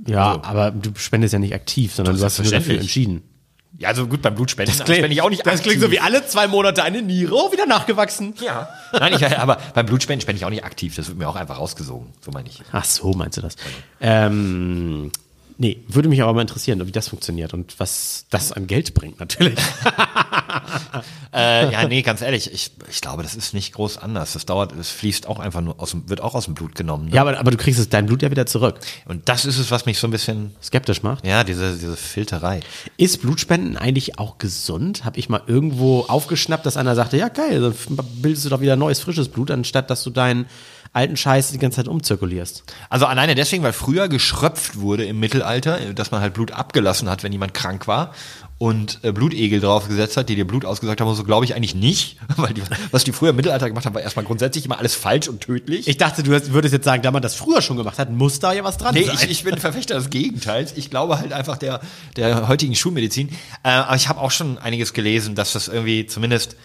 Ja, 0.07 0.41
aber 0.43 0.71
du 0.71 0.91
spendest 0.95 1.33
ja 1.33 1.39
nicht 1.39 1.53
aktiv, 1.53 1.93
sondern 1.93 2.17
du 2.17 2.23
hast 2.23 2.37
dich 2.39 2.51
nur 2.51 2.59
dafür 2.59 2.79
entschieden. 2.79 3.21
Ja, 3.79 3.89
also 3.89 4.05
gut, 4.07 4.21
beim 4.21 4.35
Blutspenden 4.35 4.73
spende 4.73 5.07
ich 5.07 5.21
auch 5.21 5.29
nicht 5.29 5.47
aktiv. 5.47 5.99
alle 6.01 6.25
zwei 6.27 6.47
Monate 6.47 6.83
eine 6.83 7.01
Niere, 7.01 7.33
oh, 7.33 7.51
wieder 7.51 7.65
nachgewachsen. 7.65 8.35
Ja. 8.39 8.69
Nein, 8.91 9.13
ich, 9.13 9.37
aber 9.37 9.57
beim 9.73 9.85
Blutspenden 9.87 10.21
spende 10.21 10.37
ich 10.37 10.45
auch 10.45 10.51
nicht 10.51 10.63
aktiv. 10.63 10.95
Das 10.95 11.07
wird 11.07 11.17
mir 11.17 11.27
auch 11.27 11.35
einfach 11.35 11.57
rausgesogen. 11.57 12.13
So 12.21 12.31
meine 12.31 12.49
ich. 12.49 12.61
Ach 12.71 12.85
so, 12.85 13.13
meinst 13.13 13.37
du 13.37 13.41
das? 13.41 13.55
Ähm, 13.99 15.11
nee, 15.57 15.83
würde 15.87 16.07
mich 16.07 16.21
aber 16.21 16.33
mal 16.33 16.41
interessieren, 16.41 16.85
wie 16.85 16.91
das 16.91 17.07
funktioniert 17.07 17.53
und 17.55 17.79
was 17.79 18.25
das 18.29 18.51
an 18.51 18.67
Geld 18.67 18.93
bringt, 18.93 19.19
natürlich. 19.19 19.59
Äh, 21.35 21.71
ja, 21.71 21.87
nee, 21.87 22.03
ganz 22.03 22.21
ehrlich, 22.21 22.53
ich, 22.53 22.69
ich 22.91 23.01
glaube, 23.01 23.23
das 23.23 23.33
ist 23.33 23.55
nicht 23.55 23.73
groß 23.73 23.97
anders. 23.97 24.33
Das 24.33 24.45
dauert, 24.45 24.71
es 24.73 24.91
fließt 24.91 25.27
auch 25.27 25.39
einfach 25.39 25.61
nur 25.61 25.79
aus 25.81 25.89
dem, 25.89 26.07
wird 26.07 26.21
auch 26.21 26.35
aus 26.35 26.45
dem 26.45 26.53
Blut 26.53 26.75
genommen. 26.75 27.05
Ne? 27.05 27.15
ja, 27.15 27.21
aber, 27.21 27.39
aber 27.39 27.49
du 27.49 27.57
kriegst 27.57 27.79
es, 27.79 27.89
dein 27.89 28.05
Blut 28.05 28.21
ja 28.21 28.29
wieder 28.29 28.45
zurück. 28.45 28.75
Und 29.05 29.27
das 29.29 29.45
ist 29.45 29.57
es, 29.57 29.71
was 29.71 29.87
mich 29.87 29.97
so 29.97 30.05
ein 30.05 30.11
bisschen, 30.11 30.51
Skeptisch 30.61 31.01
macht. 31.01 31.25
ja, 31.25 31.43
diese, 31.43 31.73
diese 31.73 31.97
Filterei. 31.97 32.59
Ist 32.97 33.23
Blutspenden 33.23 33.77
eigentlich 33.77 34.19
auch 34.19 34.37
gesund? 34.37 35.05
Habe 35.05 35.17
ich 35.17 35.27
mal 35.27 35.41
irgendwo 35.47 36.01
aufgeschnappt, 36.01 36.67
dass 36.67 36.77
einer 36.77 36.93
sagte, 36.93 37.17
ja 37.17 37.29
geil, 37.29 37.61
dann 37.61 37.73
bildest 38.21 38.45
du 38.45 38.49
doch 38.49 38.61
wieder 38.61 38.75
neues, 38.75 38.99
frisches 38.99 39.29
Blut, 39.29 39.49
anstatt 39.49 39.89
dass 39.89 40.03
du 40.03 40.11
deinen 40.11 40.45
alten 40.93 41.17
Scheiß 41.17 41.51
die 41.51 41.57
ganze 41.57 41.77
Zeit 41.77 41.87
umzirkulierst. 41.87 42.63
Also 42.89 43.07
alleine 43.07 43.33
deswegen, 43.33 43.63
weil 43.63 43.73
früher 43.73 44.07
geschröpft 44.07 44.79
wurde 44.79 45.05
im 45.05 45.19
Mittelalter, 45.19 45.93
dass 45.93 46.11
man 46.11 46.21
halt 46.21 46.35
Blut 46.35 46.51
abgelassen 46.51 47.09
hat, 47.09 47.23
wenn 47.23 47.31
jemand 47.31 47.55
krank 47.55 47.87
war 47.87 48.13
und 48.63 48.99
äh, 49.01 49.11
Blutegel 49.11 49.59
draufgesetzt 49.59 50.15
hat, 50.15 50.29
die 50.29 50.35
dir 50.35 50.47
Blut 50.47 50.63
ausgesagt 50.63 51.01
haben, 51.01 51.13
so 51.15 51.25
glaube 51.25 51.43
ich 51.43 51.53
eigentlich 51.53 51.75
nicht, 51.75 52.15
weil 52.37 52.53
die, 52.53 52.61
was 52.91 53.03
die 53.03 53.11
früher 53.11 53.31
im 53.31 53.35
Mittelalter 53.35 53.67
gemacht 53.67 53.85
haben, 53.85 53.93
war 53.93 54.01
erstmal 54.01 54.23
grundsätzlich 54.23 54.63
immer 54.63 54.79
alles 54.79 54.95
falsch 54.95 55.27
und 55.27 55.41
tödlich. 55.41 55.85
Ich 55.89 55.97
dachte, 55.97 56.23
du 56.23 56.33
hast- 56.33 56.53
würdest 56.53 56.73
jetzt 56.73 56.85
sagen, 56.85 57.03
da 57.03 57.11
man 57.11 57.21
das 57.21 57.35
früher 57.35 57.61
schon 57.61 57.75
gemacht 57.75 57.99
hat, 57.99 58.09
muss 58.09 58.39
da 58.39 58.53
ja 58.53 58.63
was 58.63 58.77
dran 58.77 58.93
Nee, 58.93 59.03
sein. 59.03 59.17
ich, 59.21 59.29
ich 59.31 59.43
bin 59.43 59.57
Verfechter 59.57 59.95
des 59.95 60.09
Gegenteils. 60.09 60.71
Ich 60.77 60.89
glaube 60.89 61.19
halt 61.19 61.33
einfach 61.33 61.57
der, 61.57 61.81
der 62.15 62.47
heutigen 62.47 62.73
Schulmedizin. 62.73 63.29
Äh, 63.63 63.69
aber 63.69 63.97
ich 63.97 64.07
habe 64.07 64.21
auch 64.21 64.31
schon 64.31 64.57
einiges 64.57 64.93
gelesen, 64.93 65.35
dass 65.35 65.51
das 65.51 65.67
irgendwie 65.67 66.05
zumindest 66.05 66.55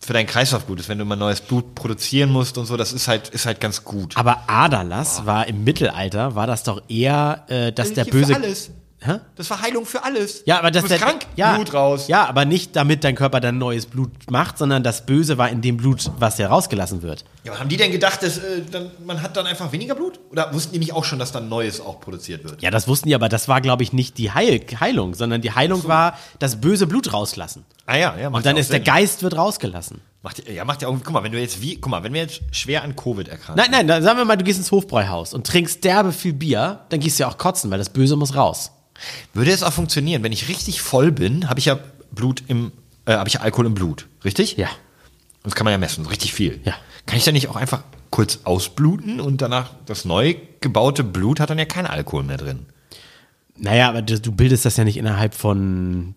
für 0.00 0.12
deinen 0.14 0.26
Kreislauf 0.26 0.66
gut 0.66 0.80
ist, 0.80 0.88
wenn 0.88 0.98
du 0.98 1.04
mal 1.04 1.14
neues 1.16 1.40
Blut 1.42 1.76
produzieren 1.76 2.30
musst 2.30 2.58
und 2.58 2.66
so. 2.66 2.76
Das 2.76 2.92
ist 2.92 3.06
halt, 3.06 3.28
ist 3.28 3.46
halt 3.46 3.60
ganz 3.60 3.84
gut. 3.84 4.16
Aber 4.16 4.48
Aderlass 4.48 5.26
war 5.26 5.46
im 5.46 5.62
Mittelalter, 5.62 6.34
war 6.34 6.48
das 6.48 6.64
doch 6.64 6.82
eher, 6.88 7.44
äh, 7.48 7.72
dass 7.72 7.92
der 7.94 8.04
böse. 8.04 8.34
alles. 8.34 8.70
Hä? 9.00 9.20
Das 9.34 9.50
war 9.50 9.60
Heilung 9.60 9.84
für 9.84 10.02
alles. 10.02 10.42
Ja, 10.46 10.58
aber 10.58 10.70
das 10.70 10.82
du 10.82 10.88
bist 10.88 11.00
der, 11.00 11.06
krank, 11.06 11.26
ja, 11.36 11.54
Blut 11.54 11.74
raus. 11.74 12.08
Ja, 12.08 12.26
aber 12.26 12.46
nicht 12.46 12.74
damit 12.74 13.04
dein 13.04 13.14
Körper 13.14 13.40
dann 13.40 13.58
neues 13.58 13.86
Blut 13.86 14.10
macht, 14.30 14.56
sondern 14.56 14.82
das 14.82 15.04
Böse 15.04 15.36
war 15.36 15.50
in 15.50 15.60
dem 15.60 15.76
Blut, 15.76 16.10
was 16.18 16.38
ja 16.38 16.48
rausgelassen 16.48 17.02
wird. 17.02 17.24
Ja, 17.44 17.52
aber 17.52 17.60
haben 17.60 17.68
die 17.68 17.76
denn 17.76 17.92
gedacht, 17.92 18.22
dass 18.22 18.38
äh, 18.38 18.62
dann, 18.70 18.90
man 19.04 19.22
hat 19.22 19.36
dann 19.36 19.46
einfach 19.46 19.70
weniger 19.72 19.94
Blut? 19.94 20.18
Oder 20.30 20.52
wussten 20.54 20.72
die 20.72 20.78
nicht 20.78 20.94
auch 20.94 21.04
schon, 21.04 21.18
dass 21.18 21.30
dann 21.30 21.48
Neues 21.48 21.80
auch 21.80 22.00
produziert 22.00 22.44
wird? 22.44 22.62
Ja, 22.62 22.70
das 22.70 22.88
wussten 22.88 23.08
die, 23.08 23.14
aber 23.14 23.28
das 23.28 23.48
war, 23.48 23.60
glaube 23.60 23.82
ich, 23.82 23.92
nicht 23.92 24.16
die 24.16 24.32
Heil 24.32 24.60
Heilung, 24.80 25.14
sondern 25.14 25.42
die 25.42 25.52
Heilung 25.52 25.86
war 25.86 26.18
das 26.38 26.60
böse 26.60 26.86
Blut 26.86 27.12
rauslassen. 27.12 27.64
Ah 27.84 27.96
ja, 27.96 28.16
ja. 28.18 28.28
Und 28.28 28.46
dann 28.46 28.56
ja 28.56 28.60
ist 28.60 28.70
der 28.70 28.78
Sinn. 28.78 28.84
Geist 28.84 29.22
wird 29.22 29.36
rausgelassen. 29.36 30.00
Macht, 30.22 30.48
ja, 30.48 30.64
macht 30.64 30.82
ja 30.82 30.88
auch. 30.88 30.96
Guck 31.04 31.12
mal, 31.12 31.22
wenn 31.22 31.30
du 31.30 31.38
jetzt 31.38 31.60
wie, 31.60 31.76
guck 31.76 31.90
mal, 31.90 32.02
wenn 32.02 32.12
wir 32.12 32.22
jetzt 32.22 32.40
schwer 32.50 32.82
an 32.82 32.96
Covid 32.96 33.28
erkranken. 33.28 33.56
Nein, 33.56 33.70
nein, 33.70 33.86
dann 33.86 34.02
sagen 34.02 34.18
wir 34.18 34.24
mal, 34.24 34.36
du 34.36 34.44
gehst 34.44 34.58
ins 34.58 34.72
Hofbräuhaus 34.72 35.34
und 35.34 35.46
trinkst 35.46 35.84
derbe 35.84 36.12
viel 36.12 36.32
Bier, 36.32 36.80
dann 36.88 36.98
gehst 36.98 37.18
du 37.18 37.24
ja 37.24 37.28
auch 37.28 37.38
kotzen, 37.38 37.70
weil 37.70 37.78
das 37.78 37.90
Böse 37.90 38.16
muss 38.16 38.34
raus. 38.34 38.72
Würde 39.34 39.50
es 39.50 39.62
auch 39.62 39.72
funktionieren, 39.72 40.22
wenn 40.22 40.32
ich 40.32 40.48
richtig 40.48 40.80
voll 40.80 41.12
bin, 41.12 41.48
habe 41.48 41.58
ich 41.58 41.66
ja 41.66 41.78
Blut 42.10 42.42
im, 42.48 42.72
äh, 43.04 43.12
habe 43.12 43.28
ich 43.28 43.34
ja 43.34 43.40
Alkohol 43.40 43.66
im 43.66 43.74
Blut, 43.74 44.06
richtig? 44.24 44.56
Ja. 44.56 44.68
Das 45.42 45.54
kann 45.54 45.64
man 45.64 45.72
ja 45.72 45.78
messen, 45.78 46.04
so 46.04 46.10
richtig 46.10 46.34
viel. 46.34 46.60
Ja. 46.64 46.74
Kann 47.06 47.18
ich 47.18 47.24
dann 47.24 47.34
nicht 47.34 47.48
auch 47.48 47.56
einfach 47.56 47.84
kurz 48.10 48.40
ausbluten 48.44 49.20
und 49.20 49.42
danach 49.42 49.70
das 49.86 50.04
neu 50.04 50.34
gebaute 50.60 51.04
Blut 51.04 51.38
hat 51.38 51.50
dann 51.50 51.58
ja 51.58 51.64
kein 51.64 51.86
Alkohol 51.86 52.24
mehr 52.24 52.36
drin? 52.36 52.66
Naja, 53.56 53.88
aber 53.88 54.02
du 54.02 54.32
bildest 54.32 54.64
das 54.64 54.76
ja 54.76 54.84
nicht 54.84 54.96
innerhalb 54.96 55.34
von 55.34 56.14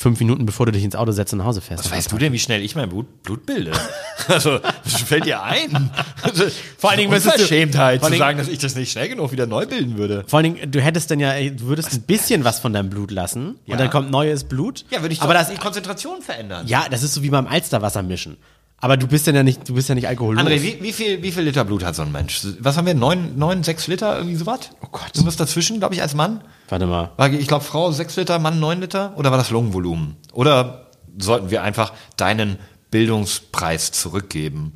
fünf 0.00 0.18
Minuten, 0.18 0.46
bevor 0.46 0.64
du 0.64 0.72
dich 0.72 0.82
ins 0.82 0.96
Auto 0.96 1.12
setzt 1.12 1.34
und 1.34 1.40
nach 1.40 1.44
Hause 1.44 1.60
fährst. 1.60 1.84
Was 1.84 1.92
weißt 1.92 2.10
du 2.10 2.16
denn, 2.16 2.32
wie 2.32 2.38
schnell 2.38 2.62
ich 2.62 2.74
mein 2.74 2.88
Blut, 2.88 3.22
Blut 3.22 3.44
bilde? 3.44 3.72
also, 4.28 4.58
was 4.82 5.02
fällt 5.02 5.26
dir 5.26 5.42
ein? 5.42 5.90
Also, 6.22 6.44
Vor 6.78 6.88
allen 6.90 7.00
Dingen 7.00 7.12
Unverschämtheit 7.12 8.02
zu 8.02 8.16
sagen, 8.16 8.38
dass 8.38 8.48
ich 8.48 8.58
das 8.58 8.74
nicht 8.76 8.90
schnell 8.90 9.10
genug 9.10 9.30
wieder 9.30 9.46
neu 9.46 9.66
bilden 9.66 9.98
würde. 9.98 10.24
Vor 10.26 10.38
allen 10.38 10.54
Dingen, 10.54 10.70
du 10.70 10.80
hättest 10.80 11.10
dann 11.10 11.20
ja, 11.20 11.38
du 11.38 11.64
würdest 11.66 11.92
ein 11.92 12.00
bisschen 12.02 12.44
was 12.44 12.60
von 12.60 12.72
deinem 12.72 12.88
Blut 12.88 13.10
lassen 13.10 13.56
Ja. 13.66 13.74
und 13.74 13.78
dann 13.80 13.90
kommt 13.90 14.10
neues 14.10 14.44
Blut. 14.44 14.86
Ja, 14.90 15.02
würde 15.02 15.12
ich 15.12 15.20
aber 15.20 15.34
das, 15.34 15.50
die 15.50 15.56
Konzentration 15.56 16.22
verändern. 16.22 16.66
ja, 16.66 16.86
das 16.90 17.02
ist 17.02 17.12
so 17.12 17.22
wie 17.22 17.28
beim 17.28 17.46
Alsterwasser 17.46 18.02
mischen. 18.02 18.38
Aber 18.82 18.96
du 18.96 19.06
bist 19.06 19.26
dann 19.26 19.34
ja 19.34 19.42
nicht, 19.42 19.68
du 19.68 19.74
bist 19.74 19.88
ja 19.90 19.94
nicht 19.94 20.08
alkohollos. 20.08 20.42
André, 20.42 20.62
wie, 20.62 20.82
wie, 20.82 20.92
viel, 20.92 21.22
wie 21.22 21.32
viel 21.32 21.42
Liter 21.42 21.64
Blut 21.66 21.84
hat 21.84 21.94
so 21.94 22.02
ein 22.02 22.12
Mensch? 22.12 22.40
Was 22.60 22.78
haben 22.78 22.86
wir? 22.86 22.94
Neun, 22.94 23.38
neun 23.38 23.62
sechs 23.62 23.86
Liter, 23.86 24.16
irgendwie 24.16 24.36
sowas? 24.36 24.70
Oh 24.80 24.88
Gott. 24.90 25.10
Irgendwas 25.14 25.36
dazwischen, 25.36 25.78
glaube 25.78 25.94
ich, 25.94 26.02
als 26.02 26.14
Mann? 26.14 26.42
Warte 26.68 26.86
mal. 26.86 27.10
War, 27.16 27.30
ich 27.30 27.46
glaube, 27.46 27.64
Frau 27.64 27.92
sechs 27.92 28.16
Liter, 28.16 28.38
Mann 28.38 28.58
neun 28.58 28.80
Liter? 28.80 29.12
Oder 29.16 29.30
war 29.30 29.38
das 29.38 29.50
Lungenvolumen? 29.50 30.16
Oder 30.32 30.86
sollten 31.18 31.50
wir 31.50 31.62
einfach 31.62 31.92
deinen 32.16 32.58
Bildungspreis 32.90 33.92
zurückgeben? 33.92 34.74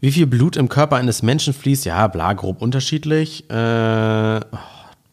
Wie 0.00 0.12
viel 0.12 0.26
Blut 0.26 0.56
im 0.56 0.68
Körper 0.68 0.96
eines 0.96 1.22
Menschen 1.22 1.52
fließt? 1.52 1.84
Ja, 1.84 2.06
bla, 2.08 2.32
grob 2.32 2.62
unterschiedlich. 2.62 3.48
Äh, 3.50 4.40
oh, 4.40 4.58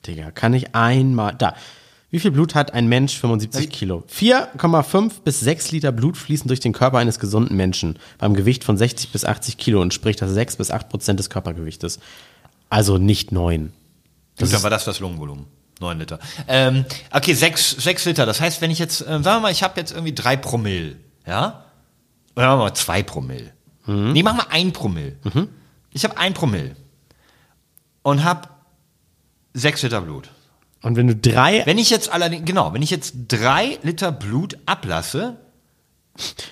Digga, 0.08 0.32
kann 0.32 0.54
ich 0.54 0.74
einmal, 0.74 1.36
da. 1.38 1.54
Wie 2.12 2.20
viel 2.20 2.32
Blut 2.32 2.56
hat 2.56 2.74
ein 2.74 2.88
Mensch? 2.88 3.18
75 3.18 3.70
Kilo. 3.70 4.04
4,5 4.14 5.22
bis 5.24 5.40
6 5.40 5.72
Liter 5.72 5.94
Blut 5.94 6.18
fließen 6.18 6.48
durch 6.48 6.60
den 6.60 6.74
Körper 6.74 6.98
eines 6.98 7.20
gesunden 7.20 7.56
Menschen. 7.56 7.98
Beim 8.18 8.34
Gewicht 8.34 8.66
von 8.66 8.78
60 8.78 9.12
bis 9.14 9.24
80 9.24 9.58
Kilo 9.58 9.82
entspricht 9.82 10.22
das 10.22 10.32
6 10.32 10.58
bis 10.58 10.72
8 10.72 10.90
Prozent 10.90 11.20
des 11.20 11.30
Körpergewichtes. 11.30 12.00
Also 12.70 12.98
nicht 12.98 13.32
9. 13.32 13.72
Gut, 14.38 14.54
dann 14.54 14.64
war 14.64 14.70
das 14.70 14.84
das 14.84 15.00
Lungenvolumen. 15.00 15.46
9 15.80 16.00
Liter. 16.00 16.20
Ähm, 16.48 16.86
okay, 17.12 17.34
6, 17.34 17.72
sechs 17.72 18.06
Liter. 18.06 18.26
Das 18.26 18.40
heißt, 18.42 18.62
wenn 18.62 18.72
ich 18.72 18.78
jetzt, 18.80 19.02
äh, 19.02 19.06
sagen 19.06 19.24
wir 19.24 19.40
mal, 19.40 19.52
ich 19.52 19.64
habe 19.64 19.80
jetzt 19.80 19.92
irgendwie 19.92 20.14
3 20.14 20.38
Promille, 20.38 20.98
ja? 21.26 21.64
Oder 22.36 22.48
machen 22.48 22.60
wir 22.60 22.64
mal 22.66 22.74
2 22.74 23.04
Promille. 23.04 23.54
Nee, 23.88 24.22
mach 24.24 24.36
mal 24.36 24.46
1 24.50 24.74
Promille. 24.74 25.16
Ich 25.92 26.04
habe 26.04 26.18
1 26.18 26.38
Promille. 26.38 26.76
Und 28.04 28.24
habe 28.24 28.48
6 29.54 29.84
Liter 29.84 30.02
Blut. 30.02 30.30
Und 30.82 30.96
wenn 30.96 31.08
du 31.08 31.16
drei, 31.16 31.64
Wenn 31.66 31.78
ich 31.78 31.90
jetzt 31.90 32.12
allerdings, 32.12 32.46
genau, 32.46 32.74
wenn 32.74 32.82
ich 32.82 32.90
jetzt 32.90 33.14
3 33.28 33.80
Liter 33.84 34.12
Blut 34.12 34.58
ablasse, 34.66 35.38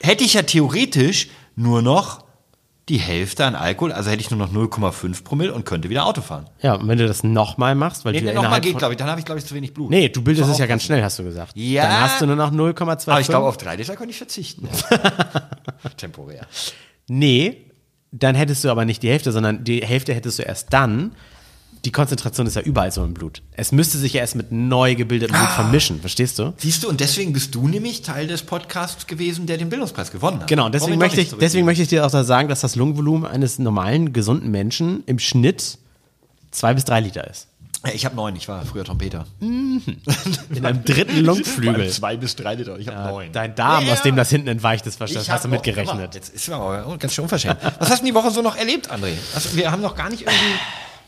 hätte 0.01 0.23
ich 0.23 0.35
ja 0.35 0.43
theoretisch 0.43 1.29
nur 1.55 1.81
noch 1.81 2.23
die 2.89 2.97
Hälfte 2.97 3.45
an 3.45 3.53
Alkohol, 3.55 3.91
also 3.91 4.09
hätte 4.09 4.21
ich 4.21 4.31
nur 4.31 4.39
noch 4.39 4.51
0,5 4.51 5.23
Promille 5.23 5.53
und 5.53 5.63
könnte 5.65 5.89
wieder 5.89 6.05
Auto 6.07 6.21
fahren. 6.21 6.47
ja, 6.61 6.73
und 6.73 6.87
wenn 6.87 6.97
du 6.97 7.07
das 7.07 7.23
nochmal 7.23 7.75
machst, 7.75 8.03
weil 8.03 8.13
Nee, 8.13 8.21
du 8.21 8.25
ja 8.27 8.33
nochmal 8.33 8.61
geht, 8.61 8.79
glaube 8.79 8.93
ich, 8.93 8.97
dann 8.97 9.07
habe 9.09 9.19
ich, 9.19 9.25
glaube 9.25 9.39
ich, 9.39 9.45
zu 9.45 9.53
wenig 9.53 9.73
Blut. 9.75 9.91
Nee, 9.91 10.09
du 10.09 10.23
bildest 10.23 10.49
es 10.49 10.57
ja 10.57 10.65
ganz 10.65 10.83
schnell, 10.83 11.03
hast 11.03 11.19
du 11.19 11.23
gesagt. 11.23 11.51
Ja. 11.55 11.83
Dann 11.83 12.01
hast 12.01 12.21
du 12.21 12.25
nur 12.25 12.35
noch 12.35 12.51
0,2. 12.51 13.09
Aber 13.11 13.21
ich 13.21 13.27
glaube, 13.27 13.47
auf 13.47 13.57
3 13.57 13.75
Liter 13.75 13.95
könnte 13.95 14.11
ich 14.11 14.17
verzichten. 14.17 14.67
Temporär. 15.97 16.47
Nee, 17.07 17.65
dann 18.11 18.33
hättest 18.35 18.63
du 18.63 18.69
aber 18.69 18.85
nicht 18.85 19.03
die 19.03 19.09
Hälfte, 19.09 19.31
sondern 19.31 19.63
die 19.63 19.85
Hälfte 19.85 20.13
hättest 20.13 20.39
du 20.39 20.43
erst 20.43 20.73
dann. 20.73 21.11
Die 21.85 21.91
Konzentration 21.91 22.45
ist 22.45 22.55
ja 22.55 22.61
überall 22.61 22.91
so 22.91 23.03
im 23.05 23.13
Blut. 23.13 23.41
Es 23.53 23.71
müsste 23.71 23.97
sich 23.97 24.13
ja 24.13 24.19
erst 24.21 24.35
mit 24.35 24.51
neu 24.51 24.95
gebildetem 24.95 25.35
Ah. 25.35 25.39
Blut 25.45 25.51
vermischen, 25.51 26.01
verstehst 26.01 26.37
du? 26.37 26.53
Siehst 26.57 26.83
du, 26.83 26.89
und 26.89 26.99
deswegen 26.99 27.31
bist 27.31 27.55
du 27.55 27.67
nämlich 27.69 28.01
Teil 28.01 28.27
des 28.27 28.41
Podcasts 28.41 29.07
gewesen, 29.07 29.45
der 29.45 29.57
den 29.57 29.69
Bildungspreis 29.69 30.11
gewonnen 30.11 30.41
hat. 30.41 30.47
Genau, 30.47 30.65
und 30.65 30.75
deswegen 30.75 30.97
möchte, 30.97 31.21
ich, 31.21 31.31
deswegen 31.39 31.65
möchte 31.65 31.81
ich 31.83 31.87
dir 31.89 32.05
auch 32.05 32.11
da 32.11 32.23
sagen, 32.25 32.49
dass 32.49 32.59
das 32.61 32.75
Lungenvolumen 32.75 33.25
eines 33.25 33.59
normalen, 33.59 34.11
gesunden 34.11 34.51
Menschen 34.51 35.03
im 35.05 35.19
Schnitt 35.19 35.77
zwei 36.51 36.73
bis 36.73 36.83
drei 36.83 36.99
Liter 36.99 37.25
ist. 37.29 37.47
Ja, 37.85 37.93
Ich 37.93 38.03
habe 38.03 38.13
neun, 38.17 38.35
ich 38.35 38.49
war 38.49 38.65
früher 38.65 38.83
Trompeter. 38.83 39.25
In 39.39 40.65
einem 40.65 40.83
dritten 40.83 41.19
Lungflügel. 41.23 41.89
Zwei 41.89 42.17
bis 42.17 42.35
drei 42.35 42.55
Liter, 42.55 42.77
ich 42.77 42.89
habe 42.89 43.09
neun. 43.09 43.31
Dein 43.31 43.55
Darm, 43.55 43.85
Ja. 43.85 43.93
aus 43.93 44.01
dem 44.01 44.17
das 44.17 44.29
hinten 44.29 44.49
entweicht 44.49 44.85
ist, 44.85 44.99
Ich 45.01 45.29
hast 45.29 45.45
du 45.45 45.47
mitgerechnet. 45.47 45.95
Mal, 45.95 46.09
Jetzt 46.13 46.33
ist 46.35 46.49
aber 46.49 46.97
ganz 46.97 47.13
schön 47.13 47.23
unverschämt. 47.23 47.57
Was 47.79 47.89
hast 47.89 48.01
du 48.01 48.05
die 48.05 48.13
Woche 48.13 48.31
so 48.31 48.41
noch 48.41 48.57
erlebt, 48.57 48.91
André? 48.91 49.13
Also, 49.33 49.55
wir 49.55 49.71
haben 49.71 49.81
noch 49.81 49.95
gar 49.95 50.09
nicht 50.09 50.23
irgendwie, 50.23 50.35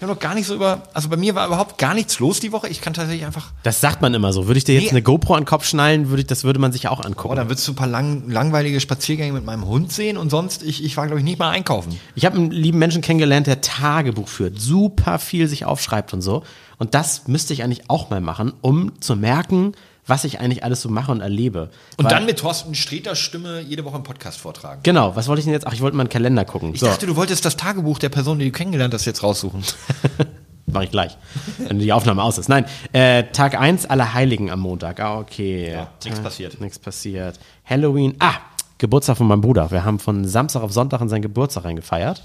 wir 0.01 0.07
haben 0.07 0.15
noch 0.15 0.19
gar 0.19 0.33
nicht 0.33 0.47
so 0.47 0.55
über, 0.55 0.81
also 0.95 1.09
bei 1.09 1.15
mir 1.15 1.35
war 1.35 1.45
überhaupt 1.45 1.77
gar 1.77 1.93
nichts 1.93 2.17
los 2.17 2.39
die 2.39 2.51
Woche. 2.51 2.67
Ich 2.67 2.81
kann 2.81 2.95
tatsächlich 2.95 3.23
einfach, 3.23 3.51
Das 3.61 3.81
sagt 3.81 4.01
man 4.01 4.11
immer 4.15 4.33
so. 4.33 4.47
Würde 4.47 4.57
ich 4.57 4.63
dir 4.63 4.73
jetzt 4.73 4.85
Nee. 4.85 4.89
eine 4.89 5.03
GoPro 5.03 5.35
an 5.35 5.41
den 5.43 5.45
Kopf 5.45 5.63
schnallen, 5.63 6.09
würde 6.09 6.21
ich, 6.21 6.27
das 6.27 6.43
würde 6.43 6.57
man 6.59 6.71
sich 6.71 6.87
auch 6.87 7.05
angucken. 7.05 7.31
oh, 7.33 7.35
dann 7.35 7.49
würdest 7.49 7.67
du 7.67 7.73
ein 7.73 7.75
paar 7.75 7.85
lang, 7.85 8.27
langweilige 8.27 8.79
Spaziergänge 8.79 9.31
mit 9.31 9.45
meinem 9.45 9.67
Hund 9.67 9.91
sehen 9.91 10.17
und 10.17 10.31
sonst, 10.31 10.63
ich, 10.63 10.83
ich 10.83 10.97
war 10.97 11.05
glaube 11.05 11.19
ich 11.19 11.23
nicht 11.23 11.37
mal 11.37 11.51
einkaufen. 11.51 11.99
Ich 12.15 12.25
habe 12.25 12.35
einen 12.35 12.49
lieben 12.49 12.79
Menschen 12.79 13.03
kennengelernt, 13.03 13.45
der 13.45 13.61
Tagebuch 13.61 14.27
führt, 14.27 14.59
super 14.59 15.19
viel 15.19 15.47
sich 15.47 15.65
aufschreibt 15.65 16.13
und 16.13 16.23
so. 16.23 16.41
Und 16.79 16.95
das 16.95 17.27
müsste 17.27 17.53
ich 17.53 17.61
eigentlich 17.61 17.87
auch 17.91 18.09
mal 18.09 18.21
machen, 18.21 18.53
um 18.61 18.99
zu 19.01 19.15
merken, 19.15 19.73
was 20.07 20.23
ich 20.23 20.39
eigentlich 20.39 20.63
alles 20.63 20.81
so 20.81 20.89
mache 20.89 21.11
und 21.11 21.21
erlebe. 21.21 21.69
Und 21.97 22.05
Weil- 22.05 22.09
dann 22.11 22.25
mit 22.25 22.39
Thorsten 22.39 22.75
Sträter 22.75 23.15
Stimme 23.15 23.61
jede 23.61 23.85
Woche 23.85 23.95
einen 23.95 24.03
Podcast 24.03 24.39
vortragen. 24.39 24.81
Genau, 24.83 25.15
was 25.15 25.27
wollte 25.27 25.39
ich 25.39 25.45
denn 25.45 25.53
jetzt? 25.53 25.67
Ach, 25.67 25.73
ich 25.73 25.81
wollte 25.81 25.95
mal 25.97 26.01
einen 26.03 26.09
Kalender 26.09 26.43
gucken. 26.45 26.73
Ich 26.73 26.79
So, 26.79 26.87
dachte, 26.87 27.05
du 27.05 27.15
wolltest 27.15 27.45
das 27.45 27.55
Tagebuch 27.57 27.99
der 27.99 28.09
Person, 28.09 28.39
die 28.39 28.45
du 28.45 28.51
kennengelernt 28.51 28.93
hast, 28.93 29.05
jetzt 29.05 29.23
raussuchen. 29.23 29.63
mache 30.67 30.85
ich 30.85 30.91
gleich, 30.91 31.17
wenn 31.57 31.79
die 31.79 31.91
Aufnahme 31.91 32.23
aus 32.23 32.37
ist. 32.37 32.47
Nein, 32.47 32.65
äh, 32.93 33.23
Tag 33.25 33.59
1, 33.59 33.87
Allerheiligen 33.87 34.49
am 34.49 34.61
Montag. 34.61 34.99
Ah, 35.01 35.19
okay. 35.19 35.71
Ja, 35.73 35.89
nix 36.05 36.19
passiert. 36.19 36.61
Nichts 36.61 36.79
passiert. 36.79 37.39
Halloween, 37.65 38.15
ah, 38.19 38.35
Geburtstag 38.77 39.17
von 39.17 39.27
meinem 39.27 39.41
Bruder. 39.41 39.69
Wir 39.69 39.83
haben 39.83 39.99
von 39.99 40.25
Samstag 40.25 40.61
auf 40.63 40.71
Sonntag 40.71 41.01
in 41.01 41.09
seinen 41.09 41.21
Geburtstag 41.21 41.65
reingefeiert. 41.65 42.23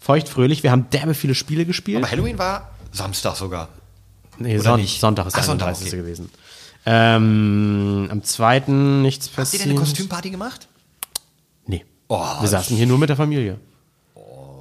Feucht, 0.00 0.28
fröhlich. 0.28 0.62
Wir 0.62 0.70
haben 0.72 0.88
derbe 0.90 1.14
viele 1.14 1.34
Spiele 1.34 1.64
gespielt. 1.64 1.98
Aber 2.02 2.10
Halloween 2.10 2.38
war 2.38 2.70
Samstag 2.92 3.36
sogar. 3.36 3.68
Nee, 4.38 4.58
Son 4.58 4.80
nicht? 4.80 5.00
Sonntag 5.00 5.26
ist 5.26 5.34
der 5.36 5.42
Ach, 5.42 5.46
Sonntag, 5.46 5.68
31. 5.68 5.92
okay. 5.92 6.02
gewesen. 6.02 6.30
Ähm, 6.86 8.08
am 8.10 8.22
zweiten 8.22 9.02
nichts 9.02 9.26
Habt 9.26 9.34
ihr 9.34 9.42
passiert. 9.42 9.64
denn 9.64 9.70
eine 9.72 9.80
Kostümparty 9.80 10.30
gemacht? 10.30 10.68
Nee. 11.66 11.84
Oh, 12.08 12.24
wir 12.40 12.48
saßen 12.48 12.76
hier 12.76 12.86
nur 12.86 12.98
mit 12.98 13.08
der 13.08 13.16
Familie. 13.16 13.58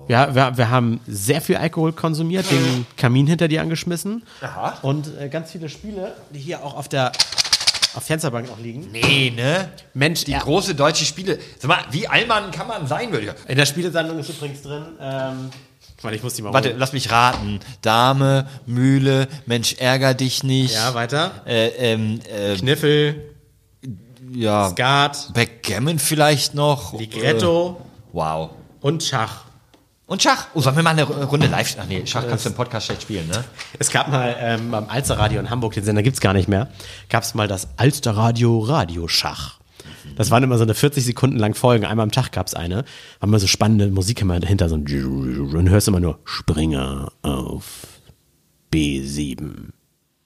Ja, 0.07 0.35
wir, 0.35 0.57
wir 0.57 0.69
haben 0.69 0.99
sehr 1.07 1.41
viel 1.41 1.57
Alkohol 1.57 1.91
konsumiert, 1.91 2.49
den 2.51 2.85
Kamin 2.95 3.25
hinter 3.25 3.47
dir 3.47 3.61
angeschmissen. 3.61 4.23
Aha. 4.41 4.77
Und 4.83 5.09
äh, 5.19 5.29
ganz 5.29 5.51
viele 5.51 5.67
Spiele, 5.67 6.13
die 6.31 6.39
hier 6.39 6.63
auch 6.63 6.75
auf 6.75 6.87
der 6.87 7.11
auf 7.95 8.03
Fensterbank 8.03 8.47
noch 8.49 8.59
liegen. 8.59 8.89
Nee, 8.91 9.31
ne? 9.33 9.69
Mensch, 9.93 10.25
Die 10.25 10.31
ja. 10.31 10.39
große 10.39 10.75
deutsche 10.75 11.05
Spiele. 11.05 11.39
Sag 11.57 11.69
mal, 11.69 11.79
wie 11.91 12.07
Allmann 12.07 12.51
kann 12.51 12.67
man 12.67 12.87
sein, 12.87 13.11
würde 13.11 13.27
ich. 13.27 13.49
In 13.49 13.55
der 13.57 13.65
Spielesammlung 13.65 14.19
ist 14.19 14.29
übrigens 14.29 14.61
drin. 14.63 14.83
Ähm, 14.99 15.49
warte, 16.01 16.15
ich 16.17 16.23
muss 16.23 16.33
die 16.35 16.41
mal 16.41 16.53
Warte, 16.53 16.69
holen. 16.69 16.79
lass 16.79 16.93
mich 16.93 17.11
raten. 17.11 17.59
Dame, 17.81 18.47
Mühle, 18.65 19.27
Mensch, 19.45 19.73
ärger 19.79 20.13
dich 20.13 20.43
nicht. 20.43 20.73
Ja, 20.75 20.93
weiter. 20.93 21.31
Äh, 21.45 21.67
ähm, 21.93 22.19
äh, 22.31 22.55
Kniffel, 22.55 23.35
ja. 24.33 24.69
Skat, 24.69 25.29
Backgammon 25.33 25.99
vielleicht 25.99 26.53
noch. 26.55 26.93
Ligretto 26.99 27.77
Äh, 27.79 27.83
wow. 28.13 28.49
und 28.81 29.03
Schach. 29.03 29.45
Und 30.07 30.21
Schach. 30.21 30.47
Oh, 30.53 30.61
sollen 30.61 30.75
wir 30.75 30.83
mal 30.83 30.91
eine 30.91 31.03
Runde 31.03 31.47
live? 31.47 31.77
Ach 31.79 31.85
nee, 31.87 32.03
Schach 32.05 32.27
kannst 32.27 32.45
du 32.45 32.49
im 32.49 32.55
Podcast 32.55 32.85
schlecht 32.85 33.01
spielen, 33.03 33.27
ne? 33.27 33.43
Es 33.79 33.89
gab 33.89 34.07
mal 34.09 34.35
ähm, 34.39 34.69
beim 34.69 34.87
Alsterradio 34.87 35.39
in 35.39 35.49
Hamburg, 35.49 35.73
den 35.73 35.83
Sender 35.83 36.03
gibt's 36.03 36.19
gar 36.21 36.33
nicht 36.33 36.47
mehr, 36.47 36.67
gab 37.09 37.23
es 37.23 37.33
mal 37.33 37.47
das 37.47 37.67
Alsterradio 37.77 38.59
Radioschach. 38.59 39.59
Das 40.15 40.31
waren 40.31 40.43
immer 40.43 40.57
so 40.57 40.63
eine 40.63 40.73
40 40.73 41.03
Sekunden 41.03 41.37
lang 41.37 41.55
Folgen. 41.55 41.85
Einmal 41.85 42.03
am 42.03 42.11
Tag 42.11 42.31
gab's 42.31 42.53
eine. 42.53 42.85
War 43.19 43.27
immer 43.27 43.39
so 43.39 43.47
spannende 43.47 43.87
Musik 43.87 44.21
immer 44.21 44.39
dahinter, 44.39 44.69
so 44.69 44.75
ein 44.75 44.85
und 44.85 45.69
hörst 45.69 45.87
immer 45.87 45.99
nur 45.99 46.19
Springer 46.23 47.11
auf 47.21 47.87
B7. 48.73 49.69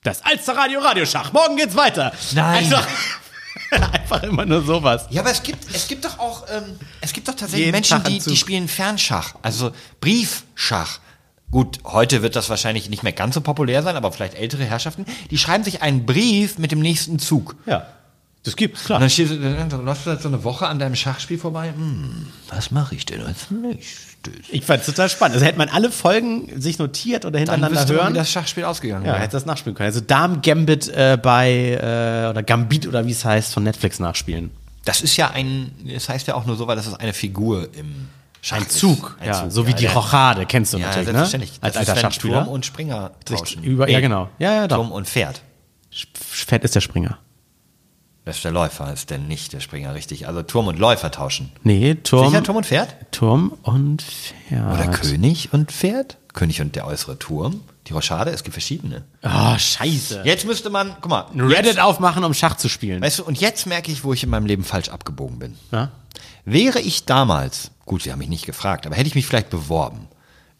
Das 0.03 0.23
Alsterradio 0.23 0.79
Radioschach. 0.79 1.33
Morgen 1.33 1.57
geht's 1.57 1.75
weiter. 1.75 2.13
Nein. 2.33 2.63
Einfach, 2.63 2.87
einfach 3.93 4.23
immer 4.23 4.45
nur 4.45 4.63
sowas. 4.63 5.07
Ja, 5.09 5.21
aber 5.21 5.31
es 5.31 5.43
gibt, 5.43 5.65
es 5.73 5.87
gibt 5.87 6.05
doch 6.05 6.19
auch, 6.19 6.45
ähm, 6.49 6.77
es 7.01 7.11
gibt 7.13 7.27
doch 7.27 7.35
tatsächlich 7.35 7.65
Jeden 7.65 7.71
Menschen, 7.71 8.03
die, 8.03 8.19
die 8.19 8.37
spielen 8.37 8.67
Fernschach, 8.67 9.35
also 9.41 9.71
Briefschach. 9.99 10.99
Gut, 11.51 11.79
heute 11.83 12.21
wird 12.21 12.35
das 12.35 12.49
wahrscheinlich 12.49 12.89
nicht 12.89 13.01
mehr 13.03 13.11
ganz 13.11 13.33
so 13.33 13.41
populär 13.41 13.81
sein, 13.81 13.95
aber 13.95 14.11
vielleicht 14.11 14.35
ältere 14.35 14.63
Herrschaften, 14.63 15.05
die 15.31 15.37
schreiben 15.37 15.63
sich 15.63 15.81
einen 15.81 16.05
Brief 16.05 16.59
mit 16.59 16.71
dem 16.71 16.79
nächsten 16.79 17.17
Zug. 17.17 17.55
Ja, 17.65 17.87
das 18.43 18.55
gibt's, 18.55 18.81
Und 18.81 18.85
klar. 18.85 18.99
dann, 18.99 19.09
stehst 19.09 19.31
du, 19.31 19.37
dann 19.37 19.85
läufst 19.85 20.05
du 20.05 20.11
halt 20.11 20.21
so 20.21 20.27
eine 20.29 20.43
Woche 20.43 20.67
an 20.67 20.79
deinem 20.79 20.95
Schachspiel 20.95 21.37
vorbei. 21.37 21.73
Hm, 21.75 22.27
was 22.49 22.71
mache 22.71 22.95
ich 22.95 23.05
denn 23.05 23.21
als 23.25 23.51
nächstes? 23.51 24.07
Ich 24.49 24.65
fand's 24.65 24.85
total 24.85 25.09
spannend. 25.09 25.35
Also 25.35 25.45
hätte 25.45 25.57
man 25.57 25.69
alle 25.69 25.91
Folgen 25.91 26.59
sich 26.59 26.77
notiert 26.79 27.23
oder 27.25 27.31
Dann 27.33 27.39
hintereinander 27.39 27.79
man, 27.85 27.89
hören. 27.89 28.13
wie 28.13 28.17
das 28.17 28.31
Schachspiel 28.31 28.65
ausgegangen 28.65 29.05
Ja, 29.05 29.13
wäre. 29.13 29.21
hätte 29.23 29.33
das 29.33 29.45
nachspielen 29.45 29.75
können. 29.75 29.87
Also 29.87 30.01
Darm 30.01 30.41
Gambit 30.41 30.87
äh, 30.89 31.17
bei 31.21 31.51
äh, 31.51 32.29
oder 32.29 32.43
Gambit 32.43 32.85
oder 32.87 33.05
wie 33.05 33.11
es 33.11 33.23
heißt 33.23 33.53
von 33.53 33.63
Netflix 33.63 33.99
nachspielen. 33.99 34.51
Das 34.85 35.01
ist 35.01 35.15
ja 35.17 35.29
ein, 35.31 35.71
das 35.93 36.09
heißt 36.09 36.27
ja 36.27 36.35
auch 36.35 36.45
nur 36.45 36.55
so, 36.55 36.67
weil 36.67 36.75
das 36.75 36.87
ist 36.87 36.95
eine 36.99 37.13
Figur 37.13 37.69
im 37.75 38.07
Schach 38.41 38.57
Ein 38.57 38.63
ist. 38.63 38.77
Zug, 38.79 39.17
Ein 39.19 39.27
ja, 39.27 39.33
Zug, 39.43 39.51
so 39.51 39.67
wie 39.67 39.73
die 39.73 39.83
der- 39.83 39.93
Rochade 39.93 40.45
kennst 40.45 40.73
du 40.73 40.77
Ja, 40.77 40.87
natürlich, 40.87 41.07
ne? 41.07 41.13
selbstverständlich. 41.13 41.51
Als 41.61 41.73
Das 41.75 41.83
ist, 41.83 41.89
alter 41.89 41.95
wenn 41.97 42.01
Schachspieler. 42.11 42.43
Turm 42.43 42.47
und 42.53 42.65
Springer 42.65 43.11
tauschen. 43.25 43.63
über- 43.63 43.89
ja, 43.89 43.99
genau. 43.99 44.29
Ja, 44.39 44.53
ja, 44.53 44.67
doch. 44.67 44.77
Turm 44.77 44.91
und 44.93 45.07
Pferd. 45.07 45.41
Pferd 46.13 46.63
ist 46.63 46.75
der 46.75 46.81
Springer. 46.81 47.17
Ist 48.29 48.43
der 48.43 48.51
Läufer, 48.51 48.91
ist 48.93 49.09
denn 49.09 49.27
nicht 49.27 49.53
der 49.53 49.59
Springer, 49.59 49.95
richtig. 49.95 50.27
Also 50.27 50.43
Turm 50.43 50.67
und 50.67 50.79
Läufer 50.79 51.11
tauschen. 51.11 51.51
Nee, 51.63 51.95
Turm, 51.95 52.29
Sicher 52.29 52.43
Turm 52.43 52.57
und 52.57 52.65
Pferd? 52.65 52.95
Turm 53.11 53.53
und 53.63 54.03
Pferd. 54.03 54.73
Oder 54.73 54.87
König 54.87 55.51
und 55.51 55.71
Pferd? 55.71 56.17
König 56.33 56.61
und 56.61 56.75
der 56.75 56.85
äußere 56.85 57.17
Turm? 57.17 57.61
Die 57.87 57.93
Rochade? 57.93 58.31
Es 58.31 58.43
gibt 58.43 58.53
verschiedene. 58.53 59.03
Oh, 59.23 59.57
scheiße. 59.57 60.21
Jetzt 60.23 60.45
müsste 60.45 60.69
man, 60.69 60.95
guck 61.01 61.09
mal. 61.09 61.25
Reddit 61.35 61.79
aufmachen, 61.79 62.23
um 62.23 62.33
Schach 62.33 62.55
zu 62.55 62.69
spielen. 62.69 63.01
Weißt 63.01 63.19
du, 63.19 63.23
und 63.23 63.39
jetzt 63.39 63.65
merke 63.65 63.91
ich, 63.91 64.03
wo 64.03 64.13
ich 64.13 64.23
in 64.23 64.29
meinem 64.29 64.45
Leben 64.45 64.63
falsch 64.63 64.89
abgebogen 64.89 65.39
bin. 65.39 65.55
Ja? 65.71 65.91
Wäre 66.45 66.79
ich 66.79 67.05
damals, 67.05 67.71
gut, 67.85 68.03
sie 68.03 68.11
haben 68.11 68.19
mich 68.19 68.29
nicht 68.29 68.45
gefragt, 68.45 68.85
aber 68.85 68.95
hätte 68.95 69.07
ich 69.07 69.15
mich 69.15 69.25
vielleicht 69.25 69.49
beworben, 69.49 70.07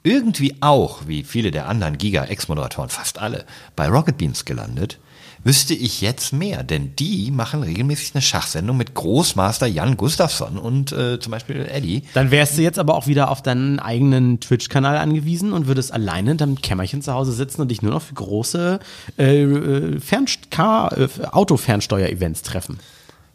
irgendwie 0.04 0.56
auch, 0.62 1.08
wie 1.08 1.24
viele 1.24 1.52
der 1.52 1.68
anderen 1.68 1.98
Giga-Ex-Moderatoren, 1.98 2.90
fast 2.90 3.20
alle, 3.20 3.46
bei 3.76 3.88
Rocket 3.88 4.18
Beans 4.18 4.46
gelandet, 4.46 4.98
wüsste 5.44 5.74
ich 5.74 6.02
jetzt 6.02 6.34
mehr, 6.34 6.64
denn 6.64 6.96
die 6.98 7.32
machen 7.32 7.64
regelmäßig 7.64 8.14
eine 8.14 8.22
Schachsendung 8.22 8.78
mit 8.78 8.94
Großmaster 8.94 9.68
Jan 9.68 9.98
Gustafsson 9.98 10.58
und 10.58 10.92
äh, 10.92 11.20
zum 11.20 11.32
Beispiel 11.32 11.68
Eddie. 11.72 12.04
Dann 12.14 12.32
wärst 12.32 12.58
du 12.58 12.62
jetzt 12.62 12.80
aber 12.80 12.96
auch 12.96 13.08
wieder 13.08 13.32
auf 13.32 13.42
deinen 13.42 13.80
eigenen 13.80 14.40
Twitch-Kanal 14.40 14.98
angewiesen 14.98 15.54
und 15.54 15.68
würdest 15.68 15.94
alleine 15.94 16.32
in 16.32 16.38
deinem 16.38 16.62
Kämmerchen 16.62 17.02
zu 17.02 17.14
Hause 17.14 17.32
sitzen 17.32 17.62
und 17.62 17.70
dich 17.70 17.82
nur 17.82 17.92
noch 17.92 18.02
für 18.02 18.14
große 18.14 18.80
äh, 19.18 19.44
äh, 19.44 20.00
Fernst 20.00 20.52
Car- 20.52 20.98
äh, 20.98 21.08
Autofernsteuer-Events 21.32 22.42
treffen. 22.44 22.80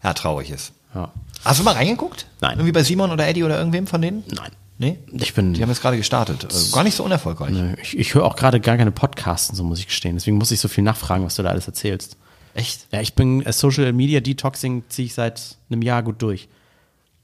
Ja, 0.03 0.13
traurig 0.13 0.51
ist. 0.51 0.73
Ja. 0.95 1.11
Hast 1.45 1.61
du 1.61 1.65
mal 1.65 1.73
reingeguckt? 1.75 2.27
Nein. 2.41 2.59
Irgendwie 2.59 2.73
bei 2.73 2.83
Simon 2.83 3.11
oder 3.11 3.27
Eddie 3.27 3.45
oder 3.45 3.59
irgendwem 3.59 3.87
von 3.87 4.01
denen? 4.01 4.23
Nein. 4.29 4.51
Nee? 4.77 4.99
Ich 5.13 5.35
bin. 5.35 5.55
Die 5.55 5.63
haben 5.63 5.69
jetzt 5.69 5.83
gerade 5.83 5.97
gestartet. 5.97 6.45
Also 6.45 6.75
gar 6.75 6.83
nicht 6.83 6.97
so 6.97 7.05
unerfolgreich. 7.05 7.53
Nö, 7.53 7.75
Ich, 7.81 7.97
ich 7.97 8.15
höre 8.15 8.25
auch 8.25 8.35
gerade 8.37 8.61
gar 8.61 8.77
keine 8.77 8.91
Podcasts, 8.91 9.51
und 9.51 9.57
so 9.57 9.63
muss 9.65 9.79
ich 9.79 9.87
gestehen. 9.87 10.17
Deswegen 10.17 10.37
muss 10.37 10.51
ich 10.51 10.59
so 10.61 10.69
viel 10.69 10.83
nachfragen, 10.83 11.25
was 11.25 11.37
du 11.37 11.43
da 11.43 11.51
alles 11.51 11.67
erzählst. 11.67 12.17
Echt? 12.55 12.87
Ja, 12.93 13.01
ich 13.01 13.15
bin 13.15 13.43
äh, 13.43 13.53
Social 13.53 13.93
Media 13.93 14.21
Detoxing 14.21 14.85
ziehe 14.89 15.07
ich 15.07 15.15
seit 15.15 15.57
einem 15.71 15.83
Jahr 15.83 16.03
gut 16.03 16.21
durch. 16.23 16.49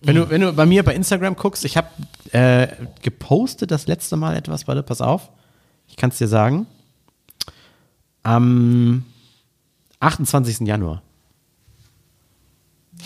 Wenn 0.02 0.16
du, 0.16 0.30
wenn 0.30 0.40
du 0.40 0.52
bei 0.52 0.64
mir 0.64 0.82
bei 0.82 0.94
Instagram 0.94 1.36
guckst, 1.36 1.64
ich 1.64 1.76
habe 1.76 1.88
äh, 2.32 2.68
gepostet 3.02 3.70
das 3.70 3.86
letzte 3.86 4.16
Mal 4.16 4.34
etwas, 4.36 4.66
warte, 4.66 4.82
pass 4.82 5.00
auf. 5.00 5.28
Ich 5.88 5.96
kann 5.96 6.10
es 6.10 6.18
dir 6.18 6.28
sagen. 6.28 6.66
Am 8.22 9.04
28. 10.00 10.60
Januar. 10.66 11.02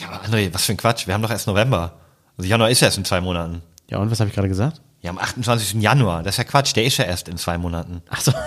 Ja, 0.00 0.08
aber 0.08 0.24
André, 0.24 0.52
was 0.52 0.64
für 0.64 0.72
ein 0.72 0.76
Quatsch. 0.76 1.06
Wir 1.06 1.14
haben 1.14 1.22
doch 1.22 1.30
erst 1.30 1.46
November. 1.46 1.98
Also 2.36 2.48
Januar 2.48 2.70
ist 2.70 2.80
ja 2.80 2.86
erst 2.88 2.98
in 2.98 3.04
zwei 3.04 3.20
Monaten. 3.20 3.62
Ja, 3.90 3.98
und 3.98 4.10
was 4.10 4.20
habe 4.20 4.28
ich 4.28 4.34
gerade 4.34 4.48
gesagt? 4.48 4.80
Ja, 5.02 5.10
am 5.10 5.18
28. 5.18 5.80
Januar. 5.82 6.22
Das 6.22 6.34
ist 6.34 6.38
ja 6.38 6.44
Quatsch. 6.44 6.74
Der 6.76 6.84
ist 6.84 6.96
ja 6.96 7.04
erst 7.04 7.28
in 7.28 7.36
zwei 7.36 7.58
Monaten. 7.58 8.02
Ach 8.10 8.20
so. 8.20 8.32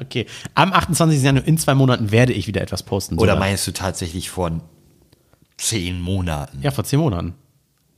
Okay. 0.00 0.26
Am 0.56 0.72
28. 0.72 1.22
Januar 1.22 1.46
in 1.46 1.56
zwei 1.56 1.72
Monaten 1.76 2.10
werde 2.10 2.32
ich 2.32 2.48
wieder 2.48 2.60
etwas 2.60 2.82
posten. 2.82 3.14
Oder 3.14 3.34
sogar. 3.34 3.38
meinst 3.46 3.64
du 3.64 3.70
tatsächlich 3.72 4.28
vor 4.28 4.50
zehn 5.56 6.00
Monaten? 6.00 6.58
Ja, 6.62 6.72
vor 6.72 6.82
zehn 6.82 6.98
Monaten. 6.98 7.34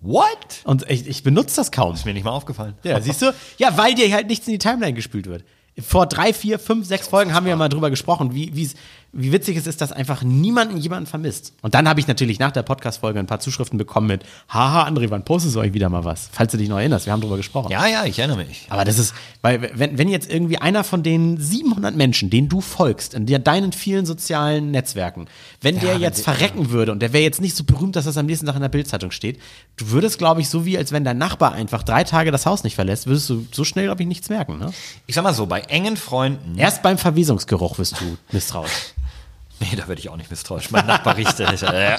What? 0.02 0.60
Und 0.64 0.88
ich, 0.90 1.06
ich 1.06 1.22
benutze 1.22 1.56
das 1.56 1.72
kaum. 1.72 1.94
Ist 1.94 2.04
mir 2.04 2.12
nicht 2.12 2.24
mal 2.24 2.30
aufgefallen. 2.32 2.74
Ja, 2.82 3.00
siehst 3.00 3.22
du? 3.22 3.32
Ja, 3.56 3.78
weil 3.78 3.94
dir 3.94 4.12
halt 4.12 4.28
nichts 4.28 4.46
in 4.46 4.52
die 4.52 4.58
Timeline 4.58 4.92
gespült 4.92 5.26
wird. 5.26 5.44
Vor 5.78 6.04
drei, 6.06 6.34
vier, 6.34 6.58
fünf, 6.58 6.86
sechs 6.86 7.08
Folgen 7.08 7.32
haben 7.32 7.46
wir 7.46 7.56
mal 7.56 7.68
drüber 7.70 7.88
gesprochen, 7.88 8.34
wie, 8.34 8.54
wie's- 8.54 8.74
wie 9.12 9.32
witzig 9.32 9.56
es 9.56 9.66
ist, 9.66 9.80
dass 9.80 9.90
einfach 9.90 10.22
niemanden 10.22 10.76
jemanden 10.76 11.06
vermisst. 11.06 11.52
Und 11.62 11.74
dann 11.74 11.88
habe 11.88 11.98
ich 11.98 12.06
natürlich 12.06 12.38
nach 12.38 12.52
der 12.52 12.62
Podcast-Folge 12.62 13.18
ein 13.18 13.26
paar 13.26 13.40
Zuschriften 13.40 13.76
bekommen 13.76 14.06
mit, 14.06 14.22
haha, 14.48 14.86
André, 14.86 15.10
wann 15.10 15.24
postest 15.24 15.56
du 15.56 15.60
euch 15.60 15.72
wieder 15.72 15.88
mal 15.88 16.04
was? 16.04 16.28
Falls 16.30 16.52
du 16.52 16.58
dich 16.58 16.68
noch 16.68 16.78
erinnerst, 16.78 17.06
wir 17.06 17.12
haben 17.12 17.20
drüber 17.20 17.36
gesprochen. 17.36 17.72
Ja, 17.72 17.86
ja, 17.88 18.04
ich 18.04 18.18
erinnere 18.20 18.38
mich. 18.38 18.66
Aber 18.70 18.84
das 18.84 18.98
ist, 18.98 19.12
weil 19.42 19.70
wenn, 19.74 19.98
wenn 19.98 20.08
jetzt 20.08 20.30
irgendwie 20.30 20.58
einer 20.58 20.84
von 20.84 21.02
den 21.02 21.38
700 21.38 21.96
Menschen, 21.96 22.30
denen 22.30 22.48
du 22.48 22.60
folgst, 22.60 23.14
in 23.14 23.26
der, 23.26 23.40
deinen 23.40 23.72
vielen 23.72 24.06
sozialen 24.06 24.70
Netzwerken, 24.70 25.26
wenn 25.60 25.80
der 25.80 25.94
wenn 25.94 26.02
jetzt 26.02 26.18
die- 26.18 26.22
verrecken 26.22 26.70
würde 26.70 26.92
und 26.92 27.00
der 27.00 27.12
wäre 27.12 27.24
jetzt 27.24 27.40
nicht 27.40 27.56
so 27.56 27.64
berühmt, 27.64 27.96
dass 27.96 28.04
das 28.04 28.16
am 28.16 28.26
nächsten 28.26 28.46
Tag 28.46 28.54
in 28.54 28.62
der 28.62 28.68
Bildzeitung 28.68 29.10
steht, 29.10 29.40
du 29.76 29.90
würdest, 29.90 30.18
glaube 30.18 30.40
ich, 30.40 30.48
so 30.48 30.64
wie 30.64 30.78
als 30.78 30.92
wenn 30.92 31.02
dein 31.02 31.18
Nachbar 31.18 31.52
einfach 31.52 31.82
drei 31.82 32.04
Tage 32.04 32.30
das 32.30 32.46
Haus 32.46 32.62
nicht 32.62 32.76
verlässt, 32.76 33.06
würdest 33.08 33.28
du 33.28 33.44
so 33.50 33.64
schnell, 33.64 33.86
glaube 33.86 34.02
ich, 34.02 34.08
nichts 34.08 34.28
merken. 34.28 34.58
Ne? 34.58 34.72
Ich 35.06 35.16
sag 35.16 35.24
mal 35.24 35.34
so, 35.34 35.46
bei 35.46 35.62
engen 35.62 35.96
Freunden. 35.96 36.56
Erst 36.56 36.82
beim 36.82 36.96
Verwesungsgeruch 36.96 37.78
wirst 37.78 38.00
du 38.00 38.16
misstrauisch. 38.30 38.94
Nee, 39.60 39.76
da 39.76 39.86
werde 39.88 40.00
ich 40.00 40.08
auch 40.08 40.16
nicht 40.16 40.30
misstrauisch. 40.30 40.70
Mein 40.70 40.86
Nachbar 40.86 41.16
riecht 41.16 41.38
nicht. 41.38 41.62
Äh, 41.62 41.98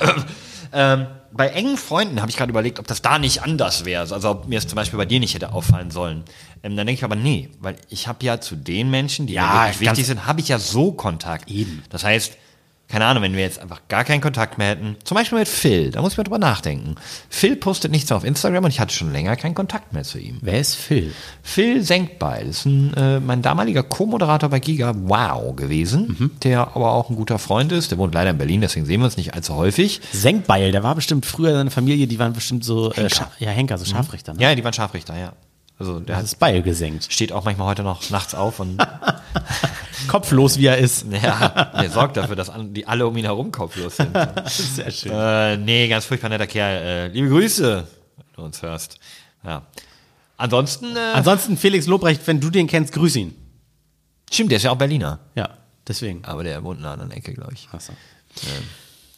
ähm, 0.74 1.08
bei 1.32 1.50
engen 1.50 1.78
Freunden 1.78 2.20
habe 2.22 2.30
ich 2.30 2.38
gerade 2.38 2.50
überlegt, 2.50 2.80
ob 2.80 2.88
das 2.88 3.02
da 3.02 3.20
nicht 3.20 3.44
anders 3.44 3.86
wäre. 3.86 4.02
Also 4.14 4.30
ob 4.30 4.48
mir 4.48 4.58
es 4.58 4.68
zum 4.68 4.76
Beispiel 4.76 4.98
bei 4.98 5.06
dir 5.06 5.20
nicht 5.20 5.34
hätte 5.34 5.54
auffallen 5.54 5.92
sollen. 5.92 6.24
Ähm, 6.64 6.76
dann 6.76 6.88
denke 6.88 7.00
ich 7.00 7.04
aber, 7.04 7.16
nee, 7.16 7.50
weil 7.60 7.76
ich 7.90 8.08
habe 8.08 8.26
ja 8.26 8.42
zu 8.42 8.56
den 8.56 8.90
Menschen, 8.90 9.28
die 9.28 9.34
Ja, 9.34 9.44
mir 9.44 9.68
wirklich 9.68 9.82
wichtig 9.82 10.06
sind, 10.08 10.26
habe 10.26 10.42
ich 10.42 10.48
ja 10.48 10.60
so 10.60 10.92
Kontakt. 10.92 11.50
Eben. 11.50 11.84
Das 11.90 12.04
heißt, 12.04 12.38
keine 12.92 13.06
Ahnung, 13.06 13.24
wenn 13.24 13.34
wir 13.34 13.42
jetzt 13.42 13.60
einfach 13.60 13.82
gar 13.88 14.04
keinen 14.04 14.20
Kontakt 14.20 14.58
mehr 14.58 14.68
hätten, 14.68 14.98
zum 15.06 15.16
Beispiel 15.16 15.40
mit 15.40 15.48
Phil, 15.48 15.92
da 15.92 16.02
muss 16.02 16.12
ich 16.12 16.18
mal 16.18 16.26
drüber 16.26 16.40
nachdenken. 16.40 16.96
Phil 17.30 17.56
postet 17.56 17.90
nichts 17.90 18.12
auf 18.12 18.26
Instagram 18.26 18.66
und 18.66 18.70
ich 18.70 18.82
hatte 18.82 18.94
schon 18.94 19.14
länger 19.14 19.38
keinen 19.38 19.56
Kontakt 19.56 19.94
mehr 19.94 20.04
zu 20.04 20.20
ihm. 20.20 20.40
Wer 20.42 20.60
ist 20.60 20.76
Phil? 20.76 21.14
Phil 21.42 21.84
Senkbeil 21.84 22.48
ist 22.48 22.66
ein, 22.66 22.94
äh, 22.96 23.22
mein 23.22 23.42
damaliger 23.42 23.84
Co-Moderator 23.84 24.50
bei 24.50 24.60
Giga 24.60 24.94
Wow 25.04 25.56
gewesen, 25.56 26.32
der 26.44 26.76
aber 26.76 26.92
auch 26.92 27.10
ein 27.10 27.16
guter 27.16 27.40
Freund 27.40 27.72
ist. 27.72 27.92
Der 27.92 27.98
wohnt 27.98 28.14
leider 28.14 28.32
in 28.32 28.38
Berlin, 28.38 28.60
deswegen 28.60 28.86
sehen 28.86 29.00
wir 29.00 29.06
uns 29.06 29.16
nicht 29.16 29.34
allzu 29.34 29.56
häufig. 29.56 30.02
Senkbeil, 30.12 30.74
der 30.74 30.84
war 30.84 30.96
bestimmt 30.96 31.26
früher 31.26 31.54
seine 31.54 31.72
Familie, 31.72 32.08
die 32.08 32.20
waren 32.20 32.34
bestimmt 32.34 32.66
so, 32.66 32.92
äh, 32.92 33.10
Scha 33.10 33.32
ja, 33.40 33.52
Henker, 33.52 33.78
so 33.78 33.86
Scharfrichter, 33.86 34.34
ne? 34.34 34.42
Ja, 34.42 34.54
die 34.54 34.66
waren 34.66 34.74
Scharfrichter, 34.74 35.18
ja. 35.18 35.32
Also 35.82 36.00
der 36.00 36.06
Das 36.08 36.18
hat, 36.18 36.24
ist 36.26 36.40
Beil 36.40 36.62
gesenkt. 36.62 37.12
steht 37.12 37.32
auch 37.32 37.44
manchmal 37.44 37.68
heute 37.68 37.82
noch 37.82 38.08
nachts 38.12 38.36
auf 38.36 38.60
und 38.60 38.78
Kopflos, 40.08 40.58
wie 40.60 40.68
er 40.68 40.78
ist. 40.78 41.06
ja, 41.12 41.72
der 41.82 41.90
sorgt 41.90 42.18
dafür, 42.18 42.36
dass 42.36 42.52
die 42.56 42.88
alle 42.88 43.08
um 43.08 43.18
ihn 43.18 43.26
herum 43.26 43.52
kopflos 43.52 43.98
sind. 43.98 44.16
Sehr 44.48 44.92
schön. 44.92 45.12
äh, 45.12 45.58
nee, 45.58 45.88
ganz 45.88 46.06
furchtbar 46.06 46.30
netter 46.30 46.46
Kerl. 46.48 46.82
Äh, 46.84 47.08
liebe 47.08 47.30
Grüße, 47.30 47.88
wenn 48.18 48.26
du 48.36 48.42
uns 48.44 48.62
hörst. 48.62 49.00
Ja. 49.44 49.64
Ansonsten, 50.38 50.96
äh, 50.96 51.00
Ansonsten 51.16 51.58
Felix 51.58 51.88
Lobrecht, 51.88 52.22
wenn 52.28 52.40
du 52.40 52.50
den 52.52 52.68
kennst, 52.68 52.94
grüß 52.94 53.16
ihn. 53.16 53.34
stimmt, 54.32 54.52
der 54.52 54.58
ist 54.58 54.64
ja 54.64 54.72
auch 54.72 54.78
Berliner. 54.78 55.20
Ja, 55.36 55.50
deswegen. 55.88 56.24
Aber 56.26 56.44
der 56.44 56.64
wohnt 56.64 56.80
in 56.80 56.86
einer 56.86 56.94
anderen 56.94 57.12
Ecke, 57.12 57.34
glaube 57.34 57.54
ich. 57.54 57.68
Achso. 57.72 57.94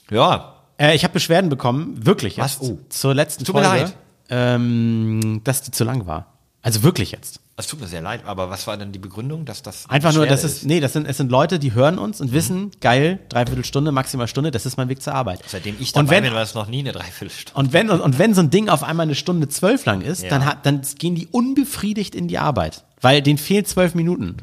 Ja, 0.10 0.56
Äh, 0.78 0.96
ich 0.96 1.04
habe 1.04 1.14
Beschwerden 1.14 1.50
bekommen, 1.50 2.06
wirklich 2.06 2.38
Was? 2.38 2.54
jetzt. 2.60 2.64
Oh. 2.72 2.80
Zur 2.90 3.14
letzten 3.14 3.46
Tut 3.46 3.56
mir 3.56 3.64
Folge. 3.64 3.84
leid. 3.84 3.96
Ähm, 4.30 5.42
dass 5.44 5.62
die 5.62 5.72
zu 5.72 5.84
lang 5.84 6.08
war. 6.08 6.33
Also 6.66 6.82
wirklich 6.82 7.12
jetzt. 7.12 7.42
es 7.58 7.68
tut 7.68 7.82
mir 7.82 7.88
sehr 7.88 8.02
leid, 8.02 8.22
aber 8.26 8.50
was 8.50 8.66
war 8.68 8.78
denn 8.78 8.94
die 8.94 8.98
Begründung, 9.00 9.44
dass 9.44 9.62
das 9.64 9.90
Einfach 9.90 10.14
nur, 10.14 10.26
das 10.26 10.46
ist, 10.46 10.66
nee, 10.66 10.80
das 10.80 10.94
sind, 10.94 11.06
es 11.06 11.18
sind 11.18 11.30
Leute, 11.30 11.60
die 11.60 11.74
hören 11.74 12.00
uns 12.00 12.22
und 12.22 12.32
wissen, 12.32 12.72
geil, 12.80 13.20
dreiviertel 13.28 13.66
Stunde, 13.66 13.92
maximal 13.92 14.30
Stunde, 14.30 14.50
das 14.50 14.66
ist 14.66 14.78
mein 14.78 14.88
Weg 14.88 15.02
zur 15.02 15.14
Arbeit. 15.14 15.42
Seitdem 15.46 15.76
ich 15.80 15.90
und 15.94 16.08
dabei 16.08 16.16
wenn, 16.18 16.24
bin, 16.24 16.34
war 16.34 16.42
es 16.42 16.54
noch 16.56 16.68
nie 16.68 16.80
eine 16.80 16.94
Dreiviertelstunde. 16.94 17.60
und 17.60 17.74
wenn, 17.74 17.90
und, 17.90 18.00
und 18.00 18.18
wenn 18.18 18.34
so 18.34 18.40
ein 18.42 18.50
Ding 18.50 18.70
auf 18.70 18.82
einmal 18.82 19.04
eine 19.06 19.16
Stunde 19.16 19.50
zwölf 19.50 19.84
lang 19.86 20.00
ist, 20.02 20.24
Ja. 20.24 20.30
dann, 20.30 20.46
hat, 20.46 20.66
dann 20.66 20.82
gehen 20.98 21.16
die 21.16 21.28
unbefriedigt 21.28 22.16
in 22.16 22.30
die 22.30 22.38
Arbeit. 22.38 22.86
Weil 23.02 23.22
denen 23.22 23.38
fehlen 23.38 23.66
zwölf 23.66 23.94
Minuten. 23.94 24.38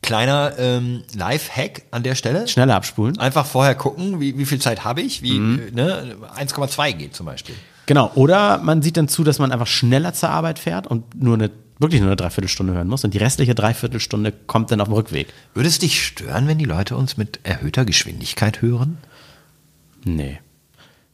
Kleiner 0.00 0.54
ähm, 0.58 1.02
Live-Hack 1.14 1.82
an 1.90 2.02
der 2.02 2.14
Stelle. 2.14 2.48
Schneller 2.48 2.76
abspulen. 2.76 3.18
Einfach 3.18 3.44
vorher 3.44 3.74
gucken, 3.74 4.20
wie, 4.20 4.38
wie 4.38 4.46
viel 4.46 4.58
Zeit 4.60 4.84
habe 4.84 5.02
ich, 5.02 5.20
wie 5.22 5.32
Mhm. 5.38 5.60
äh, 5.68 5.70
ne, 5.72 6.16
1,2 6.36 6.92
geht 6.92 7.14
zum 7.14 7.26
Beispiel. 7.26 7.56
Genau. 7.88 8.12
Oder 8.16 8.58
man 8.58 8.82
sieht 8.82 8.98
dann 8.98 9.08
zu, 9.08 9.24
dass 9.24 9.38
man 9.38 9.50
einfach 9.50 9.66
schneller 9.66 10.12
zur 10.12 10.28
Arbeit 10.28 10.58
fährt 10.58 10.86
und 10.86 11.22
nur 11.22 11.32
eine, 11.32 11.50
wirklich 11.78 12.02
nur 12.02 12.10
eine 12.10 12.16
Dreiviertelstunde 12.16 12.74
hören 12.74 12.86
muss. 12.86 13.02
Und 13.02 13.14
die 13.14 13.18
restliche 13.18 13.54
Dreiviertelstunde 13.54 14.30
kommt 14.30 14.70
dann 14.70 14.82
auf 14.82 14.88
dem 14.88 14.92
Rückweg. 14.92 15.28
Würde 15.54 15.70
es 15.70 15.78
dich 15.78 16.04
stören, 16.04 16.46
wenn 16.48 16.58
die 16.58 16.66
Leute 16.66 16.98
uns 16.98 17.16
mit 17.16 17.40
erhöhter 17.44 17.86
Geschwindigkeit 17.86 18.60
hören? 18.60 18.98
Nee. 20.04 20.38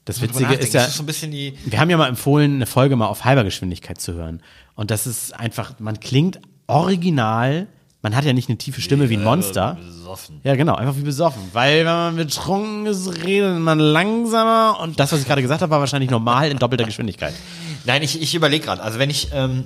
Das 0.04 0.20
Witzige 0.20 0.54
ist 0.54 0.74
ja, 0.74 0.84
ist 0.86 0.96
so 0.96 1.04
ein 1.04 1.06
bisschen 1.06 1.30
die. 1.30 1.56
wir 1.64 1.78
haben 1.78 1.90
ja 1.90 1.96
mal 1.96 2.08
empfohlen, 2.08 2.56
eine 2.56 2.66
Folge 2.66 2.96
mal 2.96 3.06
auf 3.06 3.24
halber 3.24 3.44
Geschwindigkeit 3.44 4.00
zu 4.00 4.14
hören. 4.14 4.42
Und 4.74 4.90
das 4.90 5.06
ist 5.06 5.32
einfach, 5.32 5.78
man 5.78 6.00
klingt 6.00 6.40
original, 6.66 7.68
man 8.04 8.14
hat 8.14 8.24
ja 8.24 8.32
nicht 8.32 8.48
eine 8.48 8.58
tiefe 8.58 8.80
Stimme 8.80 9.08
wie 9.08 9.16
ein 9.16 9.24
Monster. 9.24 9.76
Besoffen. 9.84 10.40
Ja, 10.44 10.54
genau, 10.54 10.74
einfach 10.76 10.94
wie 10.96 11.02
besoffen. 11.02 11.42
Weil 11.52 11.78
wenn 11.78 11.84
man 11.86 12.16
betrunken 12.16 12.86
ist, 12.86 13.24
redet 13.24 13.58
man 13.58 13.78
langsamer. 13.80 14.78
Und 14.80 15.00
das, 15.00 15.10
was 15.12 15.20
ich 15.20 15.26
gerade 15.26 15.42
gesagt 15.42 15.62
habe, 15.62 15.70
war 15.70 15.80
wahrscheinlich 15.80 16.10
normal 16.10 16.50
in 16.50 16.58
doppelter 16.58 16.84
Geschwindigkeit. 16.84 17.34
Nein, 17.84 18.02
ich, 18.02 18.20
ich 18.22 18.34
überlege 18.34 18.64
gerade. 18.66 18.82
Also 18.82 18.98
wenn 18.98 19.10
ich, 19.10 19.28
ähm, 19.32 19.64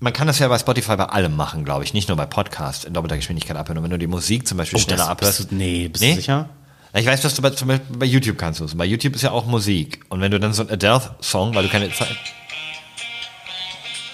man 0.00 0.12
kann 0.12 0.26
das 0.26 0.38
ja 0.38 0.48
bei 0.48 0.58
Spotify 0.58 0.96
bei 0.96 1.04
allem 1.04 1.36
machen, 1.36 1.64
glaube 1.64 1.84
ich, 1.84 1.92
nicht 1.94 2.08
nur 2.08 2.16
bei 2.16 2.26
Podcasts 2.26 2.84
in 2.84 2.94
doppelter 2.94 3.16
Geschwindigkeit 3.16 3.56
abhören. 3.56 3.76
Und 3.78 3.84
wenn 3.84 3.90
du 3.90 3.98
die 3.98 4.06
Musik 4.06 4.48
zum 4.48 4.56
Beispiel 4.58 4.78
schneller 4.80 5.02
Oh, 5.04 5.06
das- 5.06 5.08
abhörst. 5.10 5.38
bist 5.38 5.50
du- 5.52 5.54
nee, 5.54 5.86
bist 5.88 6.02
Nee? 6.02 6.10
du 6.10 6.16
sicher? 6.16 6.48
Ich 6.94 7.06
weiß, 7.06 7.20
dass 7.20 7.34
du 7.36 7.42
bei, 7.42 7.50
zum 7.50 7.68
Beispiel 7.68 7.96
bei 7.98 8.06
YouTube 8.06 8.36
kannst 8.38 8.58
du 8.58 8.64
es. 8.64 8.74
Bei 8.74 8.84
YouTube 8.84 9.14
ist 9.14 9.22
ja 9.22 9.30
auch 9.30 9.46
Musik. 9.46 10.00
Und 10.08 10.20
wenn 10.22 10.32
du 10.32 10.40
dann 10.40 10.52
so 10.52 10.62
ein 10.62 10.70
Adele-Song, 10.70 11.54
weil 11.54 11.62
du 11.64 11.68
keine 11.68 11.92
Zeit. 11.92 12.08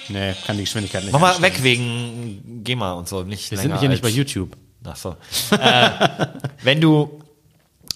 Nee, 0.09 0.35
kann 0.47 0.57
die 0.57 0.65
Geschwindigkeit 0.65 1.03
nicht. 1.03 1.13
Mach 1.13 1.21
mal 1.21 1.41
weg 1.43 1.63
wegen 1.63 2.63
GEMA 2.65 2.93
und 2.93 3.09
so. 3.09 3.23
Nicht 3.23 3.51
Wir 3.51 3.59
sind 3.59 3.79
hier 3.81 3.89
nicht 3.89 4.03
bei 4.03 4.09
YouTube. 4.09 4.57
Ach 4.85 4.97
so. 4.97 5.17
äh, 5.51 5.91
wenn 6.63 6.81
du, 6.81 7.23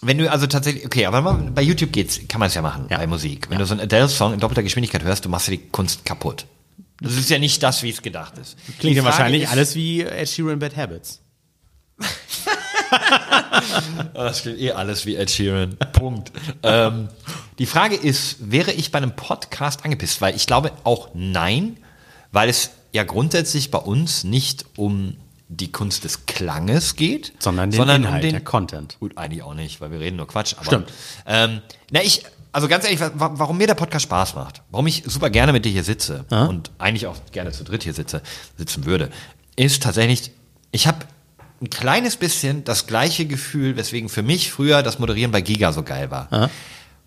wenn 0.03 0.19
du 0.19 0.31
also 0.31 0.47
tatsächlich, 0.47 0.85
okay, 0.85 1.07
aber 1.07 1.35
bei 1.35 1.63
YouTube 1.63 1.93
geht's, 1.93 2.21
kann 2.29 2.41
man 2.41 2.49
es 2.49 2.55
ja 2.55 2.63
machen, 2.63 2.87
Ja. 2.91 2.99
bei 2.99 3.07
Musik. 3.07 3.49
Wenn 3.51 3.59
du 3.59 3.67
so 3.67 3.75
einen 3.75 3.83
Adele-Song 3.83 4.33
in 4.35 4.41
doppelter 4.41 4.63
Geschwindigkeit 4.63 5.05
hörst, 5.05 5.25
du 5.25 5.29
machst 5.29 5.47
dir 5.49 5.53
die 5.53 5.69
Kunst 5.69 6.05
kaputt. 6.05 6.47
Das 7.01 7.15
ist 7.17 7.31
ja 7.31 7.39
nicht 7.39 7.63
das, 7.63 7.83
wie 7.83 7.91
es 7.91 8.03
gedacht 8.03 8.37
ist. 8.39 8.57
Klingt 8.79 8.97
ja 8.97 9.05
wahrscheinlich 9.05 9.45
ist- 9.45 9.51
alles 9.53 9.75
wie 9.75 10.03
Ed 10.03 10.29
Sheeran 10.29 10.59
Bad 10.59 10.77
Habits. 10.77 11.21
Oh, 14.15 14.19
Das 14.19 14.43
klingt 14.43 14.59
eh 14.59 14.73
alles 14.73 15.07
wie 15.07 15.17
Ed 15.17 15.31
Sheeran. 15.31 15.77
Punkt. 15.93 16.33
ähm, 16.63 17.09
die 17.59 17.67
Frage 17.67 17.95
ist, 17.95 18.51
wäre 18.51 18.73
ich 18.73 18.91
bei 18.91 18.99
einem 18.99 19.15
Podcast 19.15 19.85
angepisst? 19.85 20.21
Weil 20.21 20.35
ich 20.35 20.47
glaube 20.47 20.73
auch 20.85 21.11
nein, 21.15 21.77
weil 22.33 22.49
es 22.49 22.71
ja 22.93 23.05
grundsätzlich 23.05 23.71
bei 23.71 23.79
uns 23.79 24.25
nicht 24.25 24.65
um 24.77 25.17
die 25.49 25.73
Kunst 25.73 26.05
des 26.05 26.27
Klanges 26.27 26.95
geht, 26.95 27.33
Sondern 27.41 27.71
den 27.71 27.79
Inhalt, 28.05 28.23
der 28.33 28.41
Content. 28.41 28.97
Gut, 29.01 29.19
eigentlich 29.19 29.43
auch 29.43 29.55
nicht, 29.55 29.81
weil 29.81 29.91
wir 29.91 29.99
reden 30.01 30.17
nur 30.17 30.29
Quatsch. 30.29 30.55
Aber, 30.57 30.65
Stimmt. 30.65 30.93
Ähm, 31.27 31.61
na, 31.91 32.03
ich, 32.03 32.25
also 32.53 32.69
ganz 32.69 32.85
ehrlich, 32.85 33.01
wa- 33.01 33.11
wa- 33.15 33.33
warum 33.35 33.59
mir 33.59 33.67
der 33.67 33.75
Podcast 33.75 34.05
Spaß 34.05 34.35
macht, 34.37 34.63
warum 34.71 34.87
ich 34.87 35.03
super 35.07 35.29
gerne 35.29 35.53
mit 35.53 35.65
dir 35.65 35.73
hier 35.73 35.83
sitze 35.85 36.25
und 36.49 36.71
eigentlich 36.79 37.07
auch 37.09 37.17
gerne 37.33 37.51
zu 37.51 37.65
dritt 37.65 37.83
hier 37.83 37.95
sitze, 37.95 38.23
sitzen 38.57 38.87
würde, 38.87 39.11
ist 39.57 39.83
tatsächlich, 39.83 40.31
ich 40.71 40.87
habe 40.87 40.99
ein 41.61 41.69
kleines 41.69 42.17
bisschen 42.17 42.63
das 42.65 42.87
gleiche 42.87 43.27
Gefühl, 43.27 43.77
weswegen 43.77 44.09
für 44.09 44.23
mich 44.23 44.51
früher 44.53 44.83
das 44.85 44.99
Moderieren 45.01 45.33
bei 45.33 45.41
Giga 45.41 45.73
so 45.73 45.83
geil 45.83 46.11
war. 46.13 46.29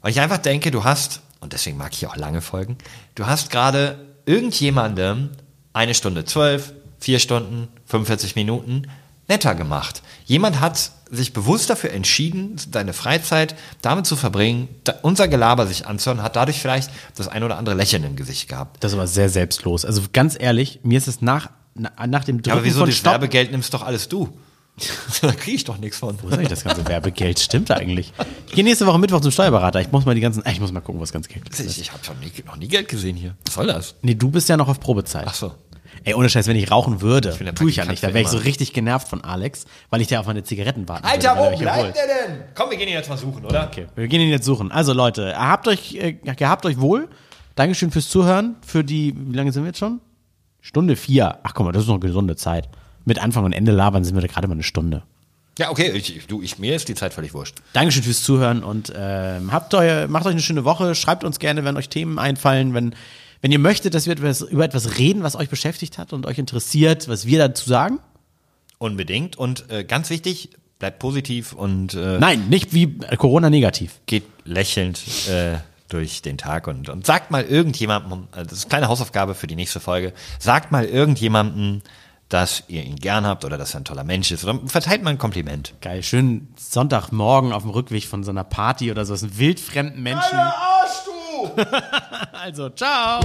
Weil 0.02 0.12
ich 0.12 0.20
einfach 0.20 0.38
denke, 0.38 0.70
du 0.70 0.84
hast, 0.84 1.22
und 1.40 1.54
deswegen 1.54 1.78
mag 1.78 1.94
ich 1.94 2.06
auch 2.08 2.18
lange 2.18 2.42
Folgen, 2.42 2.78
du 3.16 3.26
hast 3.26 3.50
gerade 3.50 3.98
irgendjemandem 4.26 5.30
eine 5.74 5.94
Stunde 5.94 6.26
zwölf, 6.26 6.74
vier 7.00 7.20
Stunden, 7.20 7.68
45 7.86 8.36
Minuten 8.36 8.88
netter 9.28 9.56
gemacht. 9.56 10.02
Jemand 10.26 10.60
hat 10.60 10.92
sich 11.10 11.34
bewusst 11.34 11.70
dafür 11.70 11.92
entschieden, 11.92 12.56
deine 12.72 12.94
Freizeit 12.94 13.56
damit 13.82 14.06
zu 14.06 14.16
verbringen, 14.16 14.68
unser 15.02 15.28
Gelaber 15.28 15.68
sich 15.68 15.86
anzuhören, 15.88 16.24
hat 16.24 16.36
dadurch 16.36 16.60
vielleicht 16.60 16.90
das 17.16 17.28
ein 17.28 17.44
oder 17.44 17.58
andere 17.58 17.76
Lächeln 17.76 18.04
im 18.04 18.16
Gesicht 18.16 18.50
gehabt. 18.50 18.84
Das 18.84 18.94
aber 18.94 19.08
sehr 19.08 19.30
selbstlos. 19.30 19.86
Also 19.86 20.02
ganz 20.12 20.36
ehrlich, 20.40 20.80
mir 20.84 20.98
ist 20.98 21.08
es 21.08 21.22
nach, 21.22 21.50
na, 21.76 21.92
nach 22.08 22.24
dem 22.24 22.38
Drücken 22.38 22.50
Ja, 22.50 22.54
aber 22.56 22.66
wieso 22.66 22.86
das 22.86 22.96
Stopp... 22.96 23.14
Werbegeld 23.14 23.52
nimmst 23.52 23.74
doch 23.74 23.84
alles 23.84 24.10
du? 24.10 24.38
da 25.22 25.32
kriege 25.32 25.56
ich 25.56 25.64
doch 25.64 25.78
nichts 25.78 25.98
von. 26.00 26.18
Wo 26.22 26.30
soll 26.30 26.42
ich 26.42 26.50
das 26.50 26.64
ganze 26.64 26.88
Werbegeld? 26.88 27.40
Stimmt 27.40 27.70
eigentlich. 27.70 28.12
Ich 28.48 28.54
gehe 28.54 28.64
nächste 28.64 28.88
Woche 28.88 28.98
Mittwoch 28.98 29.22
zum 29.22 29.32
Steuerberater. 29.32 29.82
Ich 29.82 29.92
muss 29.92 30.06
mal 30.06 30.16
die 30.16 30.22
ganzen... 30.22 30.44
Ich 30.48 30.60
muss 30.60 30.72
mal 30.72 30.82
gucken, 30.82 31.00
was 31.00 31.14
ganz 31.14 31.28
Geld 31.28 31.48
ist. 31.48 31.60
Ich, 31.60 31.80
ich 31.80 31.92
habe 31.92 32.02
noch 32.46 32.58
nie 32.58 32.68
Geld 32.68 32.88
gesehen 32.88 33.16
hier. 33.16 33.36
Was 33.46 33.54
soll 33.56 33.68
das? 33.68 33.96
Nee, 34.02 34.16
du 34.16 34.32
bist 34.32 34.50
ja 34.50 34.58
noch 34.58 34.68
auf 34.68 34.80
Probezeit. 34.80 35.26
Ach 35.28 35.34
so. 35.34 35.54
Ey, 36.04 36.16
ohne 36.16 36.28
Scheiß, 36.28 36.48
wenn 36.48 36.56
ich 36.56 36.70
rauchen 36.72 37.02
würde, 37.02 37.34
der 37.40 37.56
tue 37.56 37.70
ich 37.70 37.78
ja 37.78 37.86
nicht. 37.86 38.04
Da 38.04 38.08
wäre 38.10 38.22
ich 38.22 38.28
so 38.28 38.38
richtig 38.38 38.74
genervt 38.74 39.08
von 39.08 39.24
Alex, 39.24 39.66
weil 39.90 40.02
ich 40.02 40.08
da 40.08 40.20
auf 40.20 40.26
meine 40.26 40.44
Zigaretten 40.44 40.90
warten 40.90 41.06
Alter, 41.06 41.38
würde. 41.38 41.56
wo 41.56 41.60
bleibt 41.60 41.96
der 41.96 42.08
denn? 42.08 42.44
Komm, 42.56 42.72
wir 42.72 42.78
gehen 42.78 42.88
ihn 42.88 42.96
jetzt 42.96 43.10
mal 43.10 43.18
suchen, 43.18 43.46
oder? 43.46 43.68
Okay, 43.68 43.88
wir 43.96 44.08
gehen 44.08 44.22
ihn 44.22 44.30
jetzt 44.30 44.46
suchen. 44.46 44.72
Also 44.72 44.92
Leute, 44.92 45.38
habt 45.38 45.68
euch, 45.68 45.96
äh, 45.96 46.14
gehabt 46.14 46.66
euch 46.66 46.80
wohl. 46.80 47.10
Dankeschön 47.56 47.92
fürs 47.92 48.10
Zuhören. 48.10 48.56
Für 48.66 48.84
die, 48.84 49.14
wie 49.16 49.36
lange 49.36 49.52
sind 49.52 49.64
wir 49.64 49.68
jetzt 49.68 49.80
schon? 49.80 50.02
Stunde 50.60 50.96
vier. 50.96 51.40
Ach 51.44 51.54
guck 51.54 51.66
mal, 51.66 51.72
das 51.72 51.84
ist 51.84 51.88
noch 51.88 51.96
eine 51.96 52.06
gesunde 52.06 52.36
Zeit. 52.36 52.70
Mit 53.06 53.20
Anfang 53.20 53.44
und 53.46 53.54
Ende 53.54 53.72
labern 53.72 54.04
sind 54.04 54.16
wir 54.16 54.22
da 54.22 54.28
gerade 54.28 54.48
mal 54.48 54.54
eine 54.54 54.64
Stunde. 54.64 55.04
Ja, 55.60 55.70
okay, 55.70 55.92
ich, 55.92 56.26
du, 56.28 56.42
ich, 56.42 56.58
mir 56.58 56.76
ist 56.76 56.90
die 56.90 56.96
Zeit 56.96 57.14
völlig 57.14 57.34
wurscht. 57.34 57.58
Dankeschön 57.74 58.02
fürs 58.02 58.24
Zuhören 58.24 58.64
und 58.64 58.92
ähm, 58.96 59.52
habt 59.52 59.74
euer, 59.76 60.08
macht 60.08 60.26
euch 60.26 60.32
eine 60.32 60.42
schöne 60.42 60.66
Woche. 60.66 60.96
Schreibt 60.96 61.24
uns 61.24 61.38
gerne, 61.38 61.64
wenn 61.64 61.78
euch 61.78 61.90
Themen 61.90 62.18
einfallen, 62.18 62.74
wenn, 62.74 62.96
wenn 63.42 63.52
ihr 63.52 63.60
möchtet, 63.60 63.94
dass 63.94 64.08
wir 64.08 64.14
etwas, 64.14 64.42
über 64.42 64.66
etwas 64.66 64.98
reden, 64.98 65.22
was 65.22 65.36
euch 65.36 65.50
beschäftigt 65.50 66.00
hat 66.00 66.12
und 66.12 66.26
euch 66.26 66.40
interessiert, 66.40 67.08
was 67.08 67.28
wir 67.28 67.38
dazu 67.38 67.70
sagen. 67.70 68.00
Unbedingt. 68.80 69.36
Und 69.36 69.70
äh, 69.70 69.84
ganz 69.84 70.10
wichtig, 70.10 70.50
bleibt 70.80 70.98
positiv 71.00 71.54
und 71.54 71.94
äh, 71.94 72.18
Nein, 72.18 72.50
nicht 72.50 72.74
wie 72.74 72.98
äh, 73.08 73.16
Corona 73.16 73.50
negativ. 73.52 74.00
geht 74.08 74.24
lächelnd 74.46 75.00
äh, 75.30 75.58
durch 75.88 76.24
den 76.24 76.38
Tag 76.40 76.68
und, 76.68 76.90
und 76.90 77.06
sagt 77.06 77.30
mal 77.30 77.44
irgendjemandem, 77.44 78.28
äh, 78.36 78.44
das 78.44 78.54
ist 78.54 78.64
eine 78.66 78.70
kleine 78.70 78.88
Hausaufgabe 78.88 79.36
für 79.36 79.46
die 79.48 79.56
nächste 79.56 79.80
Folge, 79.80 80.14
sagt 80.40 80.72
mal 80.72 80.86
irgendjemandem, 80.86 81.84
dass 82.34 82.64
ihr 82.68 82.84
ihn 82.84 82.96
gern 82.96 83.28
habt 83.28 83.46
oder 83.46 83.60
dass 83.60 83.76
er 83.76 83.82
ein 83.82 83.86
toller 83.86 84.04
Mensch 84.04 84.32
ist 84.32 84.44
oder 84.44 84.60
verteilt 84.66 85.04
mal 85.04 85.12
ein 85.12 85.20
Kompliment. 85.20 85.76
Geil, 85.82 86.02
schön 86.02 86.48
Sonntagmorgen 86.58 87.54
auf 87.54 87.62
dem 87.62 87.70
Rückweg 87.70 88.06
von 88.06 88.24
so 88.24 88.32
einer 88.32 88.44
Party 88.44 88.90
oder 88.90 89.06
so, 89.06 89.14
ein 89.14 89.38
wildfremden 89.38 90.02
Menschen. 90.02 90.38
Arsch, 90.38 91.04
du! 91.06 91.12
Also, 92.34 92.70
ciao! 92.72 93.22